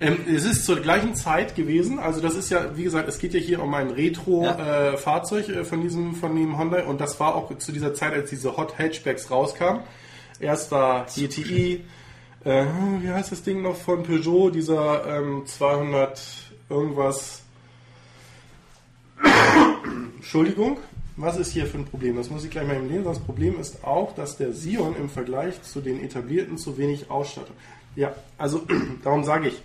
Ähm, 0.00 0.18
es 0.28 0.44
ist 0.44 0.64
zur 0.64 0.80
gleichen 0.80 1.14
Zeit 1.14 1.54
gewesen, 1.54 1.98
also 1.98 2.20
das 2.20 2.34
ist 2.34 2.50
ja, 2.50 2.76
wie 2.76 2.84
gesagt, 2.84 3.08
es 3.08 3.18
geht 3.18 3.34
ja 3.34 3.40
hier 3.40 3.62
um 3.62 3.74
ein 3.74 3.90
Retro-Fahrzeug 3.90 5.48
äh, 5.48 5.64
von 5.64 5.82
diesem 5.82 6.14
von 6.14 6.34
dem 6.34 6.58
Honda 6.58 6.84
und 6.84 7.00
das 7.00 7.18
war 7.20 7.34
auch 7.34 7.56
zu 7.58 7.72
dieser 7.72 7.94
Zeit, 7.94 8.12
als 8.12 8.30
diese 8.30 8.56
Hot 8.56 8.78
Hatchbacks 8.78 9.30
rauskamen. 9.30 9.82
Erst 10.40 10.70
war 10.70 11.06
GTI, 11.06 11.84
äh, 12.44 12.64
wie 13.00 13.10
heißt 13.10 13.32
das 13.32 13.42
Ding 13.42 13.62
noch 13.62 13.76
von 13.76 14.02
Peugeot, 14.02 14.50
dieser 14.50 15.18
ähm, 15.18 15.42
200 15.46 16.20
irgendwas. 16.68 17.42
Entschuldigung, 20.16 20.78
was 21.16 21.36
ist 21.36 21.52
hier 21.52 21.66
für 21.66 21.78
ein 21.78 21.84
Problem? 21.84 22.16
Das 22.16 22.30
muss 22.30 22.44
ich 22.44 22.50
gleich 22.50 22.66
mal 22.66 22.76
eben 22.76 22.88
lesen. 22.88 23.04
Das 23.04 23.18
Problem 23.18 23.60
ist 23.60 23.84
auch, 23.84 24.14
dass 24.14 24.36
der 24.36 24.52
Sion 24.52 24.96
im 24.96 25.08
Vergleich 25.08 25.62
zu 25.62 25.80
den 25.80 26.02
etablierten 26.02 26.56
zu 26.56 26.78
wenig 26.78 27.10
Ausstattung. 27.10 27.54
Ja, 27.96 28.14
also 28.38 28.66
darum 29.04 29.24
sage 29.24 29.48
ich, 29.48 29.62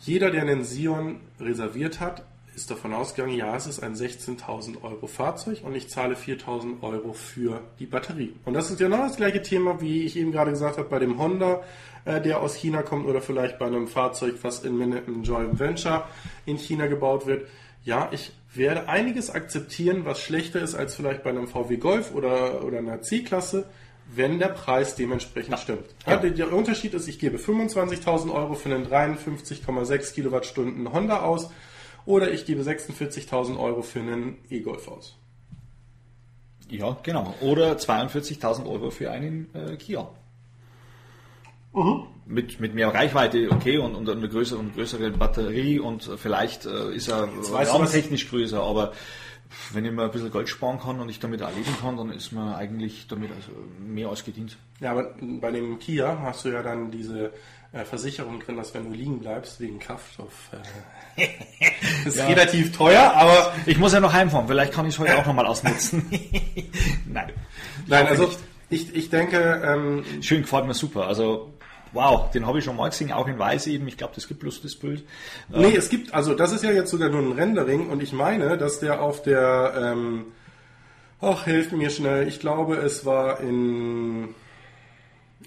jeder, 0.00 0.30
der 0.30 0.42
einen 0.42 0.64
Sion 0.64 1.20
reserviert 1.40 2.00
hat, 2.00 2.24
ist 2.54 2.70
davon 2.70 2.92
ausgegangen, 2.92 3.36
ja, 3.36 3.54
es 3.54 3.66
ist 3.66 3.80
ein 3.82 3.94
16.000 3.94 4.82
Euro 4.82 5.06
Fahrzeug 5.06 5.60
und 5.62 5.76
ich 5.76 5.88
zahle 5.88 6.16
4.000 6.16 6.82
Euro 6.82 7.12
für 7.12 7.60
die 7.78 7.86
Batterie. 7.86 8.34
Und 8.44 8.54
das 8.54 8.70
ist 8.70 8.78
genau 8.78 8.96
das 8.96 9.16
gleiche 9.16 9.42
Thema, 9.42 9.80
wie 9.80 10.02
ich 10.02 10.16
eben 10.16 10.32
gerade 10.32 10.50
gesagt 10.50 10.76
habe, 10.76 10.88
bei 10.88 10.98
dem 10.98 11.18
Honda, 11.18 11.62
äh, 12.04 12.20
der 12.20 12.40
aus 12.40 12.56
China 12.56 12.82
kommt 12.82 13.06
oder 13.06 13.20
vielleicht 13.20 13.58
bei 13.58 13.66
einem 13.66 13.86
Fahrzeug, 13.86 14.36
was 14.42 14.64
in 14.64 14.82
einem 14.82 15.22
Joint 15.22 15.60
Venture 15.60 16.08
in 16.46 16.56
China 16.56 16.86
gebaut 16.86 17.26
wird. 17.26 17.46
Ja, 17.84 18.08
ich 18.10 18.32
werde 18.54 18.88
einiges 18.88 19.30
akzeptieren, 19.30 20.04
was 20.04 20.20
schlechter 20.20 20.60
ist 20.60 20.74
als 20.74 20.96
vielleicht 20.96 21.22
bei 21.22 21.30
einem 21.30 21.46
VW 21.46 21.76
Golf 21.76 22.12
oder, 22.12 22.64
oder 22.64 22.78
einer 22.78 23.02
C-Klasse, 23.02 23.66
wenn 24.14 24.38
der 24.38 24.48
Preis 24.48 24.96
dementsprechend 24.96 25.52
ja. 25.52 25.56
stimmt. 25.58 25.84
Ja. 26.06 26.16
Der, 26.16 26.30
der, 26.30 26.52
Unterschied 26.52 26.94
ist, 26.94 27.08
ich 27.08 27.18
gebe 27.18 27.36
25.000 27.36 28.32
Euro 28.32 28.54
für 28.54 28.74
einen 28.74 28.86
53,6 28.86 30.14
Kilowattstunden 30.14 30.92
Honda 30.92 31.20
aus 31.20 31.50
oder 32.06 32.32
ich 32.32 32.46
gebe 32.46 32.62
46.000 32.62 33.58
Euro 33.58 33.82
für 33.82 34.00
einen 34.00 34.38
E-Golf 34.48 34.88
aus. 34.88 35.16
Ja, 36.70 36.96
genau. 37.02 37.34
Oder 37.40 37.72
42.000 37.76 38.66
Euro 38.66 38.90
für 38.90 39.10
einen 39.10 39.54
äh, 39.54 39.76
Kia. 39.76 40.08
Mhm. 41.74 42.04
Mit, 42.26 42.60
mit 42.60 42.74
mehr 42.74 42.92
Reichweite, 42.92 43.50
okay, 43.50 43.78
und, 43.78 43.94
und 43.94 44.08
eine 44.08 44.28
größere, 44.28 44.62
größere 44.74 45.10
Batterie 45.12 45.78
und 45.78 46.10
vielleicht 46.16 46.66
äh, 46.66 46.94
ist 46.94 47.08
er 47.08 47.28
technisch 47.90 48.28
größer, 48.28 48.62
aber 48.62 48.92
wenn 49.72 49.84
ich 49.84 49.92
mir 49.92 50.04
ein 50.04 50.10
bisschen 50.10 50.32
Geld 50.32 50.48
sparen 50.48 50.78
kann 50.80 51.00
und 51.00 51.08
ich 51.08 51.20
damit 51.20 51.40
erleben 51.40 51.74
kann, 51.80 51.96
dann 51.96 52.10
ist 52.10 52.32
man 52.32 52.54
eigentlich 52.54 53.06
damit 53.08 53.30
also 53.30 53.52
mehr 53.78 54.08
als 54.08 54.24
gedient. 54.24 54.56
Ja, 54.80 54.92
aber 54.92 55.14
bei 55.20 55.50
dem 55.50 55.78
Kia 55.78 56.18
hast 56.22 56.44
du 56.44 56.50
ja 56.50 56.62
dann 56.62 56.90
diese 56.90 57.32
äh, 57.72 57.84
Versicherung 57.84 58.40
drin, 58.40 58.56
dass 58.56 58.74
wenn 58.74 58.84
du 58.84 58.90
liegen 58.90 59.20
bleibst 59.20 59.60
wegen 59.60 59.78
Kraftstoff, 59.78 60.50
äh, 61.16 61.28
ist 62.08 62.16
ja. 62.16 62.26
relativ 62.26 62.76
teuer, 62.76 63.12
aber 63.14 63.52
ich 63.66 63.78
muss 63.78 63.92
ja 63.92 64.00
noch 64.00 64.12
heimfahren. 64.12 64.46
Vielleicht 64.46 64.72
kann 64.72 64.86
ich 64.86 64.94
es 64.94 64.98
heute 64.98 65.18
auch 65.18 65.26
nochmal 65.26 65.46
ausnutzen. 65.46 66.06
Nein, 67.06 67.32
nein, 67.86 68.06
also 68.06 68.30
ich, 68.70 68.94
ich 68.94 69.08
denke, 69.08 69.62
ähm, 69.64 70.04
schön 70.22 70.42
gefällt 70.42 70.66
mir 70.66 70.74
super. 70.74 71.06
Also 71.06 71.54
Wow, 71.92 72.30
den 72.30 72.46
habe 72.46 72.58
ich 72.58 72.64
schon 72.64 72.76
mal 72.76 72.90
gesehen, 72.90 73.12
auch 73.12 73.26
in 73.26 73.38
Weiß 73.38 73.66
eben. 73.66 73.88
Ich 73.88 73.96
glaube, 73.96 74.14
das 74.14 74.28
gibt 74.28 74.40
bloß 74.40 74.62
das 74.62 74.74
Bild. 74.74 75.04
Nee, 75.48 75.68
ähm, 75.68 75.74
es 75.76 75.88
gibt, 75.88 76.14
also 76.14 76.34
das 76.34 76.52
ist 76.52 76.64
ja 76.64 76.70
jetzt 76.70 76.90
sogar 76.90 77.08
nur 77.08 77.22
ein 77.22 77.32
Rendering 77.32 77.88
und 77.88 78.02
ich 78.02 78.12
meine, 78.12 78.58
dass 78.58 78.80
der 78.80 79.00
auf 79.00 79.22
der, 79.22 79.74
ähm, 79.76 80.26
ach, 81.20 81.44
hilf 81.44 81.72
mir 81.72 81.90
schnell, 81.90 82.28
ich 82.28 82.40
glaube, 82.40 82.76
es 82.76 83.04
war 83.04 83.40
in, 83.40 84.34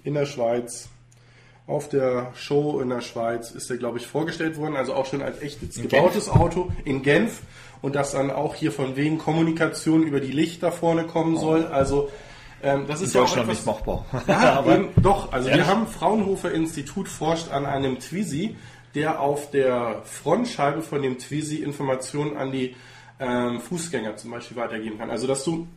in 0.04 0.14
der 0.14 0.26
Schweiz, 0.26 0.90
auf 1.68 1.88
der 1.88 2.32
Show 2.36 2.82
in 2.82 2.90
der 2.90 3.02
Schweiz 3.02 3.52
ist 3.52 3.70
der, 3.70 3.78
glaube 3.78 3.98
ich, 3.98 4.08
vorgestellt 4.08 4.58
worden, 4.58 4.76
also 4.76 4.94
auch 4.94 5.06
schon 5.06 5.22
als 5.22 5.42
echtes 5.42 5.78
in 5.78 5.84
gebautes 5.88 6.26
Genf. 6.26 6.36
Auto 6.36 6.72
in 6.86 7.02
Genf 7.02 7.42
und 7.82 7.96
dass 7.96 8.12
dann 8.12 8.32
auch 8.32 8.56
hier 8.56 8.72
von 8.72 8.96
wegen 8.96 9.18
Kommunikation 9.18 10.04
über 10.04 10.20
die 10.20 10.32
Lichter 10.32 10.72
vorne 10.72 11.06
kommen 11.06 11.38
soll. 11.38 11.66
Also 11.66 12.10
ähm, 12.64 12.86
das 12.88 13.02
ist 13.02 13.16
in 13.16 13.22
Deutschland 13.22 13.48
ja 13.48 13.54
nicht 13.54 13.66
machbar. 13.66 14.06
Ja, 14.28 14.54
aber 14.58 14.76
eben, 14.76 14.90
doch, 15.02 15.32
also 15.32 15.50
ehrlich? 15.50 15.66
wir 15.66 15.72
haben 15.72 15.88
Fraunhofer 15.88 16.52
Institut 16.52 17.08
forscht 17.08 17.50
an 17.52 17.66
einem 17.66 18.00
Twizy, 18.00 18.56
der 18.96 19.20
auf 19.22 19.52
der 19.52 20.02
Frontscheibe 20.04 20.82
von 20.82 21.02
dem 21.02 21.18
Twizy 21.18 21.58
Informationen 21.58 22.38
an 22.38 22.52
die 22.52 22.76
ähm, 23.20 23.62
Fußgänger 23.62 24.18
zum 24.18 24.32
Beispiel 24.32 24.58
weitergeben 24.58 24.98
kann. 24.98 25.10
Also 25.10 25.28
dass 25.28 25.44
du, 25.44 25.68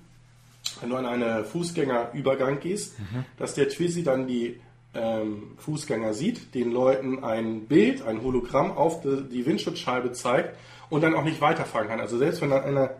wenn 0.80 0.90
du 0.90 0.96
an 0.96 1.06
einen 1.06 1.44
Fußgängerübergang 1.44 2.60
gehst, 2.60 2.98
mhm. 2.98 3.24
dass 3.36 3.54
der 3.54 3.68
Twizy 3.68 4.02
dann 4.02 4.26
die 4.26 4.60
ähm, 4.94 5.54
Fußgänger 5.58 6.14
sieht, 6.14 6.54
den 6.54 6.70
Leuten 6.70 7.24
ein 7.24 7.66
Bild, 7.66 8.02
ein 8.02 8.22
Hologramm 8.22 8.72
auf 8.72 9.00
die, 9.02 9.28
die 9.30 9.46
Windschutzscheibe 9.46 10.12
zeigt 10.12 10.56
und 10.88 11.02
dann 11.02 11.14
auch 11.14 11.24
nicht 11.24 11.40
weiterfahren 11.40 11.88
kann. 11.88 12.00
Also 12.00 12.18
selbst 12.18 12.40
wenn 12.40 12.50
dann 12.50 12.64
einer 12.64 12.90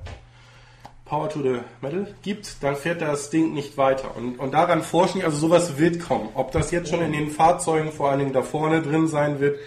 Power 1.05 1.29
to 1.29 1.43
the 1.43 1.61
Metal 1.83 2.07
gibt, 2.23 2.63
dann 2.63 2.77
fährt 2.77 3.03
das 3.03 3.29
Ding 3.29 3.53
nicht 3.53 3.77
weiter. 3.77 4.17
Und, 4.17 4.39
und 4.39 4.53
daran 4.53 4.83
forschen, 4.83 5.23
also 5.23 5.37
sowas 5.37 5.77
wird 5.79 6.01
kommen. 6.01 6.31
Ob 6.35 6.53
das 6.53 6.71
jetzt 6.71 6.89
schon 6.89 7.03
in 7.03 7.13
den 7.13 7.31
Fahrzeugen 7.31 7.93
vor 7.93 8.11
allen 8.11 8.21
Dingen 8.21 8.33
da 8.33 8.43
vorne 8.43 8.81
drin 8.81 9.07
sein 9.07 9.39
wird. 9.39 9.59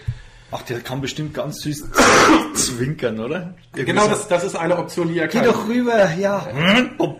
Ach, 0.50 0.62
der 0.62 0.80
kann 0.80 1.00
bestimmt 1.00 1.34
ganz 1.34 1.60
süß 1.60 1.84
zwinkern, 2.54 3.20
oder? 3.20 3.54
Irgendwie 3.72 3.84
genau, 3.84 4.08
das, 4.08 4.26
das 4.26 4.44
ist 4.44 4.56
eine 4.56 4.78
Option, 4.78 5.08
die 5.08 5.18
er 5.18 5.28
kann. 5.28 5.42
Geh 5.42 5.48
doch 5.48 5.68
rüber, 5.68 6.12
ja. 6.14 6.46
Oh. 6.98 7.16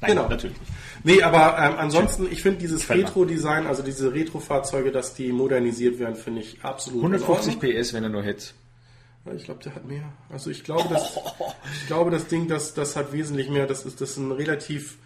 Nein, 0.00 0.10
genau. 0.10 0.28
natürlich 0.28 0.58
nicht. 0.58 0.72
Nee, 1.04 1.22
aber 1.22 1.58
ähm, 1.58 1.74
ansonsten, 1.78 2.30
ich 2.30 2.42
finde 2.42 2.60
dieses 2.60 2.88
Retro-Design, 2.88 3.66
also 3.66 3.82
diese 3.82 4.14
Retro-Fahrzeuge, 4.14 4.92
dass 4.92 5.14
die 5.14 5.32
modernisiert 5.32 5.98
werden, 5.98 6.14
finde 6.14 6.40
ich 6.40 6.58
absolut 6.62 7.00
150 7.00 7.58
PS, 7.58 7.92
wenn 7.92 8.04
er 8.04 8.08
nur 8.08 8.22
hätte. 8.22 8.46
Ich 9.36 9.44
glaube, 9.44 9.62
der 9.62 9.74
hat 9.74 9.84
mehr. 9.86 10.12
Also 10.30 10.50
ich 10.50 10.64
glaube, 10.64 10.88
das, 10.88 11.16
ich 11.80 11.86
glaube, 11.86 12.10
das 12.10 12.26
Ding, 12.26 12.48
das, 12.48 12.74
das 12.74 12.96
hat 12.96 13.12
wesentlich 13.12 13.48
mehr. 13.48 13.66
Das 13.66 13.84
ist, 13.84 14.00
das 14.00 14.10
ist 14.12 14.16
ein 14.16 14.32
relativ. 14.32 14.98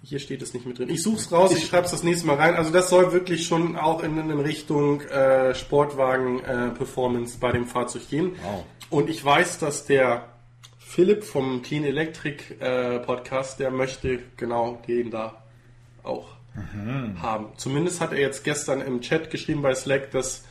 Hier 0.00 0.20
steht 0.20 0.42
es 0.42 0.54
nicht 0.54 0.64
mit 0.64 0.78
drin. 0.78 0.88
Ich 0.90 1.02
suche 1.02 1.16
es 1.16 1.32
raus, 1.32 1.52
ich 1.52 1.66
schreibe 1.66 1.86
es 1.86 1.90
das 1.90 2.04
nächste 2.04 2.28
Mal 2.28 2.36
rein. 2.36 2.54
Also 2.54 2.70
das 2.70 2.88
soll 2.88 3.12
wirklich 3.12 3.48
schon 3.48 3.74
auch 3.74 4.04
in, 4.04 4.16
in 4.16 4.38
Richtung 4.38 5.00
äh, 5.00 5.56
Sportwagen-Performance 5.56 7.36
äh, 7.36 7.40
bei 7.40 7.50
dem 7.50 7.66
Fahrzeug 7.66 8.08
gehen. 8.08 8.36
Wow. 8.44 8.64
Und 8.90 9.10
ich 9.10 9.24
weiß, 9.24 9.58
dass 9.58 9.86
der 9.86 10.28
Philipp 10.78 11.24
vom 11.24 11.62
Clean 11.62 11.84
Electric 11.84 12.54
äh, 12.60 13.00
Podcast, 13.00 13.58
der 13.58 13.72
möchte 13.72 14.20
genau 14.36 14.80
den 14.86 15.10
da 15.10 15.42
auch 16.04 16.28
mhm. 16.54 17.20
haben. 17.20 17.48
Zumindest 17.56 18.00
hat 18.00 18.12
er 18.12 18.20
jetzt 18.20 18.44
gestern 18.44 18.80
im 18.80 19.00
Chat 19.00 19.30
geschrieben 19.30 19.62
bei 19.62 19.74
Slack, 19.74 20.12
dass 20.12 20.44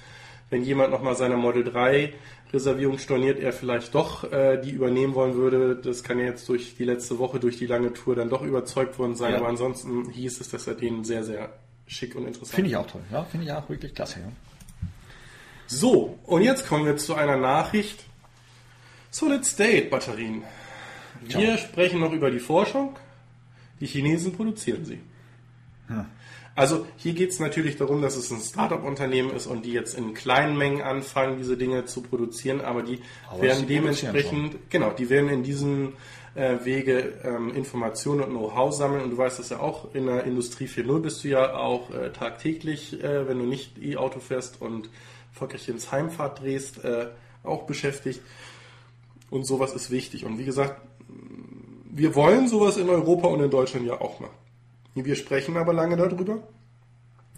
wenn 0.49 0.64
jemand 0.64 0.91
nochmal 0.91 1.16
seine 1.16 1.38
Model 1.38 1.64
3 1.64 2.14
Reservierung 2.54 2.98
storniert, 2.98 3.39
er 3.39 3.52
vielleicht 3.52 3.93
doch 3.93 4.32
äh, 4.32 4.62
die 4.62 4.72
übernehmen 4.72 5.16
wollen 5.16 5.36
würde. 5.36 5.76
Das 5.76 6.04
kann 6.04 6.20
ja 6.20 6.26
jetzt 6.26 6.48
durch 6.48 6.76
die 6.78 6.86
letzte 6.86 7.20
Woche, 7.20 7.39
durch 7.39 7.58
die 7.58 7.66
lange 7.66 7.93
Tour 7.93 8.16
dann 8.16 8.30
doch 8.30 8.41
überzeugt 8.41 8.98
worden 9.00 9.16
sein. 9.16 9.34
Ja. 9.34 9.39
Aber 9.39 9.50
ansonsten 9.50 10.10
hieß 10.10 10.39
es, 10.39 10.50
dass 10.50 10.68
er 10.68 10.76
den 10.76 11.04
sehr, 11.04 11.24
sehr 11.24 11.54
schick 11.88 12.16
und 12.16 12.26
interessant 12.26 12.56
Finde 12.56 12.70
ich 12.70 12.76
auch 12.78 12.88
toll. 12.88 13.02
Ja, 13.12 13.24
finde 13.26 13.45
ich 13.45 13.52
auch 13.52 13.68
wirklich 13.70 13.93
klasse. 13.93 14.20
Ja. 14.20 14.32
So, 15.68 16.18
und 16.26 16.43
jetzt 16.43 16.68
kommen 16.68 16.86
wir 16.86 16.95
zu 16.95 17.16
einer 17.16 17.38
Nachricht. 17.38 18.06
Solid 19.12 19.45
State 19.45 19.89
Batterien. 19.89 20.43
Wir 21.22 21.56
Ciao. 21.56 21.58
sprechen 21.58 22.00
noch 22.00 22.14
über 22.14 22.32
die 22.32 22.39
Forschung. 22.39 22.95
Die 23.80 23.86
Chinesen 23.86 24.34
produzieren 24.34 24.86
sie. 24.86 25.02
Hm. 25.88 26.06
Also 26.58 26.88
hier 26.95 27.14
geht 27.14 27.30
es 27.30 27.39
natürlich 27.39 27.78
darum, 27.78 28.01
dass 28.01 28.16
es 28.16 28.32
ein 28.32 28.39
Startup-Unternehmen 28.39 29.30
ist 29.30 29.45
und 29.45 29.64
die 29.64 29.74
jetzt 29.74 29.95
in 29.95 30.16
kleinen 30.16 30.58
Mengen 30.58 30.82
anfangen, 30.82 31.38
diese 31.38 31.55
Dinge 31.55 31.86
zu 31.86 32.01
produzieren, 32.01 32.62
aber 32.62 32.82
die 32.82 32.99
aber 33.30 33.43
werden 33.43 33.68
dementsprechend, 33.68 34.72
genau, 34.72 34.89
die 34.89 35.08
werden 35.12 35.30
in 35.30 35.43
diesem 35.43 35.93
äh, 36.34 36.55
Wege 36.64 37.14
ähm, 37.24 37.53
Informationen 37.53 38.22
und 38.24 38.32
Know-how 38.32 38.74
sammeln. 38.74 39.03
Und 39.03 39.12
du 39.12 39.18
weißt 39.20 39.38
das 39.38 39.49
ja 39.49 39.60
auch, 39.60 39.93
in 39.93 40.08
der 40.08 40.24
Industrie 40.24 40.66
4.0 40.66 40.99
bist 40.99 41.24
du 41.24 41.28
ja 41.28 41.55
auch 41.55 41.91
äh, 41.91 42.10
tagtäglich, 42.12 43.03
äh, 43.03 43.28
wenn 43.28 43.38
du 43.38 43.45
nicht 43.45 43.78
E-Auto 43.78 44.20
fährst 44.20 44.60
und 44.60 44.89
erfolgreich 45.34 45.70
ins 45.70 45.91
Heimfahrt 45.91 46.41
drehst, 46.41 46.84
äh, 46.84 47.10
auch 47.43 47.68
beschäftigt. 47.68 48.22
Und 49.30 49.45
sowas 49.45 49.76
ist 49.76 49.91
wichtig. 49.91 50.26
Und 50.26 50.39
wie 50.39 50.45
gesagt, 50.45 50.82
wir 51.91 52.16
wollen 52.16 52.47
sowas 52.47 52.78
in 52.78 52.89
Europa 52.89 53.28
und 53.28 53.43
in 53.43 53.51
Deutschland 53.51 53.86
ja 53.86 54.01
auch 54.01 54.20
machen. 54.20 54.47
Wir 55.06 55.16
sprechen 55.16 55.58
aber 55.58 55.74
lange 55.74 55.98
darüber. 55.98 56.43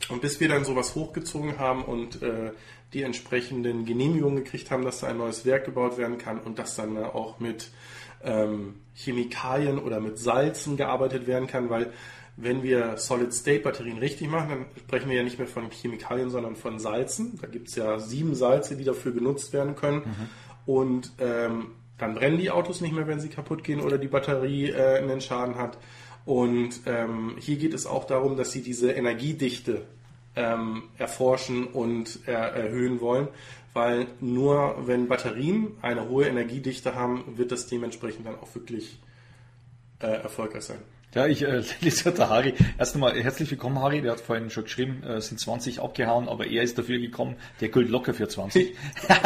Und 0.10 0.22
bis 0.22 0.40
wir 0.40 0.48
dann 0.48 0.64
sowas 0.64 0.96
hochgezogen 0.96 1.60
haben 1.60 1.84
und 1.84 2.22
äh, 2.22 2.52
die 2.94 3.04
entsprechenden 3.04 3.86
Genehmigungen 3.86 4.44
gekriegt 4.44 4.72
haben, 4.72 4.84
dass 4.84 5.02
da 5.02 5.08
ein 5.08 5.18
neues 5.18 5.46
Werk 5.46 5.66
gebaut 5.66 5.98
werden 5.98 6.18
kann 6.18 6.40
und 6.40 6.58
dass 6.58 6.76
dann 6.76 6.98
auch 6.98 7.40
mit 7.40 7.72
ähm, 8.24 8.76
Chemikalien 8.96 9.78
oder 9.78 10.00
mit 10.00 10.18
Salzen 10.18 10.78
gearbeitet 10.78 11.28
werden 11.28 11.48
kann, 11.48 11.70
weil 11.70 11.94
wenn 12.42 12.64
wir 12.64 12.98
Solid-State-Batterien 12.98 13.98
richtig 13.98 14.30
machen, 14.30 14.50
dann 14.50 14.66
sprechen 14.78 15.10
wir 15.10 15.18
ja 15.18 15.24
nicht 15.24 15.38
mehr 15.38 15.48
von 15.48 15.70
Chemikalien, 15.70 16.30
sondern 16.30 16.56
von 16.56 16.80
Salzen. 16.80 17.38
Da 17.42 17.48
gibt 17.48 17.68
es 17.68 17.76
ja 17.76 18.00
sieben 18.00 18.34
Salze, 18.34 18.78
die 18.78 18.86
dafür 18.86 19.12
genutzt 19.12 19.52
werden 19.52 19.76
können. 19.76 19.98
Mhm. 19.98 20.30
Und 20.66 21.12
ähm, 21.20 21.72
dann 21.98 22.16
brennen 22.16 22.38
die 22.38 22.50
Autos 22.50 22.80
nicht 22.80 22.94
mehr, 22.94 23.08
wenn 23.08 23.20
sie 23.20 23.28
kaputt 23.28 23.64
gehen 23.64 23.82
oder 23.82 23.98
die 23.98 24.08
Batterie 24.08 24.70
äh, 24.70 25.00
einen 25.00 25.20
Schaden 25.20 25.56
hat. 25.56 25.78
Und 26.30 26.82
ähm, 26.86 27.38
hier 27.40 27.58
geht 27.58 27.74
es 27.74 27.88
auch 27.88 28.06
darum, 28.06 28.38
dass 28.38 28.52
sie 28.52 28.62
diese 28.62 28.92
Energiedichte 28.92 29.82
ähm, 30.36 30.84
erforschen 31.00 31.66
und 31.66 32.20
er 32.28 32.54
erhöhen 32.54 33.02
wollen, 33.02 33.30
weil 33.74 34.06
nur 34.20 34.76
wenn 34.86 35.08
Batterien 35.08 35.72
eine 35.82 36.08
hohe 36.08 36.28
Energiedichte 36.28 36.94
haben, 36.94 37.24
wird 37.36 37.52
das 37.52 37.66
dementsprechend 37.66 38.28
dann 38.28 38.36
auch 38.36 38.54
wirklich 38.54 39.00
äh, 40.02 40.06
erfolgreich 40.06 40.66
sein. 40.66 40.78
Ja, 41.16 41.26
ich 41.26 41.42
äh, 41.42 41.64
lese 41.82 42.12
der 42.12 42.30
Harry. 42.30 42.54
Erst 42.78 42.94
einmal 42.94 43.20
herzlich 43.20 43.50
willkommen, 43.50 43.80
Harry. 43.80 44.02
Der 44.02 44.12
hat 44.12 44.20
vorhin 44.20 44.52
schon 44.52 44.66
geschrieben, 44.66 45.02
äh, 45.04 45.20
sind 45.22 45.40
20 45.40 45.80
abgehauen, 45.80 46.30
aber 46.30 46.46
er 46.46 46.62
ist 46.62 46.78
dafür 46.78 47.00
gekommen, 47.00 47.36
der 47.62 47.70
gilt 47.70 47.90
locker 47.90 48.14
für 48.14 48.28
20. 48.28 48.76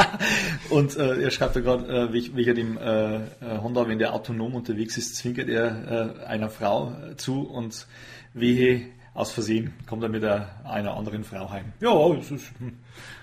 und 0.70 0.96
äh, 0.96 1.22
er 1.22 1.32
schreibt 1.32 1.58
da 1.58 1.60
gerade, 1.60 2.10
äh, 2.10 2.14
wegen 2.14 2.56
dem 2.56 2.78
äh, 2.78 3.16
äh, 3.16 3.20
Honda, 3.62 3.88
wenn 3.88 4.00
der 4.00 4.14
autonom 4.14 4.56
unterwegs 4.56 4.98
ist, 4.98 5.18
zwinkert 5.18 5.50
er 5.50 6.22
äh, 6.22 6.26
einer 6.26 6.50
Frau 6.50 6.94
äh, 7.12 7.18
zu 7.18 7.42
und 7.42 7.86
wehe 8.34 8.86
aus 9.14 9.32
Versehen 9.32 9.74
kommt 9.86 10.02
er 10.02 10.10
mit 10.10 10.24
einer, 10.24 10.50
einer 10.64 10.96
anderen 10.96 11.24
Frau 11.24 11.50
heim. 11.52 11.66
Ja, 11.82 11.94
es 12.14 12.32
ist, 12.32 12.46
hm, 12.58 12.80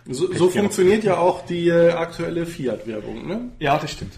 so, 0.07 0.33
so 0.33 0.49
funktioniert 0.49 1.03
ja 1.03 1.17
auch 1.17 1.45
die 1.47 1.69
äh, 1.69 1.91
aktuelle 1.91 2.47
Fiat-Werbung, 2.47 3.27
ne? 3.27 3.51
Ja, 3.59 3.77
das 3.77 3.91
stimmt. 3.91 4.13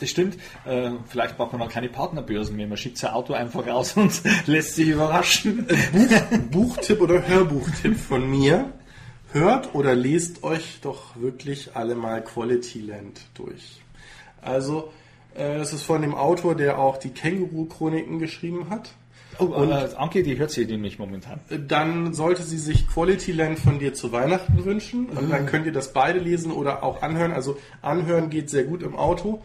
Das 0.00 0.10
stimmt. 0.10 0.36
Äh, 0.64 0.90
vielleicht 1.08 1.36
braucht 1.36 1.52
man 1.52 1.62
auch 1.62 1.68
keine 1.68 1.88
Partnerbörsen 1.88 2.56
mehr. 2.56 2.66
Man 2.66 2.76
schickt 2.76 2.98
sein 2.98 3.12
Auto 3.12 3.32
einfach 3.32 3.66
raus 3.66 3.92
und 3.96 4.22
lässt 4.46 4.74
sich 4.74 4.88
überraschen. 4.88 5.66
Buch, 5.92 6.50
Buchtipp 6.50 7.00
oder 7.00 7.26
Hörbuchtipp 7.26 7.96
von 7.96 8.28
mir. 8.28 8.72
Hört 9.32 9.74
oder 9.74 9.94
lest 9.94 10.44
euch 10.44 10.78
doch 10.80 11.16
wirklich 11.16 11.74
alle 11.74 11.96
mal 11.96 12.22
Quality 12.22 12.82
Land 12.82 13.20
durch. 13.34 13.80
Also, 14.40 14.92
äh, 15.34 15.58
das 15.58 15.72
ist 15.72 15.82
von 15.82 16.02
dem 16.02 16.14
Autor, 16.14 16.54
der 16.54 16.78
auch 16.78 16.98
die 16.98 17.10
Känguru-Chroniken 17.10 18.18
geschrieben 18.18 18.70
hat. 18.70 18.90
Oh, 19.38 19.46
und 19.46 19.70
äh, 19.70 19.88
Anke, 19.96 20.22
die 20.22 20.38
hört 20.38 20.50
sie 20.50 20.64
nämlich 20.66 20.98
momentan. 20.98 21.40
Dann 21.66 22.14
sollte 22.14 22.42
sie 22.42 22.58
sich 22.58 22.86
Quality 22.86 23.32
Land 23.32 23.58
von 23.58 23.78
dir 23.78 23.94
zu 23.94 24.12
Weihnachten 24.12 24.64
wünschen. 24.64 25.06
Und 25.06 25.30
dann 25.30 25.46
könnt 25.46 25.66
ihr 25.66 25.72
das 25.72 25.92
beide 25.92 26.18
lesen 26.18 26.52
oder 26.52 26.82
auch 26.82 27.02
anhören. 27.02 27.32
Also 27.32 27.56
anhören 27.82 28.30
geht 28.30 28.50
sehr 28.50 28.64
gut 28.64 28.82
im 28.82 28.94
Auto. 28.94 29.42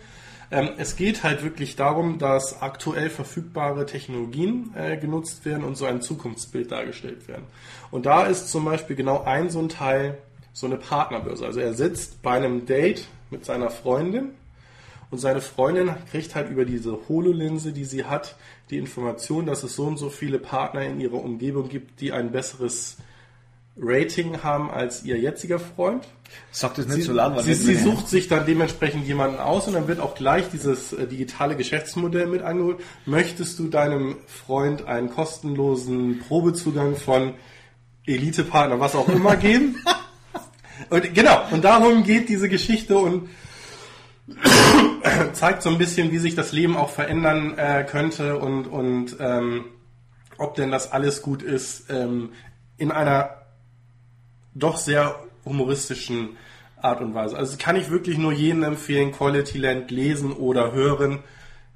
Ähm, 0.51 0.71
es 0.77 0.95
geht 0.95 1.23
halt 1.23 1.43
wirklich 1.43 1.75
darum, 1.75 2.17
dass 2.17 2.61
aktuell 2.61 3.09
verfügbare 3.09 3.85
Technologien 3.85 4.73
äh, 4.75 4.97
genutzt 4.97 5.45
werden 5.45 5.63
und 5.63 5.75
so 5.75 5.85
ein 5.85 6.01
Zukunftsbild 6.01 6.71
dargestellt 6.71 7.27
werden. 7.27 7.45
Und 7.91 8.05
da 8.05 8.25
ist 8.25 8.49
zum 8.49 8.65
Beispiel 8.65 8.95
genau 8.95 9.23
ein 9.23 9.49
so 9.49 9.59
ein 9.59 9.69
Teil 9.69 10.17
so 10.53 10.65
eine 10.65 10.77
Partnerbörse. 10.77 11.45
Also 11.45 11.59
er 11.59 11.73
sitzt 11.73 12.21
bei 12.21 12.31
einem 12.31 12.65
Date 12.65 13.07
mit 13.29 13.45
seiner 13.45 13.69
Freundin 13.69 14.31
und 15.11 15.19
seine 15.19 15.41
Freundin 15.41 15.91
kriegt 16.11 16.35
halt 16.35 16.49
über 16.49 16.65
diese 16.65 16.97
HoloLinse, 17.07 17.71
die 17.71 17.85
sie 17.85 18.05
hat, 18.05 18.35
die 18.69 18.77
Information, 18.77 19.45
dass 19.45 19.63
es 19.63 19.75
so 19.75 19.85
und 19.85 19.97
so 19.97 20.09
viele 20.09 20.39
Partner 20.39 20.83
in 20.83 20.99
ihrer 20.99 21.23
Umgebung 21.23 21.69
gibt, 21.69 22.01
die 22.01 22.11
ein 22.11 22.31
besseres 22.31 22.97
Rating 23.81 24.43
haben 24.43 24.69
als 24.69 25.03
ihr 25.03 25.17
jetziger 25.17 25.59
Freund. 25.59 26.07
Sagt 26.51 26.77
es 26.77 26.87
nicht 26.87 26.97
Sie, 26.97 27.01
so 27.03 27.15
weil 27.15 27.43
sie, 27.43 27.53
sie 27.53 27.75
sucht 27.75 28.07
sich 28.07 28.27
dann 28.27 28.45
dementsprechend 28.45 29.07
jemanden 29.07 29.39
aus 29.39 29.67
und 29.67 29.73
dann 29.73 29.87
wird 29.87 29.99
auch 29.99 30.15
gleich 30.15 30.49
dieses 30.51 30.93
äh, 30.93 31.07
digitale 31.07 31.55
Geschäftsmodell 31.55 32.27
mit 32.27 32.41
angeholt. 32.41 32.79
Möchtest 33.05 33.57
du 33.57 33.67
deinem 33.67 34.17
Freund 34.27 34.85
einen 34.85 35.09
kostenlosen 35.09 36.19
Probezugang 36.19 36.97
von 36.97 37.33
Elite-Partner, 38.05 38.79
was 38.79 38.95
auch 38.95 39.07
immer 39.09 39.35
geben? 39.37 39.75
und 40.89 41.13
genau, 41.15 41.41
und 41.51 41.63
darum 41.63 42.03
geht 42.03 42.29
diese 42.29 42.49
Geschichte 42.49 42.97
und 42.97 43.29
zeigt 45.33 45.63
so 45.63 45.69
ein 45.69 45.77
bisschen, 45.77 46.11
wie 46.11 46.19
sich 46.19 46.35
das 46.35 46.51
Leben 46.51 46.77
auch 46.77 46.89
verändern 46.89 47.57
äh, 47.57 47.83
könnte 47.89 48.37
und, 48.37 48.67
und 48.67 49.17
ähm, 49.19 49.65
ob 50.37 50.55
denn 50.55 50.69
das 50.69 50.91
alles 50.91 51.21
gut 51.21 51.41
ist, 51.41 51.89
ähm, 51.89 52.29
in 52.77 52.91
einer 52.91 53.38
doch 54.53 54.77
sehr 54.77 55.19
humoristischen 55.45 56.37
Art 56.81 57.01
und 57.01 57.13
Weise. 57.13 57.37
Also 57.37 57.57
kann 57.57 57.75
ich 57.75 57.89
wirklich 57.89 58.17
nur 58.17 58.31
jedem 58.31 58.63
empfehlen, 58.63 59.11
Quality 59.11 59.57
Land 59.57 59.91
lesen 59.91 60.31
oder 60.33 60.71
hören. 60.71 61.19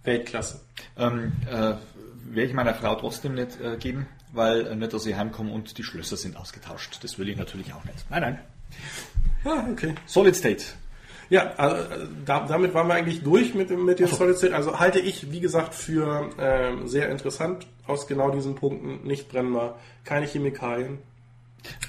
Weltklasse. 0.03 0.59
Ähm, 0.97 1.31
äh, 1.49 1.75
werde 2.25 2.47
ich 2.49 2.53
meiner 2.53 2.73
Frau 2.73 2.95
trotzdem 2.95 3.35
nicht 3.35 3.59
äh, 3.61 3.77
geben, 3.77 4.07
weil 4.33 4.67
äh, 4.67 4.75
nicht, 4.75 4.93
dass 4.93 5.05
ich 5.05 5.15
heimkomme 5.15 5.51
und 5.51 5.77
die 5.77 5.83
Schlösser 5.83 6.17
sind 6.17 6.35
ausgetauscht. 6.35 7.01
Das 7.03 7.17
will 7.19 7.29
ich 7.29 7.37
natürlich 7.37 7.73
auch 7.73 7.83
nicht. 7.85 8.05
Nein, 8.09 8.21
nein. 8.21 8.39
Ah, 9.45 9.65
okay. 9.71 9.95
Solid 10.05 10.35
State. 10.35 10.63
Ja, 11.29 11.53
also, 11.55 12.05
da, 12.25 12.45
damit 12.47 12.73
waren 12.73 12.87
wir 12.87 12.95
eigentlich 12.95 13.23
durch 13.23 13.53
mit, 13.55 13.69
dem- 13.69 13.85
mit 13.85 13.99
dem 13.99 14.07
Solid 14.07 14.37
State. 14.37 14.55
Also 14.55 14.77
halte 14.79 14.99
ich, 14.99 15.31
wie 15.31 15.39
gesagt, 15.39 15.73
für 15.73 16.29
ähm, 16.37 16.87
sehr 16.87 17.09
interessant 17.09 17.65
aus 17.87 18.07
genau 18.07 18.29
diesen 18.31 18.55
Punkten. 18.55 19.07
Nicht 19.07 19.29
brennbar, 19.29 19.79
keine 20.03 20.25
Chemikalien, 20.27 20.99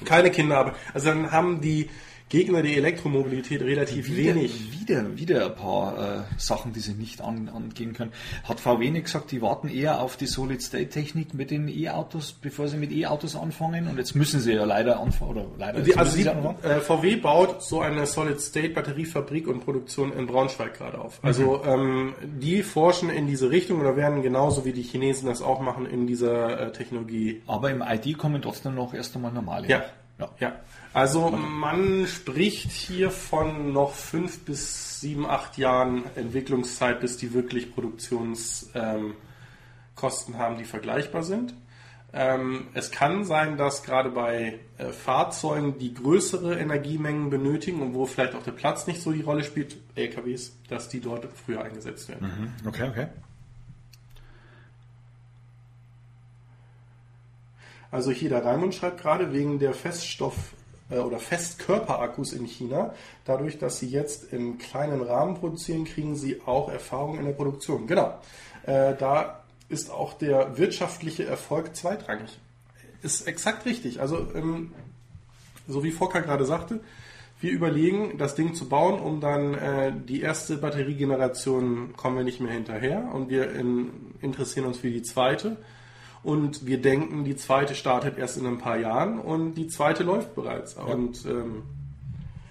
keine 0.05 0.31
Kinderarbeit. 0.31 0.75
Also 0.93 1.09
dann 1.09 1.31
haben 1.31 1.61
die 1.61 1.91
Gegner 2.35 2.63
der 2.63 2.77
Elektromobilität 2.79 3.63
relativ 3.63 4.09
Wieder, 4.09 4.35
wenig. 4.35 4.81
wieder, 4.81 5.17
wieder 5.17 5.47
ein 5.47 5.55
paar 5.55 5.97
äh, 5.97 6.23
Sachen, 6.37 6.73
die 6.73 6.81
sie 6.81 6.95
nicht 6.95 7.21
an, 7.21 7.49
angehen 7.49 7.93
können. 7.93 8.11
Hat 8.43 8.59
VW 8.59 8.91
nicht 8.91 9.05
gesagt, 9.05 9.31
die 9.31 9.41
warten 9.41 9.69
eher 9.69 10.01
auf 10.01 10.17
die 10.17 10.27
Solid-State-Technik 10.27 11.33
mit 11.33 11.53
den 11.53 11.69
E-Autos, 11.69 12.33
bevor 12.33 12.67
sie 12.67 12.77
mit 12.77 12.91
E-Autos 12.91 13.37
anfangen? 13.37 13.87
Und 13.87 13.99
jetzt 13.99 14.17
müssen 14.17 14.41
sie 14.41 14.53
ja 14.53 14.65
leider 14.65 14.99
anfangen, 14.99 15.31
oder 15.31 15.47
leider 15.59 15.81
Die, 15.83 15.97
also 15.97 16.17
die, 16.17 16.27
äh, 16.27 16.81
VW 16.81 17.15
baut 17.17 17.63
so 17.63 17.81
eine 17.81 18.05
Solid-State-Batteriefabrik 18.05 19.47
und 19.47 19.61
Produktion 19.61 20.13
in 20.13 20.27
Braunschweig 20.27 20.77
gerade 20.77 20.99
auf. 21.01 21.21
Also 21.23 21.63
ähm, 21.65 22.15
die 22.25 22.65
forschen 22.65 23.11
in 23.11 23.29
diese 23.29 23.51
Richtung 23.51 23.81
oder 23.81 23.97
werden 23.97 24.23
genauso 24.23 24.65
wie 24.65 24.73
die 24.73 24.83
Chinesen 24.83 25.29
das 25.29 25.41
auch 25.41 25.61
machen 25.61 25.87
in 25.87 26.09
dieser 26.09 26.61
äh, 26.61 26.73
Technologie 26.73 27.43
Aber 27.47 27.71
im 27.71 27.81
ID 27.81 28.19
kommen 28.19 28.43
trotzdem 28.43 28.75
noch 28.75 28.93
erst 28.93 29.15
einmal 29.15 29.31
normale. 29.31 29.69
Ja. 29.69 29.85
ja. 30.19 30.31
Ja, 30.41 30.53
also 30.95 31.31
man 31.31 32.07
spricht 32.07 32.71
hier 32.71 33.11
von 33.11 33.73
noch 33.73 33.95
fünf 33.95 34.45
bis 34.45 35.01
sieben, 35.01 35.27
acht 35.27 35.59
Jahren 35.59 36.05
Entwicklungszeit, 36.15 37.01
bis 37.01 37.17
die 37.17 37.35
wirklich 37.35 37.75
Produktionskosten 37.75 38.75
ähm, 38.75 39.17
haben, 40.39 40.57
die 40.57 40.65
vergleichbar 40.65 41.25
sind. 41.25 41.53
Ähm, 42.13 42.69
es 42.75 42.93
kann 42.93 43.25
sein, 43.25 43.57
dass 43.57 43.83
gerade 43.83 44.11
bei 44.11 44.61
äh, 44.79 44.93
Fahrzeugen, 44.93 45.79
die 45.79 45.93
größere 45.95 46.61
Energiemengen 46.61 47.29
benötigen 47.29 47.83
und 47.83 47.95
wo 47.95 48.07
vielleicht 48.07 48.37
auch 48.37 48.45
der 48.45 48.53
Platz 48.53 48.87
nicht 48.87 49.03
so 49.03 49.11
die 49.11 49.23
Rolle 49.23 49.43
spielt, 49.43 49.77
LKWs, 49.97 50.57
dass 50.69 50.89
die 50.89 51.01
dort 51.01 51.27
früher 51.45 51.65
eingesetzt 51.65 52.09
werden. 52.09 52.55
Okay, 52.65 52.89
okay. 52.89 53.09
Also 57.91 58.13
hier 58.13 58.29
der 58.29 58.45
Raimund 58.45 58.77
schreibt 58.77 59.01
gerade 59.01 59.33
wegen 59.33 59.59
der 59.59 59.75
Feststoff- 59.75 60.55
oder 61.01 61.19
Festkörperakkus 61.19 62.33
in 62.33 62.47
China. 62.47 62.95
Dadurch, 63.25 63.59
dass 63.59 63.79
sie 63.79 63.89
jetzt 63.89 64.33
im 64.33 64.59
kleinen 64.59 65.03
Rahmen 65.03 65.35
produzieren, 65.35 65.85
kriegen 65.85 66.17
sie 66.17 66.41
auch 66.47 66.69
Erfahrung 66.71 67.19
in 67.19 67.25
der 67.25 67.33
Produktion. 67.33 67.87
Genau. 67.87 68.19
Äh, 68.65 68.95
da 68.97 69.45
ist 69.69 69.91
auch 69.91 70.15
der 70.15 70.59
wirtschaftliche 70.59 71.25
Erfolg 71.25 71.75
zweitrangig. 71.75 72.39
Ist 73.03 73.27
exakt 73.27 73.67
richtig. 73.67 74.01
Also, 74.01 74.27
ähm, 74.35 74.73
so 75.67 75.83
wie 75.83 75.91
Fokker 75.91 76.23
gerade 76.23 76.45
sagte, 76.45 76.81
wir 77.41 77.53
überlegen, 77.53 78.17
das 78.17 78.35
Ding 78.35 78.55
zu 78.55 78.69
bauen, 78.69 79.01
um 79.01 79.21
dann 79.21 79.55
äh, 79.55 79.93
die 79.93 80.23
erste 80.23 80.57
Batteriegeneration 80.57 81.95
kommen 81.97 82.17
wir 82.17 82.25
nicht 82.25 82.41
mehr 82.41 82.53
hinterher 82.53 83.11
und 83.13 83.29
wir 83.29 83.53
in, 83.53 84.15
interessieren 84.23 84.67
uns 84.67 84.79
für 84.79 84.91
die 84.91 85.03
zweite. 85.03 85.57
Und 86.25 86.67
wir 86.67 86.81
denken, 86.81 87.25
die 87.25 87.37
zweite 87.37 87.75
startet 87.75 88.17
erst 88.17 88.39
in 88.39 88.47
ein 88.47 88.59
paar 88.59 88.79
Jahren 88.79 89.21
und 89.21 89.55
die 89.55 89.69
zweite 89.69 90.03
läuft 90.03 90.35
bereits. 90.35 90.75
Und, 90.75 91.25
ähm, 91.27 91.65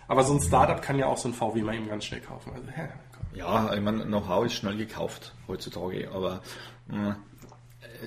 aber 0.07 0.23
so 0.23 0.33
ein 0.33 0.41
Startup 0.41 0.79
kann 0.79 0.99
ja 0.99 1.07
auch 1.07 1.17
so 1.17 1.27
ein 1.27 1.33
VW 1.33 1.63
mal 1.63 1.73
eben 1.75 1.87
ganz 1.87 2.05
schnell 2.05 2.21
kaufen. 2.21 2.51
Also, 2.53 2.67
hä. 2.69 2.89
Ja, 3.33 3.73
ich 3.73 3.81
meine, 3.81 4.05
Know-how 4.05 4.45
ist 4.45 4.53
schnell 4.53 4.77
gekauft 4.77 5.33
heutzutage, 5.47 6.11
aber 6.13 6.41
mh, 6.87 7.15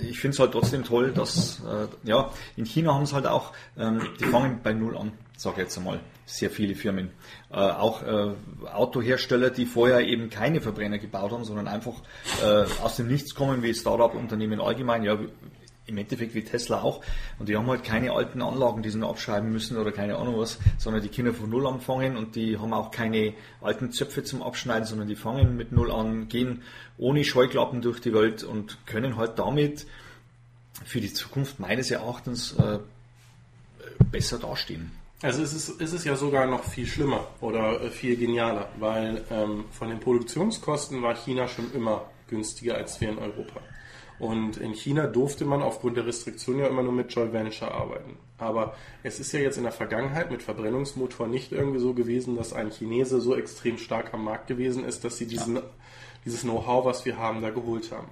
ich 0.09 0.21
finde 0.21 0.35
es 0.35 0.39
halt 0.39 0.53
trotzdem 0.53 0.85
toll, 0.85 1.13
dass, 1.13 1.61
äh, 1.65 1.89
ja, 2.09 2.31
in 2.55 2.65
China 2.65 2.95
haben 2.95 3.03
es 3.03 3.13
halt 3.13 3.27
auch, 3.27 3.53
ähm, 3.77 4.01
die 4.21 4.25
fangen 4.25 4.61
bei 4.63 4.73
Null 4.73 4.97
an, 4.97 5.13
sage 5.37 5.63
jetzt 5.63 5.77
einmal, 5.77 6.01
sehr 6.25 6.51
viele 6.51 6.75
Firmen. 6.75 7.11
Äh, 7.51 7.57
auch 7.57 8.03
äh, 8.03 8.35
Autohersteller, 8.73 9.51
die 9.51 9.67
vorher 9.67 10.01
eben 10.01 10.31
keine 10.31 10.61
Verbrenner 10.61 10.99
gebaut 10.99 11.33
haben, 11.33 11.45
sondern 11.45 11.69
einfach 11.69 11.95
äh, 12.43 12.65
aus 12.83 12.97
dem 12.97 13.09
Nichts 13.09 13.35
kommen, 13.35 13.63
wie 13.63 13.75
Startup-Unternehmen 13.75 14.61
allgemein, 14.61 15.03
ja, 15.03 15.19
im 15.87 15.99
Endeffekt 15.99 16.35
wie 16.35 16.43
Tesla 16.43 16.83
auch. 16.83 17.01
Und 17.39 17.49
die 17.49 17.57
haben 17.57 17.69
halt 17.69 17.85
keine 17.85 18.13
alten 18.13 18.43
Anlagen, 18.43 18.83
die 18.83 18.91
sie 18.91 18.99
noch 18.99 19.11
abschreiben 19.11 19.51
müssen 19.53 19.77
oder 19.77 19.93
keine 19.93 20.17
Ahnung 20.17 20.39
was, 20.39 20.59
sondern 20.79 21.03
die 21.03 21.09
können 21.09 21.33
von 21.33 21.49
Null 21.49 21.67
anfangen 21.67 22.17
und 22.17 22.35
die 22.35 22.59
haben 22.59 22.73
auch 22.73 22.91
keine 22.91 23.35
alten 23.61 23.93
Zöpfe 23.93 24.25
zum 24.25 24.43
Abschneiden, 24.43 24.85
sondern 24.85 25.09
die 25.09 25.17
fangen 25.17 25.57
mit 25.57 25.73
Null 25.73 25.93
an, 25.93 26.29
gehen 26.29 26.63
ohne 26.99 27.25
Scheuklappen 27.25 27.83
durch 27.83 28.01
die 28.01 28.13
Welt 28.13 28.43
und 28.43 28.85
können 28.87 29.17
halt 29.17 29.39
damit 29.39 29.87
für 30.85 31.01
die 31.01 31.13
Zukunft 31.13 31.61
meines 31.61 31.91
Erachtens 31.91 32.53
äh, 32.55 32.81
besser 34.11 34.39
dastehen. 34.39 34.91
Also 35.23 35.43
es 35.43 35.55
ist, 35.55 35.81
es 35.81 35.93
ist 35.95 36.05
ja 36.05 36.15
sogar 36.15 36.47
noch 36.47 36.65
viel 36.65 36.87
schlimmer 36.87 37.27
oder 37.41 37.81
äh, 37.81 37.91
viel 37.91 38.17
genialer, 38.17 38.69
weil 38.79 39.25
ähm, 39.31 39.65
von 39.71 39.89
den 39.89 39.99
Produktionskosten 39.99 41.03
war 41.03 41.15
China 41.15 41.49
schon 41.49 41.73
immer 41.73 42.05
günstiger 42.29 42.75
als 42.77 43.01
wir 43.01 43.09
in 43.09 43.19
Europa. 43.19 43.61
Und 44.19 44.59
in 44.59 44.73
China 44.73 45.07
durfte 45.07 45.45
man 45.45 45.63
aufgrund 45.63 45.97
der 45.97 46.07
Restriktionen 46.07 46.61
ja 46.61 46.67
immer 46.69 46.83
nur 46.83 46.93
mit 46.93 47.13
Joint 47.15 47.33
Venture 47.33 47.73
arbeiten. 47.73 48.17
Aber 48.39 48.75
es 49.03 49.21
ist 49.21 49.33
ja 49.33 49.41
jetzt 49.41 49.57
in 49.57 49.63
der 49.63 49.73
Vergangenheit 49.73 50.31
mit 50.31 50.43
Verbrennungsmotor 50.43 51.27
nicht 51.27 51.53
irgendwie 51.53 51.81
so 51.81 51.95
gewesen, 51.95 52.37
dass 52.37 52.53
ein 52.53 52.71
Chinese 52.71 53.21
so 53.21 53.37
extrem 53.37 53.79
stark 53.79 54.13
am 54.15 54.25
Markt 54.25 54.47
gewesen 54.47 54.85
ist, 54.85 55.05
dass 55.05 55.19
sie 55.19 55.27
diesen, 55.27 55.61
dieses 56.25 56.43
Know-how, 56.43 56.85
was 56.85 57.05
wir 57.05 57.19
haben, 57.19 57.43
da 57.43 57.51
geholt 57.51 57.91
haben. 57.93 58.09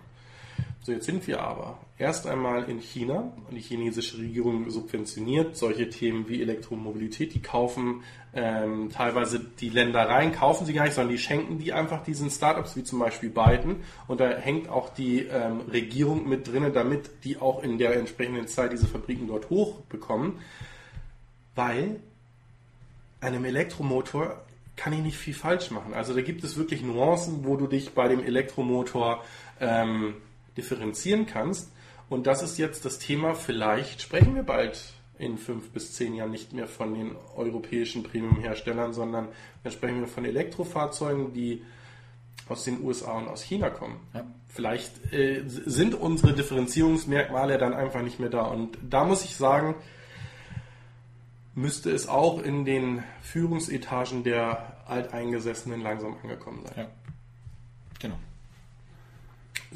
So, 0.84 0.92
jetzt 0.92 1.06
sind 1.06 1.26
wir 1.26 1.40
aber 1.40 1.78
erst 1.96 2.26
einmal 2.26 2.64
in 2.64 2.78
China 2.78 3.32
die 3.50 3.60
chinesische 3.60 4.18
Regierung 4.18 4.68
subventioniert 4.68 5.56
solche 5.56 5.88
Themen 5.88 6.28
wie 6.28 6.42
Elektromobilität. 6.42 7.32
Die 7.32 7.40
kaufen 7.40 8.02
ähm, 8.34 8.90
teilweise 8.90 9.40
die 9.40 9.70
Ländereien, 9.70 10.32
kaufen 10.32 10.66
sie 10.66 10.74
gar 10.74 10.84
nicht, 10.84 10.92
sondern 10.92 11.12
die 11.12 11.22
schenken 11.22 11.58
die 11.58 11.72
einfach 11.72 12.02
diesen 12.02 12.28
Startups 12.28 12.76
wie 12.76 12.84
zum 12.84 12.98
Beispiel 12.98 13.30
Biden. 13.30 13.76
Und 14.08 14.20
da 14.20 14.28
hängt 14.28 14.68
auch 14.68 14.90
die 14.90 15.20
ähm, 15.20 15.62
Regierung 15.72 16.28
mit 16.28 16.48
drinnen, 16.48 16.74
damit 16.74 17.24
die 17.24 17.38
auch 17.38 17.62
in 17.62 17.78
der 17.78 17.96
entsprechenden 17.96 18.46
Zeit 18.46 18.70
diese 18.74 18.86
Fabriken 18.86 19.26
dort 19.26 19.48
hochbekommen. 19.48 20.34
Weil 21.54 21.98
einem 23.22 23.46
Elektromotor 23.46 24.44
kann 24.76 24.92
ich 24.92 25.00
nicht 25.00 25.16
viel 25.16 25.32
falsch 25.32 25.70
machen. 25.70 25.94
Also 25.94 26.12
da 26.12 26.20
gibt 26.20 26.44
es 26.44 26.58
wirklich 26.58 26.82
Nuancen, 26.82 27.46
wo 27.46 27.56
du 27.56 27.68
dich 27.68 27.94
bei 27.94 28.06
dem 28.06 28.22
Elektromotor 28.22 29.24
ähm, 29.60 30.16
differenzieren 30.56 31.26
kannst. 31.26 31.72
Und 32.08 32.26
das 32.26 32.42
ist 32.42 32.58
jetzt 32.58 32.84
das 32.84 32.98
Thema, 32.98 33.34
vielleicht 33.34 34.02
sprechen 34.02 34.34
wir 34.34 34.42
bald 34.42 34.94
in 35.18 35.38
fünf 35.38 35.70
bis 35.70 35.92
zehn 35.92 36.14
Jahren 36.14 36.30
nicht 36.30 36.52
mehr 36.52 36.66
von 36.66 36.94
den 36.94 37.16
europäischen 37.36 38.02
Premium-Herstellern, 38.02 38.92
sondern 38.92 39.28
dann 39.62 39.72
sprechen 39.72 40.00
wir 40.00 40.08
von 40.08 40.24
Elektrofahrzeugen, 40.24 41.32
die 41.32 41.62
aus 42.48 42.64
den 42.64 42.82
USA 42.84 43.18
und 43.18 43.28
aus 43.28 43.42
China 43.42 43.70
kommen. 43.70 44.00
Ja. 44.12 44.26
Vielleicht 44.48 45.12
äh, 45.12 45.42
sind 45.46 45.94
unsere 45.94 46.34
Differenzierungsmerkmale 46.34 47.58
dann 47.58 47.72
einfach 47.72 48.02
nicht 48.02 48.20
mehr 48.20 48.28
da. 48.28 48.42
Und 48.42 48.76
da 48.88 49.04
muss 49.04 49.24
ich 49.24 49.36
sagen, 49.36 49.76
müsste 51.54 51.90
es 51.90 52.08
auch 52.08 52.42
in 52.42 52.64
den 52.64 53.02
Führungsetagen 53.22 54.24
der 54.24 54.82
Alteingesessenen 54.86 55.80
langsam 55.80 56.16
angekommen 56.22 56.64
sein. 56.66 56.74
Ja. 56.76 57.03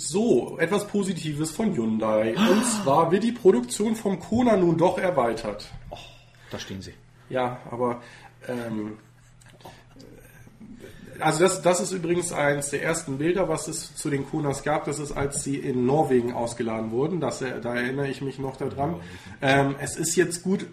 So, 0.00 0.58
etwas 0.60 0.86
Positives 0.86 1.50
von 1.50 1.74
Hyundai. 1.74 2.36
Und 2.36 2.64
zwar 2.64 3.10
wird 3.10 3.24
die 3.24 3.32
Produktion 3.32 3.96
vom 3.96 4.20
Kona 4.20 4.56
nun 4.56 4.78
doch 4.78 4.96
erweitert. 4.96 5.68
Oh, 5.90 5.96
da 6.52 6.58
stehen 6.60 6.80
sie. 6.80 6.94
Ja, 7.28 7.58
aber 7.68 8.00
ähm, 8.46 8.98
also 11.18 11.40
das, 11.40 11.62
das 11.62 11.80
ist 11.80 11.90
übrigens 11.90 12.32
eines 12.32 12.70
der 12.70 12.84
ersten 12.84 13.18
Bilder, 13.18 13.48
was 13.48 13.66
es 13.66 13.96
zu 13.96 14.08
den 14.08 14.24
Konas 14.24 14.62
gab. 14.62 14.84
Das 14.84 15.00
ist, 15.00 15.10
als 15.10 15.42
sie 15.42 15.56
in 15.56 15.84
Norwegen 15.84 16.32
ausgeladen 16.32 16.92
wurden. 16.92 17.20
Das, 17.20 17.40
da 17.40 17.74
erinnere 17.74 18.06
ich 18.06 18.22
mich 18.22 18.38
noch 18.38 18.56
daran. 18.56 19.00
Ähm, 19.42 19.74
es 19.80 19.96
ist 19.96 20.14
jetzt 20.14 20.44
gut, 20.44 20.64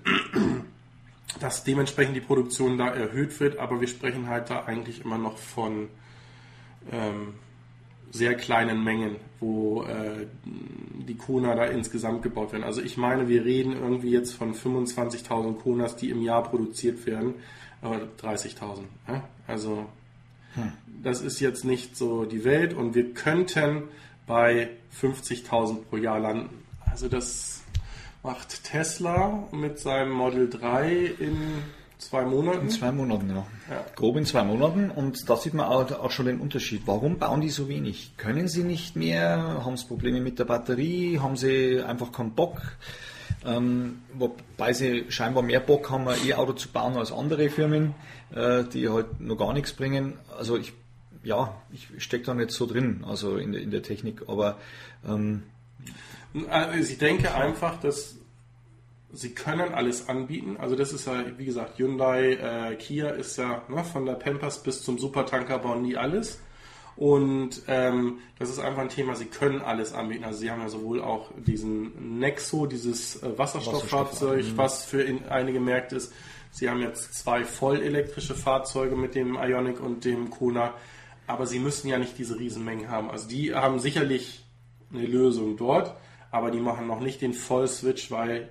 dass 1.40 1.64
dementsprechend 1.64 2.16
die 2.16 2.22
Produktion 2.22 2.78
da 2.78 2.90
erhöht 2.90 3.40
wird, 3.40 3.58
aber 3.58 3.82
wir 3.82 3.88
sprechen 3.88 4.30
halt 4.30 4.52
da 4.52 4.66
eigentlich 4.66 5.04
immer 5.04 5.18
noch 5.18 5.40
von 5.40 5.90
ähm, 6.92 7.34
sehr 8.16 8.36
kleinen 8.36 8.82
Mengen, 8.82 9.18
wo 9.42 9.84
äh, 9.84 10.26
die 10.46 11.16
Kona 11.16 11.54
da 11.54 11.66
insgesamt 11.66 12.24
gebaut 12.24 12.54
werden. 12.54 12.64
Also 12.64 12.82
ich 12.82 12.96
meine, 12.96 13.28
wir 13.28 13.44
reden 13.44 13.74
irgendwie 13.74 14.12
jetzt 14.12 14.34
von 14.34 14.54
25.000 14.54 15.58
Konas, 15.58 15.98
die 15.98 16.10
im 16.10 16.22
Jahr 16.22 16.44
produziert 16.44 17.06
werden, 17.06 17.34
aber 17.82 18.08
30.000. 18.22 18.84
Ja? 19.10 19.24
Also 19.48 19.86
hm. 20.54 20.72
das 21.04 21.22
ist 21.22 21.42
jetzt 21.42 21.66
nicht 21.66 21.98
so 21.98 22.24
die 22.24 22.46
Welt 22.46 22.74
und 22.74 22.96
wir 22.96 23.14
könnten 23.14 23.84
bei 24.26 24.70
50.000 25.02 25.84
pro 25.90 25.98
Jahr 25.98 26.20
landen. 26.20 26.64
Also 26.90 27.10
das 27.10 27.64
macht 28.24 28.64
Tesla 28.64 29.46
mit 29.52 29.78
seinem 29.78 30.12
Model 30.12 30.50
3 30.50 31.16
in 31.20 31.38
zwei 31.98 32.24
Monaten. 32.26 32.62
In 32.62 32.70
zwei 32.70 32.92
Monaten, 32.92 33.30
ja. 33.30 33.46
ja. 33.70 33.86
Grob 33.96 34.18
in 34.18 34.26
zwei 34.26 34.44
Monaten. 34.44 34.92
Und 34.92 35.30
da 35.30 35.36
sieht 35.36 35.54
man 35.54 35.68
auch, 35.68 35.92
auch, 35.92 36.12
schon 36.12 36.26
den 36.26 36.40
Unterschied. 36.40 36.84
Warum 36.86 37.18
bauen 37.18 37.42
die 37.42 37.50
so 37.50 37.68
wenig? 37.70 38.14
Können 38.18 38.48
sie 38.48 38.64
nicht 38.64 38.96
mehr? 38.96 39.64
Haben 39.66 39.78
sie 39.78 39.86
Probleme 39.86 40.22
mit 40.22 40.40
der 40.40 40.46
Batterie? 40.46 41.20
Haben 41.20 41.38
sie 41.38 41.82
einfach 41.82 42.12
keinen 42.12 42.32
Bock? 42.32 42.62
Ähm, 43.46 44.00
wobei 44.14 44.74
sie 44.74 45.06
scheinbar 45.10 45.44
mehr 45.44 45.60
Bock 45.60 45.92
haben, 45.92 46.08
ein 46.08 46.18
E-Auto 46.26 46.54
zu 46.54 46.70
bauen 46.70 46.98
als 46.98 47.12
andere 47.12 47.50
Firmen, 47.50 47.94
äh, 48.34 48.64
die 48.64 48.90
halt 48.90 49.20
noch 49.20 49.38
gar 49.38 49.54
nichts 49.54 49.74
bringen. 49.74 50.14
Also 50.38 50.58
ich, 50.58 50.74
ja, 51.24 51.56
ich 51.72 52.04
stecke 52.04 52.26
da 52.26 52.34
nicht 52.34 52.52
so 52.52 52.66
drin, 52.66 53.06
also 53.08 53.38
in, 53.38 53.54
in 53.54 53.72
der 53.72 53.84
Technik, 53.84 54.24
aber 54.28 54.58
ähm, 55.08 55.44
also 56.50 56.92
ich 56.92 56.98
denke 56.98 57.34
einfach, 57.34 57.80
dass 57.80 58.18
sie 59.16 59.34
können 59.34 59.74
alles 59.74 60.10
anbieten. 60.10 60.58
Also 60.60 60.76
das 60.76 60.94
ist 60.94 61.08
ja, 61.08 61.24
wie 61.38 61.46
gesagt, 61.46 61.80
Hyundai, 61.80 62.34
äh, 62.34 62.76
Kia 62.76 63.10
ist 63.10 63.38
ja 63.38 63.64
ne, 63.68 63.84
von 63.84 64.06
der 64.06 64.14
Pampers 64.14 64.62
bis 64.64 64.84
zum 64.84 64.98
Supertanker 64.98 65.60
bauen 65.60 65.84
die 65.84 65.98
alles. 65.98 66.40
Und 66.96 67.64
ähm, 67.68 68.20
das 68.40 68.50
ist 68.50 68.60
einfach 68.60 68.82
ein 68.82 68.90
Thema, 68.90 69.16
sie 69.16 69.26
können 69.26 69.62
alles 69.62 69.94
anbieten. 69.94 70.24
Also 70.24 70.40
sie 70.40 70.52
haben 70.52 70.62
ja 70.62 70.70
sowohl 70.70 71.02
auch 71.02 71.30
diesen 71.36 72.20
Nexo, 72.20 72.68
dieses 72.68 73.22
äh, 73.22 73.38
Wasserstofffahrzeug, 73.38 74.38
Wasserstoff, 74.38 74.58
was 74.58 74.86
für 74.86 75.02
in, 75.02 75.26
einige 75.26 75.60
Märkte 75.60 75.98
ist. 75.98 76.14
Sie 76.52 76.70
haben 76.70 76.80
jetzt 76.80 77.14
zwei 77.16 77.44
voll 77.44 77.82
elektrische 77.82 78.34
Fahrzeuge 78.34 78.96
mit 78.96 79.14
dem 79.14 79.36
Ionic 79.36 79.82
und 79.82 80.06
dem 80.06 80.30
Kona, 80.30 80.74
aber 81.28 81.48
sie 81.48 81.60
müssen 81.60 81.90
ja 81.90 81.98
nicht 81.98 82.18
diese 82.18 82.40
Riesenmengen 82.40 82.90
haben. 82.90 83.12
Also 83.12 83.28
die 83.28 83.54
haben 83.54 83.80
sicherlich 83.80 84.46
eine 84.94 85.06
Lösung 85.06 85.58
dort 85.58 85.98
aber 86.36 86.52
die 86.52 86.60
machen 86.60 86.86
noch 86.86 87.00
nicht 87.00 87.22
den 87.22 87.34
Vollswitch, 87.34 88.12
weil 88.12 88.50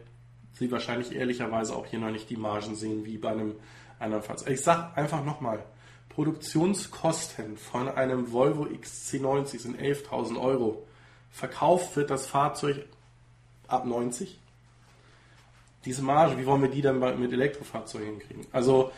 sie 0.55 0.71
wahrscheinlich 0.71 1.15
ehrlicherweise 1.15 1.75
auch 1.75 1.87
hier 1.87 1.99
noch 1.99 2.11
nicht 2.11 2.31
die 2.31 2.37
Margen 2.37 2.75
sehen 2.75 3.05
wie 3.05 3.19
bei 3.19 3.31
einem 3.31 3.57
anderen 3.99 4.23
Fahrzeug. 4.23 4.51
Ich 4.51 4.63
sag 4.63 4.97
einfach 4.97 5.25
nochmal, 5.25 5.65
Produktionskosten 6.11 7.57
von 7.57 7.89
einem 7.89 8.33
Volvo 8.33 8.65
XC90 8.65 9.59
sind 9.59 9.81
11.000 9.81 10.41
Euro. 10.41 10.87
Verkauft 11.33 11.97
wird 11.97 12.11
das 12.11 12.27
Fahrzeug 12.27 12.87
ab 13.67 13.85
90. 13.85 14.39
Diese 15.85 16.03
Marge, 16.03 16.39
wie 16.39 16.47
wollen 16.47 16.63
wir 16.63 16.71
die 16.71 16.83
dann 16.83 16.99
mit 17.21 17.33
Elektrofahrzeugen 17.33 18.07
hinkriegen? 18.07 18.47
Also 18.53 18.93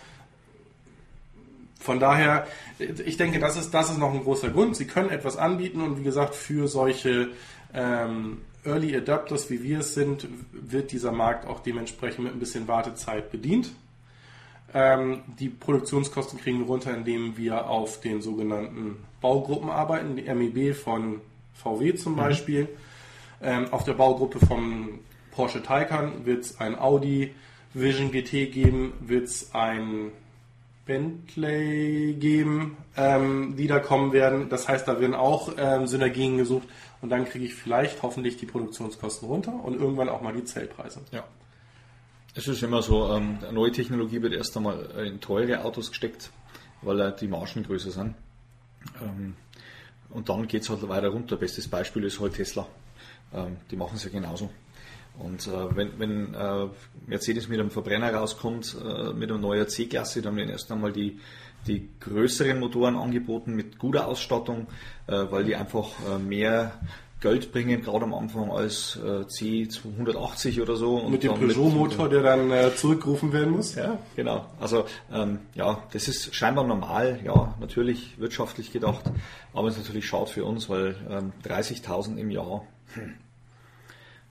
von 1.80 2.00
daher, 2.00 2.46
ich 2.78 3.16
denke, 3.16 3.38
das 3.38 3.56
ist, 3.56 3.72
das 3.72 3.90
ist 3.90 3.98
noch 3.98 4.12
ein 4.12 4.22
großer 4.22 4.50
Grund. 4.50 4.76
Sie 4.76 4.86
können 4.86 5.10
etwas 5.10 5.36
anbieten 5.36 5.80
und 5.80 5.98
wie 5.98 6.02
gesagt, 6.02 6.34
für 6.34 6.68
solche 6.68 7.30
ähm, 7.72 8.42
Early 8.66 8.96
Adapters, 8.96 9.50
wie 9.50 9.62
wir 9.62 9.80
es 9.80 9.94
sind, 9.94 10.26
wird 10.52 10.92
dieser 10.92 11.12
Markt 11.12 11.46
auch 11.46 11.60
dementsprechend 11.60 12.24
mit 12.24 12.32
ein 12.32 12.38
bisschen 12.38 12.68
Wartezeit 12.68 13.30
bedient. 13.30 13.70
Ähm, 14.74 15.22
die 15.38 15.48
Produktionskosten 15.48 16.38
kriegen 16.38 16.58
wir 16.58 16.66
runter, 16.66 16.94
indem 16.94 17.36
wir 17.36 17.68
auf 17.68 18.00
den 18.00 18.20
sogenannten 18.20 18.96
Baugruppen 19.20 19.70
arbeiten, 19.70 20.16
die 20.16 20.22
MEB 20.22 20.74
von 20.74 21.20
VW 21.54 21.94
zum 21.94 22.12
mhm. 22.12 22.16
Beispiel. 22.16 22.68
Ähm, 23.42 23.72
auf 23.72 23.84
der 23.84 23.94
Baugruppe 23.94 24.44
vom 24.44 25.00
Porsche 25.30 25.62
Taycan 25.62 26.24
wird 26.24 26.44
es 26.44 26.60
ein 26.60 26.78
Audi 26.78 27.34
Vision 27.74 28.10
GT 28.10 28.52
geben, 28.52 28.94
wird 29.00 29.24
es 29.24 29.54
ein 29.54 30.10
Bentley 30.86 32.14
geben, 32.18 32.76
ähm, 32.96 33.54
die 33.56 33.66
da 33.66 33.80
kommen 33.80 34.12
werden. 34.12 34.48
Das 34.48 34.68
heißt, 34.68 34.86
da 34.88 35.00
werden 35.00 35.14
auch 35.14 35.52
ähm, 35.58 35.86
Synergien 35.86 36.38
gesucht 36.38 36.68
und 37.00 37.10
dann 37.10 37.24
kriege 37.24 37.44
ich 37.44 37.54
vielleicht 37.54 38.02
hoffentlich 38.02 38.36
die 38.36 38.46
Produktionskosten 38.46 39.28
runter 39.28 39.52
und 39.52 39.74
irgendwann 39.74 40.08
auch 40.08 40.20
mal 40.20 40.32
die 40.32 40.44
Zellpreise. 40.44 41.02
Ja. 41.12 41.24
Es 42.34 42.48
ist 42.48 42.62
immer 42.62 42.82
so, 42.82 43.10
ähm, 43.12 43.38
neue 43.52 43.72
Technologie 43.72 44.20
wird 44.20 44.34
erst 44.34 44.56
einmal 44.56 44.90
in 45.06 45.20
teure 45.20 45.64
Autos 45.64 45.90
gesteckt, 45.90 46.30
weil 46.82 47.00
äh, 47.00 47.16
die 47.16 47.28
Margen 47.28 47.62
größer 47.62 47.90
sind. 47.90 48.14
Ähm, 49.02 49.36
und 50.10 50.28
dann 50.28 50.46
geht 50.46 50.62
es 50.62 50.70
halt 50.70 50.86
weiter 50.88 51.08
runter. 51.08 51.36
Bestes 51.36 51.68
Beispiel 51.68 52.04
ist 52.04 52.20
halt 52.20 52.34
Tesla. 52.34 52.66
Ähm, 53.32 53.56
die 53.70 53.76
machen 53.76 53.96
es 53.96 54.04
ja 54.04 54.10
genauso. 54.10 54.50
Und 55.18 55.46
äh, 55.46 55.76
wenn, 55.76 55.98
wenn 55.98 56.34
äh, 56.34 56.68
Mercedes 57.06 57.48
mit 57.48 57.58
einem 57.58 57.70
Verbrenner 57.70 58.12
rauskommt, 58.12 58.76
äh, 58.78 59.12
mit 59.14 59.30
einer 59.30 59.38
neuen 59.38 59.66
C-Klasse, 59.66 60.20
dann 60.20 60.36
werden 60.36 60.50
erst 60.50 60.70
einmal 60.70 60.92
die, 60.92 61.18
die 61.66 61.88
größeren 62.00 62.58
Motoren 62.58 62.96
angeboten 62.96 63.54
mit 63.54 63.78
guter 63.78 64.06
Ausstattung, 64.06 64.66
äh, 65.06 65.24
weil 65.30 65.44
die 65.44 65.56
einfach 65.56 65.90
äh, 66.08 66.18
mehr 66.18 66.72
Geld 67.20 67.50
bringen, 67.50 67.82
gerade 67.82 68.04
am 68.04 68.12
Anfang 68.12 68.50
als 68.50 68.98
äh, 69.02 69.22
C280 69.22 70.60
oder 70.60 70.76
so. 70.76 70.98
Und 70.98 71.12
mit 71.12 71.22
dem 71.22 71.34
Peugeot-Motor, 71.34 72.10
der 72.10 72.22
dann 72.22 72.50
äh, 72.50 72.74
zurückgerufen 72.74 73.32
werden 73.32 73.52
muss? 73.52 73.74
Ja, 73.74 73.98
genau. 74.14 74.46
Also 74.60 74.84
ähm, 75.10 75.40
ja, 75.54 75.82
das 75.92 76.08
ist 76.08 76.34
scheinbar 76.34 76.64
normal, 76.64 77.18
ja, 77.24 77.54
natürlich 77.58 78.20
wirtschaftlich 78.20 78.70
gedacht, 78.70 79.04
aber 79.54 79.68
es 79.68 79.76
ist 79.76 79.84
natürlich 79.84 80.06
schade 80.06 80.26
für 80.26 80.44
uns, 80.44 80.68
weil 80.68 80.94
ähm, 81.08 81.32
30.000 81.44 82.18
im 82.18 82.30
Jahr, 82.30 82.64
hm, 82.92 83.14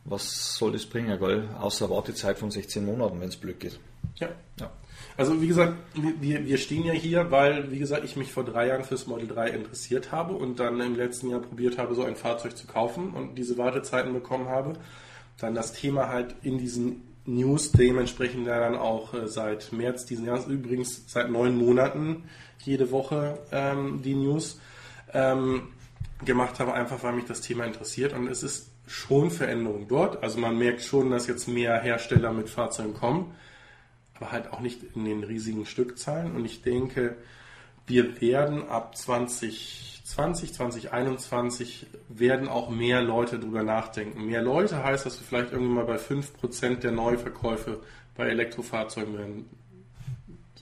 was 0.06 0.56
soll 0.56 0.72
das 0.72 0.86
bringen, 0.86 1.18
gell? 1.20 1.50
Außer 1.60 1.90
Wartezeit 1.90 2.38
von 2.38 2.52
16 2.52 2.86
Monaten, 2.86 3.20
wenn 3.20 3.30
es 3.30 3.36
blöd 3.38 3.60
geht. 3.60 3.80
Ja. 4.18 4.30
ja. 4.60 4.72
Also 5.18 5.42
wie 5.42 5.48
gesagt, 5.48 5.74
wir, 5.94 6.46
wir 6.46 6.58
stehen 6.58 6.86
ja 6.86 6.92
hier, 6.92 7.32
weil, 7.32 7.72
wie 7.72 7.80
gesagt, 7.80 8.04
ich 8.04 8.18
mich 8.18 8.34
vor 8.34 8.44
drei 8.44 8.68
Jahren 8.68 8.84
fürs 8.84 9.08
Model 9.08 9.28
3 9.28 9.50
interessiert 9.50 10.12
habe 10.12 10.34
und 10.34 10.60
dann 10.60 10.80
im 10.82 10.96
letzten 10.96 11.30
Jahr 11.30 11.40
probiert 11.40 11.78
habe, 11.78 11.96
so 11.96 12.04
ein 12.04 12.18
Fahrzeug 12.18 12.58
zu 12.58 12.68
kaufen 12.68 13.12
und 13.12 13.36
diese 13.36 13.58
Wartezeiten 13.58 14.12
bekommen 14.12 14.50
habe. 14.50 14.74
Dann 15.38 15.56
das 15.56 15.72
Thema 15.72 16.10
halt 16.10 16.36
in 16.42 16.58
diesen 16.58 17.02
News 17.26 17.72
dementsprechend 17.72 18.46
dann 18.46 18.76
auch 18.76 19.14
äh, 19.14 19.28
seit 19.28 19.72
März 19.72 20.06
diesen 20.06 20.26
Jahres, 20.26 20.48
übrigens 20.48 21.04
seit 21.08 21.32
neun 21.32 21.58
Monaten 21.58 22.26
jede 22.64 22.92
Woche 22.92 23.40
ähm, 23.52 24.02
die 24.04 24.16
News 24.16 24.60
ähm, 25.14 25.70
gemacht 26.24 26.60
habe, 26.60 26.74
einfach 26.74 27.04
weil 27.04 27.14
mich 27.14 27.26
das 27.26 27.42
Thema 27.42 27.66
interessiert 27.66 28.14
und 28.14 28.28
es 28.28 28.44
ist 28.44 28.70
schon 28.86 29.32
Veränderung 29.32 29.88
dort. 29.88 30.22
Also 30.24 30.40
man 30.40 30.58
merkt 30.58 30.82
schon, 30.82 31.10
dass 31.10 31.26
jetzt 31.26 31.48
mehr 31.48 31.80
Hersteller 31.80 32.32
mit 32.32 32.50
Fahrzeugen 32.50 32.94
kommen 32.94 33.34
aber 34.16 34.32
halt 34.32 34.52
auch 34.54 34.60
nicht 34.62 34.82
in 34.96 35.06
den 35.06 35.24
riesigen 35.24 35.66
Stückzahlen. 35.66 36.36
Und 36.36 36.46
ich 36.46 36.62
denke, 36.62 37.18
wir 37.88 38.20
werden 38.22 38.68
ab 38.68 38.96
2020, 38.98 40.54
2021 40.54 41.88
werden 42.10 42.48
auch 42.48 42.70
mehr 42.70 43.02
Leute 43.02 43.40
darüber 43.40 43.64
nachdenken. 43.64 44.26
Mehr 44.26 44.42
Leute 44.42 44.84
heißt, 44.84 45.06
dass 45.06 45.20
wir 45.20 45.28
vielleicht 45.28 45.52
irgendwann 45.52 45.76
mal 45.76 45.86
bei 45.86 45.98
5% 45.98 46.76
der 46.78 46.92
Neuverkäufe 46.92 47.82
bei 48.16 48.28
Elektrofahrzeugen 48.28 49.18
werden 49.18 49.50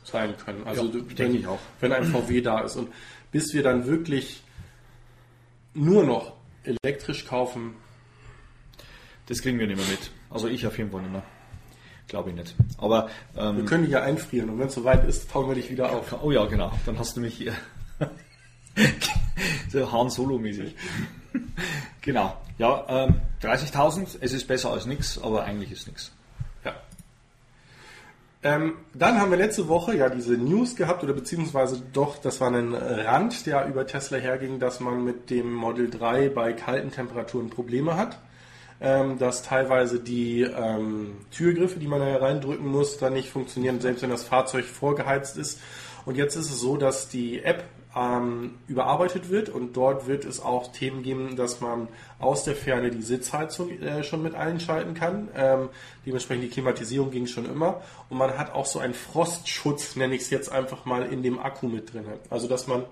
sein 0.03 0.35
können. 0.37 0.65
Also 0.65 0.85
Ja, 0.85 0.93
wenn, 0.93 1.15
denke 1.15 1.37
ich 1.37 1.47
auch. 1.47 1.59
wenn 1.79 1.93
ein 1.93 2.03
VW 2.05 2.41
da 2.41 2.59
ist. 2.61 2.75
Und 2.75 2.89
bis 3.31 3.53
wir 3.53 3.63
dann 3.63 3.85
wirklich 3.85 4.43
nur 5.73 6.03
noch 6.03 6.33
elektrisch 6.63 7.25
kaufen, 7.25 7.75
Das 9.27 9.41
kriegen 9.41 9.57
wir 9.59 9.67
nicht 9.67 9.77
mehr 9.77 9.87
mit. 9.87 10.11
Also 10.29 10.47
ich 10.49 10.67
auf 10.67 10.77
jeden 10.77 10.91
Fall 10.91 11.01
nicht 11.01 11.11
mehr. 11.13 11.23
Glaube 12.13 12.29
ich 12.29 12.35
nicht. 12.35 12.55
Aber 12.77 13.09
ähm, 13.35 13.57
wir 13.57 13.65
können 13.65 13.85
die 13.85 13.89
ja 13.89 14.03
einfrieren 14.03 14.51
und 14.51 14.59
wenn 14.59 14.67
es 14.67 14.75
soweit 14.75 15.03
ist, 15.03 15.31
tauen 15.31 15.47
wir 15.47 15.55
dich 15.55 15.71
wieder 15.71 15.91
auf. 15.91 16.15
Oh 16.21 16.29
ja, 16.29 16.45
genau. 16.45 16.71
Dann 16.85 16.99
hast 16.99 17.17
du 17.17 17.21
mich 17.21 17.33
hier. 17.33 17.53
so 19.71 19.91
Han 19.91 20.11
Solo-mäßig. 20.11 20.75
genau. 22.01 22.37
Ja, 22.59 22.85
ähm, 22.87 23.15
30.000, 23.41 24.17
es 24.21 24.31
ist 24.31 24.47
besser 24.47 24.69
als 24.69 24.85
nichts, 24.85 25.19
aber 25.23 25.45
eigentlich 25.45 25.71
ist 25.71 25.87
nichts. 25.87 26.11
Ja. 26.63 26.75
Ähm, 28.43 28.75
dann 28.93 29.19
haben 29.19 29.31
wir 29.31 29.39
letzte 29.39 29.67
Woche 29.67 29.97
ja 29.97 30.09
diese 30.09 30.33
News 30.37 30.75
gehabt, 30.75 31.03
oder 31.03 31.13
beziehungsweise 31.13 31.81
doch, 31.93 32.19
das 32.19 32.39
war 32.39 32.51
ein 32.51 32.75
Rand, 32.75 33.47
der 33.47 33.65
über 33.65 33.87
Tesla 33.87 34.19
herging, 34.19 34.59
dass 34.59 34.79
man 34.79 35.03
mit 35.03 35.31
dem 35.31 35.51
Model 35.51 35.89
3 35.89 36.29
bei 36.29 36.53
kalten 36.53 36.91
Temperaturen 36.91 37.49
Probleme 37.49 37.97
hat. 37.97 38.19
Ähm, 38.81 39.17
dass 39.17 39.43
teilweise 39.43 39.99
die 39.99 40.41
ähm, 40.41 41.17
Türgriffe, 41.31 41.79
die 41.79 41.87
man 41.87 41.99
da 41.99 42.17
reindrücken 42.17 42.67
muss, 42.67 42.97
dann 42.97 43.13
nicht 43.13 43.29
funktionieren, 43.29 43.79
selbst 43.79 44.01
wenn 44.01 44.09
das 44.09 44.23
Fahrzeug 44.23 44.65
vorgeheizt 44.65 45.37
ist. 45.37 45.59
Und 46.05 46.15
jetzt 46.15 46.35
ist 46.35 46.51
es 46.51 46.59
so, 46.59 46.75
dass 46.75 47.07
die 47.07 47.43
App 47.43 47.63
ähm, 47.95 48.55
überarbeitet 48.67 49.29
wird 49.29 49.49
und 49.49 49.77
dort 49.77 50.07
wird 50.07 50.25
es 50.25 50.41
auch 50.41 50.71
Themen 50.71 51.03
geben, 51.03 51.35
dass 51.35 51.61
man 51.61 51.87
aus 52.19 52.43
der 52.43 52.55
Ferne 52.55 52.89
die 52.89 53.01
Sitzheizung 53.01 53.69
äh, 53.69 54.03
schon 54.03 54.23
mit 54.23 54.35
einschalten 54.35 54.95
kann. 54.95 55.29
Ähm, 55.35 55.69
dementsprechend 56.05 56.43
die 56.43 56.49
Klimatisierung 56.49 57.11
ging 57.11 57.27
schon 57.27 57.45
immer 57.45 57.81
und 58.09 58.17
man 58.17 58.37
hat 58.37 58.51
auch 58.53 58.65
so 58.65 58.79
einen 58.79 58.95
Frostschutz, 58.95 59.95
nenne 59.95 60.15
ich 60.15 60.23
es 60.23 60.29
jetzt 60.29 60.51
einfach 60.51 60.85
mal, 60.85 61.03
in 61.03 61.21
dem 61.21 61.39
Akku 61.39 61.67
mit 61.67 61.93
drin. 61.93 62.05
Also 62.29 62.47
dass 62.47 62.67
man 62.67 62.85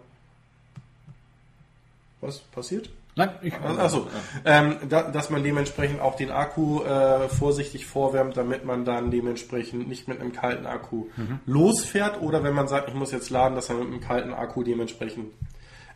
was 2.22 2.40
passiert? 2.40 2.90
Nein, 3.16 3.30
ich. 3.42 3.54
Also, 3.60 4.08
ähm, 4.46 4.78
da, 4.88 5.04
dass 5.04 5.30
man 5.30 5.44
dementsprechend 5.44 6.00
auch 6.00 6.16
den 6.16 6.32
Akku 6.32 6.82
äh, 6.84 7.28
vorsichtig 7.28 7.86
vorwärmt, 7.86 8.38
damit 8.38 8.64
man 8.64 8.86
dann 8.86 9.12
dementsprechend 9.12 9.88
nicht 9.88 10.08
mit 10.08 10.22
einem 10.22 10.32
kalten 10.32 10.66
Akku 10.66 11.08
losfährt 11.46 12.22
oder 12.22 12.44
wenn 12.44 12.54
man 12.54 12.68
sagt, 12.68 12.88
ich 12.88 12.94
muss 12.94 13.12
jetzt 13.12 13.30
laden, 13.30 13.56
dass 13.56 13.70
man 13.70 13.80
mit 13.80 13.88
einem 13.88 14.02
kalten 14.02 14.34
Akku 14.34 14.64
dementsprechend 14.64 15.28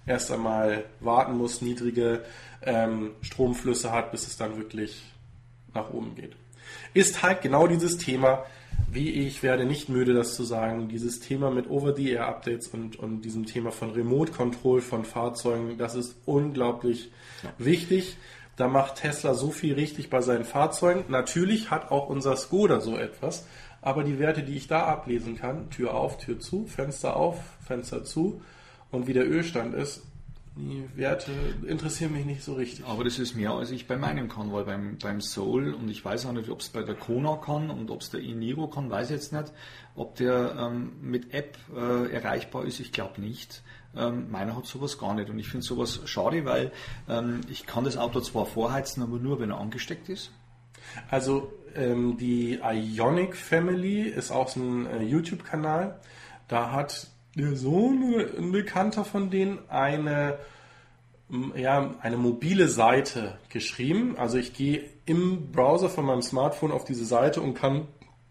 erst 0.05 0.31
einmal 0.31 0.85
warten 0.99 1.37
muss, 1.37 1.61
niedrige 1.61 2.23
ähm, 2.61 3.11
Stromflüsse 3.21 3.91
hat, 3.91 4.11
bis 4.11 4.27
es 4.27 4.37
dann 4.37 4.57
wirklich 4.57 5.03
nach 5.73 5.89
oben 5.91 6.15
geht. 6.15 6.35
Ist 6.93 7.23
halt 7.23 7.41
genau 7.41 7.67
dieses 7.67 7.97
Thema, 7.97 8.45
wie 8.95 9.09
ich 9.09 9.43
werde 9.43 9.65
nicht 9.65 9.89
müde, 9.89 10.13
das 10.13 10.35
zu 10.35 10.43
sagen, 10.43 10.87
dieses 10.87 11.19
Thema 11.19 11.51
mit 11.51 11.69
Over-the-Air-Updates 11.69 12.69
und, 12.69 12.95
und 12.95 13.21
diesem 13.21 13.45
Thema 13.45 13.71
von 13.71 13.91
Remote-Control 13.91 14.79
von 14.79 15.03
Fahrzeugen, 15.03 15.77
das 15.77 15.95
ist 15.95 16.15
unglaublich 16.25 17.11
wichtig. 17.57 18.17
Da 18.55 18.69
macht 18.69 18.95
Tesla 18.95 19.33
so 19.33 19.51
viel 19.51 19.73
richtig 19.73 20.09
bei 20.09 20.21
seinen 20.21 20.45
Fahrzeugen. 20.45 21.03
Natürlich 21.09 21.71
hat 21.71 21.91
auch 21.91 22.07
unser 22.07 22.37
Skoda 22.37 22.79
so 22.79 22.97
etwas, 22.97 23.45
aber 23.81 24.05
die 24.05 24.17
Werte, 24.17 24.43
die 24.43 24.55
ich 24.55 24.67
da 24.67 24.85
ablesen 24.85 25.35
kann, 25.35 25.69
Tür 25.69 25.93
auf, 25.93 26.17
Tür 26.17 26.39
zu, 26.39 26.65
Fenster 26.65 27.17
auf, 27.17 27.37
Fenster 27.67 28.05
zu 28.05 28.41
und 28.91 29.07
wie 29.07 29.13
der 29.13 29.29
Ölstand 29.29 29.75
ist, 29.75 30.03
die 30.57 30.87
Werte 30.95 31.31
interessieren 31.67 32.13
mich 32.13 32.25
nicht 32.25 32.43
so 32.43 32.53
richtig. 32.53 32.85
Aber 32.85 33.03
das 33.03 33.19
ist 33.19 33.35
mehr, 33.35 33.51
als 33.51 33.71
ich 33.71 33.87
bei 33.87 33.97
meinem 33.97 34.29
kann, 34.29 34.53
weil 34.53 34.63
beim, 34.63 34.97
beim 34.97 35.19
Soul, 35.19 35.73
und 35.73 35.89
ich 35.89 36.03
weiß 36.03 36.25
auch 36.25 36.31
nicht, 36.31 36.49
ob 36.49 36.61
es 36.61 36.69
bei 36.69 36.81
der 36.81 36.95
Kona 36.95 37.35
kann 37.37 37.69
und 37.69 37.91
ob 37.91 38.01
es 38.01 38.09
der 38.09 38.21
e-Niro 38.21 38.67
kann, 38.67 38.89
weiß 38.89 39.09
ich 39.09 39.15
jetzt 39.15 39.33
nicht. 39.33 39.51
Ob 39.95 40.15
der 40.15 40.55
ähm, 40.57 40.93
mit 41.01 41.33
App 41.33 41.57
äh, 41.75 42.11
erreichbar 42.11 42.65
ist, 42.65 42.79
ich 42.79 42.93
glaube 42.93 43.19
nicht. 43.19 43.63
Ähm, 43.97 44.31
meiner 44.31 44.55
hat 44.55 44.65
sowas 44.65 44.97
gar 44.97 45.13
nicht. 45.13 45.29
Und 45.29 45.39
ich 45.39 45.49
finde 45.49 45.65
sowas 45.65 45.99
schade, 46.05 46.45
weil 46.45 46.71
ähm, 47.09 47.41
ich 47.49 47.65
kann 47.65 47.83
das 47.83 47.97
Auto 47.97 48.21
zwar 48.21 48.45
vorheizen, 48.45 49.03
aber 49.03 49.17
nur, 49.17 49.39
wenn 49.39 49.51
er 49.51 49.59
angesteckt 49.59 50.07
ist. 50.07 50.31
Also 51.09 51.51
ähm, 51.75 52.17
die 52.17 52.59
Ionic 52.63 53.35
Family 53.35 54.03
ist 54.03 54.31
auch 54.31 54.47
so 54.47 54.61
ein 54.61 54.85
äh, 54.85 55.03
YouTube-Kanal. 55.03 55.99
Da 56.47 56.71
hat 56.71 57.07
der 57.35 57.55
Sohn, 57.55 58.15
ein 58.37 58.51
Bekannter 58.51 59.03
von 59.03 59.29
denen, 59.29 59.59
eine, 59.69 60.39
ja, 61.55 61.93
eine 62.01 62.17
mobile 62.17 62.67
Seite 62.69 63.37
geschrieben. 63.49 64.15
Also 64.17 64.37
ich 64.37 64.53
gehe 64.53 64.89
im 65.05 65.51
Browser 65.51 65.89
von 65.89 66.05
meinem 66.05 66.21
Smartphone 66.21 66.71
auf 66.71 66.85
diese 66.85 67.05
Seite 67.05 67.41
und 67.41 67.53
kann 67.53 67.87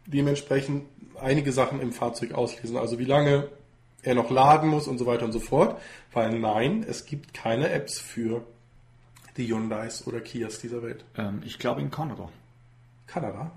dementsprechend 0.07 0.87
einige 1.21 1.53
Sachen 1.53 1.81
im 1.81 1.93
Fahrzeug 1.93 2.33
auslesen. 2.33 2.77
Also 2.77 2.99
wie 2.99 3.05
lange 3.05 3.49
er 4.03 4.15
noch 4.15 4.31
laden 4.31 4.69
muss 4.69 4.89
und 4.89 4.99
so 4.99 5.07
weiter 5.07 5.25
und 5.25 5.33
so 5.33 5.41
fort. 5.41 5.81
Weil 6.13 6.39
nein, 6.39 6.85
es 6.89 7.07
gibt 7.07 7.35
keine 7.35 7.71
Apps 7.71 7.99
für 7.99 8.45
die 9.37 9.49
Hyundais 9.49 10.07
oder 10.07 10.21
Kias 10.21 10.61
dieser 10.61 10.83
Welt. 10.83 11.05
Ähm, 11.17 11.43
ich 11.45 11.59
glaube 11.59 11.81
in 11.81 11.91
Kanada. 11.91 12.29
Kanada? 13.07 13.53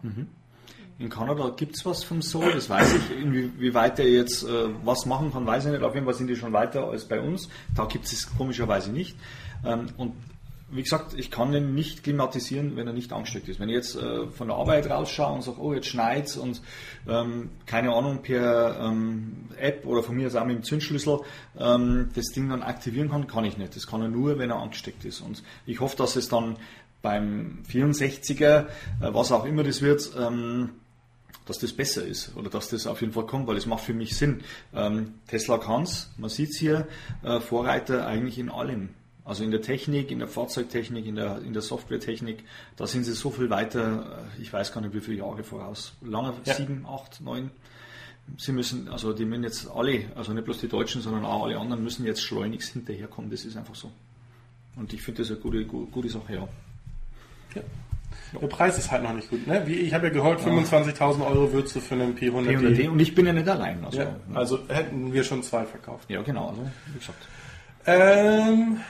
In 1.00 1.10
Kanada 1.10 1.54
gibt 1.56 1.76
es 1.76 1.86
was 1.86 2.04
vom 2.04 2.24
Soul, 2.24 2.54
das 2.54 2.70
weiß 2.70 2.96
ich. 2.96 3.22
Inwieweit 3.22 4.00
der 4.00 4.10
jetzt 4.10 4.44
äh, 4.44 4.70
was 4.84 5.06
machen 5.06 5.32
kann, 5.32 5.46
weiß 5.46 5.66
ich 5.66 5.72
nicht. 5.72 5.84
Auf 5.84 5.94
jeden 5.94 6.06
Fall 6.06 6.16
sind 6.16 6.28
die 6.28 6.36
schon 6.36 6.54
weiter 6.54 6.86
als 6.88 7.06
bei 7.06 7.20
uns. 7.20 7.50
Da 7.76 7.86
gibt 7.86 8.06
es 8.06 8.14
es 8.14 8.36
komischerweise 8.36 8.92
nicht. 8.92 9.16
Ähm, 9.64 9.88
und 9.98 10.14
wie 10.70 10.84
gesagt, 10.84 11.14
ich 11.14 11.32
kann 11.32 11.54
ihn 11.54 11.76
nicht 11.76 12.04
klimatisieren, 12.04 12.76
wenn 12.76 12.88
er 12.88 12.94
nicht 12.94 13.14
angesteckt 13.14 13.48
ist. 13.48 13.60
Wenn 13.60 13.70
ich 13.70 13.76
jetzt 13.76 13.96
äh, 13.96 14.28
von 14.28 14.48
der 14.48 14.58
Arbeit 14.58 14.90
rausschaue 14.90 15.36
und 15.36 15.44
sage, 15.44 15.62
oh, 15.62 15.74
jetzt 15.74 15.88
schneit's 15.88 16.36
und 16.36 16.62
ähm, 17.08 17.52
keine 17.66 17.94
Ahnung, 17.94 18.22
per 18.22 18.80
ähm, 18.82 19.46
App 19.58 19.86
oder 19.86 20.04
von 20.04 20.16
mir 20.16 20.28
aus 20.28 20.36
auch 20.36 20.46
mit 20.46 20.58
dem 20.58 20.64
Zündschlüssel 20.64 21.20
ähm, 21.58 22.10
das 22.16 22.26
Ding 22.34 22.50
dann 22.50 22.64
aktivieren 22.64 23.10
kann, 23.10 23.28
kann 23.28 23.46
ich 23.46 23.58
nicht. 23.58 23.76
Das 23.76 23.88
kann 23.88 24.02
er 24.02 24.10
nur, 24.10 24.40
wenn 24.40 24.50
er 24.50 24.58
angesteckt 24.58 25.06
ist. 25.06 25.22
Und 25.22 25.44
ich 25.66 25.80
hoffe, 25.80 25.96
dass 25.96 26.16
es 26.16 26.28
dann 26.28 26.58
beim 27.02 27.60
64er, 27.72 28.42
äh, 28.42 28.66
was 29.00 29.32
auch 29.32 29.46
immer 29.46 29.64
das 29.64 29.82
wird, 29.82 30.12
ähm, 30.20 30.72
dass 31.48 31.60
das 31.60 31.74
besser 31.74 32.06
ist 32.06 32.36
oder 32.36 32.50
dass 32.50 32.70
das 32.70 32.86
auf 32.88 33.02
jeden 33.02 33.14
Fall 33.14 33.26
kommt, 33.26 33.48
weil 33.48 33.58
es 33.58 33.66
macht 33.66 33.84
für 33.84 33.94
mich 33.94 34.16
Sinn. 34.16 34.42
Ähm, 34.74 35.16
Tesla 35.28 35.58
kann's, 35.58 36.12
man 36.18 36.30
sieht 36.30 36.54
hier, 36.56 36.88
äh, 37.24 37.40
Vorreiter 37.40 38.06
eigentlich 38.06 38.38
in 38.38 38.50
allem. 38.50 38.90
Also 39.26 39.44
in 39.44 39.52
der 39.52 39.62
Technik, 39.62 40.10
in 40.12 40.20
der 40.20 40.28
Fahrzeugtechnik, 40.30 41.06
in 41.06 41.16
der, 41.16 41.42
in 41.42 41.52
der 41.52 41.62
Softwaretechnik, 41.62 42.44
da 42.78 42.88
sind 42.88 43.04
sie 43.04 43.12
so 43.14 43.30
viel 43.30 43.50
weiter, 43.50 44.26
äh, 44.38 44.42
ich 44.42 44.54
weiß 44.54 44.72
gar 44.72 44.80
nicht 44.82 44.94
wie 44.94 45.02
viele 45.02 45.18
Jahre 45.18 45.44
voraus. 45.44 45.94
Lange, 46.02 46.34
Ja. 46.46 46.54
sieben, 46.54 46.86
acht, 46.86 47.20
neun. 47.22 47.52
Sie 48.38 48.52
müssen, 48.52 48.90
also 48.90 49.14
die 49.14 49.26
müssen 49.26 49.44
jetzt 49.44 49.70
alle, 49.70 50.06
also 50.16 50.34
nicht 50.34 50.46
bloß 50.46 50.60
die 50.60 50.68
Deutschen, 50.68 51.02
sondern 51.02 51.24
auch 51.26 51.46
alle 51.46 51.58
anderen 51.58 51.82
müssen 51.84 52.06
jetzt 52.06 52.22
schleunigst 52.22 52.74
hinterherkommen, 52.74 53.30
das 53.32 53.46
ist 53.46 53.56
einfach 53.58 53.76
so. 53.76 53.92
Und 54.76 54.94
ich 54.94 55.02
finde 55.02 55.22
das 55.24 55.32
eine 55.32 55.40
gute, 55.40 55.66
gute, 55.66 55.92
gute 55.92 56.10
Sache, 56.10 56.34
ja. 56.34 56.48
Ja. 57.56 57.62
Der 58.42 58.48
Preis 58.48 58.78
ist 58.78 58.92
halt 58.92 59.04
noch 59.04 59.14
nicht 59.14 59.30
gut. 59.30 59.48
Ne? 59.48 59.64
Wie, 59.66 59.76
ich 59.76 59.94
habe 59.94 60.08
ja 60.08 60.14
gehört, 60.14 60.42
25.000 60.42 61.26
Euro 61.26 61.52
würdest 61.54 61.76
du 61.76 61.80
für 61.80 61.96
einen 61.96 62.16
P100D. 62.16 62.58
P100D 62.60 62.90
und 62.90 63.00
ich 63.00 63.16
bin 63.16 63.26
ja 63.26 63.34
nicht 63.34 63.48
allein. 63.48 63.84
Also, 63.86 64.00
Ja, 64.00 64.16
also 64.34 64.60
hätten 64.68 65.14
wir 65.14 65.24
schon 65.24 65.44
zwei 65.44 65.64
verkauft. 65.66 66.10
ja, 66.10 66.22
genau, 66.22 66.50
also 66.50 66.62
wie 66.94 67.00
gesagt. 67.00 67.26
Ähm, 67.86 68.82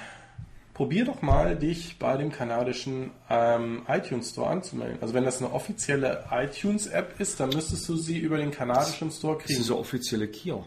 probier 0.73 1.05
doch 1.05 1.21
mal, 1.21 1.55
dich 1.55 1.97
bei 1.99 2.17
dem 2.17 2.31
kanadischen 2.31 3.11
ähm, 3.29 3.83
iTunes 3.87 4.31
Store 4.31 4.49
anzumelden. 4.49 4.97
Also 5.01 5.13
wenn 5.13 5.23
das 5.23 5.41
eine 5.41 5.51
offizielle 5.53 6.25
iTunes-App 6.31 7.19
ist, 7.19 7.39
dann 7.39 7.49
müsstest 7.49 7.87
du 7.89 7.95
sie 7.95 8.17
über 8.17 8.37
den 8.37 8.51
kanadischen 8.51 9.11
Store 9.11 9.35
Das 9.37 9.45
kriegen. 9.45 9.61
ist 9.61 9.69
eine 9.69 9.79
offizielle 9.79 10.27
Kia. 10.27 10.63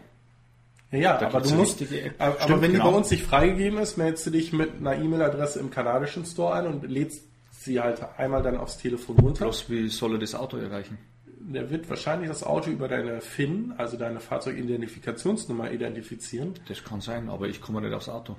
Ja, 0.91 0.97
ja 0.99 1.17
Da 1.17 1.27
aber 1.27 1.41
du 1.41 1.53
musst, 1.55 1.81
App. 1.81 2.13
aber, 2.19 2.39
Stimmt, 2.41 2.61
wenn 2.61 2.71
die 2.71 2.77
genau. 2.77 2.91
bei 2.91 2.97
uns 2.97 3.11
nicht 3.11 3.23
freigegeben 3.23 3.79
ist, 3.79 3.97
meldest 3.97 4.25
du 4.25 4.29
dich 4.31 4.51
mit 4.53 4.71
einer 4.79 4.95
E-Mail-Adresse 4.95 5.59
im 5.59 5.69
kanadischen 5.71 6.25
Store 6.25 6.53
ein 6.55 6.67
und 6.67 6.89
lädst 6.89 7.23
sie 7.63 7.79
halt 7.79 8.01
einmal 8.17 8.41
dann 8.43 8.57
aufs 8.57 8.77
Telefon 8.77 9.17
runter. 9.19 9.45
Bloß 9.45 9.69
wie 9.69 9.87
soll 9.87 10.13
er 10.13 10.19
das 10.19 10.35
Auto 10.35 10.57
erreichen? 10.57 10.97
Der 11.43 11.69
wird 11.69 11.89
wahrscheinlich 11.89 12.29
das 12.29 12.43
Auto 12.43 12.69
über 12.69 12.87
deine 12.87 13.19
FIN, 13.21 13.73
also 13.77 13.97
deine 13.97 14.19
Fahrzeugidentifikationsnummer 14.19 15.71
identifizieren. 15.71 16.53
Das 16.67 16.83
kann 16.83 17.01
sein, 17.01 17.29
aber 17.29 17.47
ich 17.47 17.61
komme 17.61 17.81
nicht 17.81 17.93
aufs 17.93 18.09
Auto. 18.09 18.35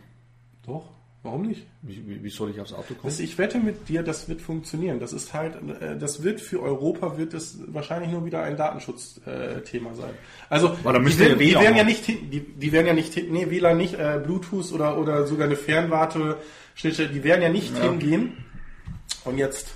Doch, 0.65 0.89
warum 1.25 1.43
nicht? 1.49 1.67
Wie, 1.83 2.23
wie, 2.23 2.31
soll 2.31 2.51
ich 2.51 2.61
aufs 2.61 2.73
Auto 2.73 2.95
kommen? 2.95 3.07
Also 3.07 3.23
ich 3.25 3.37
wette 3.39 3.59
mit 3.59 3.89
dir, 3.89 4.03
das 4.05 4.29
wird 4.29 4.41
funktionieren. 4.41 5.01
Das 5.01 5.13
ist 5.13 5.35
halt, 5.35 5.57
äh, 5.81 5.99
das 5.99 6.23
wird 6.23 6.41
für 6.41 6.63
Europa 6.63 7.19
wird 7.19 7.35
es 7.35 7.59
wahrscheinlich 7.67 8.11
nur 8.13 8.25
wieder 8.25 8.43
ein 8.45 8.57
Datenschutzthema 8.57 9.95
sein. 9.95 10.15
Also 10.49 10.69
die, 10.69 10.85
werden, 10.85 11.19
ja 11.19 11.35
die 11.37 11.55
werden 11.55 11.77
ja 11.77 11.85
nicht, 11.85 12.05
hin- 12.05 12.31
die, 12.31 12.41
die 12.41 12.73
werden 12.73 12.87
ja 12.87 12.95
nicht, 12.95 13.13
hin- 13.15 13.33
nee, 13.33 13.51
WLAN 13.51 13.77
nicht, 13.77 13.95
äh, 13.95 14.21
Bluetooth 14.25 14.73
oder 14.73 14.97
oder 14.99 15.27
sogar 15.27 15.47
eine 15.47 15.57
Fernwarte, 15.57 16.37
die 16.83 17.25
werden 17.25 17.43
ja 17.43 17.49
nicht 17.49 17.77
Ja. 17.77 17.83
hingehen 17.91 18.33
und 19.25 19.39
jetzt 19.39 19.69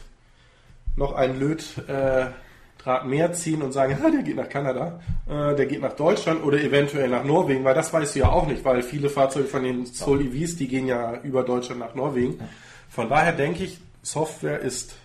noch 0.96 1.14
einen 1.14 1.38
Lötdraht 1.38 3.04
äh, 3.04 3.06
mehr 3.06 3.32
ziehen 3.32 3.62
und 3.62 3.72
sagen, 3.72 3.98
ja, 4.00 4.10
der 4.10 4.22
geht 4.22 4.36
nach 4.36 4.48
Kanada, 4.48 5.00
äh, 5.28 5.54
der 5.54 5.66
geht 5.66 5.80
nach 5.80 5.94
Deutschland 5.94 6.42
oder 6.42 6.58
eventuell 6.58 7.08
nach 7.08 7.24
Norwegen, 7.24 7.64
weil 7.64 7.74
das 7.74 7.92
weißt 7.92 8.14
du 8.14 8.20
ja 8.20 8.30
auch 8.30 8.46
nicht, 8.46 8.64
weil 8.64 8.82
viele 8.82 9.10
Fahrzeuge 9.10 9.46
von 9.46 9.62
den 9.62 9.86
Soul 9.86 10.22
EVs, 10.22 10.56
die 10.56 10.68
gehen 10.68 10.86
ja 10.86 11.20
über 11.22 11.42
Deutschland 11.42 11.80
nach 11.80 11.94
Norwegen. 11.94 12.40
Von 12.88 13.08
daher 13.08 13.32
denke 13.32 13.64
ich, 13.64 13.78
Software 14.02 14.60
ist 14.60 14.96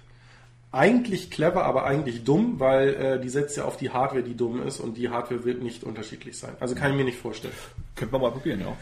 eigentlich 0.72 1.30
clever, 1.30 1.66
aber 1.66 1.86
eigentlich 1.86 2.24
dumm, 2.24 2.60
weil 2.60 2.94
äh, 2.94 3.20
die 3.20 3.28
setzt 3.28 3.58
ja 3.58 3.66
auf 3.66 3.76
die 3.76 3.90
Hardware, 3.90 4.24
die 4.24 4.36
dumm 4.36 4.66
ist 4.66 4.80
und 4.80 4.96
die 4.96 5.10
Hardware 5.10 5.44
wird 5.44 5.62
nicht 5.62 5.84
unterschiedlich 5.84 6.38
sein. 6.38 6.56
Also 6.62 6.76
kann 6.76 6.92
ich 6.92 6.98
mir 6.98 7.04
nicht 7.04 7.18
vorstellen. 7.18 7.54
Könnte 7.96 8.14
man 8.14 8.22
mal 8.22 8.32
probieren, 8.32 8.62
ja. 8.62 8.76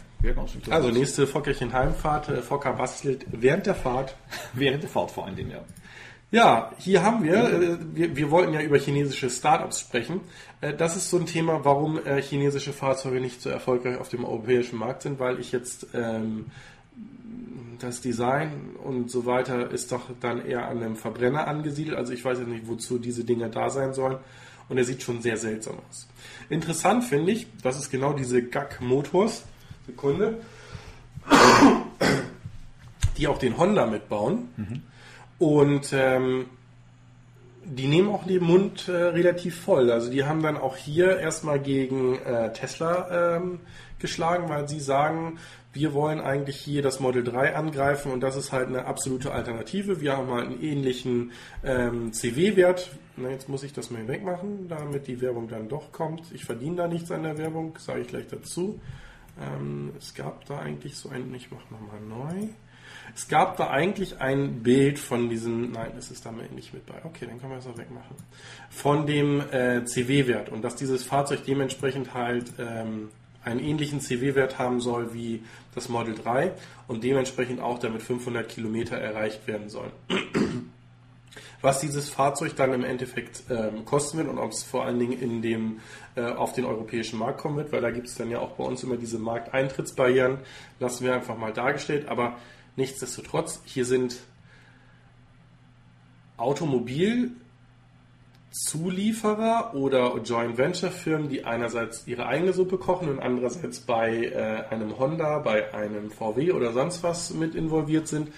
Also 0.69 0.89
nächste 0.89 1.25
Fockerchen 1.25 1.73
Heimfahrt. 1.73 2.29
Äh, 2.29 2.41
Fokker 2.41 2.73
bastelt 2.73 3.25
während 3.31 3.65
der 3.65 3.75
Fahrt. 3.75 4.15
während 4.53 4.83
der 4.83 4.89
Fahrt 4.89 5.09
vor 5.09 5.25
allen 5.25 5.35
Dingen, 5.35 5.51
ja. 5.51 5.63
Ja, 6.31 6.71
hier 6.77 7.01
haben 7.01 7.23
wir, 7.23 7.37
äh, 7.37 7.77
wir, 7.93 8.15
wir 8.15 8.29
wollten 8.29 8.53
ja 8.53 8.61
über 8.61 8.77
chinesische 8.77 9.31
Startups 9.31 9.79
sprechen. 9.79 10.21
Äh, 10.61 10.75
das 10.75 10.95
ist 10.95 11.09
so 11.09 11.17
ein 11.17 11.25
Thema, 11.25 11.65
warum 11.65 12.05
äh, 12.05 12.21
chinesische 12.21 12.71
Fahrzeuge 12.71 13.19
nicht 13.19 13.41
so 13.41 13.49
erfolgreich 13.49 13.97
auf 13.97 14.09
dem 14.09 14.25
europäischen 14.25 14.77
Markt 14.77 15.01
sind, 15.01 15.19
weil 15.19 15.39
ich 15.39 15.51
jetzt 15.51 15.87
ähm, 15.95 16.51
das 17.79 18.01
Design 18.01 18.75
und 18.83 19.09
so 19.09 19.25
weiter 19.25 19.71
ist 19.71 19.91
doch 19.91 20.09
dann 20.19 20.45
eher 20.45 20.67
an 20.67 20.77
einem 20.77 20.95
Verbrenner 20.95 21.47
angesiedelt. 21.47 21.97
Also 21.97 22.13
ich 22.13 22.23
weiß 22.23 22.39
jetzt 22.39 22.47
nicht, 22.47 22.67
wozu 22.67 22.99
diese 22.99 23.23
Dinger 23.23 23.49
da 23.49 23.69
sein 23.69 23.93
sollen. 23.93 24.17
Und 24.67 24.77
er 24.77 24.83
sieht 24.83 25.01
schon 25.01 25.21
sehr 25.21 25.37
seltsam 25.37 25.77
aus. 25.89 26.07
Interessant 26.49 27.03
finde 27.03 27.31
ich, 27.31 27.47
das 27.63 27.79
ist 27.79 27.89
genau 27.89 28.13
diese 28.13 28.43
GAC 28.43 28.81
Motors. 28.81 29.43
Sekunde. 29.87 30.37
Die 33.17 33.27
auch 33.27 33.39
den 33.39 33.57
Honda 33.57 33.87
mitbauen. 33.87 34.49
Mhm. 34.57 34.83
Und 35.39 35.89
ähm, 35.93 36.45
die 37.63 37.87
nehmen 37.87 38.09
auch 38.09 38.25
den 38.25 38.43
Mund 38.43 38.87
äh, 38.87 38.91
relativ 38.91 39.59
voll. 39.59 39.91
Also 39.91 40.11
die 40.11 40.23
haben 40.23 40.41
dann 40.41 40.57
auch 40.57 40.75
hier 40.75 41.17
erstmal 41.19 41.59
gegen 41.59 42.15
äh, 42.19 42.51
Tesla 42.53 43.35
ähm, 43.37 43.59
geschlagen, 43.99 44.49
weil 44.49 44.67
sie 44.67 44.79
sagen, 44.79 45.39
wir 45.73 45.93
wollen 45.93 46.19
eigentlich 46.19 46.57
hier 46.57 46.81
das 46.81 46.99
Model 46.99 47.23
3 47.23 47.55
angreifen 47.55 48.11
und 48.11 48.21
das 48.21 48.35
ist 48.35 48.51
halt 48.51 48.67
eine 48.67 48.85
absolute 48.85 49.31
Alternative. 49.31 50.01
Wir 50.01 50.17
haben 50.17 50.31
halt 50.31 50.47
einen 50.47 50.63
ähnlichen 50.63 51.31
ähm, 51.63 52.11
CW-Wert. 52.11 52.91
Jetzt 53.17 53.49
muss 53.49 53.63
ich 53.63 53.73
das 53.73 53.91
mal 53.91 54.07
wegmachen, 54.07 54.67
damit 54.67 55.07
die 55.07 55.21
Werbung 55.21 55.47
dann 55.47 55.69
doch 55.69 55.91
kommt. 55.91 56.23
Ich 56.33 56.45
verdiene 56.45 56.77
da 56.77 56.87
nichts 56.87 57.11
an 57.11 57.23
der 57.23 57.37
Werbung, 57.37 57.77
sage 57.77 58.01
ich 58.01 58.07
gleich 58.07 58.27
dazu. 58.27 58.79
Ähm, 59.39 59.91
es 59.97 60.15
gab 60.15 60.45
da 60.45 60.59
eigentlich 60.59 60.95
so 60.95 61.09
ein, 61.09 61.33
ich 61.35 61.51
mache 61.51 61.71
nochmal 61.71 62.01
neu. 62.01 62.47
Es 63.15 63.27
gab 63.27 63.57
da 63.57 63.69
eigentlich 63.69 64.21
ein 64.21 64.61
Bild 64.63 64.99
von 64.99 65.29
diesem, 65.29 65.71
nein, 65.71 65.91
es 65.97 66.11
ist 66.11 66.25
da 66.25 66.31
nicht 66.31 66.73
mit 66.73 66.85
bei. 66.85 67.03
Okay, 67.03 67.25
dann 67.27 67.39
können 67.39 67.51
wir 67.51 67.59
es 67.59 67.67
auch 67.67 67.77
wegmachen. 67.77 68.15
Von 68.69 69.05
dem 69.05 69.41
äh, 69.51 69.83
CW-Wert 69.83 70.49
und 70.49 70.63
dass 70.63 70.75
dieses 70.75 71.03
Fahrzeug 71.03 71.43
dementsprechend 71.45 72.13
halt 72.13 72.53
ähm, 72.59 73.09
einen 73.43 73.59
ähnlichen 73.59 74.01
CW-Wert 74.01 74.59
haben 74.59 74.81
soll 74.81 75.13
wie 75.13 75.43
das 75.75 75.89
Model 75.89 76.15
3 76.15 76.53
und 76.87 77.03
dementsprechend 77.03 77.61
auch 77.61 77.79
damit 77.79 78.01
500 78.01 78.47
Kilometer 78.47 78.97
erreicht 78.97 79.47
werden 79.47 79.69
soll. 79.69 79.91
Was 81.61 81.81
dieses 81.81 82.09
Fahrzeug 82.09 82.55
dann 82.55 82.73
im 82.73 82.85
Endeffekt 82.85 83.43
ähm, 83.49 83.83
kosten 83.83 84.17
wird 84.17 84.29
und 84.29 84.37
ob 84.37 84.51
es 84.51 84.63
vor 84.63 84.85
allen 84.85 84.97
Dingen 84.97 85.19
in 85.19 85.41
dem, 85.41 85.81
äh, 86.15 86.23
auf 86.23 86.53
den 86.53 86.63
europäischen 86.63 87.19
Markt 87.19 87.41
kommen 87.41 87.57
wird, 87.57 87.73
weil 87.73 87.81
da 87.81 87.91
gibt 87.91 88.07
es 88.07 88.15
dann 88.15 88.31
ja 88.31 88.39
auch 88.39 88.51
bei 88.51 88.63
uns 88.63 88.81
immer 88.81 88.95
diese 88.95 89.19
Markteintrittsbarrieren, 89.19 90.37
lassen 90.79 91.03
wir 91.03 91.13
einfach 91.13 91.37
mal 91.37 91.51
dargestellt. 91.51 92.07
Aber 92.07 92.37
nichtsdestotrotz, 92.77 93.61
hier 93.65 93.83
sind 93.83 94.19
Automobil- 96.37 97.31
Zulieferer 98.51 99.75
oder 99.75 100.17
Joint 100.17 100.57
Venture 100.57 100.91
Firmen, 100.91 101.29
die 101.29 101.45
einerseits 101.45 102.07
ihre 102.07 102.25
eigene 102.25 102.53
Suppe 102.53 102.77
kochen 102.77 103.09
und 103.09 103.19
andererseits 103.19 103.79
bei 103.81 104.25
äh, 104.25 104.73
einem 104.73 104.97
Honda, 104.97 105.39
bei 105.39 105.73
einem 105.73 106.09
VW 106.09 106.51
oder 106.53 106.73
sonst 106.73 107.03
was 107.03 107.33
mit 107.33 107.53
involviert 107.55 108.07
sind. 108.07 108.29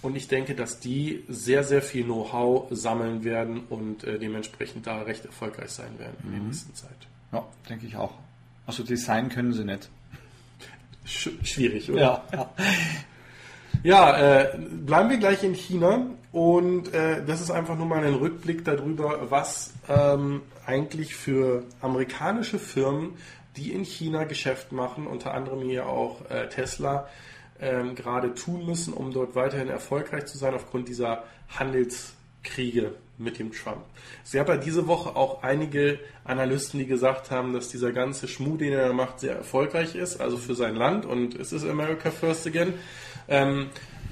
Und 0.00 0.16
ich 0.16 0.28
denke, 0.28 0.54
dass 0.54 0.80
die 0.80 1.24
sehr, 1.28 1.64
sehr 1.64 1.82
viel 1.82 2.04
Know-how 2.04 2.66
sammeln 2.70 3.24
werden 3.24 3.64
und 3.68 4.04
äh, 4.04 4.18
dementsprechend 4.18 4.86
da 4.86 5.02
recht 5.02 5.24
erfolgreich 5.24 5.70
sein 5.70 5.98
werden 5.98 6.16
in 6.24 6.30
der 6.30 6.40
mhm. 6.40 6.46
nächsten 6.46 6.74
Zeit. 6.74 6.90
Ja, 7.32 7.44
denke 7.68 7.86
ich 7.86 7.96
auch. 7.96 8.12
Also 8.66 8.82
Design 8.82 9.28
können 9.28 9.52
sie 9.52 9.64
nicht. 9.64 9.88
Sch 11.04 11.30
schwierig, 11.42 11.90
oder? 11.90 12.00
Ja. 12.00 12.24
ja. 12.32 12.50
Ja, 13.82 14.42
äh, 14.42 14.58
bleiben 14.58 15.10
wir 15.10 15.18
gleich 15.18 15.42
in 15.42 15.54
China 15.54 16.06
und 16.32 16.94
äh, 16.94 17.22
das 17.24 17.42
ist 17.42 17.50
einfach 17.50 17.76
nur 17.76 17.86
mal 17.86 18.02
ein 18.04 18.14
Rückblick 18.14 18.64
darüber, 18.64 19.30
was 19.30 19.74
ähm, 19.88 20.40
eigentlich 20.64 21.14
für 21.14 21.64
amerikanische 21.82 22.58
Firmen, 22.58 23.18
die 23.56 23.72
in 23.72 23.84
China 23.84 24.24
Geschäft 24.24 24.72
machen, 24.72 25.06
unter 25.06 25.34
anderem 25.34 25.60
hier 25.60 25.86
auch 25.86 26.28
äh, 26.30 26.48
Tesla, 26.48 27.06
ähm, 27.60 27.94
gerade 27.94 28.34
tun 28.34 28.64
müssen, 28.64 28.94
um 28.94 29.12
dort 29.12 29.34
weiterhin 29.34 29.68
erfolgreich 29.68 30.24
zu 30.24 30.38
sein 30.38 30.54
aufgrund 30.54 30.88
dieser 30.88 31.24
Handelskriege 31.48 32.94
mit 33.18 33.38
dem 33.38 33.52
Trump. 33.52 33.84
Es 34.24 34.32
gab 34.32 34.48
ja 34.48 34.56
diese 34.56 34.86
Woche 34.86 35.14
auch 35.14 35.42
einige 35.42 36.00
Analysten, 36.24 36.80
die 36.80 36.86
gesagt 36.86 37.30
haben, 37.30 37.52
dass 37.52 37.68
dieser 37.68 37.92
ganze 37.92 38.26
Schmuh, 38.26 38.56
den 38.56 38.72
er 38.72 38.92
macht, 38.94 39.20
sehr 39.20 39.36
erfolgreich 39.36 39.94
ist, 39.94 40.18
also 40.20 40.38
für 40.38 40.54
sein 40.54 40.76
Land 40.76 41.04
und 41.04 41.34
es 41.38 41.52
ist 41.52 41.64
America 41.66 42.10
First 42.10 42.46
Again. 42.46 42.74
Ähm, 43.28 43.68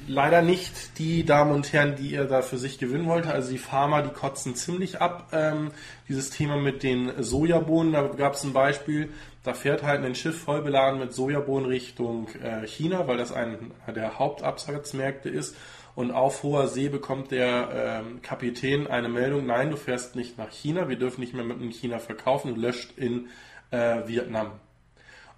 leider 0.08 0.42
nicht 0.42 0.98
die 0.98 1.24
Damen 1.24 1.52
und 1.52 1.72
Herren, 1.72 1.96
die 1.96 2.14
er 2.14 2.24
da 2.24 2.42
für 2.42 2.58
sich 2.58 2.78
gewinnen 2.78 3.06
wollte. 3.06 3.32
Also 3.32 3.50
die 3.50 3.58
Farmer, 3.58 4.02
die 4.02 4.10
kotzen 4.10 4.54
ziemlich 4.54 5.00
ab. 5.00 5.28
Ähm, 5.32 5.70
dieses 6.08 6.30
Thema 6.30 6.56
mit 6.56 6.82
den 6.82 7.22
Sojabohnen, 7.22 7.92
da 7.92 8.02
gab 8.08 8.34
es 8.34 8.44
ein 8.44 8.52
Beispiel, 8.52 9.10
da 9.42 9.54
fährt 9.54 9.82
halt 9.82 10.04
ein 10.04 10.14
Schiff 10.14 10.38
voll 10.40 10.62
beladen 10.62 11.00
mit 11.00 11.12
Sojabohnen 11.12 11.68
Richtung 11.68 12.28
äh, 12.42 12.66
China, 12.66 13.06
weil 13.06 13.16
das 13.16 13.32
einer 13.32 13.58
der 13.94 14.18
Hauptabsatzmärkte 14.18 15.28
ist. 15.28 15.56
Und 15.94 16.12
auf 16.12 16.42
hoher 16.42 16.68
See 16.68 16.88
bekommt 16.88 17.30
der 17.30 18.02
ähm, 18.04 18.22
Kapitän 18.22 18.86
eine 18.86 19.08
Meldung, 19.08 19.46
nein, 19.46 19.70
du 19.70 19.76
fährst 19.76 20.14
nicht 20.14 20.38
nach 20.38 20.50
China, 20.50 20.88
wir 20.88 20.96
dürfen 20.96 21.20
nicht 21.20 21.34
mehr 21.34 21.44
mit 21.44 21.60
in 21.60 21.70
China 21.70 21.98
verkaufen, 21.98 22.54
löscht 22.54 22.96
in 22.96 23.28
äh, 23.70 24.06
Vietnam. 24.06 24.52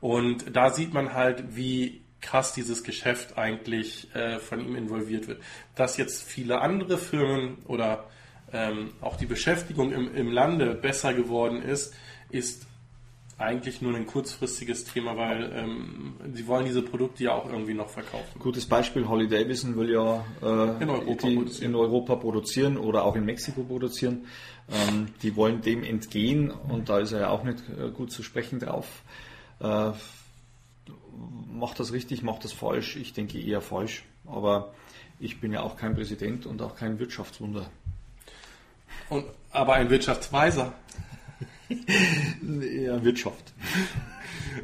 Und 0.01 0.55
da 0.55 0.71
sieht 0.71 0.93
man 0.93 1.15
halt, 1.15 1.57
wie 1.57 2.02
krass 2.23 2.55
dieses 2.55 2.85
Geschäft 2.85 3.37
eigentlich 3.37 4.15
äh, 4.15 4.39
von 4.39 4.61
ihm 4.61 4.77
involviert 4.77 5.29
wird. 5.29 5.43
Dass 5.75 5.97
jetzt 5.99 6.23
viele 6.23 6.61
andere 6.61 6.97
Firmen 6.97 7.59
oder 7.67 8.09
ähm, 8.53 8.93
auch 9.01 9.17
die 9.17 9.27
Beschäftigung 9.27 9.93
im, 9.93 10.15
im 10.15 10.31
Lande 10.31 10.75
besser 10.75 11.13
geworden 11.13 11.63
ist, 11.63 11.95
ist 12.31 12.67
eigentlich 13.39 13.83
nur 13.83 13.95
ein 13.95 14.07
kurzfristiges 14.07 14.85
Thema, 14.85 15.17
weil 15.17 15.53
ähm, 15.55 16.15
sie 16.33 16.47
wollen 16.47 16.65
diese 16.65 16.83
Produkte 16.83 17.25
ja 17.25 17.33
auch 17.33 17.51
irgendwie 17.51 17.75
noch 17.75 17.89
verkaufen. 17.89 18.39
Gutes 18.39 18.67
Beispiel, 18.67 19.09
Holly 19.09 19.29
Davidson 19.29 19.77
will 19.77 19.91
ja 19.91 20.25
äh, 20.41 20.83
in, 20.83 20.89
Europa 20.89 21.29
in, 21.29 21.75
Europa 21.75 22.17
produzieren 22.17 22.77
oder 22.77 23.05
auch 23.05 23.17
in 23.17 23.25
Mexiko 23.25 23.65
produzieren. 23.65 24.27
Ähm, 24.71 25.09
die 25.23 25.35
wollen 25.35 25.61
dem 25.61 25.83
entgehen 25.83 26.51
und 26.51 26.89
da 26.89 27.01
ist 27.01 27.13
er 27.13 27.21
ja 27.21 27.29
auch 27.31 27.43
nicht 27.43 27.59
äh, 27.69 27.91
gut 27.91 28.13
zu 28.13 28.23
sprechen 28.23 28.61
drauf. 28.61 28.87
Äh, 29.61 29.93
macht 31.53 31.81
das 31.81 31.93
richtig, 31.93 32.23
macht 32.23 32.45
das 32.45 32.53
falsch? 32.53 32.97
Ich 32.97 33.13
denke 33.13 33.41
eher 33.41 33.61
falsch. 33.61 34.05
Aber 34.27 34.73
ich 35.19 35.41
bin 35.41 35.53
ja 35.53 35.63
auch 35.63 35.77
kein 35.77 35.95
Präsident 35.95 36.47
und 36.47 36.61
auch 36.63 36.77
kein 36.77 36.99
Wirtschaftswunder. 36.99 37.67
Und, 39.09 39.25
aber 39.51 39.75
ein 39.75 39.91
Wirtschaftsweiser. 39.91 40.73
ja, 41.73 43.03
Wirtschaft. 43.03 43.53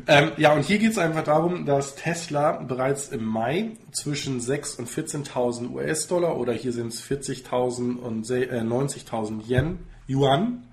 ähm, 0.06 0.32
ja, 0.36 0.52
und 0.52 0.64
hier 0.64 0.78
geht 0.78 0.92
es 0.92 0.98
einfach 0.98 1.24
darum, 1.24 1.64
dass 1.64 1.94
Tesla 1.94 2.52
bereits 2.52 3.08
im 3.08 3.24
Mai 3.24 3.72
zwischen 3.92 4.40
6.000 4.40 4.78
und 4.78 4.88
14.000 4.88 5.70
US-Dollar 5.70 6.36
oder 6.36 6.52
hier 6.52 6.72
sind 6.72 6.88
es 6.88 7.02
40.000 7.02 7.96
und 7.96 8.26
90.000 8.26 9.40
äh, 9.40 9.54
Yen, 9.54 9.78
Yuan, 10.06 10.67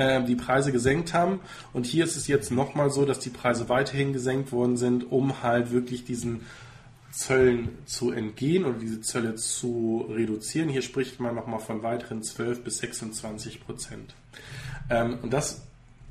äh, 0.00 0.24
die 0.24 0.34
Preise 0.34 0.72
gesenkt 0.72 1.12
haben. 1.12 1.40
Und 1.74 1.84
hier 1.84 2.04
ist 2.04 2.16
es 2.16 2.26
jetzt 2.26 2.50
nochmal 2.50 2.90
so, 2.90 3.04
dass 3.04 3.18
die 3.18 3.28
Preise 3.28 3.68
weiterhin 3.68 4.14
gesenkt 4.14 4.50
worden 4.50 4.78
sind, 4.78 5.12
um 5.12 5.42
halt 5.42 5.72
wirklich 5.72 6.04
diesen 6.04 6.46
Zöllen 7.12 7.76
zu 7.84 8.10
entgehen 8.10 8.64
oder 8.64 8.78
diese 8.78 9.02
Zölle 9.02 9.34
zu 9.34 10.06
reduzieren. 10.08 10.70
Hier 10.70 10.80
spricht 10.80 11.20
man 11.20 11.34
nochmal 11.34 11.60
von 11.60 11.82
weiteren 11.82 12.22
12 12.22 12.64
bis 12.64 12.78
26 12.78 13.62
Prozent. 13.62 14.14
Ähm, 14.88 15.18
und 15.22 15.32
das 15.32 15.66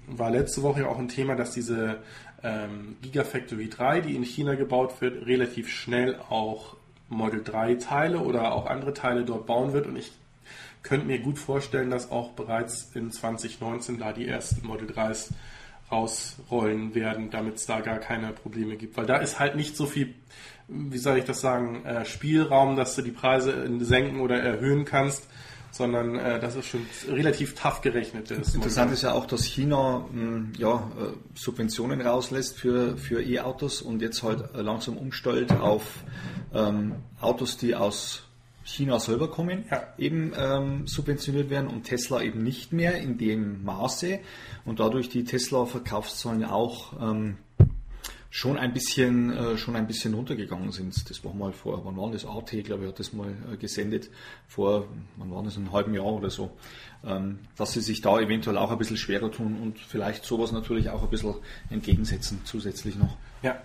war 0.06 0.30
letzte 0.30 0.62
Woche 0.62 0.82
ja 0.82 0.88
auch 0.88 1.00
ein 1.00 1.08
Thema, 1.08 1.36
dass 1.36 1.52
diese 1.52 1.98
ähm, 2.44 2.98
Gigafactory 3.02 3.70
3, 3.70 4.02
die 4.02 4.16
in 4.16 4.24
China 4.24 4.54
gebaut 4.54 5.02
wird, 5.02 5.26
relativ 5.26 5.70
schnell 5.70 6.20
auch 6.30 6.76
Model 7.08 7.44
3 7.44 7.76
Teile 7.76 8.20
oder 8.20 8.54
auch 8.54 8.68
andere 8.68 8.94
Teile 8.94 9.24
dort 9.26 9.48
bauen 9.48 9.74
wird. 9.74 9.88
Und 9.88 9.96
ich 9.96 10.12
könnte 10.84 11.08
mir 11.08 11.20
gut 11.20 11.38
vorstellen, 11.38 11.90
dass 11.90 12.12
auch 12.12 12.32
bereits 12.32 12.92
in 12.94 13.12
2019 13.12 14.00
da 14.00 14.14
die 14.14 14.28
ersten 14.28 14.66
Model 14.66 14.90
3s 14.90 15.30
rausrollen 15.92 16.94
werden, 16.94 17.30
damit 17.32 17.56
es 17.56 17.66
da 17.66 17.82
gar 17.82 17.98
keine 17.98 18.32
Probleme 18.32 18.76
gibt. 18.78 18.96
Weil 18.96 19.06
da 19.06 19.18
ist 19.18 19.40
halt 19.40 19.56
nicht 19.56 19.76
so 19.76 19.86
viel, 19.86 20.14
wie 20.68 20.98
soll 20.98 21.18
ich 21.18 21.26
das 21.26 21.42
sagen, 21.42 21.84
äh, 21.86 22.06
Spielraum, 22.06 22.76
dass 22.76 22.96
du 22.96 23.02
die 23.02 23.12
Preise 23.12 23.68
senken 23.84 24.20
oder 24.20 24.40
erhöhen 24.42 24.86
kannst 24.86 25.28
sondern 25.72 26.16
äh, 26.16 26.40
das 26.40 26.56
ist 26.56 26.66
schon 26.68 26.86
relativ 27.08 27.56
tough 27.56 27.82
gerechnet. 27.82 28.32
Ist 28.32 28.56
Interessant 28.56 28.92
ist 28.92 29.04
ja 29.04 29.14
auch, 29.14 29.26
dass 29.26 29.44
China 29.44 30.06
hm, 30.12 30.54
ja, 30.58 30.76
äh, 30.76 31.38
Subventionen 31.38 32.02
rauslässt 32.02 32.58
für, 32.58 32.98
für 32.98 33.22
E-Autos 33.22 33.82
und 33.82 34.02
jetzt 34.02 34.24
halt 34.24 34.44
langsam 34.54 34.98
umstellt 34.98 35.52
auf 35.52 36.04
ähm, 36.54 36.96
Autos, 37.22 37.58
die 37.58 37.76
aus 37.76 38.24
China 38.70 39.00
selber 39.00 39.30
kommen, 39.30 39.66
eben 39.98 40.34
ähm, 40.38 40.88
subventioniert 40.88 41.50
werden 41.50 41.68
und 41.68 41.84
Tesla 41.84 42.22
eben 42.22 42.44
nicht 42.44 42.72
mehr 42.72 43.00
in 43.00 43.18
dem 43.18 43.64
Maße 43.64 44.20
und 44.66 44.80
dadurch 44.80 45.10
die 45.10 45.24
Tesla-Verkaufszahlen 45.24 46.46
auch 46.46 46.94
ähm, 47.02 47.38
schon 48.30 48.58
ein 48.58 48.74
bisschen 48.74 49.36
äh, 49.36 49.58
schon 49.58 49.76
ein 49.76 49.88
bisschen 49.88 50.14
runtergegangen 50.14 50.72
sind. 50.72 51.10
Das 51.10 51.24
war 51.26 51.34
mal 51.34 51.52
vor, 51.52 51.84
wann 51.84 51.98
war 51.98 52.12
das? 52.12 52.26
AT, 52.26 52.52
glaube 52.64 52.84
ich, 52.84 52.90
hat 52.90 53.00
das 53.00 53.12
mal 53.12 53.34
äh, 53.52 53.58
gesendet 53.58 54.10
vor, 54.48 54.88
wann 55.18 55.32
war 55.32 55.42
das, 55.44 55.58
einem 55.58 55.72
halben 55.72 55.94
Jahr 55.96 56.06
oder 56.06 56.30
so, 56.30 56.52
ähm, 57.04 57.40
dass 57.58 57.72
sie 57.74 57.82
sich 57.82 58.02
da 58.02 58.20
eventuell 58.20 58.58
auch 58.58 58.72
ein 58.72 58.78
bisschen 58.78 58.98
schwerer 58.98 59.32
tun 59.32 59.58
und 59.62 59.80
vielleicht 59.80 60.26
sowas 60.26 60.52
natürlich 60.52 60.90
auch 60.90 61.02
ein 61.02 61.10
bisschen 61.10 61.36
entgegensetzen 61.72 62.42
zusätzlich 62.44 62.96
noch. 62.96 63.18
Ja, 63.42 63.60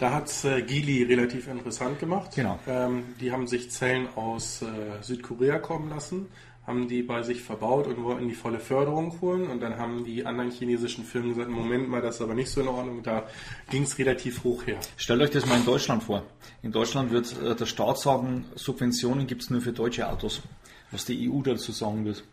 da 0.00 0.14
hat 0.14 0.44
äh, 0.44 0.62
Geely 0.62 1.02
relativ 1.02 1.46
interessant 1.46 2.00
gemacht. 2.00 2.34
Genau. 2.34 2.58
Ähm, 2.66 3.14
die 3.20 3.32
haben 3.32 3.46
sich 3.46 3.70
Zellen 3.70 4.08
aus 4.16 4.62
äh, 4.62 4.66
Südkorea 5.02 5.58
kommen 5.58 5.90
lassen, 5.90 6.28
haben 6.66 6.88
die 6.88 7.02
bei 7.02 7.22
sich 7.22 7.42
verbaut 7.42 7.86
und 7.86 8.02
wollten 8.02 8.26
die 8.26 8.34
volle 8.34 8.60
Förderung 8.60 9.20
holen. 9.20 9.50
Und 9.50 9.60
dann 9.60 9.76
haben 9.76 10.04
die 10.04 10.24
anderen 10.24 10.50
chinesischen 10.50 11.04
Firmen 11.04 11.34
gesagt, 11.34 11.50
Moment 11.50 11.90
mal, 11.90 12.00
das 12.00 12.14
ist 12.14 12.22
aber 12.22 12.34
nicht 12.34 12.50
so 12.50 12.62
in 12.62 12.68
Ordnung. 12.68 13.02
Da 13.02 13.26
ging 13.68 13.82
es 13.82 13.98
relativ 13.98 14.42
hoch 14.42 14.66
her. 14.66 14.78
Stellt 14.96 15.20
euch 15.20 15.30
das 15.30 15.44
mal 15.44 15.58
in 15.58 15.66
Deutschland 15.66 16.02
vor. 16.02 16.22
In 16.62 16.72
Deutschland 16.72 17.10
wird 17.10 17.36
äh, 17.42 17.54
der 17.54 17.66
Staat 17.66 17.98
sagen, 17.98 18.46
Subventionen 18.54 19.26
gibt 19.26 19.42
es 19.42 19.50
nur 19.50 19.60
für 19.60 19.72
deutsche 19.72 20.08
Autos. 20.08 20.40
Was 20.92 21.04
die 21.04 21.30
EU 21.30 21.42
dazu 21.42 21.72
sagen 21.72 22.06
wird. 22.06 22.24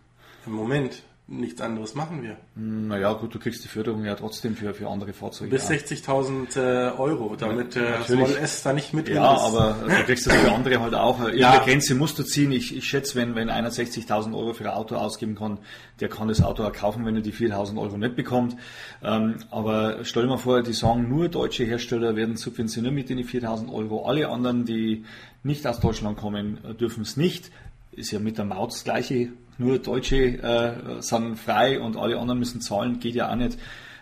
Im 0.45 0.53
Moment, 0.53 1.03
nichts 1.29 1.59
anderes 1.61 1.93
machen 1.93 2.23
wir. 2.23 2.37
Naja, 2.55 3.11
gut, 3.13 3.35
du 3.35 3.39
kriegst 3.39 3.61
die 3.63 3.67
Förderung 3.67 4.05
ja 4.05 4.15
trotzdem 4.15 4.55
für, 4.55 4.73
für 4.73 4.87
andere 4.87 5.11
Fahrzeuge. 5.11 5.51
Bis 5.51 5.67
ja. 5.67 5.75
60.000 5.75 6.57
äh, 6.57 6.97
Euro, 6.97 7.35
damit 7.35 7.75
äh, 7.75 7.81
natürlich. 7.81 8.19
Model 8.21 8.37
S 8.37 8.63
da 8.63 8.71
nicht 8.71 8.93
mit 8.93 9.09
Ja, 9.09 9.35
ist. 9.35 9.41
aber 9.41 9.75
du 9.85 9.89
kriegst 10.05 10.25
das 10.25 10.33
für 10.35 10.51
andere 10.53 10.79
halt 10.79 10.93
auch. 10.93 11.19
Irgendeine 11.19 11.57
Ja. 11.57 11.63
Grenze 11.63 11.95
musst 11.95 12.17
du 12.17 12.23
ziehen. 12.23 12.53
Ich, 12.53 12.75
ich 12.75 12.85
schätze, 12.85 13.15
wenn, 13.15 13.35
wenn 13.35 13.49
einer 13.49 13.71
60.000 13.71 14.33
Euro 14.33 14.53
für 14.53 14.63
ein 14.63 14.69
Auto 14.77 14.95
ausgeben 14.95 15.35
kann, 15.35 15.59
der 15.99 16.07
kann 16.07 16.29
das 16.29 16.41
Auto 16.41 16.63
auch 16.63 16.71
kaufen, 16.71 17.05
wenn 17.05 17.15
er 17.15 17.21
die 17.21 17.33
4.000 17.33 17.77
Euro 17.77 17.97
nicht 17.97 18.15
bekommt. 18.15 18.55
Ähm, 19.03 19.35
aber 19.51 19.99
stell 20.03 20.23
dir 20.23 20.29
mal 20.29 20.37
vor, 20.37 20.63
die 20.63 20.73
sagen, 20.73 21.09
nur 21.09 21.27
deutsche 21.27 21.65
Hersteller 21.65 22.15
werden 22.15 22.37
subventioniert 22.37 22.93
mit 22.93 23.09
den 23.09 23.19
4.000 23.19 23.73
Euro. 23.73 24.05
Alle 24.05 24.29
anderen, 24.29 24.63
die 24.63 25.03
nicht 25.43 25.67
aus 25.67 25.79
Deutschland 25.81 26.17
kommen, 26.17 26.57
dürfen 26.79 27.01
es 27.03 27.17
nicht. 27.17 27.51
Ist 27.97 28.11
ja 28.11 28.19
mit 28.19 28.37
der 28.37 28.45
Maut 28.45 28.71
das 28.71 28.83
Gleiche. 28.85 29.33
Nur 29.57 29.79
Deutsche 29.79 30.15
äh, 30.41 31.01
sind 31.01 31.35
frei 31.37 31.79
und 31.81 31.97
alle 31.97 32.17
anderen 32.19 32.39
müssen 32.39 32.61
zahlen. 32.61 32.99
Geht 32.99 33.15
ja 33.15 33.29
auch 33.31 33.35
nicht. 33.35 33.57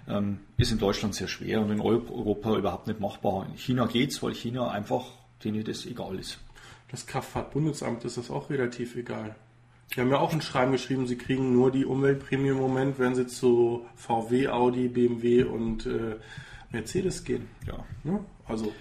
Ähm, 0.08 0.40
ist 0.58 0.72
in 0.72 0.78
Deutschland 0.78 1.16
sehr 1.16 1.28
schwer 1.28 1.62
und 1.62 1.72
in 1.72 1.80
Eu- 1.80 2.08
Europa 2.12 2.56
überhaupt 2.58 2.86
nicht 2.88 3.00
machbar. 3.00 3.48
In 3.50 3.58
China 3.58 3.88
geht's, 3.88 4.22
weil 4.22 4.36
China 4.36 4.70
einfach 4.70 5.06
denen 5.44 5.64
das 5.64 5.86
egal 5.88 6.20
ist. 6.20 6.38
Das 6.92 7.08
Kraftfahrtbundesamt 7.08 8.06
ist 8.06 8.18
das 8.18 8.30
auch 8.30 8.50
relativ 8.52 8.96
egal. 8.96 9.36
Die 9.96 10.02
haben 10.02 10.10
ja 10.12 10.18
auch 10.20 10.34
ein 10.34 10.42
Schreiben 10.42 10.74
geschrieben, 10.74 11.08
sie 11.08 11.16
kriegen 11.18 11.54
nur 11.54 11.72
die 11.72 11.86
Umweltprämie 11.86 12.50
im 12.50 12.58
Moment, 12.58 13.00
wenn 13.00 13.16
sie 13.16 13.26
zu 13.28 13.86
VW, 13.96 14.48
Audi, 14.50 14.88
BMW 14.90 15.44
und 15.44 15.86
äh, 15.86 16.18
Mercedes 16.72 17.24
gehen. 17.24 17.48
Ja, 17.66 17.84
Ne? 18.04 18.20
Also, 18.48 18.72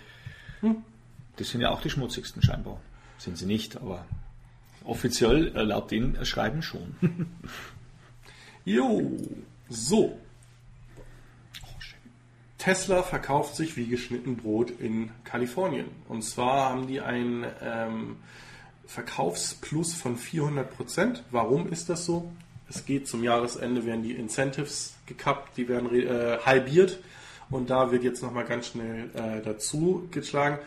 das 1.36 1.48
sind 1.48 1.60
ja 1.60 1.70
auch 1.70 1.80
die 1.80 1.90
schmutzigsten 1.90 2.42
scheinbar. 2.42 2.80
Sind 3.18 3.38
sie 3.38 3.46
nicht, 3.46 3.76
aber 3.76 4.04
offiziell 4.84 5.56
äh, 5.56 5.62
laut 5.62 5.90
den 5.90 6.24
Schreiben 6.24 6.62
schon. 6.62 6.94
jo, 8.64 9.12
so. 9.68 10.18
Tesla 12.58 13.02
verkauft 13.02 13.56
sich 13.56 13.76
wie 13.76 13.86
geschnitten 13.86 14.36
Brot 14.36 14.70
in 14.70 15.10
Kalifornien. 15.24 15.86
Und 16.08 16.22
zwar 16.22 16.70
haben 16.70 16.86
die 16.86 17.00
einen 17.00 17.44
ähm, 17.60 18.16
Verkaufsplus 18.86 19.94
von 19.94 20.16
400 20.16 20.74
Prozent. 20.74 21.24
Warum 21.30 21.70
ist 21.70 21.90
das 21.90 22.06
so? 22.06 22.32
Es 22.68 22.86
geht 22.86 23.06
zum 23.06 23.22
Jahresende, 23.22 23.84
werden 23.84 24.02
die 24.02 24.12
Incentives 24.12 24.94
gekappt, 25.04 25.58
die 25.58 25.68
werden 25.68 25.94
äh, 25.94 26.38
halbiert. 26.44 27.00
Und 27.50 27.68
da 27.68 27.90
wird 27.90 28.02
jetzt 28.02 28.22
nochmal 28.22 28.44
ganz 28.44 28.68
schnell 28.68 29.10
äh, 29.14 29.42
dazu 29.42 30.08
geschlagen. 30.10 30.58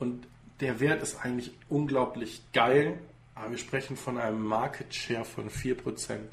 Und 0.00 0.26
der 0.60 0.80
Wert 0.80 1.02
ist 1.02 1.24
eigentlich 1.24 1.52
unglaublich 1.68 2.42
geil. 2.52 2.98
Aber 3.34 3.50
wir 3.50 3.58
sprechen 3.58 3.96
von 3.96 4.16
einem 4.18 4.42
Market 4.44 4.94
Share 4.94 5.24
von 5.24 5.50
4%. 5.50 5.76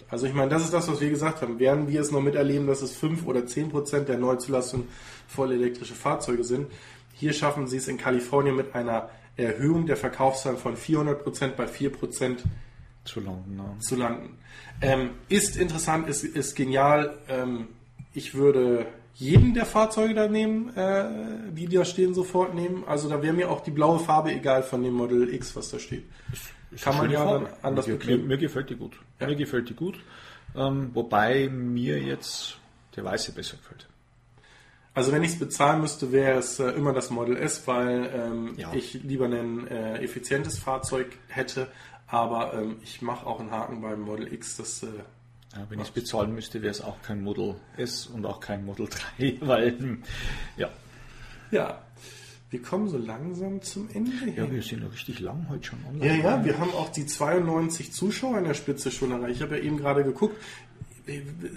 Also 0.09 0.27
ich 0.27 0.33
meine, 0.33 0.49
das 0.49 0.63
ist 0.63 0.73
das, 0.73 0.87
was 0.87 1.01
wir 1.01 1.09
gesagt 1.09 1.41
haben. 1.41 1.57
Werden 1.57 1.87
wir 1.87 1.99
es 1.99 2.11
noch 2.11 2.21
miterleben, 2.21 2.67
dass 2.67 2.81
es 2.81 2.95
5 2.95 3.25
oder 3.25 3.41
10% 3.41 4.01
der 4.01 4.17
Neuzulassung 4.17 4.87
voll 5.27 5.51
elektrische 5.51 5.95
Fahrzeuge 5.95 6.43
sind? 6.43 6.67
Hier 7.13 7.33
schaffen 7.33 7.67
sie 7.67 7.77
es 7.77 7.87
in 7.87 7.97
Kalifornien 7.97 8.55
mit 8.55 8.75
einer 8.75 9.09
Erhöhung 9.35 9.87
der 9.87 9.97
Verkaufszahlen 9.97 10.57
von 10.57 10.75
400% 10.75 11.55
bei 11.55 11.65
4% 11.65 12.37
Zu 13.03 13.19
landen. 13.19 13.57
Ja. 13.57 13.79
zu 13.79 13.95
landen. 13.95 14.37
Ähm, 14.81 15.11
ist 15.27 15.57
interessant, 15.57 16.07
ist, 16.07 16.23
ist 16.23 16.55
genial. 16.55 17.17
Ähm, 17.27 17.67
ich 18.13 18.35
würde 18.35 18.85
jeden 19.15 19.53
der 19.53 19.65
Fahrzeuge 19.65 20.13
da 20.13 20.27
nehmen, 20.27 20.75
äh, 20.75 21.51
die 21.51 21.67
da 21.67 21.85
stehen, 21.85 22.13
sofort 22.13 22.53
nehmen. 22.53 22.83
Also 22.85 23.09
da 23.09 23.21
wäre 23.21 23.33
mir 23.33 23.49
auch 23.49 23.61
die 23.61 23.71
blaue 23.71 23.99
Farbe 23.99 24.31
egal 24.31 24.63
von 24.63 24.83
dem 24.83 24.93
Model 24.93 25.33
X, 25.33 25.55
was 25.55 25.69
da 25.69 25.79
steht. 25.79 26.05
Kann 26.81 26.97
man 26.97 27.11
ja 27.11 27.25
dann 27.25 27.47
anders 27.61 27.87
mir, 27.87 27.97
mir, 28.05 28.17
mir 28.17 28.37
gefällt 28.37 28.69
die 28.69 28.75
gut. 28.75 28.97
Ja. 29.19 29.27
Mir 29.27 29.35
gefällt 29.35 29.69
die 29.69 29.73
gut. 29.73 29.99
Ähm, 30.55 30.91
wobei 30.93 31.49
mir 31.49 31.99
jetzt 32.01 32.57
der 32.95 33.03
weiße 33.05 33.33
besser 33.33 33.57
gefällt. 33.57 33.87
Also 34.93 35.11
wenn 35.13 35.23
ich 35.23 35.31
es 35.31 35.39
bezahlen 35.39 35.79
müsste, 35.81 36.11
wäre 36.11 36.37
es 36.39 36.59
äh, 36.59 36.69
immer 36.71 36.91
das 36.93 37.09
Model 37.09 37.37
S, 37.37 37.65
weil 37.67 38.09
ähm, 38.13 38.53
Ja. 38.57 38.73
ich 38.73 38.93
lieber 39.03 39.25
ein 39.25 39.67
äh, 39.67 39.99
effizientes 39.99 40.59
Fahrzeug 40.59 41.07
hätte. 41.27 41.67
Aber 42.07 42.53
ähm, 42.53 42.77
ich 42.83 43.01
mache 43.01 43.25
auch 43.25 43.39
einen 43.39 43.51
Haken 43.51 43.81
beim 43.81 44.01
Model 44.01 44.31
X. 44.33 44.57
Das, 44.57 44.83
äh, 44.83 44.87
Ja, 45.53 45.65
wenn 45.69 45.79
ich 45.79 45.87
es 45.87 45.91
bezahlen 45.93 46.33
müsste, 46.35 46.61
wäre 46.61 46.71
es 46.71 46.81
auch 46.81 47.01
kein 47.01 47.21
Model 47.23 47.55
S 47.77 48.07
und 48.07 48.25
auch 48.25 48.41
kein 48.41 48.65
Model 48.65 48.87
3, 49.17 49.37
weil 49.41 49.77
hm, 49.79 50.03
ja. 50.57 50.69
ja, 51.51 51.81
wir 52.51 52.61
kommen 52.61 52.89
so 52.89 52.97
langsam 52.97 53.61
zum 53.61 53.87
Ende. 53.93 54.11
Ja, 54.35 54.43
hin. 54.43 54.51
wir 54.51 54.61
sind 54.61 54.83
ja 54.83 54.89
richtig 54.89 55.19
lang 55.21 55.47
heute 55.49 55.67
schon 55.67 55.79
Ja, 55.83 55.89
online. 56.11 56.23
ja, 56.23 56.45
wir 56.45 56.59
haben 56.59 56.71
auch 56.73 56.89
die 56.89 57.05
92 57.05 57.93
Zuschauer 57.93 58.37
in 58.39 58.43
der 58.43 58.53
Spitze 58.53 58.91
schon 58.91 59.11
erreicht. 59.11 59.37
Ich 59.37 59.41
habe 59.41 59.57
ja 59.57 59.63
eben 59.63 59.77
gerade 59.77 60.03
geguckt. 60.03 60.35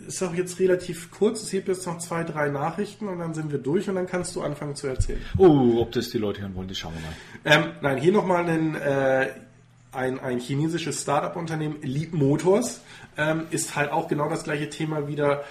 Ist 0.06 0.22
auch 0.22 0.32
jetzt 0.34 0.58
relativ 0.60 1.10
kurz. 1.10 1.42
Es 1.42 1.50
gibt 1.50 1.68
jetzt 1.68 1.86
noch 1.86 1.98
zwei, 1.98 2.22
drei 2.24 2.48
Nachrichten 2.48 3.08
und 3.08 3.18
dann 3.18 3.34
sind 3.34 3.50
wir 3.52 3.58
durch 3.58 3.88
und 3.88 3.96
dann 3.96 4.06
kannst 4.06 4.34
du 4.36 4.42
anfangen 4.42 4.74
zu 4.76 4.86
erzählen. 4.86 5.20
Oh, 5.36 5.80
ob 5.80 5.92
das 5.92 6.10
die 6.10 6.18
Leute 6.18 6.40
hören 6.42 6.54
wollen, 6.54 6.68
das 6.68 6.78
schauen 6.78 6.94
wir 6.94 7.02
mal. 7.02 7.64
Ähm, 7.66 7.72
nein, 7.82 7.98
hier 7.98 8.12
nochmal 8.12 8.48
ein, 8.48 8.74
äh, 8.76 9.30
ein, 9.92 10.18
ein 10.20 10.38
chinesisches 10.38 11.02
Startup-Unternehmen, 11.02 11.76
Leap 11.82 12.14
Motors, 12.14 12.80
ähm, 13.16 13.42
ist 13.50 13.76
halt 13.76 13.90
auch 13.92 14.08
genau 14.08 14.28
das 14.30 14.44
gleiche 14.44 14.70
Thema 14.70 15.08
wieder. 15.08 15.44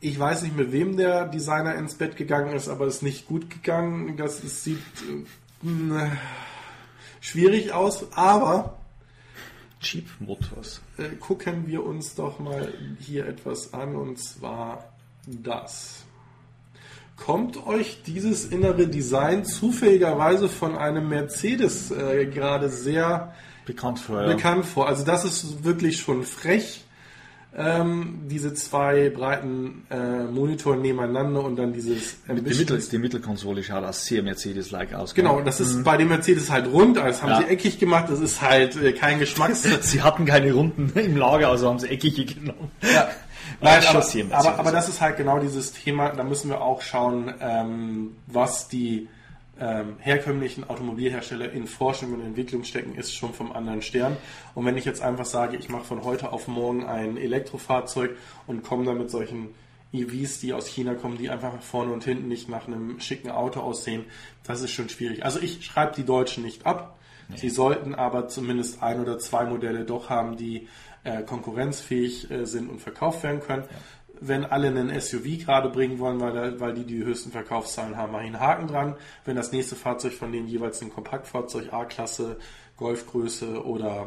Ich 0.00 0.18
weiß 0.18 0.42
nicht, 0.42 0.56
mit 0.56 0.70
wem 0.70 0.96
der 0.96 1.26
Designer 1.26 1.74
ins 1.74 1.94
Bett 1.94 2.16
gegangen 2.16 2.54
ist, 2.54 2.68
aber 2.68 2.86
es 2.86 2.96
ist 2.96 3.02
nicht 3.02 3.26
gut 3.26 3.50
gegangen. 3.50 4.16
Das 4.16 4.42
es 4.44 4.62
sieht 4.62 4.78
äh, 5.62 5.66
mh, 5.66 6.12
schwierig 7.20 7.72
aus, 7.72 8.06
aber 8.12 8.78
Cheap 9.80 10.06
Motors. 10.20 10.80
äh, 10.98 11.16
gucken 11.16 11.66
wir 11.66 11.84
uns 11.84 12.14
doch 12.14 12.38
mal 12.38 12.72
hier 13.00 13.26
etwas 13.26 13.74
an 13.74 13.96
und 13.96 14.18
zwar 14.18 14.92
das. 15.26 16.04
Kommt 17.16 17.66
euch 17.66 18.02
dieses 18.06 18.44
innere 18.44 18.86
Design 18.86 19.44
zufälligerweise 19.44 20.48
von 20.48 20.76
einem 20.76 21.08
Mercedes 21.08 21.90
äh, 21.90 22.26
gerade 22.26 22.68
sehr 22.68 23.34
Bekannt 23.66 23.98
vor. 23.98 24.22
Ja. 24.22 24.28
bekannt 24.28 24.64
vor? 24.64 24.86
Also 24.86 25.04
das 25.04 25.24
ist 25.24 25.64
wirklich 25.64 26.00
schon 26.00 26.22
frech. 26.22 26.84
Ähm, 27.60 28.20
diese 28.28 28.54
zwei 28.54 29.10
breiten 29.10 29.84
äh, 29.90 30.24
Monitoren 30.24 30.80
nebeneinander 30.80 31.42
und 31.42 31.56
dann 31.56 31.72
dieses 31.72 32.18
Die, 32.28 32.32
Mittel, 32.32 32.78
die 32.80 32.98
Mittelkonsole 32.98 33.64
schaut 33.64 33.82
auch 33.84 33.92
sehr 33.92 34.22
Mercedes-like 34.22 34.94
aus. 34.94 35.12
Genau, 35.12 35.40
das 35.40 35.58
ist 35.58 35.82
bei 35.82 35.96
dem 35.96 36.08
Mercedes 36.08 36.52
halt 36.52 36.72
rund, 36.72 36.98
also 36.98 37.22
haben 37.22 37.30
Ja. 37.30 37.38
sie 37.38 37.48
eckig 37.48 37.80
gemacht, 37.80 38.06
das 38.10 38.20
ist 38.20 38.42
halt 38.42 38.76
äh, 38.76 38.92
kein 38.92 39.18
Geschmacks. 39.18 39.62
Sie 39.80 40.02
hatten 40.02 40.24
keine 40.24 40.52
Runden 40.52 40.92
im 40.98 41.16
Lager, 41.16 41.48
also 41.48 41.68
haben 41.68 41.80
sie 41.80 41.88
eckige 41.88 42.26
genommen. 42.26 42.70
Ja. 42.82 43.08
Nein, 43.60 43.82
aber, 43.88 44.04
aber, 44.30 44.58
aber 44.58 44.70
das 44.72 44.88
ist 44.88 45.00
halt 45.00 45.16
genau 45.16 45.40
dieses 45.40 45.72
Thema, 45.72 46.10
da 46.10 46.22
müssen 46.22 46.50
wir 46.50 46.60
auch 46.60 46.80
schauen, 46.80 47.34
ähm, 47.40 48.12
was 48.28 48.68
die 48.68 49.08
ähm, 49.60 49.96
herkömmlichen 49.98 50.68
Automobilhersteller 50.68 51.52
in 51.52 51.66
Forschung 51.66 52.12
und 52.12 52.20
Entwicklung 52.20 52.64
stecken, 52.64 52.94
ist 52.94 53.14
schon 53.14 53.34
vom 53.34 53.52
anderen 53.52 53.82
Stern. 53.82 54.16
Und 54.54 54.64
wenn 54.64 54.76
ich 54.76 54.84
jetzt 54.84 55.02
einfach 55.02 55.24
sage, 55.24 55.56
ich 55.56 55.68
mache 55.68 55.84
von 55.84 56.04
heute 56.04 56.32
auf 56.32 56.48
morgen 56.48 56.84
ein 56.86 57.16
Elektrofahrzeug 57.16 58.16
und 58.46 58.62
komme 58.62 58.84
dann 58.84 58.98
mit 58.98 59.10
solchen 59.10 59.54
EVs, 59.92 60.40
die 60.40 60.52
aus 60.52 60.66
China 60.66 60.94
kommen, 60.94 61.18
die 61.18 61.30
einfach 61.30 61.60
vorne 61.62 61.92
und 61.92 62.04
hinten 62.04 62.28
nicht 62.28 62.48
nach 62.48 62.66
einem 62.66 63.00
schicken 63.00 63.30
Auto 63.30 63.60
aussehen, 63.60 64.04
das 64.44 64.60
ist 64.62 64.70
schon 64.70 64.88
schwierig. 64.88 65.24
Also 65.24 65.40
ich 65.40 65.64
schreibe 65.64 65.94
die 65.96 66.04
Deutschen 66.04 66.44
nicht 66.44 66.66
ab. 66.66 66.98
Sie 67.34 67.50
sollten 67.50 67.94
aber 67.94 68.28
zumindest 68.28 68.82
ein 68.82 69.00
oder 69.00 69.18
zwei 69.18 69.44
Modelle 69.44 69.84
doch 69.84 70.08
haben, 70.08 70.38
die 70.38 70.66
äh, 71.04 71.22
konkurrenzfähig 71.22 72.30
äh, 72.30 72.46
sind 72.46 72.70
und 72.70 72.80
verkauft 72.80 73.22
werden 73.22 73.40
können. 73.40 73.64
Wenn 74.20 74.44
alle 74.44 74.68
einen 74.68 75.00
SUV 75.00 75.44
gerade 75.44 75.68
bringen 75.68 75.98
wollen, 75.98 76.20
weil, 76.20 76.58
weil 76.60 76.74
die 76.74 76.84
die 76.84 77.04
höchsten 77.04 77.30
Verkaufszahlen 77.30 77.96
haben, 77.96 78.12
mache 78.12 78.22
ich 78.22 78.28
einen 78.28 78.40
Haken 78.40 78.66
dran. 78.66 78.96
Wenn 79.24 79.36
das 79.36 79.52
nächste 79.52 79.76
Fahrzeug 79.76 80.12
von 80.12 80.32
denen 80.32 80.48
jeweils 80.48 80.82
ein 80.82 80.92
Kompaktfahrzeug 80.92 81.72
A-Klasse, 81.72 82.36
Golfgröße 82.76 83.64
oder 83.64 84.06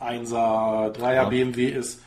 1er, 0.00 0.92
3er 0.96 1.14
ja. 1.14 1.24
BMW 1.28 1.66
ist, 1.68 2.02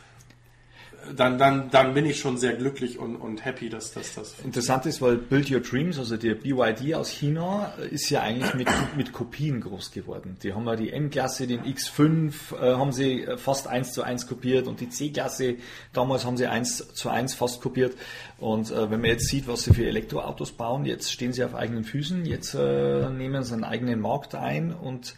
dann, 1.16 1.38
dann, 1.38 1.70
dann 1.70 1.94
bin 1.94 2.06
ich 2.06 2.18
schon 2.18 2.36
sehr 2.36 2.54
glücklich 2.54 2.98
und, 2.98 3.16
und 3.16 3.44
happy, 3.44 3.68
dass, 3.68 3.92
dass 3.92 4.14
das. 4.14 4.34
Interessant 4.44 4.86
ist, 4.86 5.00
weil 5.00 5.16
Build 5.16 5.50
Your 5.50 5.60
Dreams, 5.60 5.98
also 5.98 6.16
der 6.16 6.34
BYD 6.34 6.94
aus 6.94 7.10
China, 7.10 7.72
ist 7.90 8.10
ja 8.10 8.22
eigentlich 8.22 8.54
mit, 8.54 8.68
mit 8.96 9.12
Kopien 9.12 9.60
groß 9.60 9.90
geworden. 9.92 10.36
Die 10.42 10.54
haben 10.54 10.66
ja 10.66 10.76
die 10.76 10.90
M-Klasse, 10.90 11.46
den 11.46 11.62
X5, 11.62 12.54
äh, 12.54 12.74
haben 12.76 12.92
sie 12.92 13.26
fast 13.36 13.66
eins 13.66 13.92
zu 13.92 14.02
eins 14.02 14.26
kopiert 14.26 14.66
und 14.66 14.80
die 14.80 14.88
C-Klasse, 14.88 15.56
damals 15.92 16.24
haben 16.24 16.36
sie 16.36 16.46
eins 16.46 16.94
zu 16.94 17.08
eins 17.08 17.34
fast 17.34 17.60
kopiert. 17.60 17.94
Und 18.38 18.70
äh, 18.70 18.90
wenn 18.90 19.00
man 19.00 19.10
jetzt 19.10 19.28
sieht, 19.28 19.48
was 19.48 19.62
sie 19.64 19.74
für 19.74 19.86
Elektroautos 19.86 20.52
bauen, 20.52 20.84
jetzt 20.84 21.12
stehen 21.12 21.32
sie 21.32 21.44
auf 21.44 21.54
eigenen 21.54 21.84
Füßen, 21.84 22.24
jetzt 22.26 22.54
äh, 22.54 23.08
nehmen 23.10 23.42
sie 23.42 23.54
einen 23.54 23.64
eigenen 23.64 24.00
Markt 24.00 24.34
ein 24.34 24.72
und 24.72 25.14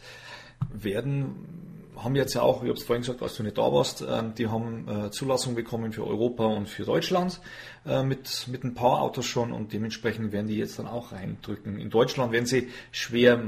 werden 0.73 1.72
haben 2.03 2.17
jetzt 2.17 2.35
ja 2.35 2.43
auch, 2.43 2.63
ich 2.63 2.69
habe 2.69 2.79
es 2.79 2.85
vorhin 2.85 3.03
gesagt, 3.03 3.23
als 3.23 3.37
du 3.37 3.43
nicht 3.43 3.59
da 3.59 3.73
warst, 3.73 4.05
ähm, 4.09 4.35
die 4.37 4.49
haben 4.49 4.87
äh, 4.89 5.11
Zulassung 5.11 5.55
bekommen 5.55 5.93
für 5.93 6.07
Europa 6.07 6.45
und 6.45 6.69
für 6.69 6.85
Deutschland 6.85 7.41
äh, 7.87 8.03
mit, 8.03 8.47
mit 8.51 8.65
ein 8.65 8.75
paar 8.75 9.01
Autos 9.03 9.27
schon 9.27 9.53
und 9.53 9.73
dementsprechend 9.73 10.33
werden 10.33 10.47
die 10.47 10.57
jetzt 10.57 10.79
dann 10.79 10.87
auch 10.87 11.13
reindrücken. 11.13 11.79
In 11.79 11.91
Deutschland 11.91 12.33
werden 12.33 12.47
sie 12.47 12.69
schwer 12.91 13.41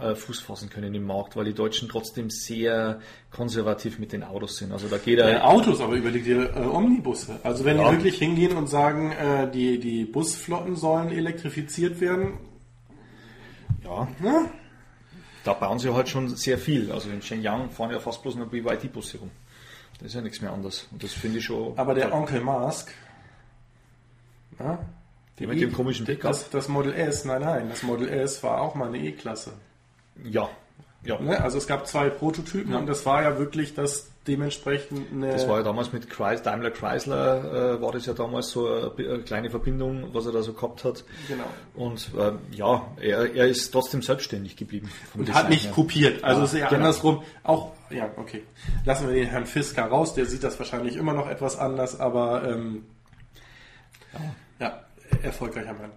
äh, 0.00 0.14
Fuß 0.14 0.40
fassen 0.40 0.70
können 0.70 0.94
im 0.94 1.04
Markt, 1.04 1.36
weil 1.36 1.44
die 1.44 1.54
Deutschen 1.54 1.88
trotzdem 1.88 2.30
sehr 2.30 3.00
konservativ 3.30 3.98
mit 3.98 4.12
den 4.12 4.24
Autos 4.24 4.56
sind. 4.56 4.72
Also 4.72 4.88
da 4.88 4.98
geht 4.98 5.18
er. 5.18 5.46
Autos, 5.46 5.80
aber 5.80 5.94
überleg 5.94 6.24
dir 6.24 6.54
äh, 6.56 6.60
Omnibusse. 6.60 7.40
Also 7.42 7.64
wenn 7.64 7.78
ja. 7.78 7.90
die 7.90 7.96
wirklich 7.96 8.18
hingehen 8.18 8.56
und 8.56 8.68
sagen, 8.68 9.12
äh, 9.12 9.50
die, 9.50 9.78
die 9.78 10.04
Busflotten 10.04 10.76
sollen 10.76 11.10
elektrifiziert 11.10 12.00
werden. 12.00 12.38
Ja. 13.84 14.08
Ne? 14.20 14.50
Da 15.46 15.52
bauen 15.52 15.78
sie 15.78 15.92
halt 15.94 16.08
schon 16.08 16.34
sehr 16.36 16.58
viel. 16.58 16.90
Also 16.90 17.08
in 17.10 17.22
Shenyang 17.22 17.70
fahren 17.70 17.90
ja 17.90 18.00
fast 18.00 18.22
bloß 18.22 18.34
nur 18.34 18.46
BYD-Busse 18.46 19.18
rum. 19.18 19.30
Das 19.98 20.08
ist 20.08 20.14
ja 20.14 20.20
nichts 20.20 20.40
mehr 20.40 20.52
anderes. 20.52 20.88
Und 20.90 21.02
das 21.02 21.12
finde 21.12 21.38
ich 21.38 21.44
schon. 21.44 21.78
Aber 21.78 21.94
der 21.94 22.12
Onkel 22.12 22.40
Mask, 22.40 22.92
ja, 24.58 24.78
der 25.38 25.48
mit 25.48 25.60
dem 25.60 25.72
komischen 25.72 26.04
Pickup. 26.04 26.30
Das, 26.30 26.50
das 26.50 26.68
Model 26.68 26.94
S, 26.94 27.24
nein, 27.24 27.42
nein, 27.42 27.68
das 27.68 27.82
Model 27.82 28.08
S 28.08 28.42
war 28.42 28.60
auch 28.60 28.74
mal 28.74 28.88
eine 28.88 28.98
E-Klasse. 28.98 29.52
Ja, 30.24 30.50
ja. 31.06 31.20
Ne? 31.20 31.42
Also 31.42 31.58
es 31.58 31.66
gab 31.66 31.86
zwei 31.86 32.10
Prototypen 32.10 32.72
ja. 32.72 32.78
und 32.78 32.86
das 32.86 33.06
war 33.06 33.22
ja 33.22 33.38
wirklich 33.38 33.74
das 33.74 34.10
dementsprechend 34.26 35.12
eine. 35.12 35.32
Das 35.32 35.48
war 35.48 35.58
ja 35.58 35.62
damals 35.62 35.92
mit 35.92 36.10
Chrysler, 36.10 36.42
Daimler 36.42 36.70
Chrysler, 36.70 37.76
äh, 37.76 37.82
war 37.82 37.92
das 37.92 38.06
ja 38.06 38.12
damals 38.12 38.50
so 38.50 38.66
eine, 38.66 38.92
eine, 38.98 39.22
kleine 39.22 39.50
Verbindung, 39.50 40.12
was 40.12 40.26
er 40.26 40.32
da 40.32 40.42
so 40.42 40.52
gehabt 40.52 40.84
hat. 40.84 41.04
Genau. 41.28 41.44
Und 41.74 42.10
äh, 42.18 42.32
ja, 42.54 42.86
er, 43.00 43.34
er 43.34 43.46
ist 43.46 43.70
trotzdem 43.70 44.02
selbstständig 44.02 44.56
geblieben. 44.56 44.90
Und 45.14 45.32
hat 45.32 45.48
nicht 45.48 45.66
her. 45.66 45.72
kopiert. 45.72 46.24
Also 46.24 46.40
ja, 46.40 46.44
es 46.44 46.52
ist 46.52 46.58
ja 46.60 46.68
genau. 46.68 46.80
andersrum. 46.80 47.22
Auch, 47.42 47.72
ja, 47.90 48.10
okay. 48.16 48.42
Lassen 48.84 49.08
wir 49.08 49.14
den 49.14 49.28
Herrn 49.28 49.46
Fisker 49.46 49.84
raus, 49.84 50.14
der 50.14 50.26
sieht 50.26 50.42
das 50.42 50.58
wahrscheinlich 50.58 50.96
immer 50.96 51.12
noch 51.12 51.28
etwas 51.28 51.56
anders, 51.56 52.00
aber 52.00 52.48
ähm, 52.48 52.84
ja. 54.12 54.20
ja, 54.66 54.85
erfolgreicher 55.22 55.74
Mann. 55.74 55.90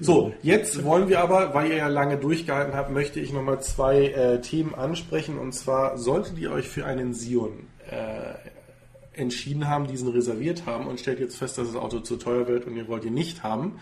So, 0.00 0.34
jetzt 0.42 0.84
wollen 0.84 1.08
wir 1.08 1.20
aber, 1.20 1.54
weil 1.54 1.70
ihr 1.70 1.76
ja 1.76 1.88
lange 1.88 2.16
durchgehalten 2.16 2.74
habt, 2.74 2.90
möchte 2.90 3.20
ich 3.20 3.32
nochmal 3.32 3.60
zwei 3.60 4.08
äh, 4.08 4.40
Themen 4.40 4.74
ansprechen. 4.74 5.38
Und 5.38 5.52
zwar 5.52 5.98
solltet 5.98 6.38
ihr 6.38 6.50
euch 6.50 6.68
für 6.68 6.84
einen 6.84 7.14
Sion 7.14 7.66
äh, 7.90 8.34
entschieden 9.12 9.68
haben, 9.68 9.86
diesen 9.86 10.08
reserviert 10.08 10.66
haben 10.66 10.86
und 10.86 11.00
stellt 11.00 11.20
jetzt 11.20 11.36
fest, 11.36 11.58
dass 11.58 11.68
das 11.68 11.76
Auto 11.76 12.00
zu 12.00 12.16
teuer 12.16 12.48
wird 12.48 12.66
und 12.66 12.76
ihr 12.76 12.88
wollt 12.88 13.04
ihn 13.04 13.14
nicht 13.14 13.42
haben, 13.42 13.78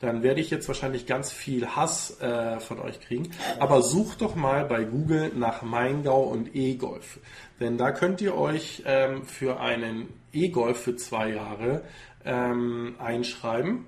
dann 0.00 0.22
werde 0.22 0.40
ich 0.40 0.50
jetzt 0.50 0.68
wahrscheinlich 0.68 1.06
ganz 1.06 1.32
viel 1.32 1.66
Hass 1.66 2.20
äh, 2.20 2.60
von 2.60 2.78
euch 2.80 3.00
kriegen. 3.00 3.30
Aber 3.58 3.80
sucht 3.80 4.20
doch 4.20 4.34
mal 4.34 4.66
bei 4.66 4.84
Google 4.84 5.32
nach 5.34 5.62
Maingau 5.62 6.24
und 6.24 6.54
E-Golf. 6.54 7.18
Denn 7.60 7.78
da 7.78 7.92
könnt 7.92 8.20
ihr 8.20 8.36
euch 8.36 8.82
ähm, 8.84 9.24
für 9.24 9.60
einen 9.60 10.08
E-Golf 10.32 10.78
für 10.80 10.96
zwei 10.96 11.30
Jahre 11.30 11.82
ähm, 12.24 12.96
einschreiben 12.98 13.86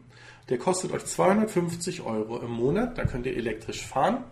der 0.49 0.59
kostet 0.59 0.93
euch 0.93 1.05
250 1.05 2.03
Euro 2.03 2.39
im 2.39 2.51
Monat. 2.51 2.99
Da 2.99 3.05
könnt 3.05 3.27
ihr 3.27 3.37
elektrisch 3.37 3.85
fahren. 3.85 4.25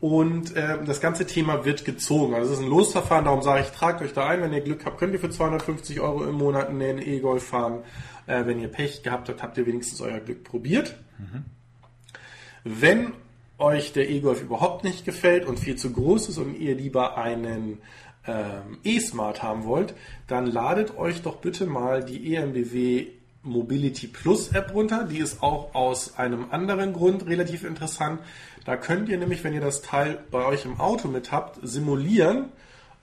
Und 0.00 0.54
äh, 0.54 0.84
das 0.84 1.00
ganze 1.00 1.26
Thema 1.26 1.64
wird 1.64 1.84
gezogen. 1.84 2.34
Also 2.34 2.52
es 2.52 2.58
ist 2.58 2.64
ein 2.64 2.70
Losverfahren, 2.70 3.24
darum 3.24 3.42
sage 3.42 3.62
ich, 3.62 3.70
tragt 3.70 4.00
euch 4.00 4.12
da 4.12 4.28
ein. 4.28 4.40
Wenn 4.40 4.52
ihr 4.52 4.60
Glück 4.60 4.84
habt, 4.84 4.98
könnt 4.98 5.12
ihr 5.12 5.18
für 5.18 5.30
250 5.30 6.00
Euro 6.00 6.24
im 6.24 6.36
Monat 6.36 6.68
einen 6.68 6.98
E-Golf 6.98 7.42
fahren. 7.42 7.82
Äh, 8.26 8.46
wenn 8.46 8.60
ihr 8.60 8.68
Pech 8.68 9.02
gehabt 9.02 9.28
habt, 9.28 9.42
habt 9.42 9.58
ihr 9.58 9.66
wenigstens 9.66 10.00
euer 10.00 10.20
Glück 10.20 10.44
probiert. 10.44 10.94
Mhm. 11.18 11.44
Wenn 12.62 13.12
euch 13.58 13.92
der 13.92 14.08
E-Golf 14.08 14.40
überhaupt 14.40 14.84
nicht 14.84 15.04
gefällt 15.04 15.44
und 15.44 15.58
viel 15.58 15.74
zu 15.74 15.92
groß 15.92 16.28
ist 16.28 16.38
und 16.38 16.54
ihr 16.54 16.76
lieber 16.76 17.18
einen 17.18 17.80
ähm, 18.24 18.78
E-Smart 18.84 19.42
haben 19.42 19.64
wollt, 19.64 19.94
dann 20.28 20.46
ladet 20.46 20.96
euch 20.96 21.22
doch 21.22 21.36
bitte 21.36 21.66
mal 21.66 22.04
die 22.04 22.36
EMBW 22.36 23.08
Mobility 23.48 24.06
Plus 24.06 24.52
App 24.52 24.72
runter. 24.74 25.04
Die 25.10 25.18
ist 25.18 25.42
auch 25.42 25.74
aus 25.74 26.16
einem 26.16 26.46
anderen 26.50 26.92
Grund 26.92 27.26
relativ 27.26 27.64
interessant. 27.64 28.20
Da 28.64 28.76
könnt 28.76 29.08
ihr 29.08 29.18
nämlich, 29.18 29.44
wenn 29.44 29.54
ihr 29.54 29.60
das 29.60 29.82
Teil 29.82 30.18
bei 30.30 30.44
euch 30.44 30.64
im 30.64 30.78
Auto 30.78 31.08
mit 31.08 31.32
habt, 31.32 31.58
simulieren, 31.66 32.52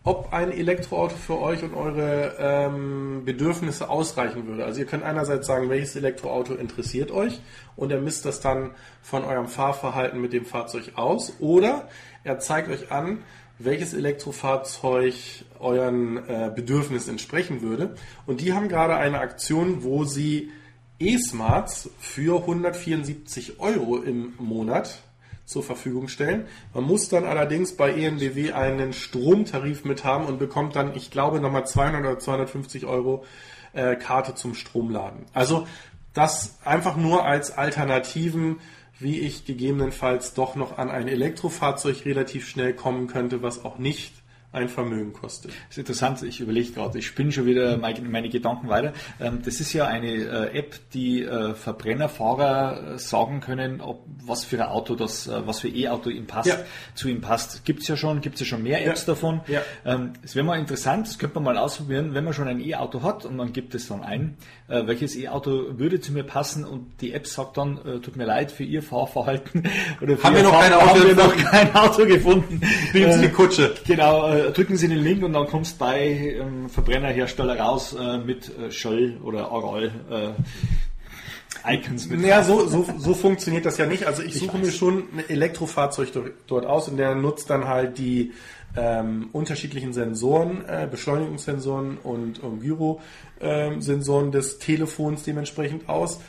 ob 0.04 0.32
ein 0.32 0.52
Elektroauto 0.52 1.16
für 1.16 1.40
euch 1.42 1.64
und 1.64 1.74
eure 1.74 2.36
ähm, 2.38 3.24
Bedürfnisse 3.26 3.90
ausreichen 3.90 4.46
würde. 4.46 4.64
Also 4.64 4.80
ihr 4.80 4.86
könnt 4.86 5.04
einerseits 5.04 5.48
sagen, 5.48 5.70
welches 5.70 5.96
Elektroauto 5.96 6.54
interessiert 6.54 7.10
euch 7.10 7.42
und 7.76 7.92
er 7.92 8.00
misst 8.00 8.24
das 8.24 8.40
dann 8.40 8.72
von 9.02 9.26
eurem 9.26 9.48
Fahrverhalten 9.48 10.22
mit 10.22 10.32
dem 10.32 10.46
Fahrzeug 10.46 10.92
aus 10.96 11.34
oder 11.40 11.88
er 12.24 12.38
zeigt 12.38 12.70
euch 12.70 12.92
an, 12.92 13.24
welches 13.58 13.94
Elektrofahrzeug 13.94 15.16
euren 15.60 16.18
äh, 16.28 16.52
Bedürfnissen 16.54 17.12
entsprechen 17.12 17.62
würde. 17.62 17.96
Und 18.26 18.42
die 18.42 18.54
haben 18.54 18.68
gerade 18.68 18.96
eine 18.96 19.20
Aktion, 19.20 19.84
wo 19.84 20.04
sie 20.04 20.52
E-Smarts 21.00 21.90
für 22.00 22.42
174 22.42 23.60
Euro 23.60 23.98
im 23.98 24.34
Monat 24.38 25.02
zur 25.46 25.64
Verfügung 25.64 26.08
stellen. 26.08 26.48
Man 26.74 26.86
muss 26.86 27.10
dann 27.10 27.24
allerdings 27.24 27.76
bei 27.78 27.92
ENBW 27.92 28.54
einen 28.54 28.94
Stromtarif 28.94 29.86
mit 29.86 30.04
haben 30.04 30.26
und 30.26 30.40
bekommt 30.40 30.76
dann, 30.76 30.96
ich 30.96 31.12
glaube, 31.12 31.40
nochmal 31.40 31.68
200 31.68 32.02
oder 32.02 32.20
250 32.20 32.86
Euro 32.86 33.26
äh, 33.74 33.96
Karte 33.96 34.36
zum 34.36 34.56
Stromladen. 34.56 35.26
Also 35.34 35.68
das 36.14 36.58
einfach 36.64 36.96
nur 36.96 37.26
als 37.26 37.52
Alternativen 37.52 38.58
wie 39.00 39.20
ich 39.20 39.46
gegebenenfalls 39.46 40.34
doch 40.34 40.56
noch 40.56 40.78
an 40.78 40.90
ein 40.90 41.08
Elektrofahrzeug 41.08 42.06
relativ 42.06 42.48
schnell 42.48 42.74
kommen 42.74 43.08
könnte, 43.08 43.42
was 43.42 43.66
auch 43.66 43.78
nicht 43.78 44.14
ein 44.56 44.70
Vermögen 44.70 45.14
kostet. 45.14 45.52
Das 45.52 45.72
ist 45.72 45.78
interessant, 45.78 46.24
ich 46.24 46.40
überlege 46.40 46.72
gerade, 46.72 46.98
ich 46.98 47.08
spinne 47.08 47.32
schon 47.32 47.46
wieder 47.46 47.78
meine, 47.78 48.02
meine 48.02 48.30
Gedanken 48.30 48.70
weiter. 48.70 48.94
Ähm, 49.20 49.42
das 49.44 49.60
ist 49.60 49.74
ja 49.74 49.86
eine 49.88 50.08
äh, 50.08 50.58
App, 50.58 50.76
die 50.94 51.24
äh, 51.24 51.54
Verbrennerfahrer 51.54 52.96
äh, 52.96 53.00
sagen 53.00 53.42
können, 53.42 53.82
ob 53.82 54.06
was 54.26 54.44
für 54.44 54.58
ein 54.58 54.70
Auto 54.70 54.96
das, 54.96 55.28
was 55.28 55.60
für 55.60 55.68
E-Auto 55.68 56.10
ihm 56.10 56.26
passt, 56.26 56.48
ja. 56.48 56.58
zu 56.96 57.10
ihm 57.10 57.22
passt. 57.22 57.64
Gibt 57.66 57.82
es 57.82 57.88
ja 57.88 57.98
schon, 57.98 58.22
gibt 58.22 58.36
es 58.36 58.42
ja 58.42 58.48
schon 58.48 58.64
mehr 58.64 58.86
Apps 58.86 59.02
ja. 59.02 59.14
davon. 59.14 59.42
Ja. 59.48 59.62
Ähm, 59.86 60.14
es 60.24 60.36
wäre 60.36 60.46
mal 60.46 60.58
interessant, 60.58 61.08
das 61.08 61.20
könnte 61.20 61.36
man 61.36 61.44
mal 61.44 61.58
ausprobieren, 61.58 62.14
wenn 62.14 62.24
man 62.24 62.34
schon 62.34 62.48
ein 62.48 62.60
E-Auto 62.60 63.04
hat 63.04 63.26
und 63.26 63.36
man 63.36 63.54
gibt 63.54 63.76
es 63.76 63.88
dann 63.88 64.04
ein, 64.04 64.38
welches 64.68 65.16
E-Auto 65.16 65.78
würde 65.78 66.00
zu 66.00 66.12
mir 66.12 66.24
passen 66.24 66.66
und 66.66 67.02
die 67.02 67.14
App 67.14 67.28
sagt 67.28 67.58
dann, 67.58 67.80
tut 68.02 68.16
mir 68.16 68.26
leid 68.26 68.52
für 68.52 68.64
Ihr 68.64 68.82
Fahrverhalten 68.82 69.70
oder 70.02 70.18
für 70.18 70.24
haben, 70.24 70.36
wir 70.36 70.44
noch, 70.44 70.60
kein 70.60 70.74
Auto 70.74 70.88
haben 70.88 71.08
wir 71.08 71.16
noch 71.16 71.36
kein 71.36 71.76
Auto 71.76 72.06
gefunden. 72.06 72.62
Nehmen 72.94 73.14
Sie 73.14 73.22
die 73.22 73.30
Kutsche. 73.30 73.76
Genau, 73.86 74.45
drücken 74.52 74.78
Sie 74.78 74.88
den 74.88 75.00
Link 75.00 75.24
und 75.24 75.34
dann 75.34 75.48
kommst 75.48 75.78
bei 75.80 76.38
ähm, 76.40 76.70
Verbrennerhersteller 76.70 77.60
raus 77.60 77.96
äh, 78.00 78.18
mit 78.18 78.52
äh, 78.58 78.72
Scholl 78.72 79.18
oder 79.24 79.52
Oral. 79.52 79.92
Äh, 80.10 81.74
Icons 81.76 82.10
mit. 82.10 82.22
Naja, 82.22 82.44
so, 82.44 82.68
so, 82.68 82.86
so 82.98 83.14
funktioniert 83.14 83.66
das 83.66 83.78
ja 83.78 83.86
nicht. 83.86 84.06
Also 84.06 84.22
ich, 84.22 84.36
ich 84.36 84.40
suche 84.40 84.60
weiß. 84.60 84.66
mir 84.66 84.72
schon 84.72 85.04
ein 85.14 85.30
Elektrofahrzeug 85.30 86.10
dort 86.48 86.66
aus 86.66 86.88
und 86.90 86.98
der 86.98 87.16
nutzt 87.16 87.50
dann 87.50 87.68
halt 87.68 87.98
die 87.98 88.34
ähm, 88.78 89.30
unterschiedlichen 89.32 89.94
Sensoren, 89.94 90.66
äh, 90.68 90.88
Beschleunigungssensoren 90.90 91.98
und, 91.98 92.40
und 92.44 92.62
Gyro-Sensoren 92.62 94.26
ähm, 94.26 94.32
des 94.32 94.60
Telefons 94.60 95.24
dementsprechend 95.24 95.88
aus. 95.90 96.20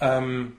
Ähm, 0.00 0.54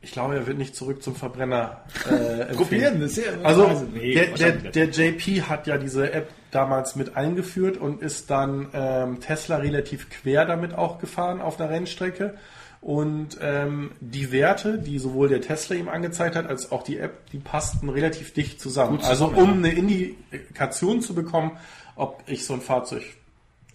ich 0.00 0.12
glaube, 0.12 0.36
er 0.36 0.46
wird 0.46 0.58
nicht 0.58 0.76
zurück 0.76 1.02
zum 1.02 1.14
Verbrenner 1.14 1.84
äh, 2.08 2.54
Probieren, 2.54 3.00
das 3.00 3.18
ist 3.18 3.26
ja 3.26 3.32
Also 3.42 3.86
der, 3.94 4.26
der, 4.28 4.52
der, 4.52 4.88
JP 4.88 5.42
hat 5.42 5.66
ja 5.66 5.76
diese 5.76 6.12
App 6.12 6.30
damals 6.50 6.96
mit 6.96 7.16
eingeführt 7.16 7.76
und 7.76 8.02
ist 8.02 8.30
dann 8.30 8.68
ähm, 8.72 9.20
Tesla 9.20 9.56
relativ 9.56 10.10
quer 10.10 10.44
damit 10.44 10.74
auch 10.74 10.98
gefahren 10.98 11.40
auf 11.40 11.56
der 11.56 11.70
Rennstrecke. 11.70 12.34
Und 12.80 13.38
ähm, 13.40 13.90
die 14.00 14.30
Werte, 14.30 14.78
die 14.78 14.98
sowohl 14.98 15.28
der 15.28 15.40
Tesla 15.40 15.74
ihm 15.74 15.88
angezeigt 15.88 16.36
hat, 16.36 16.46
als 16.46 16.70
auch 16.70 16.84
die 16.84 16.98
App, 16.98 17.28
die 17.30 17.38
passten 17.38 17.88
relativ 17.88 18.32
dicht 18.32 18.60
zusammen. 18.60 19.00
zusammen 19.00 19.34
also 19.34 19.42
um 19.42 19.58
eine 19.58 19.72
Indikation 19.72 21.00
zu 21.00 21.14
bekommen, 21.14 21.58
ob 21.96 22.22
ich 22.26 22.44
so 22.44 22.54
ein 22.54 22.60
Fahrzeug 22.60 23.02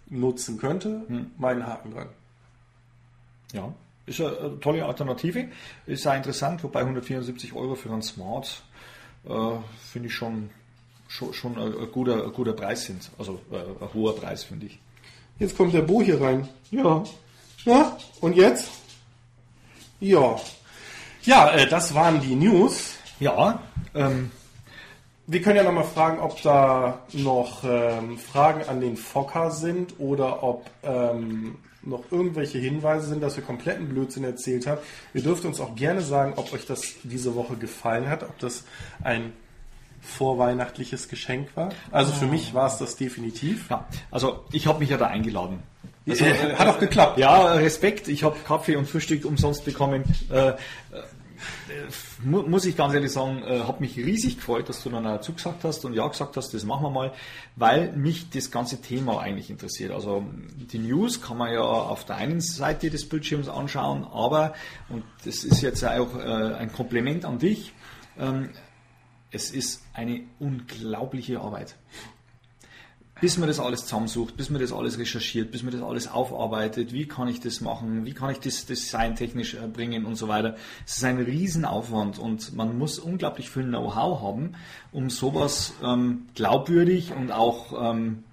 nutzen 0.09 0.57
könnte, 0.57 1.03
hm. 1.07 1.31
meinen 1.37 1.67
Haken 1.67 1.91
dran. 1.91 2.07
Ja, 3.51 3.73
ist 4.05 4.21
eine 4.21 4.59
tolle 4.61 4.85
Alternative, 4.85 5.47
ist 5.85 6.07
auch 6.07 6.15
interessant, 6.15 6.63
wobei 6.63 6.81
174 6.81 7.53
Euro 7.53 7.75
für 7.75 7.89
einen 7.89 8.01
Smart 8.01 8.63
äh, 9.25 9.57
finde 9.91 10.07
ich 10.07 10.13
schon, 10.13 10.49
schon, 11.13 11.33
schon 11.33 11.57
ein, 11.57 11.77
ein, 11.77 11.91
guter, 11.91 12.23
ein 12.23 12.33
guter 12.33 12.53
Preis 12.53 12.85
sind. 12.85 13.11
Also 13.17 13.39
äh, 13.51 13.57
ein 13.57 13.93
hoher 13.93 14.15
Preis, 14.15 14.43
finde 14.43 14.65
ich. 14.65 14.79
Jetzt 15.39 15.55
kommt 15.55 15.73
der 15.73 15.81
Bo 15.81 16.01
hier 16.01 16.19
rein. 16.19 16.47
Ja. 16.71 17.03
Ja, 17.65 17.97
und 18.19 18.35
jetzt? 18.35 18.69
Ja. 19.99 20.39
Ja, 21.23 21.51
äh, 21.51 21.67
das 21.67 21.93
waren 21.93 22.19
die 22.19 22.35
News. 22.35 22.95
Ja. 23.19 23.61
Ähm, 23.93 24.31
wir 25.27 25.41
können 25.41 25.55
ja 25.55 25.63
nochmal 25.63 25.85
fragen, 25.85 26.19
ob 26.19 26.41
da 26.41 27.03
noch 27.13 27.63
ähm, 27.63 28.17
Fragen 28.17 28.67
an 28.67 28.81
den 28.81 28.97
Fokker 28.97 29.51
sind 29.51 29.99
oder 29.99 30.43
ob 30.43 30.69
ähm, 30.83 31.55
noch 31.83 32.11
irgendwelche 32.11 32.57
Hinweise 32.57 33.07
sind, 33.07 33.21
dass 33.21 33.35
wir 33.37 33.43
kompletten 33.43 33.87
Blödsinn 33.87 34.23
erzählt 34.23 34.67
haben. 34.67 34.81
Ihr 35.13 35.21
dürft 35.21 35.45
uns 35.45 35.59
auch 35.59 35.75
gerne 35.75 36.01
sagen, 36.01 36.33
ob 36.37 36.51
euch 36.53 36.65
das 36.65 36.81
diese 37.03 37.35
Woche 37.35 37.55
gefallen 37.55 38.09
hat, 38.09 38.23
ob 38.23 38.37
das 38.39 38.63
ein 39.03 39.31
vorweihnachtliches 40.03 41.07
Geschenk 41.07 41.55
war. 41.55 41.69
Also 41.91 42.11
für 42.11 42.25
mich 42.25 42.53
war 42.53 42.67
es 42.67 42.77
das 42.77 42.95
definitiv. 42.95 43.69
Ja, 43.69 43.87
also 44.11 44.43
ich 44.51 44.67
habe 44.67 44.79
mich 44.79 44.89
ja 44.89 44.97
da 44.97 45.07
eingeladen. 45.07 45.63
Also, 46.07 46.25
äh, 46.25 46.55
hat 46.55 46.67
auch 46.67 46.79
geklappt. 46.79 47.17
Ja, 47.17 47.53
Respekt. 47.53 48.07
Ich 48.09 48.23
habe 48.23 48.35
Kaffee 48.45 48.75
und 48.75 48.87
Frühstück 48.87 49.25
umsonst 49.25 49.63
bekommen. 49.65 50.03
Äh, 50.29 50.49
äh, 50.49 50.55
muss 52.23 52.65
ich 52.65 52.77
ganz 52.77 52.93
ehrlich 52.93 53.11
sagen, 53.11 53.43
äh, 53.43 53.59
habe 53.59 53.81
mich 53.81 53.97
riesig 53.97 54.37
gefreut, 54.37 54.69
dass 54.69 54.83
du 54.83 54.89
dann 54.89 55.05
auch 55.05 55.21
zugesagt 55.21 55.63
hast 55.63 55.83
und 55.85 55.93
ja 55.93 56.07
gesagt 56.07 56.37
hast, 56.37 56.53
das 56.53 56.63
machen 56.63 56.83
wir 56.83 56.89
mal, 56.89 57.11
weil 57.55 57.91
mich 57.93 58.29
das 58.29 58.51
ganze 58.51 58.81
Thema 58.81 59.19
eigentlich 59.19 59.49
interessiert. 59.49 59.91
Also 59.91 60.25
die 60.55 60.79
News 60.79 61.21
kann 61.21 61.37
man 61.37 61.53
ja 61.53 61.61
auf 61.61 62.05
der 62.05 62.17
einen 62.17 62.41
Seite 62.41 62.89
des 62.89 63.07
Bildschirms 63.07 63.49
anschauen, 63.49 64.05
aber, 64.05 64.53
und 64.89 65.03
das 65.25 65.43
ist 65.43 65.61
jetzt 65.61 65.83
auch 65.83 66.17
äh, 66.17 66.53
ein 66.55 66.71
Kompliment 66.71 67.25
an 67.25 67.39
dich, 67.39 67.73
ähm, 68.17 68.49
es 69.33 69.51
ist 69.51 69.83
eine 69.93 70.21
unglaubliche 70.39 71.41
Arbeit 71.41 71.75
bis 73.23 73.37
man 73.37 73.47
das 73.47 73.61
alles 73.61 73.85
zusammensucht, 73.85 74.35
bis 74.35 74.49
man 74.49 74.59
das 74.59 74.73
alles 74.73 74.97
recherchiert, 74.97 75.49
bis 75.49 75.63
man 75.63 75.71
das 75.71 75.81
alles 75.81 76.09
aufarbeitet, 76.09 76.91
wie 76.91 77.07
kann 77.07 77.29
ich 77.29 77.39
das 77.39 77.61
machen, 77.61 78.05
wie 78.05 78.11
kann 78.11 78.31
ich 78.31 78.41
das 78.41 78.65
designtechnisch 78.65 79.53
äh, 79.53 79.65
bringen 79.65 80.03
und 80.05 80.15
so 80.17 80.27
weiter. 80.27 80.57
Es 80.85 80.97
ist 80.97 81.05
ein 81.05 81.19
Riesenaufwand 81.19 82.19
und 82.19 82.53
man 82.53 82.77
muss 82.77 82.99
unglaublich 82.99 83.49
viel 83.49 83.63
Know-how 83.63 84.21
haben, 84.21 84.55
um 84.91 85.09
sowas 85.09 85.73
ähm, 85.81 86.25
glaubwürdig 86.35 87.13
und 87.13 87.31
auch 87.31 87.93
ähm, 87.93 88.25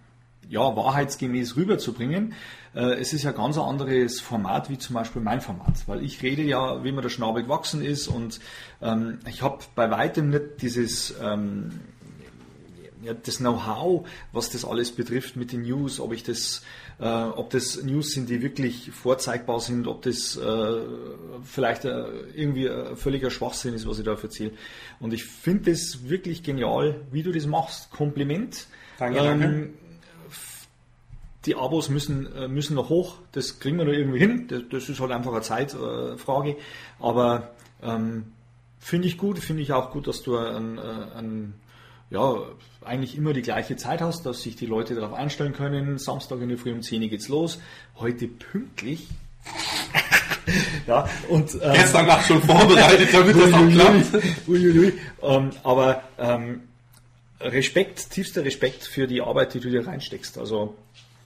ja, 0.48 0.74
wahrheitsgemäß 0.74 1.54
rüberzubringen. 1.54 2.34
Äh, 2.74 3.00
es 3.00 3.12
ist 3.12 3.24
ja 3.24 3.32
ganz 3.32 3.56
ein 3.56 3.64
anderes 3.64 4.20
Format 4.20 4.70
wie 4.70 4.78
zum 4.78 4.94
Beispiel 4.94 5.22
mein 5.22 5.40
Format, 5.40 5.86
weil 5.86 6.04
ich 6.04 6.22
rede 6.22 6.42
ja, 6.42 6.84
wie 6.84 6.92
man 6.92 7.02
der 7.02 7.10
Schnabel 7.10 7.42
gewachsen 7.42 7.82
ist 7.82 8.08
und 8.08 8.40
ähm, 8.80 9.18
ich 9.28 9.42
habe 9.42 9.58
bei 9.74 9.90
weitem 9.90 10.30
nicht 10.30 10.62
dieses 10.62 11.14
ähm, 11.20 11.80
ja, 13.02 13.14
das 13.14 13.38
Know-how, 13.38 14.06
was 14.32 14.50
das 14.50 14.64
alles 14.64 14.92
betrifft 14.92 15.36
mit 15.36 15.52
den 15.52 15.62
News, 15.62 16.00
ob 16.00 16.12
ich 16.12 16.22
das, 16.22 16.62
äh, 16.98 17.06
ob 17.06 17.50
das 17.50 17.82
News 17.82 18.12
sind, 18.12 18.28
die 18.28 18.42
wirklich 18.42 18.90
vorzeigbar 18.92 19.60
sind, 19.60 19.86
ob 19.86 20.02
das 20.02 20.36
äh, 20.36 20.80
vielleicht 21.42 21.84
äh, 21.84 22.04
irgendwie 22.34 22.68
ein 22.68 22.96
völliger 22.96 23.30
Schwachsinn 23.30 23.74
ist, 23.74 23.88
was 23.88 23.98
ich 23.98 24.04
da 24.04 24.12
erzähle. 24.12 24.52
Und 24.98 25.14
ich 25.14 25.24
finde 25.24 25.70
das 25.70 26.08
wirklich 26.08 26.42
genial, 26.42 27.00
wie 27.10 27.22
du 27.22 27.32
das 27.32 27.46
machst. 27.46 27.90
Kompliment. 27.90 28.66
Danke, 28.98 29.18
ähm, 29.18 29.40
danke. 29.40 29.70
Die 31.46 31.56
Abos 31.56 31.88
müssen, 31.88 32.32
äh, 32.34 32.48
müssen 32.48 32.74
noch 32.74 32.90
hoch, 32.90 33.16
das 33.32 33.60
kriegen 33.60 33.78
wir 33.78 33.84
noch 33.84 33.92
irgendwie 33.92 34.18
hin. 34.18 34.46
Das, 34.48 34.62
das 34.70 34.88
ist 34.88 35.00
halt 35.00 35.10
einfach 35.10 35.32
eine 35.32 35.42
Zeitfrage. 35.42 36.56
Aber 36.98 37.50
ähm, 37.82 38.32
finde 38.78 39.08
ich 39.08 39.16
gut, 39.16 39.38
finde 39.38 39.62
ich 39.62 39.72
auch 39.72 39.90
gut, 39.90 40.06
dass 40.06 40.22
du 40.22 40.36
ein, 40.36 40.78
äh, 40.78 41.16
ein 41.16 41.54
ja, 42.10 42.34
eigentlich 42.84 43.16
immer 43.16 43.32
die 43.32 43.42
gleiche 43.42 43.76
Zeit 43.76 44.00
hast, 44.00 44.26
dass 44.26 44.42
sich 44.42 44.56
die 44.56 44.66
Leute 44.66 44.94
darauf 44.94 45.12
einstellen 45.12 45.52
können. 45.52 45.98
Samstag 45.98 46.40
in 46.40 46.48
der 46.48 46.58
Früh 46.58 46.72
um 46.72 46.82
10 46.82 47.02
Uhr 47.02 47.08
geht's 47.08 47.28
los. 47.28 47.60
Heute 47.96 48.26
pünktlich. 48.26 49.06
ja, 50.86 51.08
und, 51.28 51.54
ähm, 51.54 51.72
Gestern 51.72 52.06
Nacht 52.06 52.26
schon 52.26 52.42
vorbereitet, 52.42 53.08
damit 53.12 53.36
das 53.36 53.52
auch 53.52 53.68
klappt. 53.68 54.48
Uiuiui. 54.48 54.92
Ähm, 55.22 55.50
aber 55.62 56.02
ähm, 56.18 56.62
Respekt, 57.40 58.10
tiefster 58.10 58.44
Respekt 58.44 58.84
für 58.84 59.06
die 59.06 59.22
Arbeit, 59.22 59.54
die 59.54 59.60
du 59.60 59.70
dir 59.70 59.86
reinsteckst. 59.86 60.36
Also 60.36 60.74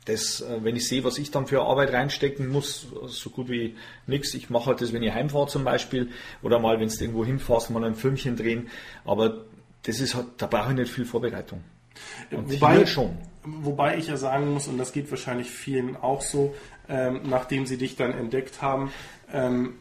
das, 0.04 0.40
äh, 0.40 0.62
wenn 0.62 0.76
ich 0.76 0.86
sehe, 0.88 1.04
was 1.04 1.18
ich 1.18 1.30
dann 1.30 1.46
für 1.46 1.62
Arbeit 1.62 1.92
reinstecken 1.92 2.48
muss, 2.48 2.86
so 3.06 3.30
gut 3.30 3.48
wie 3.48 3.76
nichts. 4.06 4.34
Ich 4.34 4.50
mache 4.50 4.66
halt 4.66 4.80
das, 4.80 4.92
wenn 4.92 5.02
ich 5.02 5.12
heimfahre 5.12 5.46
zum 5.46 5.64
Beispiel 5.64 6.10
oder 6.42 6.58
mal, 6.58 6.78
wenn 6.80 6.88
du 6.88 6.94
irgendwo 6.94 7.24
hinfährst, 7.24 7.70
mal 7.70 7.84
ein 7.84 7.94
Filmchen 7.94 8.36
drehen. 8.36 8.68
Aber 9.04 9.44
das 9.82 10.00
ist 10.00 10.14
halt, 10.14 10.26
da 10.38 10.46
brauche 10.46 10.70
ich 10.70 10.76
nicht 10.76 10.92
viel 10.92 11.04
Vorbereitung. 11.04 11.62
Und 12.30 12.52
wobei, 12.52 12.84
schon. 12.86 13.16
wobei 13.44 13.96
ich 13.96 14.08
ja 14.08 14.16
sagen 14.16 14.52
muss, 14.52 14.68
und 14.68 14.78
das 14.78 14.92
geht 14.92 15.10
wahrscheinlich 15.10 15.50
vielen 15.50 15.96
auch 15.96 16.20
so, 16.20 16.54
ähm, 16.88 17.20
nachdem 17.24 17.66
sie 17.66 17.78
dich 17.78 17.96
dann 17.96 18.12
entdeckt 18.12 18.60
haben, 18.60 18.92
ähm, 19.32 19.74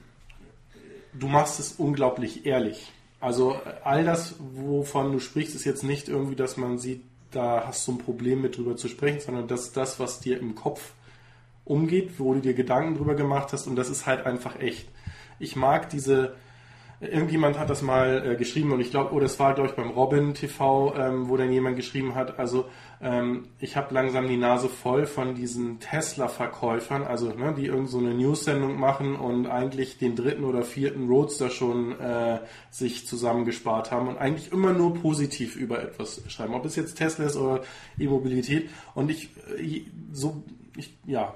du 1.13 1.27
machst 1.27 1.59
es 1.59 1.73
unglaublich 1.73 2.45
ehrlich. 2.45 2.91
Also 3.19 3.57
all 3.83 4.03
das, 4.03 4.35
wovon 4.39 5.13
du 5.13 5.19
sprichst, 5.19 5.55
ist 5.55 5.63
jetzt 5.63 5.83
nicht 5.83 6.09
irgendwie, 6.09 6.35
dass 6.35 6.57
man 6.57 6.77
sieht, 6.77 7.03
da 7.35 7.65
hast 7.67 7.87
du 7.87 7.93
ein 7.93 7.97
Problem 7.97 8.41
mit 8.41 8.57
drüber 8.57 8.75
zu 8.75 8.87
sprechen, 8.87 9.19
sondern 9.19 9.47
das 9.47 9.63
ist 9.63 9.77
das, 9.77 9.99
was 9.99 10.19
dir 10.19 10.39
im 10.39 10.55
Kopf 10.55 10.93
umgeht, 11.65 12.19
wo 12.19 12.33
du 12.33 12.41
dir 12.41 12.53
Gedanken 12.53 12.95
drüber 12.95 13.15
gemacht 13.15 13.53
hast 13.53 13.67
und 13.67 13.75
das 13.75 13.89
ist 13.89 14.05
halt 14.05 14.25
einfach 14.25 14.59
echt. 14.59 14.87
Ich 15.39 15.55
mag 15.55 15.89
diese, 15.89 16.35
Irgendjemand 17.11 17.59
hat 17.59 17.69
das 17.69 17.81
mal 17.81 18.25
äh, 18.25 18.35
geschrieben 18.35 18.71
und 18.71 18.79
ich 18.79 18.91
glaube, 18.91 19.13
oh, 19.13 19.19
das 19.19 19.39
war, 19.39 19.53
glaube 19.53 19.69
ich, 19.69 19.75
beim 19.75 19.89
Robin 19.89 20.33
TV, 20.33 20.93
ähm, 20.95 21.29
wo 21.29 21.37
dann 21.37 21.51
jemand 21.51 21.75
geschrieben 21.75 22.15
hat, 22.15 22.39
also 22.39 22.65
ähm, 23.01 23.49
ich 23.59 23.75
habe 23.75 23.93
langsam 23.93 24.27
die 24.27 24.37
Nase 24.37 24.69
voll 24.69 25.05
von 25.05 25.35
diesen 25.35 25.79
Tesla-Verkäufern, 25.79 27.03
also 27.03 27.33
ne, 27.33 27.53
die 27.55 27.65
irgend 27.65 27.89
so 27.89 27.99
eine 27.99 28.13
News-Sendung 28.13 28.79
machen 28.79 29.15
und 29.15 29.47
eigentlich 29.47 29.97
den 29.97 30.15
dritten 30.15 30.45
oder 30.45 30.63
vierten 30.63 31.07
Roadster 31.07 31.49
schon 31.49 31.99
äh, 31.99 32.39
sich 32.69 33.05
zusammengespart 33.05 33.91
haben 33.91 34.07
und 34.07 34.17
eigentlich 34.17 34.51
immer 34.51 34.71
nur 34.71 34.93
positiv 34.93 35.55
über 35.55 35.81
etwas 35.83 36.21
schreiben, 36.29 36.53
ob 36.53 36.63
es 36.65 36.75
jetzt 36.75 36.95
Tesla 36.95 37.25
ist 37.25 37.35
oder 37.35 37.63
E-Mobilität. 37.99 38.69
Und 38.95 39.11
ich, 39.11 39.29
äh, 39.57 39.81
so, 40.11 40.43
ich, 40.77 40.97
ja, 41.05 41.33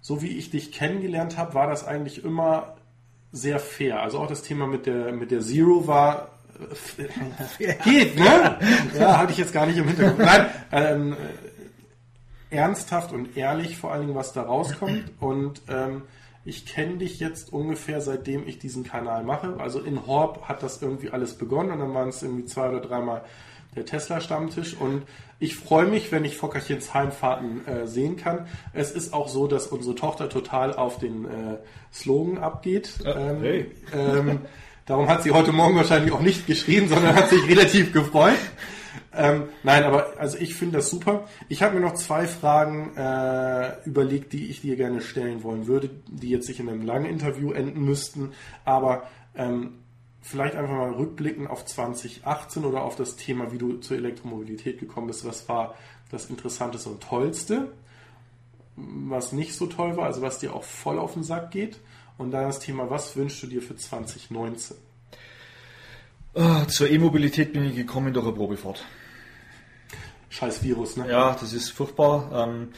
so 0.00 0.20
wie 0.22 0.36
ich 0.36 0.50
dich 0.50 0.72
kennengelernt 0.72 1.38
habe, 1.38 1.54
war 1.54 1.68
das 1.68 1.86
eigentlich 1.86 2.24
immer 2.24 2.76
sehr 3.32 3.58
fair. 3.58 4.02
Also 4.02 4.18
auch 4.18 4.26
das 4.26 4.42
Thema 4.42 4.66
mit 4.66 4.86
der, 4.86 5.12
mit 5.12 5.30
der 5.30 5.40
Zero 5.40 5.86
war 5.86 6.28
äh, 6.98 7.74
geht, 7.84 8.16
ne? 8.16 8.58
Ja, 8.98 9.18
hatte 9.18 9.32
ich 9.32 9.38
jetzt 9.38 9.52
gar 9.52 9.66
nicht 9.66 9.78
im 9.78 9.88
Hintergrund. 9.88 10.18
Nein, 10.18 10.46
ähm, 10.70 11.12
äh, 12.50 12.56
ernsthaft 12.56 13.12
und 13.12 13.36
ehrlich 13.36 13.76
vor 13.78 13.92
allen 13.92 14.02
Dingen, 14.02 14.14
was 14.14 14.32
da 14.32 14.42
rauskommt. 14.42 15.12
Und 15.18 15.62
ähm, 15.68 16.02
ich 16.44 16.66
kenne 16.66 16.98
dich 16.98 17.20
jetzt 17.20 17.52
ungefähr 17.52 18.00
seitdem 18.00 18.46
ich 18.46 18.58
diesen 18.58 18.84
Kanal 18.84 19.24
mache. 19.24 19.56
Also 19.58 19.80
in 19.80 20.06
Horb 20.06 20.48
hat 20.48 20.62
das 20.62 20.82
irgendwie 20.82 21.10
alles 21.10 21.34
begonnen 21.34 21.70
und 21.70 21.78
dann 21.78 21.94
waren 21.94 22.08
es 22.08 22.22
irgendwie 22.22 22.44
zwei 22.44 22.68
oder 22.68 22.80
dreimal 22.80 23.22
der 23.74 23.86
Tesla-Stammtisch. 23.86 24.74
Und 24.74 25.02
ich 25.38 25.56
freue 25.56 25.86
mich, 25.86 26.12
wenn 26.12 26.24
ich 26.24 26.36
Fockerchens 26.36 26.94
Heimfahrten 26.94 27.66
äh, 27.66 27.86
sehen 27.86 28.16
kann. 28.16 28.46
Es 28.72 28.90
ist 28.90 29.12
auch 29.12 29.28
so, 29.28 29.46
dass 29.46 29.66
unsere 29.66 29.94
Tochter 29.94 30.28
total 30.28 30.74
auf 30.74 30.98
den 30.98 31.24
äh, 31.24 31.58
Slogan 31.92 32.38
abgeht. 32.38 32.94
Ah, 33.04 33.30
ähm, 33.30 33.40
hey. 33.40 33.70
ähm, 33.92 34.40
darum 34.86 35.08
hat 35.08 35.22
sie 35.22 35.32
heute 35.32 35.52
Morgen 35.52 35.76
wahrscheinlich 35.76 36.12
auch 36.12 36.20
nicht 36.20 36.46
geschrien, 36.46 36.88
sondern 36.88 37.14
hat 37.14 37.28
sich 37.28 37.46
relativ 37.48 37.92
gefreut. 37.92 38.38
Ähm, 39.14 39.44
nein, 39.62 39.84
aber 39.84 40.14
also 40.18 40.38
ich 40.38 40.54
finde 40.54 40.78
das 40.78 40.88
super. 40.88 41.26
Ich 41.48 41.62
habe 41.62 41.74
mir 41.74 41.80
noch 41.80 41.94
zwei 41.94 42.26
Fragen 42.26 42.96
äh, 42.96 43.84
überlegt, 43.84 44.32
die 44.32 44.48
ich 44.48 44.62
dir 44.62 44.76
gerne 44.76 45.02
stellen 45.02 45.42
wollen 45.42 45.66
würde, 45.66 45.90
die 46.08 46.30
jetzt 46.30 46.48
nicht 46.48 46.60
in 46.60 46.68
einem 46.68 46.82
langen 46.82 47.06
Interview 47.06 47.52
enden 47.52 47.84
müssten. 47.84 48.32
Aber 48.64 49.04
ähm, 49.34 49.81
vielleicht 50.22 50.54
einfach 50.54 50.72
mal 50.74 50.92
rückblicken 50.92 51.46
auf 51.48 51.64
2018 51.66 52.64
oder 52.64 52.82
auf 52.82 52.96
das 52.96 53.16
Thema, 53.16 53.52
wie 53.52 53.58
du 53.58 53.78
zur 53.78 53.96
Elektromobilität 53.96 54.78
gekommen 54.78 55.08
bist. 55.08 55.26
Was 55.26 55.48
war 55.48 55.74
das 56.10 56.30
Interessanteste 56.30 56.88
und 56.88 57.02
Tollste? 57.02 57.72
Was 58.76 59.32
nicht 59.32 59.54
so 59.54 59.66
toll 59.66 59.96
war, 59.96 60.06
also 60.06 60.22
was 60.22 60.38
dir 60.38 60.54
auch 60.54 60.64
voll 60.64 60.98
auf 60.98 61.14
den 61.14 61.24
Sack 61.24 61.50
geht? 61.50 61.78
Und 62.16 62.30
dann 62.30 62.44
das 62.44 62.60
Thema, 62.60 62.88
was 62.88 63.16
wünschst 63.16 63.42
du 63.42 63.48
dir 63.48 63.60
für 63.60 63.76
2019? 63.76 64.76
Ah, 66.34 66.66
zur 66.66 66.88
E-Mobilität 66.88 67.52
bin 67.52 67.64
ich 67.64 67.74
gekommen 67.74 68.14
durch 68.14 68.26
eine 68.26 68.34
Probefahrt. 68.34 68.84
Scheiß 70.30 70.62
Virus, 70.62 70.96
ne? 70.96 71.10
Ja, 71.10 71.36
das 71.38 71.52
ist 71.52 71.70
furchtbar. 71.70 72.48
Ähm, 72.48 72.68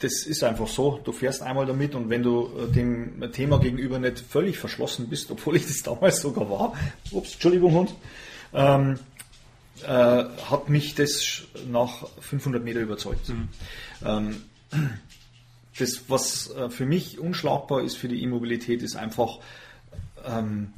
das 0.00 0.22
ist 0.22 0.44
einfach 0.44 0.68
so. 0.68 1.00
Du 1.02 1.12
fährst 1.12 1.42
einmal 1.42 1.66
damit 1.66 1.94
und 1.94 2.08
wenn 2.08 2.22
du 2.22 2.50
äh, 2.56 2.72
dem 2.72 3.32
Thema 3.32 3.58
gegenüber 3.58 3.98
nicht 3.98 4.20
völlig 4.20 4.58
verschlossen 4.58 5.08
bist, 5.08 5.30
obwohl 5.30 5.56
ich 5.56 5.66
das 5.66 5.82
damals 5.82 6.20
sogar 6.20 6.48
war, 6.48 6.74
ups, 7.10 7.34
Entschuldigung, 7.34 7.72
Hund, 7.72 7.94
ähm, 8.54 8.98
äh, 9.82 9.88
hat 9.88 10.68
mich 10.68 10.94
das 10.94 11.42
nach 11.68 12.06
500 12.20 12.62
Meter 12.62 12.80
überzeugt. 12.80 13.28
Mhm. 13.28 13.48
Ähm, 14.04 14.42
das, 15.78 16.04
was 16.08 16.50
äh, 16.50 16.70
für 16.70 16.86
mich 16.86 17.18
unschlagbar 17.18 17.82
ist 17.82 17.96
für 17.96 18.08
die 18.08 18.22
E-Mobilität, 18.22 18.82
ist 18.82 18.96
einfach, 18.96 19.38
ähm, 20.24 20.72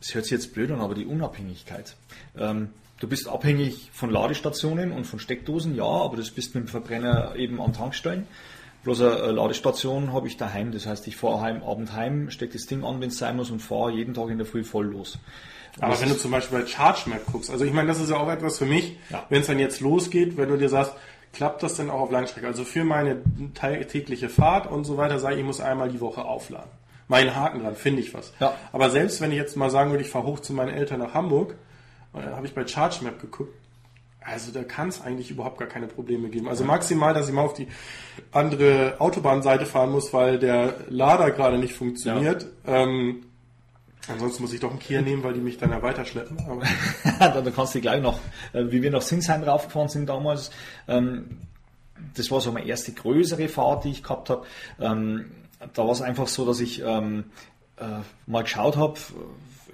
das 0.00 0.14
hört 0.14 0.24
sich 0.24 0.32
jetzt 0.32 0.54
blöd 0.54 0.70
an, 0.70 0.80
aber 0.80 0.94
die 0.94 1.06
Unabhängigkeit. 1.06 1.96
Ähm, 2.36 2.70
du 3.00 3.08
bist 3.08 3.28
abhängig 3.28 3.90
von 3.92 4.10
Ladestationen 4.10 4.92
und 4.92 5.04
von 5.04 5.18
Steckdosen, 5.18 5.74
ja, 5.74 5.84
aber 5.84 6.16
das 6.16 6.30
bist 6.30 6.54
mit 6.54 6.64
dem 6.64 6.68
Verbrenner 6.68 7.34
eben 7.36 7.60
an 7.60 7.72
Tankstellen. 7.72 8.26
Bloß 8.84 9.00
eine 9.00 9.30
Ladestation 9.32 10.12
habe 10.12 10.26
ich 10.26 10.36
daheim, 10.36 10.72
das 10.72 10.86
heißt, 10.86 11.06
ich 11.06 11.16
fahre 11.16 11.40
heim, 11.40 11.62
Abend 11.62 11.92
heim, 11.92 12.30
stecke 12.30 12.54
das 12.54 12.66
Ding 12.66 12.82
an, 12.84 13.00
wenn 13.00 13.08
es 13.10 13.18
sein 13.18 13.36
muss 13.36 13.50
und 13.50 13.60
fahre 13.60 13.92
jeden 13.92 14.12
Tag 14.14 14.28
in 14.30 14.38
der 14.38 14.46
Früh 14.46 14.64
voll 14.64 14.86
los. 14.86 15.18
Aber 15.80 15.98
wenn 16.00 16.08
du 16.08 16.16
zum 16.18 16.32
Beispiel 16.32 16.58
bei 16.58 16.64
ChargeMap 16.64 17.24
guckst, 17.32 17.50
also 17.50 17.64
ich 17.64 17.72
meine, 17.72 17.88
das 17.88 18.00
ist 18.00 18.10
ja 18.10 18.16
auch 18.16 18.28
etwas 18.28 18.58
für 18.58 18.66
mich, 18.66 18.96
Ja. 19.10 19.24
wenn 19.28 19.40
es 19.40 19.46
dann 19.46 19.58
jetzt 19.60 19.80
losgeht, 19.80 20.36
wenn 20.36 20.48
du 20.48 20.56
dir 20.58 20.68
sagst, 20.68 20.92
klappt 21.32 21.62
das 21.62 21.76
denn 21.76 21.90
auch 21.90 22.00
auf 22.00 22.10
Langstrecke? 22.10 22.46
Also 22.46 22.64
für 22.64 22.84
meine 22.84 23.22
tägliche 23.54 24.28
Fahrt 24.28 24.70
und 24.70 24.84
so 24.84 24.96
weiter, 24.96 25.18
sage 25.18 25.34
ich, 25.36 25.40
ich 25.40 25.46
muss 25.46 25.60
einmal 25.60 25.88
die 25.88 26.00
Woche 26.00 26.24
aufladen. 26.24 26.70
Mein 27.08 27.34
Haken 27.36 27.62
dran, 27.62 27.74
finde 27.76 28.00
ich 28.02 28.12
was. 28.14 28.32
Ja. 28.40 28.54
Aber 28.72 28.90
selbst 28.90 29.20
wenn 29.20 29.30
ich 29.30 29.38
jetzt 29.38 29.56
mal 29.56 29.70
sagen 29.70 29.90
würde, 29.92 30.02
ich 30.04 30.10
fahre 30.10 30.26
hoch 30.26 30.40
zu 30.40 30.52
meinen 30.52 30.74
Eltern 30.74 30.98
nach 31.00 31.14
Hamburg, 31.14 31.54
äh, 32.14 32.18
habe 32.34 32.46
ich 32.46 32.54
bei 32.54 32.64
ChargeMap 32.64 33.20
geguckt, 33.20 33.54
also 34.24 34.52
da 34.52 34.62
kann 34.64 34.88
es 34.88 35.00
eigentlich 35.00 35.30
überhaupt 35.30 35.58
gar 35.58 35.68
keine 35.68 35.86
Probleme 35.86 36.28
geben. 36.28 36.48
Also 36.48 36.64
maximal, 36.64 37.14
dass 37.14 37.28
ich 37.28 37.34
mal 37.34 37.42
auf 37.42 37.54
die 37.54 37.68
andere 38.30 38.96
Autobahnseite 38.98 39.66
fahren 39.66 39.90
muss, 39.90 40.12
weil 40.12 40.38
der 40.38 40.74
Lader 40.88 41.30
gerade 41.30 41.58
nicht 41.58 41.74
funktioniert. 41.74 42.46
Ähm, 42.66 43.24
ansonsten 44.08 44.42
muss 44.42 44.52
ich 44.52 44.60
doch 44.60 44.70
einen 44.70 44.78
Kia 44.78 45.02
nehmen, 45.02 45.22
weil 45.22 45.34
die 45.34 45.40
mich 45.40 45.58
dann 45.58 45.70
ja 45.70 45.82
weiterschleppen. 45.82 46.38
Aber 46.48 46.62
da, 47.18 47.40
da 47.40 47.50
kannst 47.50 47.74
du 47.74 47.80
gleich 47.80 48.02
noch, 48.02 48.18
äh, 48.52 48.64
wie 48.70 48.82
wir 48.82 48.90
nach 48.90 49.02
Sinsheim 49.02 49.42
raufgefahren 49.42 49.88
sind 49.88 50.08
damals, 50.08 50.50
ähm, 50.88 51.38
das 52.16 52.30
war 52.30 52.40
so 52.40 52.52
meine 52.52 52.66
erste 52.66 52.92
größere 52.92 53.48
Fahrt, 53.48 53.84
die 53.84 53.90
ich 53.90 54.02
gehabt 54.02 54.28
habe. 54.30 54.44
Ähm, 54.80 55.30
da 55.74 55.84
war 55.84 55.92
es 55.92 56.02
einfach 56.02 56.26
so, 56.26 56.44
dass 56.44 56.60
ich 56.60 56.82
ähm, 56.84 57.24
äh, 57.76 58.00
mal 58.26 58.42
geschaut 58.42 58.76
habe, 58.76 58.98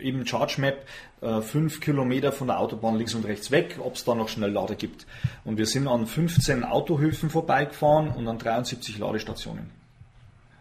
eben 0.01 0.25
ChargeMap, 0.25 0.85
äh, 1.21 1.41
fünf 1.41 1.81
Kilometer 1.81 2.33
von 2.33 2.49
der 2.49 2.59
Autobahn 2.59 2.97
links 2.97 3.15
und 3.15 3.25
rechts 3.25 3.51
weg, 3.51 3.79
ob 3.83 3.95
es 3.95 4.05
da 4.05 4.15
noch 4.15 4.29
Schnelllader 4.29 4.75
gibt. 4.75 5.07
Und 5.45 5.59
wir 5.59 5.67
sind 5.67 5.89
an 5.89 6.07
15 6.07 6.65
Autohöfen 6.65 7.31
vorbeigefahren 7.31 8.09
und 8.09 8.29
an 8.29 8.39
73 8.39 8.99
Ladestationen. 8.99 9.71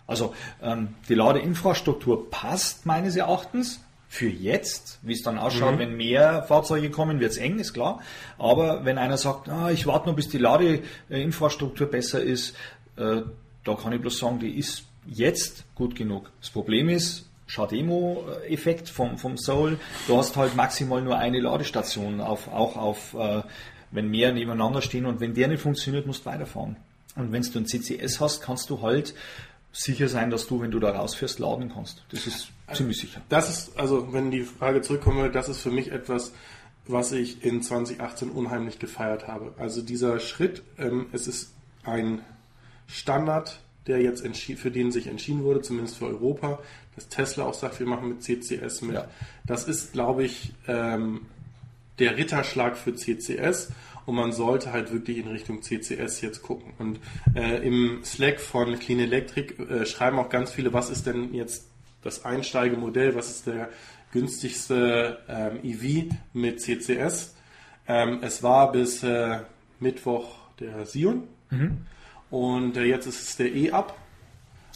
Also 0.08 0.34
ähm, 0.64 0.96
die 1.10 1.16
Ladeinfrastruktur 1.16 2.30
passt 2.32 2.86
meines 2.86 3.16
Erachtens 3.16 3.82
für 4.10 4.30
jetzt, 4.30 5.00
wie 5.02 5.12
es 5.12 5.22
dann 5.22 5.38
ausschaut, 5.38 5.80
wenn 5.80 5.98
mehr 5.98 6.44
Fahrzeuge 6.44 6.90
kommen, 6.90 7.20
wird 7.20 7.32
es 7.32 7.38
eng, 7.38 7.60
ist 7.60 7.74
klar. 7.74 8.00
Aber 8.38 8.86
wenn 8.86 8.98
einer 8.98 9.18
sagt, 9.18 9.50
ah, 9.50 9.70
ich 9.70 9.86
warte 9.86 10.08
noch, 10.08 10.16
bis 10.16 10.30
die 10.30 10.38
Ladeinfrastruktur 10.38 11.88
besser 11.88 12.24
ist, 12.24 12.56
äh, 12.96 13.22
da 13.66 13.76
kann 13.76 13.92
ich 13.92 14.00
bloß 14.00 14.18
sagen, 14.18 14.40
die 14.40 14.58
ist 14.58 14.86
jetzt 15.06 15.66
gut 15.76 15.96
genug. 15.96 16.32
Das 16.40 16.50
Problem 16.50 16.88
ist, 16.88 17.27
Schademo-Effekt 17.48 18.90
vom, 18.90 19.18
vom 19.18 19.38
Soul, 19.38 19.80
du 20.08 20.18
hast 20.18 20.36
halt 20.36 20.56
maximal 20.56 21.02
nur 21.02 21.18
eine 21.18 21.40
Ladestation, 21.40 22.22
auf, 22.22 22.48
auch 22.48 22.76
auf, 22.76 23.14
äh, 23.14 23.42
wenn 23.92 24.10
mehr 24.10 24.34
nebeneinander 24.34 24.82
stehen 24.82 25.06
und 25.06 25.20
wenn 25.20 25.34
der 25.34 25.48
nicht 25.48 25.62
funktioniert, 25.62 26.06
musst 26.06 26.26
du 26.26 26.30
weiterfahren. 26.30 26.76
Und 27.16 27.32
wenn 27.32 27.42
du 27.42 27.60
ein 27.60 27.66
CCS 27.66 28.20
hast, 28.20 28.42
kannst 28.42 28.70
du 28.70 28.82
halt 28.82 29.16
sicher 29.72 30.08
sein, 30.08 30.30
dass 30.30 30.48
du, 30.48 30.62
wenn 30.62 30.72
du 30.72 30.80
da 30.80 30.92
rausfährst, 30.92 31.40
laden 31.40 31.72
kannst. 31.74 32.04
Das 32.10 32.28
ist 32.28 32.52
ziemlich 32.74 32.98
sicher. 32.98 33.22
das 33.30 33.50
ist, 33.50 33.80
also 33.80 34.12
wenn 34.12 34.30
die 34.32 34.42
Frage 34.42 34.82
zurückkommt, 34.82 35.34
das 35.34 35.50
ist 35.50 35.62
für 35.62 35.72
mich 35.72 35.92
etwas, 35.92 36.34
was 36.86 37.12
ich 37.12 37.44
in 37.44 37.62
2018 37.62 38.30
unheimlich 38.30 38.80
gefeiert 38.80 39.28
habe. 39.28 39.54
Also 39.58 39.82
dieser 39.82 40.20
Schritt, 40.20 40.64
ähm, 40.78 41.08
es 41.12 41.28
ist 41.28 41.54
ein 41.84 42.22
Standard, 42.88 43.60
der 43.88 44.02
jetzt 44.02 44.26
für 44.38 44.72
den 44.72 44.92
sich 44.92 45.08
entschieden 45.08 45.44
wurde, 45.44 45.62
zumindest 45.62 45.98
für 45.98 46.08
Europa, 46.08 46.60
dass 46.98 47.08
Tesla 47.08 47.46
auch 47.46 47.54
sagt, 47.54 47.80
wir 47.80 47.86
machen 47.88 48.10
mit 48.10 48.24
CCS 48.24 48.82
mit. 48.82 48.96
Ja. 48.96 49.08
Das 49.46 49.68
ist, 49.68 49.94
glaube 49.94 50.26
ich, 50.26 50.54
ähm, 50.68 51.22
der 52.00 52.18
Ritterschlag 52.18 52.76
für 52.76 52.96
CCS 52.96 53.70
und 54.06 54.16
man 54.16 54.32
sollte 54.32 54.74
halt 54.74 54.92
wirklich 54.92 55.20
in 55.20 55.28
Richtung 55.28 55.62
CCS 55.62 56.22
jetzt 56.22 56.42
gucken. 56.42 56.74
Und 56.80 57.00
äh, 57.36 57.66
im 57.66 58.04
Slack 58.04 58.40
von 58.40 58.78
Clean 58.80 59.00
Electric 59.00 59.62
äh, 59.62 59.86
schreiben 59.86 60.18
auch 60.18 60.30
ganz 60.30 60.52
viele, 60.52 60.74
was 60.74 60.90
ist 60.90 61.06
denn 61.06 61.34
jetzt 61.34 61.68
das 62.02 62.26
Einsteigemodell, 62.26 63.16
was 63.16 63.30
ist 63.30 63.48
der 63.48 63.70
günstigste 64.12 65.20
ähm, 65.30 65.60
EV 65.64 66.14
mit 66.34 66.62
CCS. 66.62 67.36
Ähm, 67.88 68.20
es 68.22 68.42
war 68.42 68.72
bis 68.72 69.04
äh, 69.04 69.40
Mittwoch 69.80 70.36
der 70.60 70.86
Sion 70.86 71.28
und 72.32 72.76
äh, 72.78 72.84
jetzt 72.84 73.06
ist 73.06 73.22
es 73.22 73.36
der 73.38 73.54
E-Up. 73.54 73.96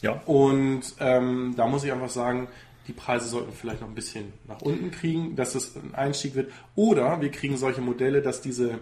Ja. 0.02 0.22
Und 0.26 0.82
ähm, 1.00 1.54
da 1.56 1.68
muss 1.68 1.84
ich 1.84 1.92
einfach 1.92 2.10
sagen, 2.10 2.48
die 2.88 2.94
Preise 2.94 3.28
sollten 3.28 3.50
wir 3.50 3.56
vielleicht 3.56 3.82
noch 3.82 3.88
ein 3.88 3.96
bisschen 3.96 4.34
nach 4.48 4.62
unten 4.62 4.92
kriegen, 4.92 5.36
dass 5.36 5.56
es 5.56 5.76
ein 5.76 5.94
Einstieg 5.94 6.36
wird. 6.36 6.52
Oder 6.76 7.22
wir 7.22 7.30
kriegen 7.30 7.58
solche 7.58 7.82
Modelle, 7.82 8.22
dass 8.22 8.42
diese 8.42 8.80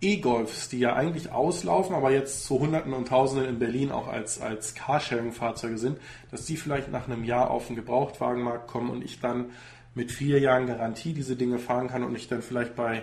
E-Golfs, 0.00 0.68
die 0.68 0.78
ja 0.78 0.94
eigentlich 0.94 1.32
auslaufen, 1.32 1.96
aber 1.96 2.12
jetzt 2.12 2.44
zu 2.44 2.60
Hunderten 2.60 2.92
und 2.92 3.08
Tausenden 3.08 3.48
in 3.48 3.58
Berlin 3.58 3.90
auch 3.90 4.06
als, 4.06 4.40
als 4.40 4.74
Carsharing-Fahrzeuge 4.76 5.76
sind, 5.76 5.98
dass 6.30 6.44
die 6.46 6.56
vielleicht 6.56 6.92
nach 6.92 7.08
einem 7.08 7.24
Jahr 7.24 7.50
auf 7.50 7.66
den 7.66 7.74
Gebrauchtwagenmarkt 7.74 8.68
kommen 8.68 8.90
und 8.90 9.04
ich 9.04 9.18
dann 9.18 9.46
mit 9.94 10.12
vier 10.12 10.38
Jahren 10.38 10.68
Garantie 10.68 11.12
diese 11.12 11.34
Dinge 11.34 11.58
fahren 11.58 11.88
kann 11.88 12.04
und 12.04 12.14
ich 12.14 12.28
dann 12.28 12.42
vielleicht 12.42 12.76
bei 12.76 13.02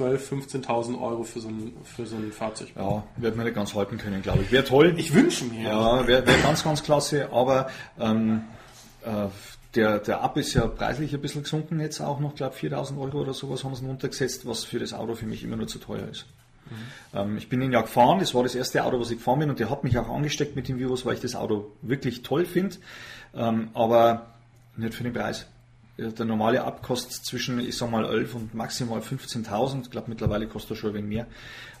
12.000, 0.00 0.64
15.000 0.64 1.00
Euro 1.00 1.22
für 1.22 1.40
so 1.40 1.48
ein, 1.48 1.72
für 1.84 2.06
so 2.06 2.16
ein 2.16 2.32
Fahrzeug. 2.32 2.68
Ja, 2.76 3.02
wird 3.16 3.36
man 3.36 3.44
nicht 3.44 3.54
ganz 3.54 3.74
halten 3.74 3.98
können, 3.98 4.22
glaube 4.22 4.42
ich. 4.42 4.52
Wäre 4.52 4.64
toll. 4.64 4.94
Ich 4.96 5.14
wünsche 5.14 5.44
mir. 5.44 5.68
Ja, 5.68 6.06
wäre 6.06 6.26
wär 6.26 6.38
ganz, 6.38 6.64
ganz 6.64 6.82
klasse, 6.82 7.30
aber 7.32 7.68
ähm, 7.98 8.42
äh, 9.02 9.28
der, 9.74 9.98
der 9.98 10.22
Up 10.22 10.36
ist 10.36 10.54
ja 10.54 10.66
preislich 10.66 11.14
ein 11.14 11.20
bisschen 11.20 11.42
gesunken 11.42 11.80
jetzt 11.80 12.00
auch 12.00 12.18
noch, 12.20 12.34
glaube 12.34 12.54
4000 12.54 12.98
Euro 12.98 13.20
oder 13.20 13.34
sowas 13.34 13.62
haben 13.62 13.74
sie 13.74 13.86
runtergesetzt, 13.86 14.46
was 14.46 14.64
für 14.64 14.78
das 14.78 14.92
Auto 14.92 15.14
für 15.14 15.26
mich 15.26 15.44
immer 15.44 15.56
nur 15.56 15.68
zu 15.68 15.78
teuer 15.78 16.08
ist. 16.08 16.26
Ähm, 17.14 17.36
ich 17.36 17.48
bin 17.48 17.60
ihn 17.62 17.72
ja 17.72 17.80
gefahren, 17.82 18.18
das 18.20 18.34
war 18.34 18.42
das 18.42 18.54
erste 18.54 18.84
Auto, 18.84 19.00
was 19.00 19.10
ich 19.10 19.18
gefahren 19.18 19.40
bin 19.40 19.50
und 19.50 19.58
der 19.58 19.70
hat 19.70 19.84
mich 19.84 19.98
auch 19.98 20.08
angesteckt 20.08 20.56
mit 20.56 20.68
dem 20.68 20.78
Virus, 20.78 21.04
weil 21.04 21.14
ich 21.14 21.20
das 21.20 21.34
Auto 21.34 21.72
wirklich 21.82 22.22
toll 22.22 22.44
finde, 22.44 22.76
ähm, 23.34 23.70
aber 23.74 24.34
nicht 24.76 24.94
für 24.94 25.02
den 25.02 25.12
Preis. 25.12 25.46
Der 26.00 26.24
normale 26.24 26.64
Up 26.64 26.82
kostet 26.82 27.12
zwischen, 27.12 27.60
ich 27.60 27.76
sag 27.76 27.90
mal, 27.90 28.04
11 28.04 28.34
und 28.34 28.54
maximal 28.54 29.00
15.000. 29.00 29.82
Ich 29.82 29.90
glaube, 29.90 30.08
mittlerweile 30.08 30.46
kostet 30.46 30.72
er 30.72 30.76
schon 30.76 30.90
ein 30.90 30.94
wenig 30.94 31.08
mehr. 31.08 31.26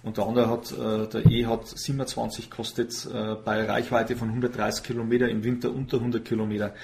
Und 0.02 0.18
der 0.18 0.26
andere 0.26 0.50
hat, 0.50 0.72
äh, 0.72 1.08
der 1.08 1.26
E 1.26 1.46
hat 1.46 1.66
27 1.66 2.50
kostet 2.50 3.06
äh, 3.06 3.36
bei 3.42 3.64
Reichweite 3.64 4.16
von 4.16 4.28
130 4.28 4.84
Kilometer, 4.84 5.28
im 5.28 5.42
Winter 5.42 5.70
unter 5.70 5.96
100 5.96 6.24
Kilometer. 6.24 6.74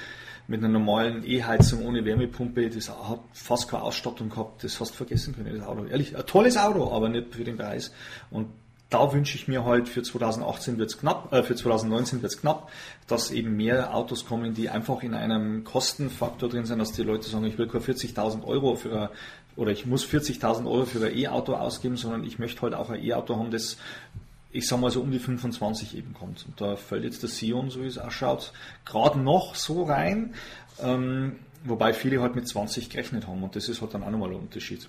Mit 0.49 0.61
einer 0.61 0.69
normalen 0.69 1.25
E-Heizung 1.29 1.85
ohne 1.85 2.05
Wärmepumpe, 2.05 2.71
das 2.71 2.89
hat 2.89 3.21
fast 3.33 3.69
keine 3.69 3.83
Ausstattung 3.83 4.31
gehabt, 4.31 4.63
das 4.63 4.79
hast 4.79 4.93
du 4.93 4.95
vergessen 4.95 5.35
können, 5.35 5.53
das 5.59 5.67
Auto. 5.67 5.85
Ehrlich, 5.87 6.17
ein 6.17 6.25
tolles 6.25 6.57
Auto, 6.57 6.93
aber 6.93 7.09
nicht 7.09 7.35
für 7.35 7.43
den 7.43 7.57
Preis. 7.57 7.93
Und 8.31 8.47
da 8.91 9.13
wünsche 9.13 9.37
ich 9.37 9.49
mir 9.49 9.65
halt 9.65 9.89
für 9.89 10.03
2018 10.03 10.79
wird's 10.79 10.99
knapp, 10.99 11.33
äh, 11.33 11.43
für 11.43 11.57
2019 11.57 12.23
wird's 12.23 12.41
knapp, 12.41 12.71
dass 13.09 13.31
eben 13.31 13.57
mehr 13.57 13.95
Autos 13.95 14.27
kommen, 14.27 14.55
die 14.55 14.69
einfach 14.69 15.03
in 15.03 15.15
einem 15.15 15.65
Kostenfaktor 15.65 16.49
drin 16.49 16.67
sind, 16.67 16.79
dass 16.79 16.93
die 16.93 17.03
Leute 17.03 17.29
sagen, 17.29 17.45
ich 17.45 17.59
will 17.59 17.67
keine 17.67 17.85
40.000 17.85 18.45
Euro 18.45 18.77
für 18.77 19.11
oder 19.57 19.73
ich 19.73 19.87
muss 19.87 20.05
40.000 20.05 20.67
Euro 20.67 20.85
für 20.85 21.05
ein 21.05 21.17
E-Auto 21.17 21.55
ausgeben, 21.55 21.97
sondern 21.97 22.25
ich 22.25 22.39
möchte 22.39 22.63
halt 22.63 22.75
auch 22.75 22.91
ein 22.91 23.03
E-Auto 23.03 23.37
haben, 23.37 23.51
das 23.51 23.79
ich 24.53 24.67
sag 24.67 24.81
mal 24.81 24.91
so 24.91 25.03
um 25.03 25.11
die 25.11 25.19
25 25.19 25.97
eben 25.97 26.15
kommt. 26.15 26.47
Und 26.47 26.61
da 26.61 26.77
fällt 26.77 27.05
jetzt 27.05 27.23
der 27.23 27.29
Sion, 27.29 27.71
so 27.71 27.83
wie 27.83 27.87
es 27.87 27.99
ausschaut, 27.99 28.53
gerade 28.85 29.19
noch 29.19 29.55
so 29.55 29.83
rein, 29.83 30.35
ähm, 30.81 31.37
wobei 31.65 31.93
viele 31.93 32.23
halt 32.23 32.37
mit 32.37 32.49
20 32.49 32.89
gerechnet 32.89 33.27
haben 33.27 33.43
und 33.43 33.57
das 33.57 33.69
ist 33.69 33.81
halt 33.81 33.93
dann 33.95 34.03
auch 34.03 34.11
nochmal 34.11 34.31
ein 34.31 34.37
Unterschied. 34.37 34.89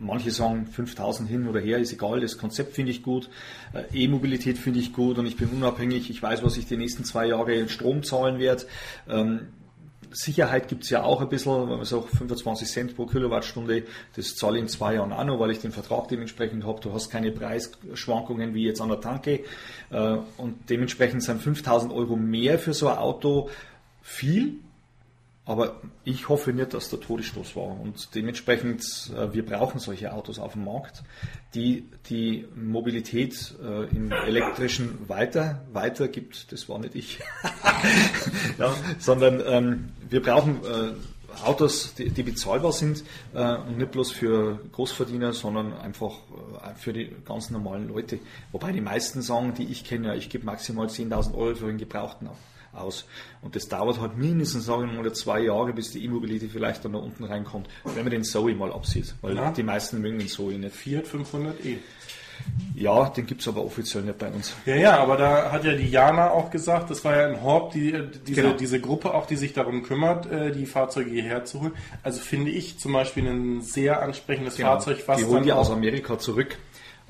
Manche 0.00 0.30
sagen 0.30 0.66
5000 0.66 1.28
hin 1.28 1.48
oder 1.48 1.60
her, 1.60 1.78
ist 1.78 1.92
egal, 1.92 2.20
das 2.20 2.36
Konzept 2.36 2.74
finde 2.74 2.90
ich 2.90 3.02
gut, 3.02 3.30
Äh, 3.74 4.04
E-Mobilität 4.04 4.58
finde 4.58 4.80
ich 4.80 4.92
gut 4.92 5.18
und 5.18 5.26
ich 5.26 5.36
bin 5.36 5.48
unabhängig, 5.48 6.10
ich 6.10 6.22
weiß, 6.22 6.42
was 6.42 6.56
ich 6.56 6.66
die 6.66 6.76
nächsten 6.76 7.04
zwei 7.04 7.26
Jahre 7.26 7.54
in 7.54 7.68
Strom 7.68 8.02
zahlen 8.02 8.38
werde. 8.38 8.64
Ähm, 9.08 9.48
Sicherheit 10.12 10.68
gibt's 10.68 10.90
ja 10.90 11.02
auch 11.02 11.20
ein 11.20 11.28
bisschen, 11.28 11.68
wenn 11.68 11.76
man 11.76 11.84
sagt 11.84 12.10
25 12.10 12.68
Cent 12.68 12.96
pro 12.96 13.06
Kilowattstunde, 13.06 13.82
das 14.14 14.36
zahle 14.36 14.58
ich 14.58 14.62
in 14.62 14.68
zwei 14.68 14.94
Jahren 14.94 15.26
noch, 15.26 15.40
weil 15.40 15.50
ich 15.50 15.58
den 15.58 15.72
Vertrag 15.72 16.06
dementsprechend 16.06 16.64
habe. 16.64 16.80
Du 16.80 16.92
hast 16.92 17.10
keine 17.10 17.32
Preisschwankungen 17.32 18.54
wie 18.54 18.64
jetzt 18.64 18.80
an 18.80 18.90
der 18.90 19.00
Tanke 19.00 19.40
äh, 19.90 20.16
und 20.36 20.70
dementsprechend 20.70 21.24
sind 21.24 21.42
5000 21.42 21.92
Euro 21.92 22.14
mehr 22.14 22.60
für 22.60 22.74
so 22.74 22.88
ein 22.88 22.98
Auto 22.98 23.50
viel, 24.02 24.60
aber 25.46 25.80
ich 26.04 26.28
hoffe 26.28 26.52
nicht, 26.52 26.72
dass 26.72 26.88
der 26.88 27.00
Todesstoß 27.00 27.54
war. 27.54 27.78
Und 27.78 28.14
dementsprechend, 28.14 28.82
äh, 29.14 29.32
wir 29.34 29.44
brauchen 29.44 29.78
solche 29.78 30.12
Autos 30.12 30.38
auf 30.38 30.52
dem 30.54 30.64
Markt, 30.64 31.02
die 31.54 31.90
die 32.08 32.46
Mobilität 32.54 33.54
äh, 33.62 33.84
im 33.94 34.10
elektrischen 34.10 35.08
weiter, 35.08 35.62
weitergibt. 35.72 36.50
Das 36.50 36.68
war 36.68 36.78
nicht 36.78 36.94
ich. 36.94 37.20
ja, 38.58 38.74
sondern 38.98 39.42
ähm, 39.46 39.88
wir 40.08 40.22
brauchen 40.22 40.60
äh, 40.64 40.92
Autos, 41.44 41.94
die, 41.94 42.10
die 42.10 42.22
bezahlbar 42.22 42.72
sind 42.72 43.04
äh, 43.34 43.56
und 43.56 43.76
nicht 43.76 43.90
bloß 43.90 44.12
für 44.12 44.60
Großverdiener, 44.72 45.32
sondern 45.32 45.74
einfach 45.74 46.12
äh, 46.62 46.74
für 46.76 46.92
die 46.92 47.14
ganz 47.24 47.50
normalen 47.50 47.88
Leute. 47.88 48.18
Wobei 48.52 48.72
die 48.72 48.80
meisten 48.80 49.20
sagen, 49.20 49.52
die 49.54 49.64
ich 49.64 49.84
kenne, 49.84 50.08
ja, 50.08 50.14
ich 50.14 50.30
gebe 50.30 50.46
maximal 50.46 50.86
10.000 50.86 51.34
Euro 51.34 51.54
für 51.54 51.66
einen 51.66 51.78
Gebrauchten 51.78 52.28
aus. 52.74 53.06
Und 53.42 53.56
das 53.56 53.68
dauert 53.68 54.00
halt 54.00 54.16
mindestens, 54.16 54.64
sagen 54.66 54.90
wir 54.92 55.02
mal, 55.02 55.12
zwei 55.12 55.40
Jahre, 55.40 55.72
bis 55.72 55.90
die 55.92 56.04
E-Mobility 56.04 56.48
vielleicht 56.48 56.84
dann 56.84 56.92
da 56.92 56.98
unten 56.98 57.24
reinkommt, 57.24 57.68
wenn 57.84 58.04
man 58.04 58.10
den 58.10 58.24
Zoe 58.24 58.54
mal 58.54 58.72
absieht. 58.72 59.14
Weil 59.22 59.36
Ja. 59.36 59.50
die 59.50 59.62
meisten 59.62 60.00
mögen 60.00 60.18
den 60.18 60.28
Zoe 60.28 60.54
nicht. 60.54 60.74
Fiat 60.74 61.06
500e. 61.06 61.78
Ja, 62.74 63.08
den 63.10 63.26
gibt's 63.26 63.46
aber 63.46 63.64
offiziell 63.64 64.02
nicht 64.02 64.18
bei 64.18 64.28
uns. 64.28 64.54
Ja, 64.66 64.74
ja, 64.74 64.98
aber 64.98 65.16
da 65.16 65.52
hat 65.52 65.64
ja 65.64 65.72
die 65.74 65.88
Jana 65.88 66.30
auch 66.30 66.50
gesagt, 66.50 66.90
das 66.90 67.04
war 67.04 67.16
ja 67.16 67.28
in 67.28 67.40
Horb 67.42 67.72
die, 67.72 67.92
diese, 68.26 68.42
Genau. 68.42 68.56
diese 68.56 68.80
Gruppe 68.80 69.14
auch, 69.14 69.26
die 69.26 69.36
sich 69.36 69.52
darum 69.52 69.84
kümmert, 69.84 70.26
äh, 70.30 70.50
die 70.50 70.66
Fahrzeuge 70.66 71.10
hierher 71.10 71.44
zu 71.44 71.60
holen. 71.60 71.72
Also 72.02 72.20
finde 72.20 72.50
ich 72.50 72.78
zum 72.80 72.92
Beispiel 72.92 73.26
ein 73.28 73.62
sehr 73.62 74.02
ansprechendes 74.02 74.56
Fahrzeug, 74.58 75.04
was 75.06 75.18
Genau. 75.18 75.28
die 75.28 75.32
holen 75.34 75.44
die 75.44 75.52
aus 75.52 75.70
Amerika 75.70 76.18
zurück 76.18 76.58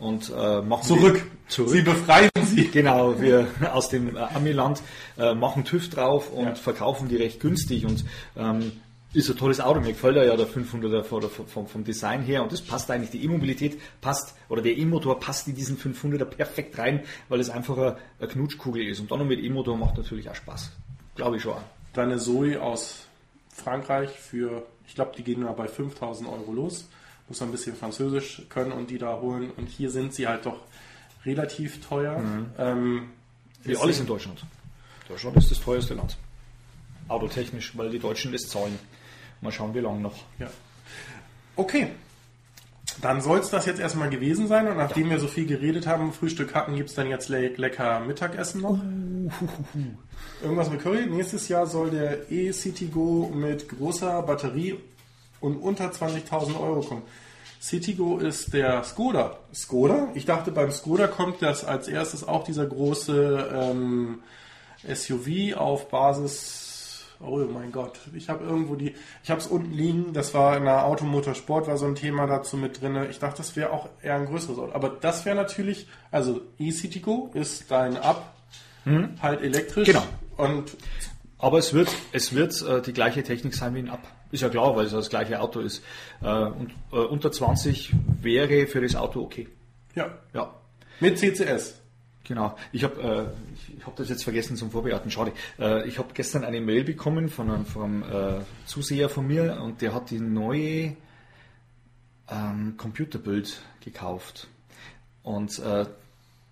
und 0.04 0.30
äh, 0.36 0.60
machen 0.62 0.84
zurück. 0.86 1.22
Zurück. 1.48 1.70
Sie 1.70 1.82
befreien 1.82 2.30
sie. 2.44 2.68
Genau, 2.72 3.20
wir 3.20 3.48
aus 3.72 3.88
dem 3.88 4.16
äh, 4.16 4.20
Amiland 4.20 4.80
äh, 5.18 5.34
machen 5.34 5.64
TÜV 5.64 5.90
drauf 5.90 6.30
und 6.32 6.44
Ja. 6.44 6.54
verkaufen 6.54 7.08
die 7.08 7.16
recht 7.16 7.40
günstig 7.40 7.84
und 7.86 8.04
ähm, 8.36 8.72
ist 9.12 9.30
ein 9.30 9.36
tolles 9.36 9.60
Auto. 9.60 9.80
Mir 9.80 9.92
gefällt 9.92 10.16
ja 10.16 10.36
der 10.36 10.46
500er 10.48 11.04
von 11.04 11.20
der- 11.20 11.30
vom, 11.30 11.66
vom 11.68 11.84
Design 11.84 12.22
her 12.22 12.42
und 12.42 12.50
das 12.52 12.60
passt 12.62 12.90
eigentlich. 12.90 13.10
Die 13.10 13.24
E-Mobilität 13.24 13.78
passt 14.00 14.34
oder 14.48 14.60
der 14.62 14.76
E-Motor 14.76 15.20
passt 15.20 15.46
in 15.48 15.54
diesen 15.54 15.78
500er 15.78 16.24
perfekt 16.24 16.76
rein, 16.78 17.02
weil 17.28 17.38
es 17.40 17.48
einfach 17.50 17.76
eine, 17.76 17.96
eine 18.18 18.28
Knutschkugel 18.28 18.86
ist. 18.88 18.98
Und 19.00 19.10
dann 19.10 19.20
noch 19.20 19.26
mit 19.26 19.38
E-Motor 19.40 19.76
macht 19.76 19.96
natürlich 19.96 20.28
auch 20.28 20.34
Spaß. 20.34 20.72
Glaube 21.14 21.36
ich 21.36 21.42
schon. 21.42 21.54
Deine 21.92 22.18
Zoe 22.18 22.60
aus 22.60 23.06
Frankreich 23.54 24.10
für, 24.10 24.64
ich 24.88 24.96
glaube, 24.96 25.12
die 25.16 25.22
gehen 25.22 25.40
nur 25.40 25.52
bei 25.52 25.68
5000 25.68 26.28
Euro 26.28 26.52
los. 26.52 26.88
Muss 27.34 27.40
man 27.40 27.48
ein 27.48 27.52
bisschen 27.52 27.74
Französisch 27.74 28.42
können 28.48 28.70
und 28.70 28.90
die 28.90 28.98
da 28.98 29.18
holen. 29.20 29.50
Und 29.56 29.68
hier 29.68 29.90
sind 29.90 30.14
sie 30.14 30.28
halt 30.28 30.46
doch 30.46 30.60
relativ 31.26 31.84
teuer. 31.84 32.22
Ähm, 32.56 33.08
Wie 33.64 33.76
alles 33.76 33.98
in 33.98 34.06
Deutschland. 34.06 34.46
Deutschland 35.08 35.36
ist 35.36 35.50
das 35.50 35.58
teuerste 35.58 35.94
Land. 35.94 36.16
Autotechnisch, 37.08 37.76
weil 37.76 37.90
die 37.90 37.98
Deutschen 37.98 38.30
das 38.30 38.42
zahlen. 38.42 38.78
Mal 39.40 39.50
schauen, 39.50 39.74
wie 39.74 39.80
lange 39.80 39.98
noch. 39.98 40.14
Ja. 40.38 40.48
Okay. 41.56 41.88
Dann 43.00 43.20
soll 43.20 43.40
es 43.40 43.50
das 43.50 43.66
jetzt 43.66 43.80
erstmal 43.80 44.10
gewesen 44.10 44.46
sein. 44.46 44.68
Und 44.68 44.76
nachdem 44.76 45.10
wir 45.10 45.18
so 45.18 45.26
viel 45.26 45.46
geredet 45.46 45.88
haben, 45.88 46.12
Frühstück 46.12 46.54
hatten, 46.54 46.76
gibt 46.76 46.90
es 46.90 46.94
dann 46.94 47.08
jetzt 47.08 47.30
le 47.30 47.48
lecker 47.48 47.98
Mittagessen 47.98 48.60
noch. 48.60 48.78
Irgendwas 50.40 50.70
mit 50.70 50.84
Curry. 50.84 51.06
Nächstes 51.06 51.48
Jahr 51.48 51.66
soll 51.66 51.90
der 51.90 52.30
e-Citigo 52.30 53.32
mit 53.34 53.68
großer 53.68 54.22
Batterie 54.22 54.78
und 55.40 55.56
unter 55.56 55.90
20.000 55.90 56.60
Euro 56.60 56.80
kommen. 56.80 57.02
Citigo 57.64 58.18
ist 58.18 58.52
der 58.52 58.84
Skoda. 58.84 59.38
Skoda? 59.54 60.08
Ich 60.12 60.26
dachte, 60.26 60.52
beim 60.52 60.70
Skoda 60.70 61.06
kommt 61.06 61.40
das 61.40 61.64
als 61.64 61.88
erstes 61.88 62.22
auch 62.22 62.44
dieser 62.44 62.66
große 62.66 63.50
ähm, 63.54 64.22
SUV 64.86 65.56
auf 65.56 65.88
Basis. 65.88 67.06
Oh 67.20 67.38
mein 67.38 67.72
Gott, 67.72 67.98
ich 68.12 68.28
habe 68.28 68.44
irgendwo 68.44 68.74
die, 68.74 68.94
ich 69.22 69.30
habe 69.30 69.40
es 69.40 69.46
unten 69.46 69.72
liegen. 69.72 70.12
Das 70.12 70.34
war 70.34 70.58
in 70.58 70.64
der 70.64 70.84
Automotorsport 70.84 71.66
war 71.66 71.78
so 71.78 71.86
ein 71.86 71.94
Thema 71.94 72.26
dazu 72.26 72.58
mit 72.58 72.82
drinne. 72.82 73.06
Ich 73.08 73.18
dachte, 73.18 73.38
das 73.38 73.56
wäre 73.56 73.70
auch 73.70 73.88
eher 74.02 74.16
ein 74.16 74.26
größeres 74.26 74.58
Auto. 74.58 74.72
Aber 74.74 74.90
das 74.90 75.24
wäre 75.24 75.34
natürlich, 75.34 75.88
also 76.10 76.42
e-Citigo 76.58 77.30
ist 77.32 77.70
dein 77.70 77.96
Up, 77.96 78.34
halt 79.22 79.40
elektrisch. 79.40 79.86
Genau. 79.86 80.04
Und 80.36 80.76
Aber 81.44 81.58
es 81.58 81.74
wird, 81.74 81.94
es 82.12 82.34
wird 82.34 82.62
äh, 82.62 82.80
die 82.80 82.94
gleiche 82.94 83.22
Technik 83.22 83.54
sein 83.54 83.74
wie 83.74 83.80
ein 83.80 83.90
Up. 83.90 84.00
Ist 84.30 84.40
ja 84.40 84.48
klar, 84.48 84.74
weil 84.76 84.86
es 84.86 84.92
das 84.92 85.10
gleiche 85.10 85.40
Auto 85.40 85.60
ist. 85.60 85.84
Äh, 86.22 86.26
und 86.26 86.70
äh, 86.90 86.96
unter 86.96 87.30
20 87.30 87.92
wäre 88.22 88.66
für 88.66 88.80
das 88.80 88.96
Auto 88.96 89.20
okay. 89.20 89.48
ja, 89.94 90.18
Ja, 90.32 90.54
mit 91.00 91.18
CCS. 91.18 91.78
genau. 92.26 92.56
Ich 92.72 92.82
habe 92.82 93.34
äh, 93.68 93.74
ich 93.76 93.84
hab 93.84 93.94
das 93.96 94.08
jetzt 94.08 94.24
vergessen 94.24 94.56
zum 94.56 94.70
Vorbereiten, 94.70 95.10
schade. 95.10 95.32
Äh, 95.58 95.86
ich 95.86 95.98
habe 95.98 96.14
gestern 96.14 96.44
eine 96.44 96.62
Mail 96.62 96.82
bekommen 96.82 97.28
von 97.28 97.50
einem, 97.50 97.66
vom 97.66 98.02
äh, 98.04 98.40
Zuseher 98.64 99.10
von 99.10 99.26
mir 99.26 99.60
und 99.60 99.82
der 99.82 99.92
hat 99.92 100.08
die 100.08 100.20
neue 100.20 100.96
ähm, 102.30 102.74
Computerbild 102.78 103.60
gekauft. 103.84 104.48
Und 105.22 105.58
äh, 105.58 105.84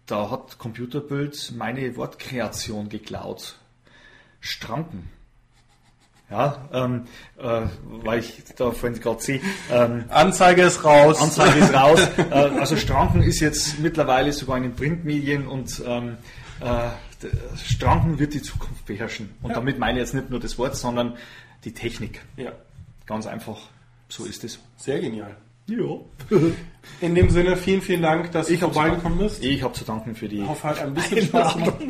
da 0.04 0.30
hat 0.30 0.58
Computerbild 0.58 1.54
meine 1.56 1.96
Wortkreation 1.96 2.90
geklaut. 2.90 3.56
Stranken. 4.42 5.08
Ja, 6.30 6.68
ähm, 6.72 7.04
äh, 7.38 7.62
weil 7.84 8.20
ich 8.20 8.42
da 8.56 8.70
vorhin 8.70 8.98
gerade 9.00 9.20
sehe, 9.22 9.40
ähm, 9.70 10.04
Anzeige 10.08 10.62
ist 10.62 10.82
raus. 10.82 11.20
Anzeige 11.20 11.58
ist 11.58 11.74
raus. 11.74 12.00
äh, 12.16 12.32
also 12.32 12.76
Stranken 12.76 13.22
ist 13.22 13.40
jetzt 13.40 13.78
mittlerweile 13.80 14.32
sogar 14.32 14.56
in 14.56 14.62
den 14.64 14.74
Printmedien 14.74 15.46
und 15.46 15.82
ähm, 15.86 16.16
äh, 16.60 16.88
Stranken 17.62 18.18
wird 18.18 18.32
die 18.34 18.40
Zukunft 18.42 18.86
beherrschen. 18.86 19.30
Und 19.42 19.50
Ja. 19.50 19.56
damit 19.56 19.78
meine 19.78 19.98
ich 19.98 20.04
jetzt 20.06 20.14
nicht 20.14 20.30
nur 20.30 20.40
das 20.40 20.56
Wort, 20.58 20.74
sondern 20.74 21.16
die 21.64 21.72
Technik. 21.74 22.22
Ja, 22.36 22.52
Ganz 23.06 23.26
einfach, 23.26 23.58
so 24.08 24.24
ist 24.24 24.42
es. 24.44 24.58
sehr 24.78 25.00
genial. 25.00 25.36
Ja. 25.66 25.76
In 27.02 27.14
dem 27.14 27.28
Sinne, 27.30 27.56
vielen, 27.56 27.82
vielen 27.82 28.02
Dank, 28.02 28.32
dass 28.32 28.48
Ich 28.48 28.58
vorbeigekommen 28.60 29.18
bist. 29.18 29.44
Ich 29.44 29.62
habe 29.62 29.74
zu 29.74 29.84
danken 29.84 30.14
für 30.16 30.28
die. 30.28 30.40
Ich 30.40 30.48
hoffe, 30.48 30.66
hat 30.68 30.80
ein 30.80 30.94
bisschen 30.94 31.26
Spaß 31.26 31.54
gemacht. 31.54 31.74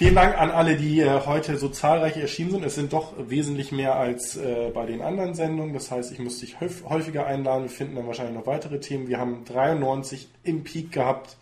Vielen 0.00 0.14
Dank 0.14 0.38
an 0.38 0.50
alle, 0.50 0.76
die 0.78 1.00
äh, 1.00 1.20
heute 1.26 1.58
so 1.58 1.68
zahlreich 1.68 2.16
erschienen 2.16 2.52
sind. 2.52 2.64
Es 2.64 2.74
sind 2.74 2.94
doch 2.94 3.12
wesentlich 3.18 3.70
mehr 3.70 3.96
als 3.96 4.34
äh, 4.34 4.70
bei 4.72 4.86
den 4.86 5.02
anderen 5.02 5.34
Sendungen. 5.34 5.74
Das 5.74 5.90
heißt, 5.90 6.10
ich 6.10 6.18
muss 6.18 6.38
dich 6.40 6.58
häuf- 6.58 6.84
häufiger 6.88 7.26
einladen. 7.26 7.64
Wir 7.64 7.70
finden 7.70 7.96
dann 7.96 8.06
wahrscheinlich 8.06 8.34
noch 8.34 8.46
weitere 8.46 8.80
Themen. 8.80 9.08
Wir 9.08 9.18
haben 9.18 9.44
93 9.44 10.26
im 10.42 10.64
Peak 10.64 10.90
gehabt. 10.92 11.36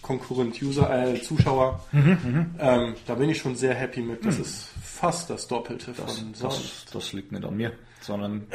Concurrent 0.00 0.62
User, 0.62 0.88
äh, 1.12 1.20
Zuschauer. 1.20 1.80
ähm, 1.92 2.94
da 3.04 3.14
bin 3.16 3.30
ich 3.30 3.38
schon 3.38 3.56
sehr 3.56 3.74
happy 3.74 4.00
mit. 4.02 4.24
Das 4.24 4.38
ist 4.38 4.68
fast 4.80 5.28
das 5.30 5.48
Doppelte 5.48 5.92
von 5.92 6.06
Das, 6.06 6.38
sonst. 6.38 6.94
das 6.94 7.12
liegt 7.12 7.32
nicht 7.32 7.44
an 7.44 7.56
mir, 7.56 7.72
sondern 8.00 8.46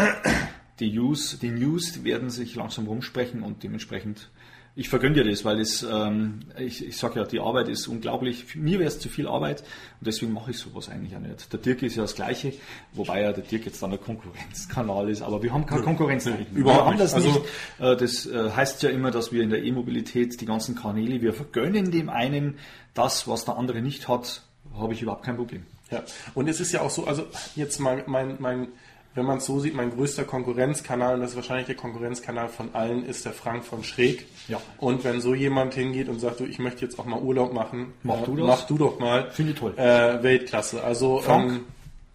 die 0.79 0.93
News, 0.93 1.37
die 1.41 1.49
News 1.49 2.05
werden 2.05 2.29
sich 2.29 2.55
langsam 2.55 2.87
rumsprechen 2.87 3.43
und 3.43 3.61
dementsprechend, 3.63 4.29
ich 4.75 4.89
vergönne 4.89 5.13
dir 5.15 5.23
das, 5.29 5.45
weil 5.45 5.59
es, 5.59 5.83
ähm, 5.83 6.39
ich, 6.57 6.83
ich 6.87 6.97
sage 6.97 7.19
ja, 7.19 7.25
die 7.27 7.39
Arbeit 7.39 7.67
ist 7.67 7.87
unglaublich. 7.87 8.55
Mir 8.55 8.79
wäre 8.79 8.87
es 8.87 8.97
zu 8.99 9.07
viel 9.07 9.27
Arbeit 9.27 9.61
und 9.99 10.07
deswegen 10.07 10.33
mache 10.33 10.49
ich 10.51 10.57
sowas 10.57 10.89
eigentlich 10.89 11.15
auch 11.15 11.19
nicht. 11.19 11.53
Der 11.53 11.59
Dirk 11.59 11.83
ist 11.83 11.95
ja 11.95 12.01
das 12.01 12.15
Gleiche, 12.15 12.53
wobei 12.93 13.21
ja 13.21 13.31
der 13.33 13.43
Dirk 13.43 13.65
jetzt 13.67 13.83
dann 13.83 13.91
der 13.91 13.99
Konkurrenzkanal 13.99 15.09
ist, 15.09 15.21
aber 15.21 15.43
wir 15.43 15.53
haben 15.53 15.65
keine 15.65 15.83
Konkurrenz. 15.83 16.25
nee, 16.25 16.31
darin. 16.31 16.47
überhaupt 16.55 16.79
wir 16.81 16.85
haben 16.91 16.97
das 16.97 17.15
nicht. 17.15 17.25
nicht. 17.25 17.45
Also- 17.79 17.93
Äh, 17.93 17.97
Das 17.97 18.25
äh, 18.25 18.51
heißt 18.51 18.81
ja 18.83 18.89
immer, 18.89 19.11
dass 19.11 19.31
wir 19.31 19.43
in 19.43 19.51
der 19.51 19.63
E-Mobilität 19.63 20.41
die 20.41 20.45
ganzen 20.45 20.75
Kanäle, 20.75 21.21
wir 21.21 21.33
vergönnen 21.33 21.91
dem 21.91 22.09
einen 22.09 22.57
das, 22.95 23.27
was 23.27 23.45
der 23.45 23.57
andere 23.57 23.81
nicht 23.81 24.07
hat, 24.07 24.41
habe 24.75 24.93
ich 24.93 25.01
überhaupt 25.03 25.23
kein 25.23 25.35
Problem. 25.35 25.65
Ja, 25.91 26.01
und 26.33 26.47
es 26.49 26.59
ist 26.59 26.71
ja 26.71 26.81
auch 26.81 26.89
so, 26.89 27.05
also 27.05 27.27
jetzt 27.55 27.79
mal 27.79 28.03
mein, 28.07 28.37
mein 28.39 28.69
wenn 29.15 29.25
man 29.25 29.37
es 29.37 29.45
so 29.45 29.59
sieht, 29.59 29.75
mein 29.75 29.91
größter 29.91 30.23
Konkurrenzkanal, 30.23 31.15
und 31.15 31.21
das 31.21 31.31
ist 31.31 31.35
wahrscheinlich 31.35 31.67
der 31.67 31.75
Konkurrenzkanal 31.75 32.49
von 32.49 32.73
allen, 32.73 33.05
ist 33.05 33.25
der 33.25 33.33
Frank 33.33 33.63
von 33.63 33.83
Schräg. 33.83 34.25
Ja. 34.47 34.59
Und 34.79 35.03
wenn 35.03 35.21
so 35.21 35.35
jemand 35.35 35.75
hingeht 35.75 36.09
und 36.09 36.19
sagt, 36.19 36.39
du, 36.39 36.45
ich 36.45 36.57
möchte 36.59 36.83
jetzt 36.83 36.97
auch 36.99 37.05
mal 37.05 37.19
Urlaub 37.21 37.53
machen, 37.53 37.93
Mach 38.03 38.21
äh, 38.21 38.25
du 38.25 38.35
das? 38.37 38.47
mach 38.47 38.67
du 38.67 38.77
doch 38.77 38.99
mal. 38.99 39.29
Finde 39.31 39.51
ich 39.53 39.59
toll. 39.59 39.73
Äh, 39.77 40.23
Weltklasse. 40.23 40.83
Also 40.83 41.19
Frank, 41.19 41.51
ähm, 41.51 41.59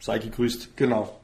sei 0.00 0.18
gegrüßt. 0.18 0.76
genau. 0.76 1.14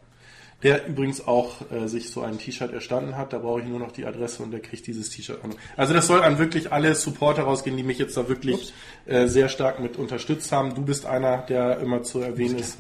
Der 0.63 0.87
übrigens 0.87 1.27
auch 1.27 1.57
äh, 1.71 1.89
sich 1.89 2.11
so 2.11 2.23
ein 2.23 2.39
T-Shirt 2.39 2.73
erstanden 2.73 3.19
hat. 3.19 3.35
Da 3.35 3.39
brauche 3.39 3.61
ich 3.61 3.67
nur 3.67 3.79
noch 3.81 3.93
die 3.93 4.07
Adresse 4.07 4.43
und 4.43 4.51
der 4.51 4.61
kriegt 4.61 4.87
dieses 4.87 5.11
T-Shirt. 5.11 5.41
auch 5.43 5.49
noch. 5.49 5.57
Also 5.77 5.93
das 5.93 6.07
soll 6.07 6.23
an 6.23 6.39
wirklich 6.39 6.73
alle 6.73 6.95
Supporter 6.95 7.43
rausgehen, 7.43 7.77
die 7.77 7.83
mich 7.83 7.99
jetzt 7.99 8.17
da 8.17 8.29
wirklich 8.31 8.73
äh, 9.05 9.27
sehr 9.27 9.51
stark 9.51 9.81
mit 9.81 9.99
unterstützt 9.99 10.53
haben. 10.53 10.75
Du 10.75 10.81
bist 10.83 11.05
einer, 11.05 11.39
der 11.39 11.81
immer 11.81 12.03
zu 12.03 12.21
erwähnen 12.21 12.59
ist. 12.59 12.79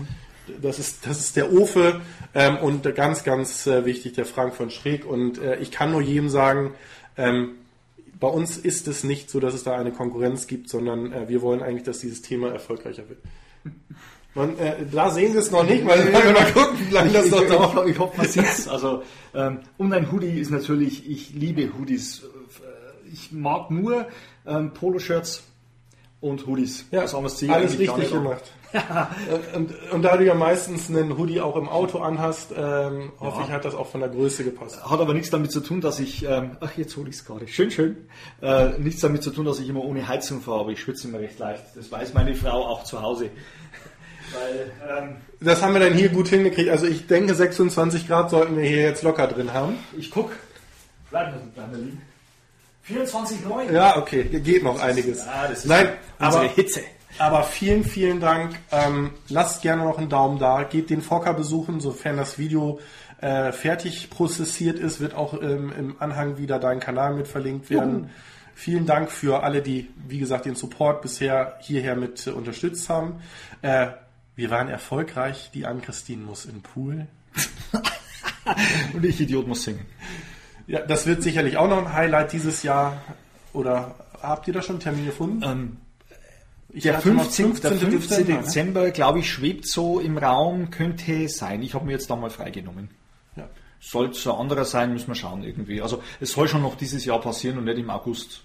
Das 0.60 0.78
ist, 0.78 1.06
das 1.06 1.20
ist 1.20 1.36
der 1.36 1.52
Ofe 1.52 2.00
ähm, 2.34 2.58
und 2.58 2.82
ganz, 2.94 3.24
ganz 3.24 3.66
äh, 3.66 3.84
wichtig, 3.84 4.12
der 4.12 4.26
Frank 4.26 4.54
von 4.54 4.70
Schräg. 4.70 5.06
Und 5.06 5.38
äh, 5.38 5.56
ich 5.56 5.70
kann 5.70 5.90
nur 5.92 6.02
jedem 6.02 6.28
sagen, 6.28 6.74
ähm, 7.16 7.52
bei 8.20 8.28
uns 8.28 8.56
ist 8.56 8.88
es 8.88 9.04
nicht 9.04 9.30
so, 9.30 9.40
dass 9.40 9.54
es 9.54 9.64
da 9.64 9.76
eine 9.76 9.92
Konkurrenz 9.92 10.46
gibt, 10.46 10.68
sondern 10.68 11.12
äh, 11.12 11.28
wir 11.28 11.42
wollen 11.42 11.62
eigentlich, 11.62 11.82
dass 11.84 12.00
dieses 12.00 12.22
Thema 12.22 12.50
erfolgreicher 12.50 13.08
wird. 13.08 13.20
Man, 14.34 14.58
äh, 14.58 14.84
da 14.90 15.10
sehen 15.10 15.32
wir 15.32 15.40
es 15.40 15.50
noch 15.50 15.64
nicht, 15.64 15.86
weil 15.86 16.04
wir 16.12 16.32
mal 16.32 16.52
gucken, 16.52 16.78
wie 16.88 16.92
lange 16.92 17.12
das 17.12 17.26
ich, 17.26 17.30
noch 17.30 17.42
ich, 17.42 17.48
dauert. 17.48 17.88
ich, 17.88 17.98
hoffe, 17.98 18.16
man 18.16 18.26
sieht's. 18.26 18.66
Also, 18.66 19.02
ähm, 19.32 19.60
und 19.78 19.92
ein 19.92 20.10
Hoodie 20.10 20.40
ist 20.40 20.50
natürlich, 20.50 21.08
ich 21.08 21.34
liebe 21.34 21.72
Hoodies. 21.78 22.24
Äh, 22.24 23.10
Ich 23.12 23.30
mag 23.30 23.70
nur 23.70 24.08
ähm, 24.46 24.72
Poloshirts 24.72 25.44
und 26.20 26.46
Hoodies. 26.46 26.86
Ja, 26.90 27.02
alles 27.02 27.78
richtig 27.78 28.10
gemacht. 28.10 28.52
Und, 29.54 29.72
und 29.92 30.02
da 30.02 30.16
du 30.16 30.24
ja 30.24 30.34
meistens 30.34 30.88
einen 30.90 31.16
Hoodie 31.16 31.40
auch 31.40 31.56
im 31.56 31.68
Auto 31.68 31.98
anhast, 32.00 32.50
ähm, 32.56 33.12
hoffe 33.20 33.40
Ja. 33.40 33.44
ich, 33.46 33.52
hat 33.52 33.64
das 33.64 33.74
auch 33.74 33.86
von 33.86 34.00
der 34.00 34.08
Größe 34.08 34.44
gepasst. 34.44 34.84
Hat 34.88 35.00
aber 35.00 35.14
nichts 35.14 35.30
damit 35.30 35.52
zu 35.52 35.60
tun, 35.60 35.80
dass 35.80 36.00
ich, 36.00 36.24
ähm, 36.24 36.56
ach 36.60 36.76
jetzt 36.76 36.96
hole 36.96 37.08
ich 37.08 37.16
es 37.16 37.24
gerade, 37.24 37.46
schön, 37.48 37.70
schön, 37.70 37.96
äh, 38.42 38.70
nichts 38.78 39.00
damit 39.00 39.22
zu 39.22 39.30
tun, 39.30 39.44
dass 39.44 39.60
ich 39.60 39.68
immer 39.68 39.84
ohne 39.84 40.06
Heizung 40.08 40.40
fahre, 40.40 40.60
aber 40.60 40.70
ich 40.70 40.80
schwitze 40.80 41.08
immer 41.08 41.20
recht 41.20 41.38
leicht. 41.38 41.62
Das 41.74 41.90
weiß 41.92 42.14
meine 42.14 42.34
Frau 42.34 42.66
auch 42.66 42.84
zu 42.84 43.00
Hause. 43.00 43.30
Weil, 44.32 44.72
ähm, 45.04 45.16
das 45.40 45.62
haben 45.62 45.74
wir 45.74 45.80
dann 45.80 45.92
hier 45.94 46.08
gut 46.08 46.28
hingekriegt. 46.28 46.70
Also 46.70 46.86
ich 46.86 47.06
denke, 47.06 47.34
26 47.34 48.08
Grad 48.08 48.30
sollten 48.30 48.56
wir 48.56 48.64
hier 48.64 48.80
jetzt 48.82 49.02
locker 49.02 49.26
drin 49.26 49.52
haben. 49.52 49.78
Ich 49.96 50.10
guck. 50.10 50.32
Bleib 51.10 51.32
mal 51.56 51.78
liegen. 51.78 52.00
24,9. 52.88 53.72
Ja, 53.72 53.96
okay, 53.96 54.24
geht 54.24 54.62
noch 54.62 54.80
einiges. 54.80 55.24
Ja, 55.24 55.48
Nein, 55.64 55.88
aber 56.18 56.42
Hitze. 56.42 56.80
Aber 57.18 57.44
vielen, 57.44 57.84
vielen 57.84 58.20
Dank. 58.20 58.58
Ähm, 58.72 59.10
lasst 59.28 59.62
gerne 59.62 59.84
noch 59.84 59.98
einen 59.98 60.08
Daumen 60.08 60.38
da. 60.38 60.64
Geht 60.64 60.90
den 60.90 61.00
Fokker 61.00 61.34
besuchen, 61.34 61.80
sofern 61.80 62.16
das 62.16 62.38
Video 62.38 62.80
äh, 63.20 63.52
fertig 63.52 64.10
prozessiert 64.10 64.78
ist, 64.78 65.00
wird 65.00 65.14
auch 65.14 65.40
ähm, 65.40 65.72
im 65.78 65.96
Anhang 66.00 66.36
wieder 66.36 66.58
dein 66.58 66.80
Kanal 66.80 67.14
mit 67.14 67.28
verlinkt 67.28 67.70
werden. 67.70 67.94
Juhu. 67.94 68.10
Vielen 68.56 68.86
Dank 68.86 69.10
für 69.10 69.42
alle, 69.42 69.62
die, 69.62 69.90
wie 70.06 70.18
gesagt, 70.18 70.44
den 70.44 70.54
Support 70.54 71.02
bisher 71.02 71.56
hierher 71.60 71.96
mit 71.96 72.26
äh, 72.26 72.30
unterstützt 72.30 72.88
haben. 72.88 73.20
Äh, 73.62 73.88
wir 74.36 74.50
waren 74.50 74.68
erfolgreich. 74.68 75.50
Die 75.54 75.64
Ann-Christine 75.64 76.22
muss 76.22 76.44
in 76.44 76.56
den 76.56 76.62
Pool. 76.62 77.06
Und 78.92 79.04
ich, 79.04 79.20
Idiot, 79.20 79.46
muss 79.46 79.64
singen. 79.64 79.86
Ja, 80.66 80.80
das 80.80 81.06
wird 81.06 81.22
sicherlich 81.22 81.56
auch 81.56 81.68
noch 81.68 81.78
ein 81.78 81.92
Highlight 81.92 82.32
dieses 82.32 82.62
Jahr. 82.62 83.02
Oder 83.52 83.94
habt 84.20 84.46
ihr 84.48 84.54
da 84.54 84.62
schon 84.62 84.76
einen 84.76 84.82
Termin 84.82 85.06
gefunden? 85.06 85.42
Ähm, 85.44 85.76
der 86.74 87.00
15. 87.00 87.54
15. 87.54 87.70
Der 87.70 87.90
15. 87.90 88.26
Dezember, 88.26 88.90
glaube 88.90 89.20
ich, 89.20 89.30
schwebt 89.30 89.68
so 89.68 90.00
im 90.00 90.18
Raum, 90.18 90.70
könnte 90.70 91.28
sein. 91.28 91.62
Ich 91.62 91.74
habe 91.74 91.86
mir 91.86 91.92
jetzt 91.92 92.10
da 92.10 92.16
mal 92.16 92.30
freigenommen. 92.30 92.90
Ja. 93.36 93.48
Soll 93.80 94.10
es 94.10 94.26
ein 94.26 94.34
anderer 94.34 94.64
sein, 94.64 94.92
müssen 94.92 95.08
wir 95.08 95.14
schauen 95.14 95.44
irgendwie. 95.44 95.80
Also 95.80 96.02
es 96.20 96.32
soll 96.32 96.48
schon 96.48 96.62
noch 96.62 96.76
dieses 96.76 97.04
Jahr 97.04 97.20
passieren 97.20 97.58
und 97.58 97.64
nicht 97.64 97.78
im 97.78 97.90
August. 97.90 98.42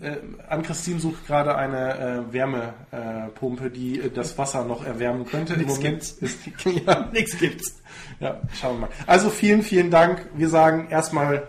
Äh, 0.00 0.16
Ann-Christine 0.48 1.00
sucht 1.00 1.26
gerade 1.26 1.56
eine 1.56 1.98
äh, 2.30 2.32
Wärmepumpe, 2.32 3.66
äh, 3.66 3.70
die 3.70 4.00
äh, 4.00 4.10
das 4.10 4.38
Wasser 4.38 4.64
noch 4.64 4.84
erwärmen 4.84 5.26
könnte. 5.26 5.56
Nichts 5.58 5.80
gibt's. 5.80 6.12
Ist, 6.12 6.38
ja, 6.86 7.08
nichts 7.12 7.38
gibt's. 7.38 7.80
Ja, 8.20 8.40
schauen 8.58 8.76
wir 8.76 8.80
mal. 8.86 8.90
Also 9.06 9.28
vielen, 9.28 9.62
vielen 9.62 9.90
Dank. 9.90 10.28
Wir 10.34 10.48
sagen 10.48 10.88
erstmal 10.88 11.46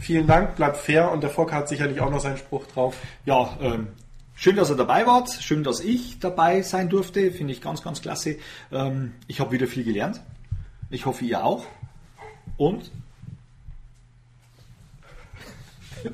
vielen 0.00 0.26
Dank, 0.26 0.56
bleibt 0.56 0.78
fair 0.78 1.10
und 1.10 1.22
der 1.22 1.30
Fock 1.30 1.52
hat 1.52 1.68
sicherlich 1.68 2.00
auch 2.00 2.10
noch 2.10 2.20
seinen 2.20 2.38
Spruch 2.38 2.66
drauf. 2.66 2.96
Ja, 3.26 3.56
ähm, 3.60 3.88
Schön, 4.42 4.56
dass 4.56 4.70
ihr 4.70 4.76
dabei 4.76 5.06
wart. 5.06 5.30
Schön, 5.30 5.62
dass 5.62 5.78
ich 5.78 6.18
dabei 6.18 6.62
sein 6.62 6.88
durfte. 6.88 7.30
Finde 7.30 7.52
ich 7.52 7.60
ganz, 7.60 7.84
ganz 7.84 8.02
klasse. 8.02 8.38
Ähm, 8.72 9.14
ich 9.28 9.38
habe 9.38 9.52
wieder 9.52 9.68
viel 9.68 9.84
gelernt. 9.84 10.20
Ich 10.90 11.06
hoffe, 11.06 11.24
ihr 11.24 11.44
auch. 11.44 11.64
Und 12.56 12.90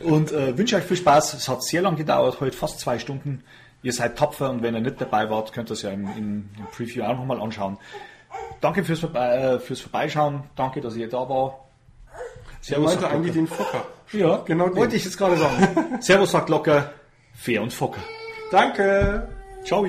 und 0.00 0.32
äh, 0.32 0.58
wünsche 0.58 0.76
euch 0.76 0.84
viel 0.84 0.98
Spaß. 0.98 1.32
Es 1.32 1.48
hat 1.48 1.64
sehr 1.64 1.80
lange 1.80 1.96
gedauert, 1.96 2.42
heute 2.42 2.54
fast 2.54 2.78
zwei 2.78 2.98
Stunden. 2.98 3.42
Ihr 3.82 3.94
seid 3.94 4.18
tapfer 4.18 4.50
und 4.50 4.62
wenn 4.62 4.74
ihr 4.74 4.82
nicht 4.82 5.00
dabei 5.00 5.30
wart, 5.30 5.54
könnt 5.54 5.70
ihr 5.70 5.72
es 5.72 5.80
ja 5.80 5.92
im, 5.92 6.06
im, 6.08 6.50
im 6.58 6.66
Preview 6.76 7.04
auch 7.04 7.16
nochmal 7.16 7.40
anschauen. 7.40 7.78
Danke 8.60 8.84
fürs, 8.84 9.02
äh, 9.02 9.58
fürs 9.60 9.80
Vorbeischauen. 9.80 10.42
Danke, 10.56 10.82
dass 10.82 10.94
ihr 10.94 11.08
da 11.08 11.26
war. 11.26 11.58
Servus. 12.60 12.92
meinte 12.92 13.08
eigentlich 13.08 13.32
den 13.32 13.46
Fokker. 13.46 13.86
Ja, 14.12 14.42
genau. 14.44 14.68
Den. 14.68 14.76
Wollte 14.76 14.96
ich 14.96 15.06
jetzt 15.06 15.16
gerade 15.16 15.38
sagen. 15.38 16.00
Servus 16.02 16.32
sagt 16.32 16.50
locker, 16.50 16.92
fair 17.42 17.62
und 17.62 17.72
Fokker. 17.72 18.02
Danke. 18.50 19.28
Ciao. 19.64 19.84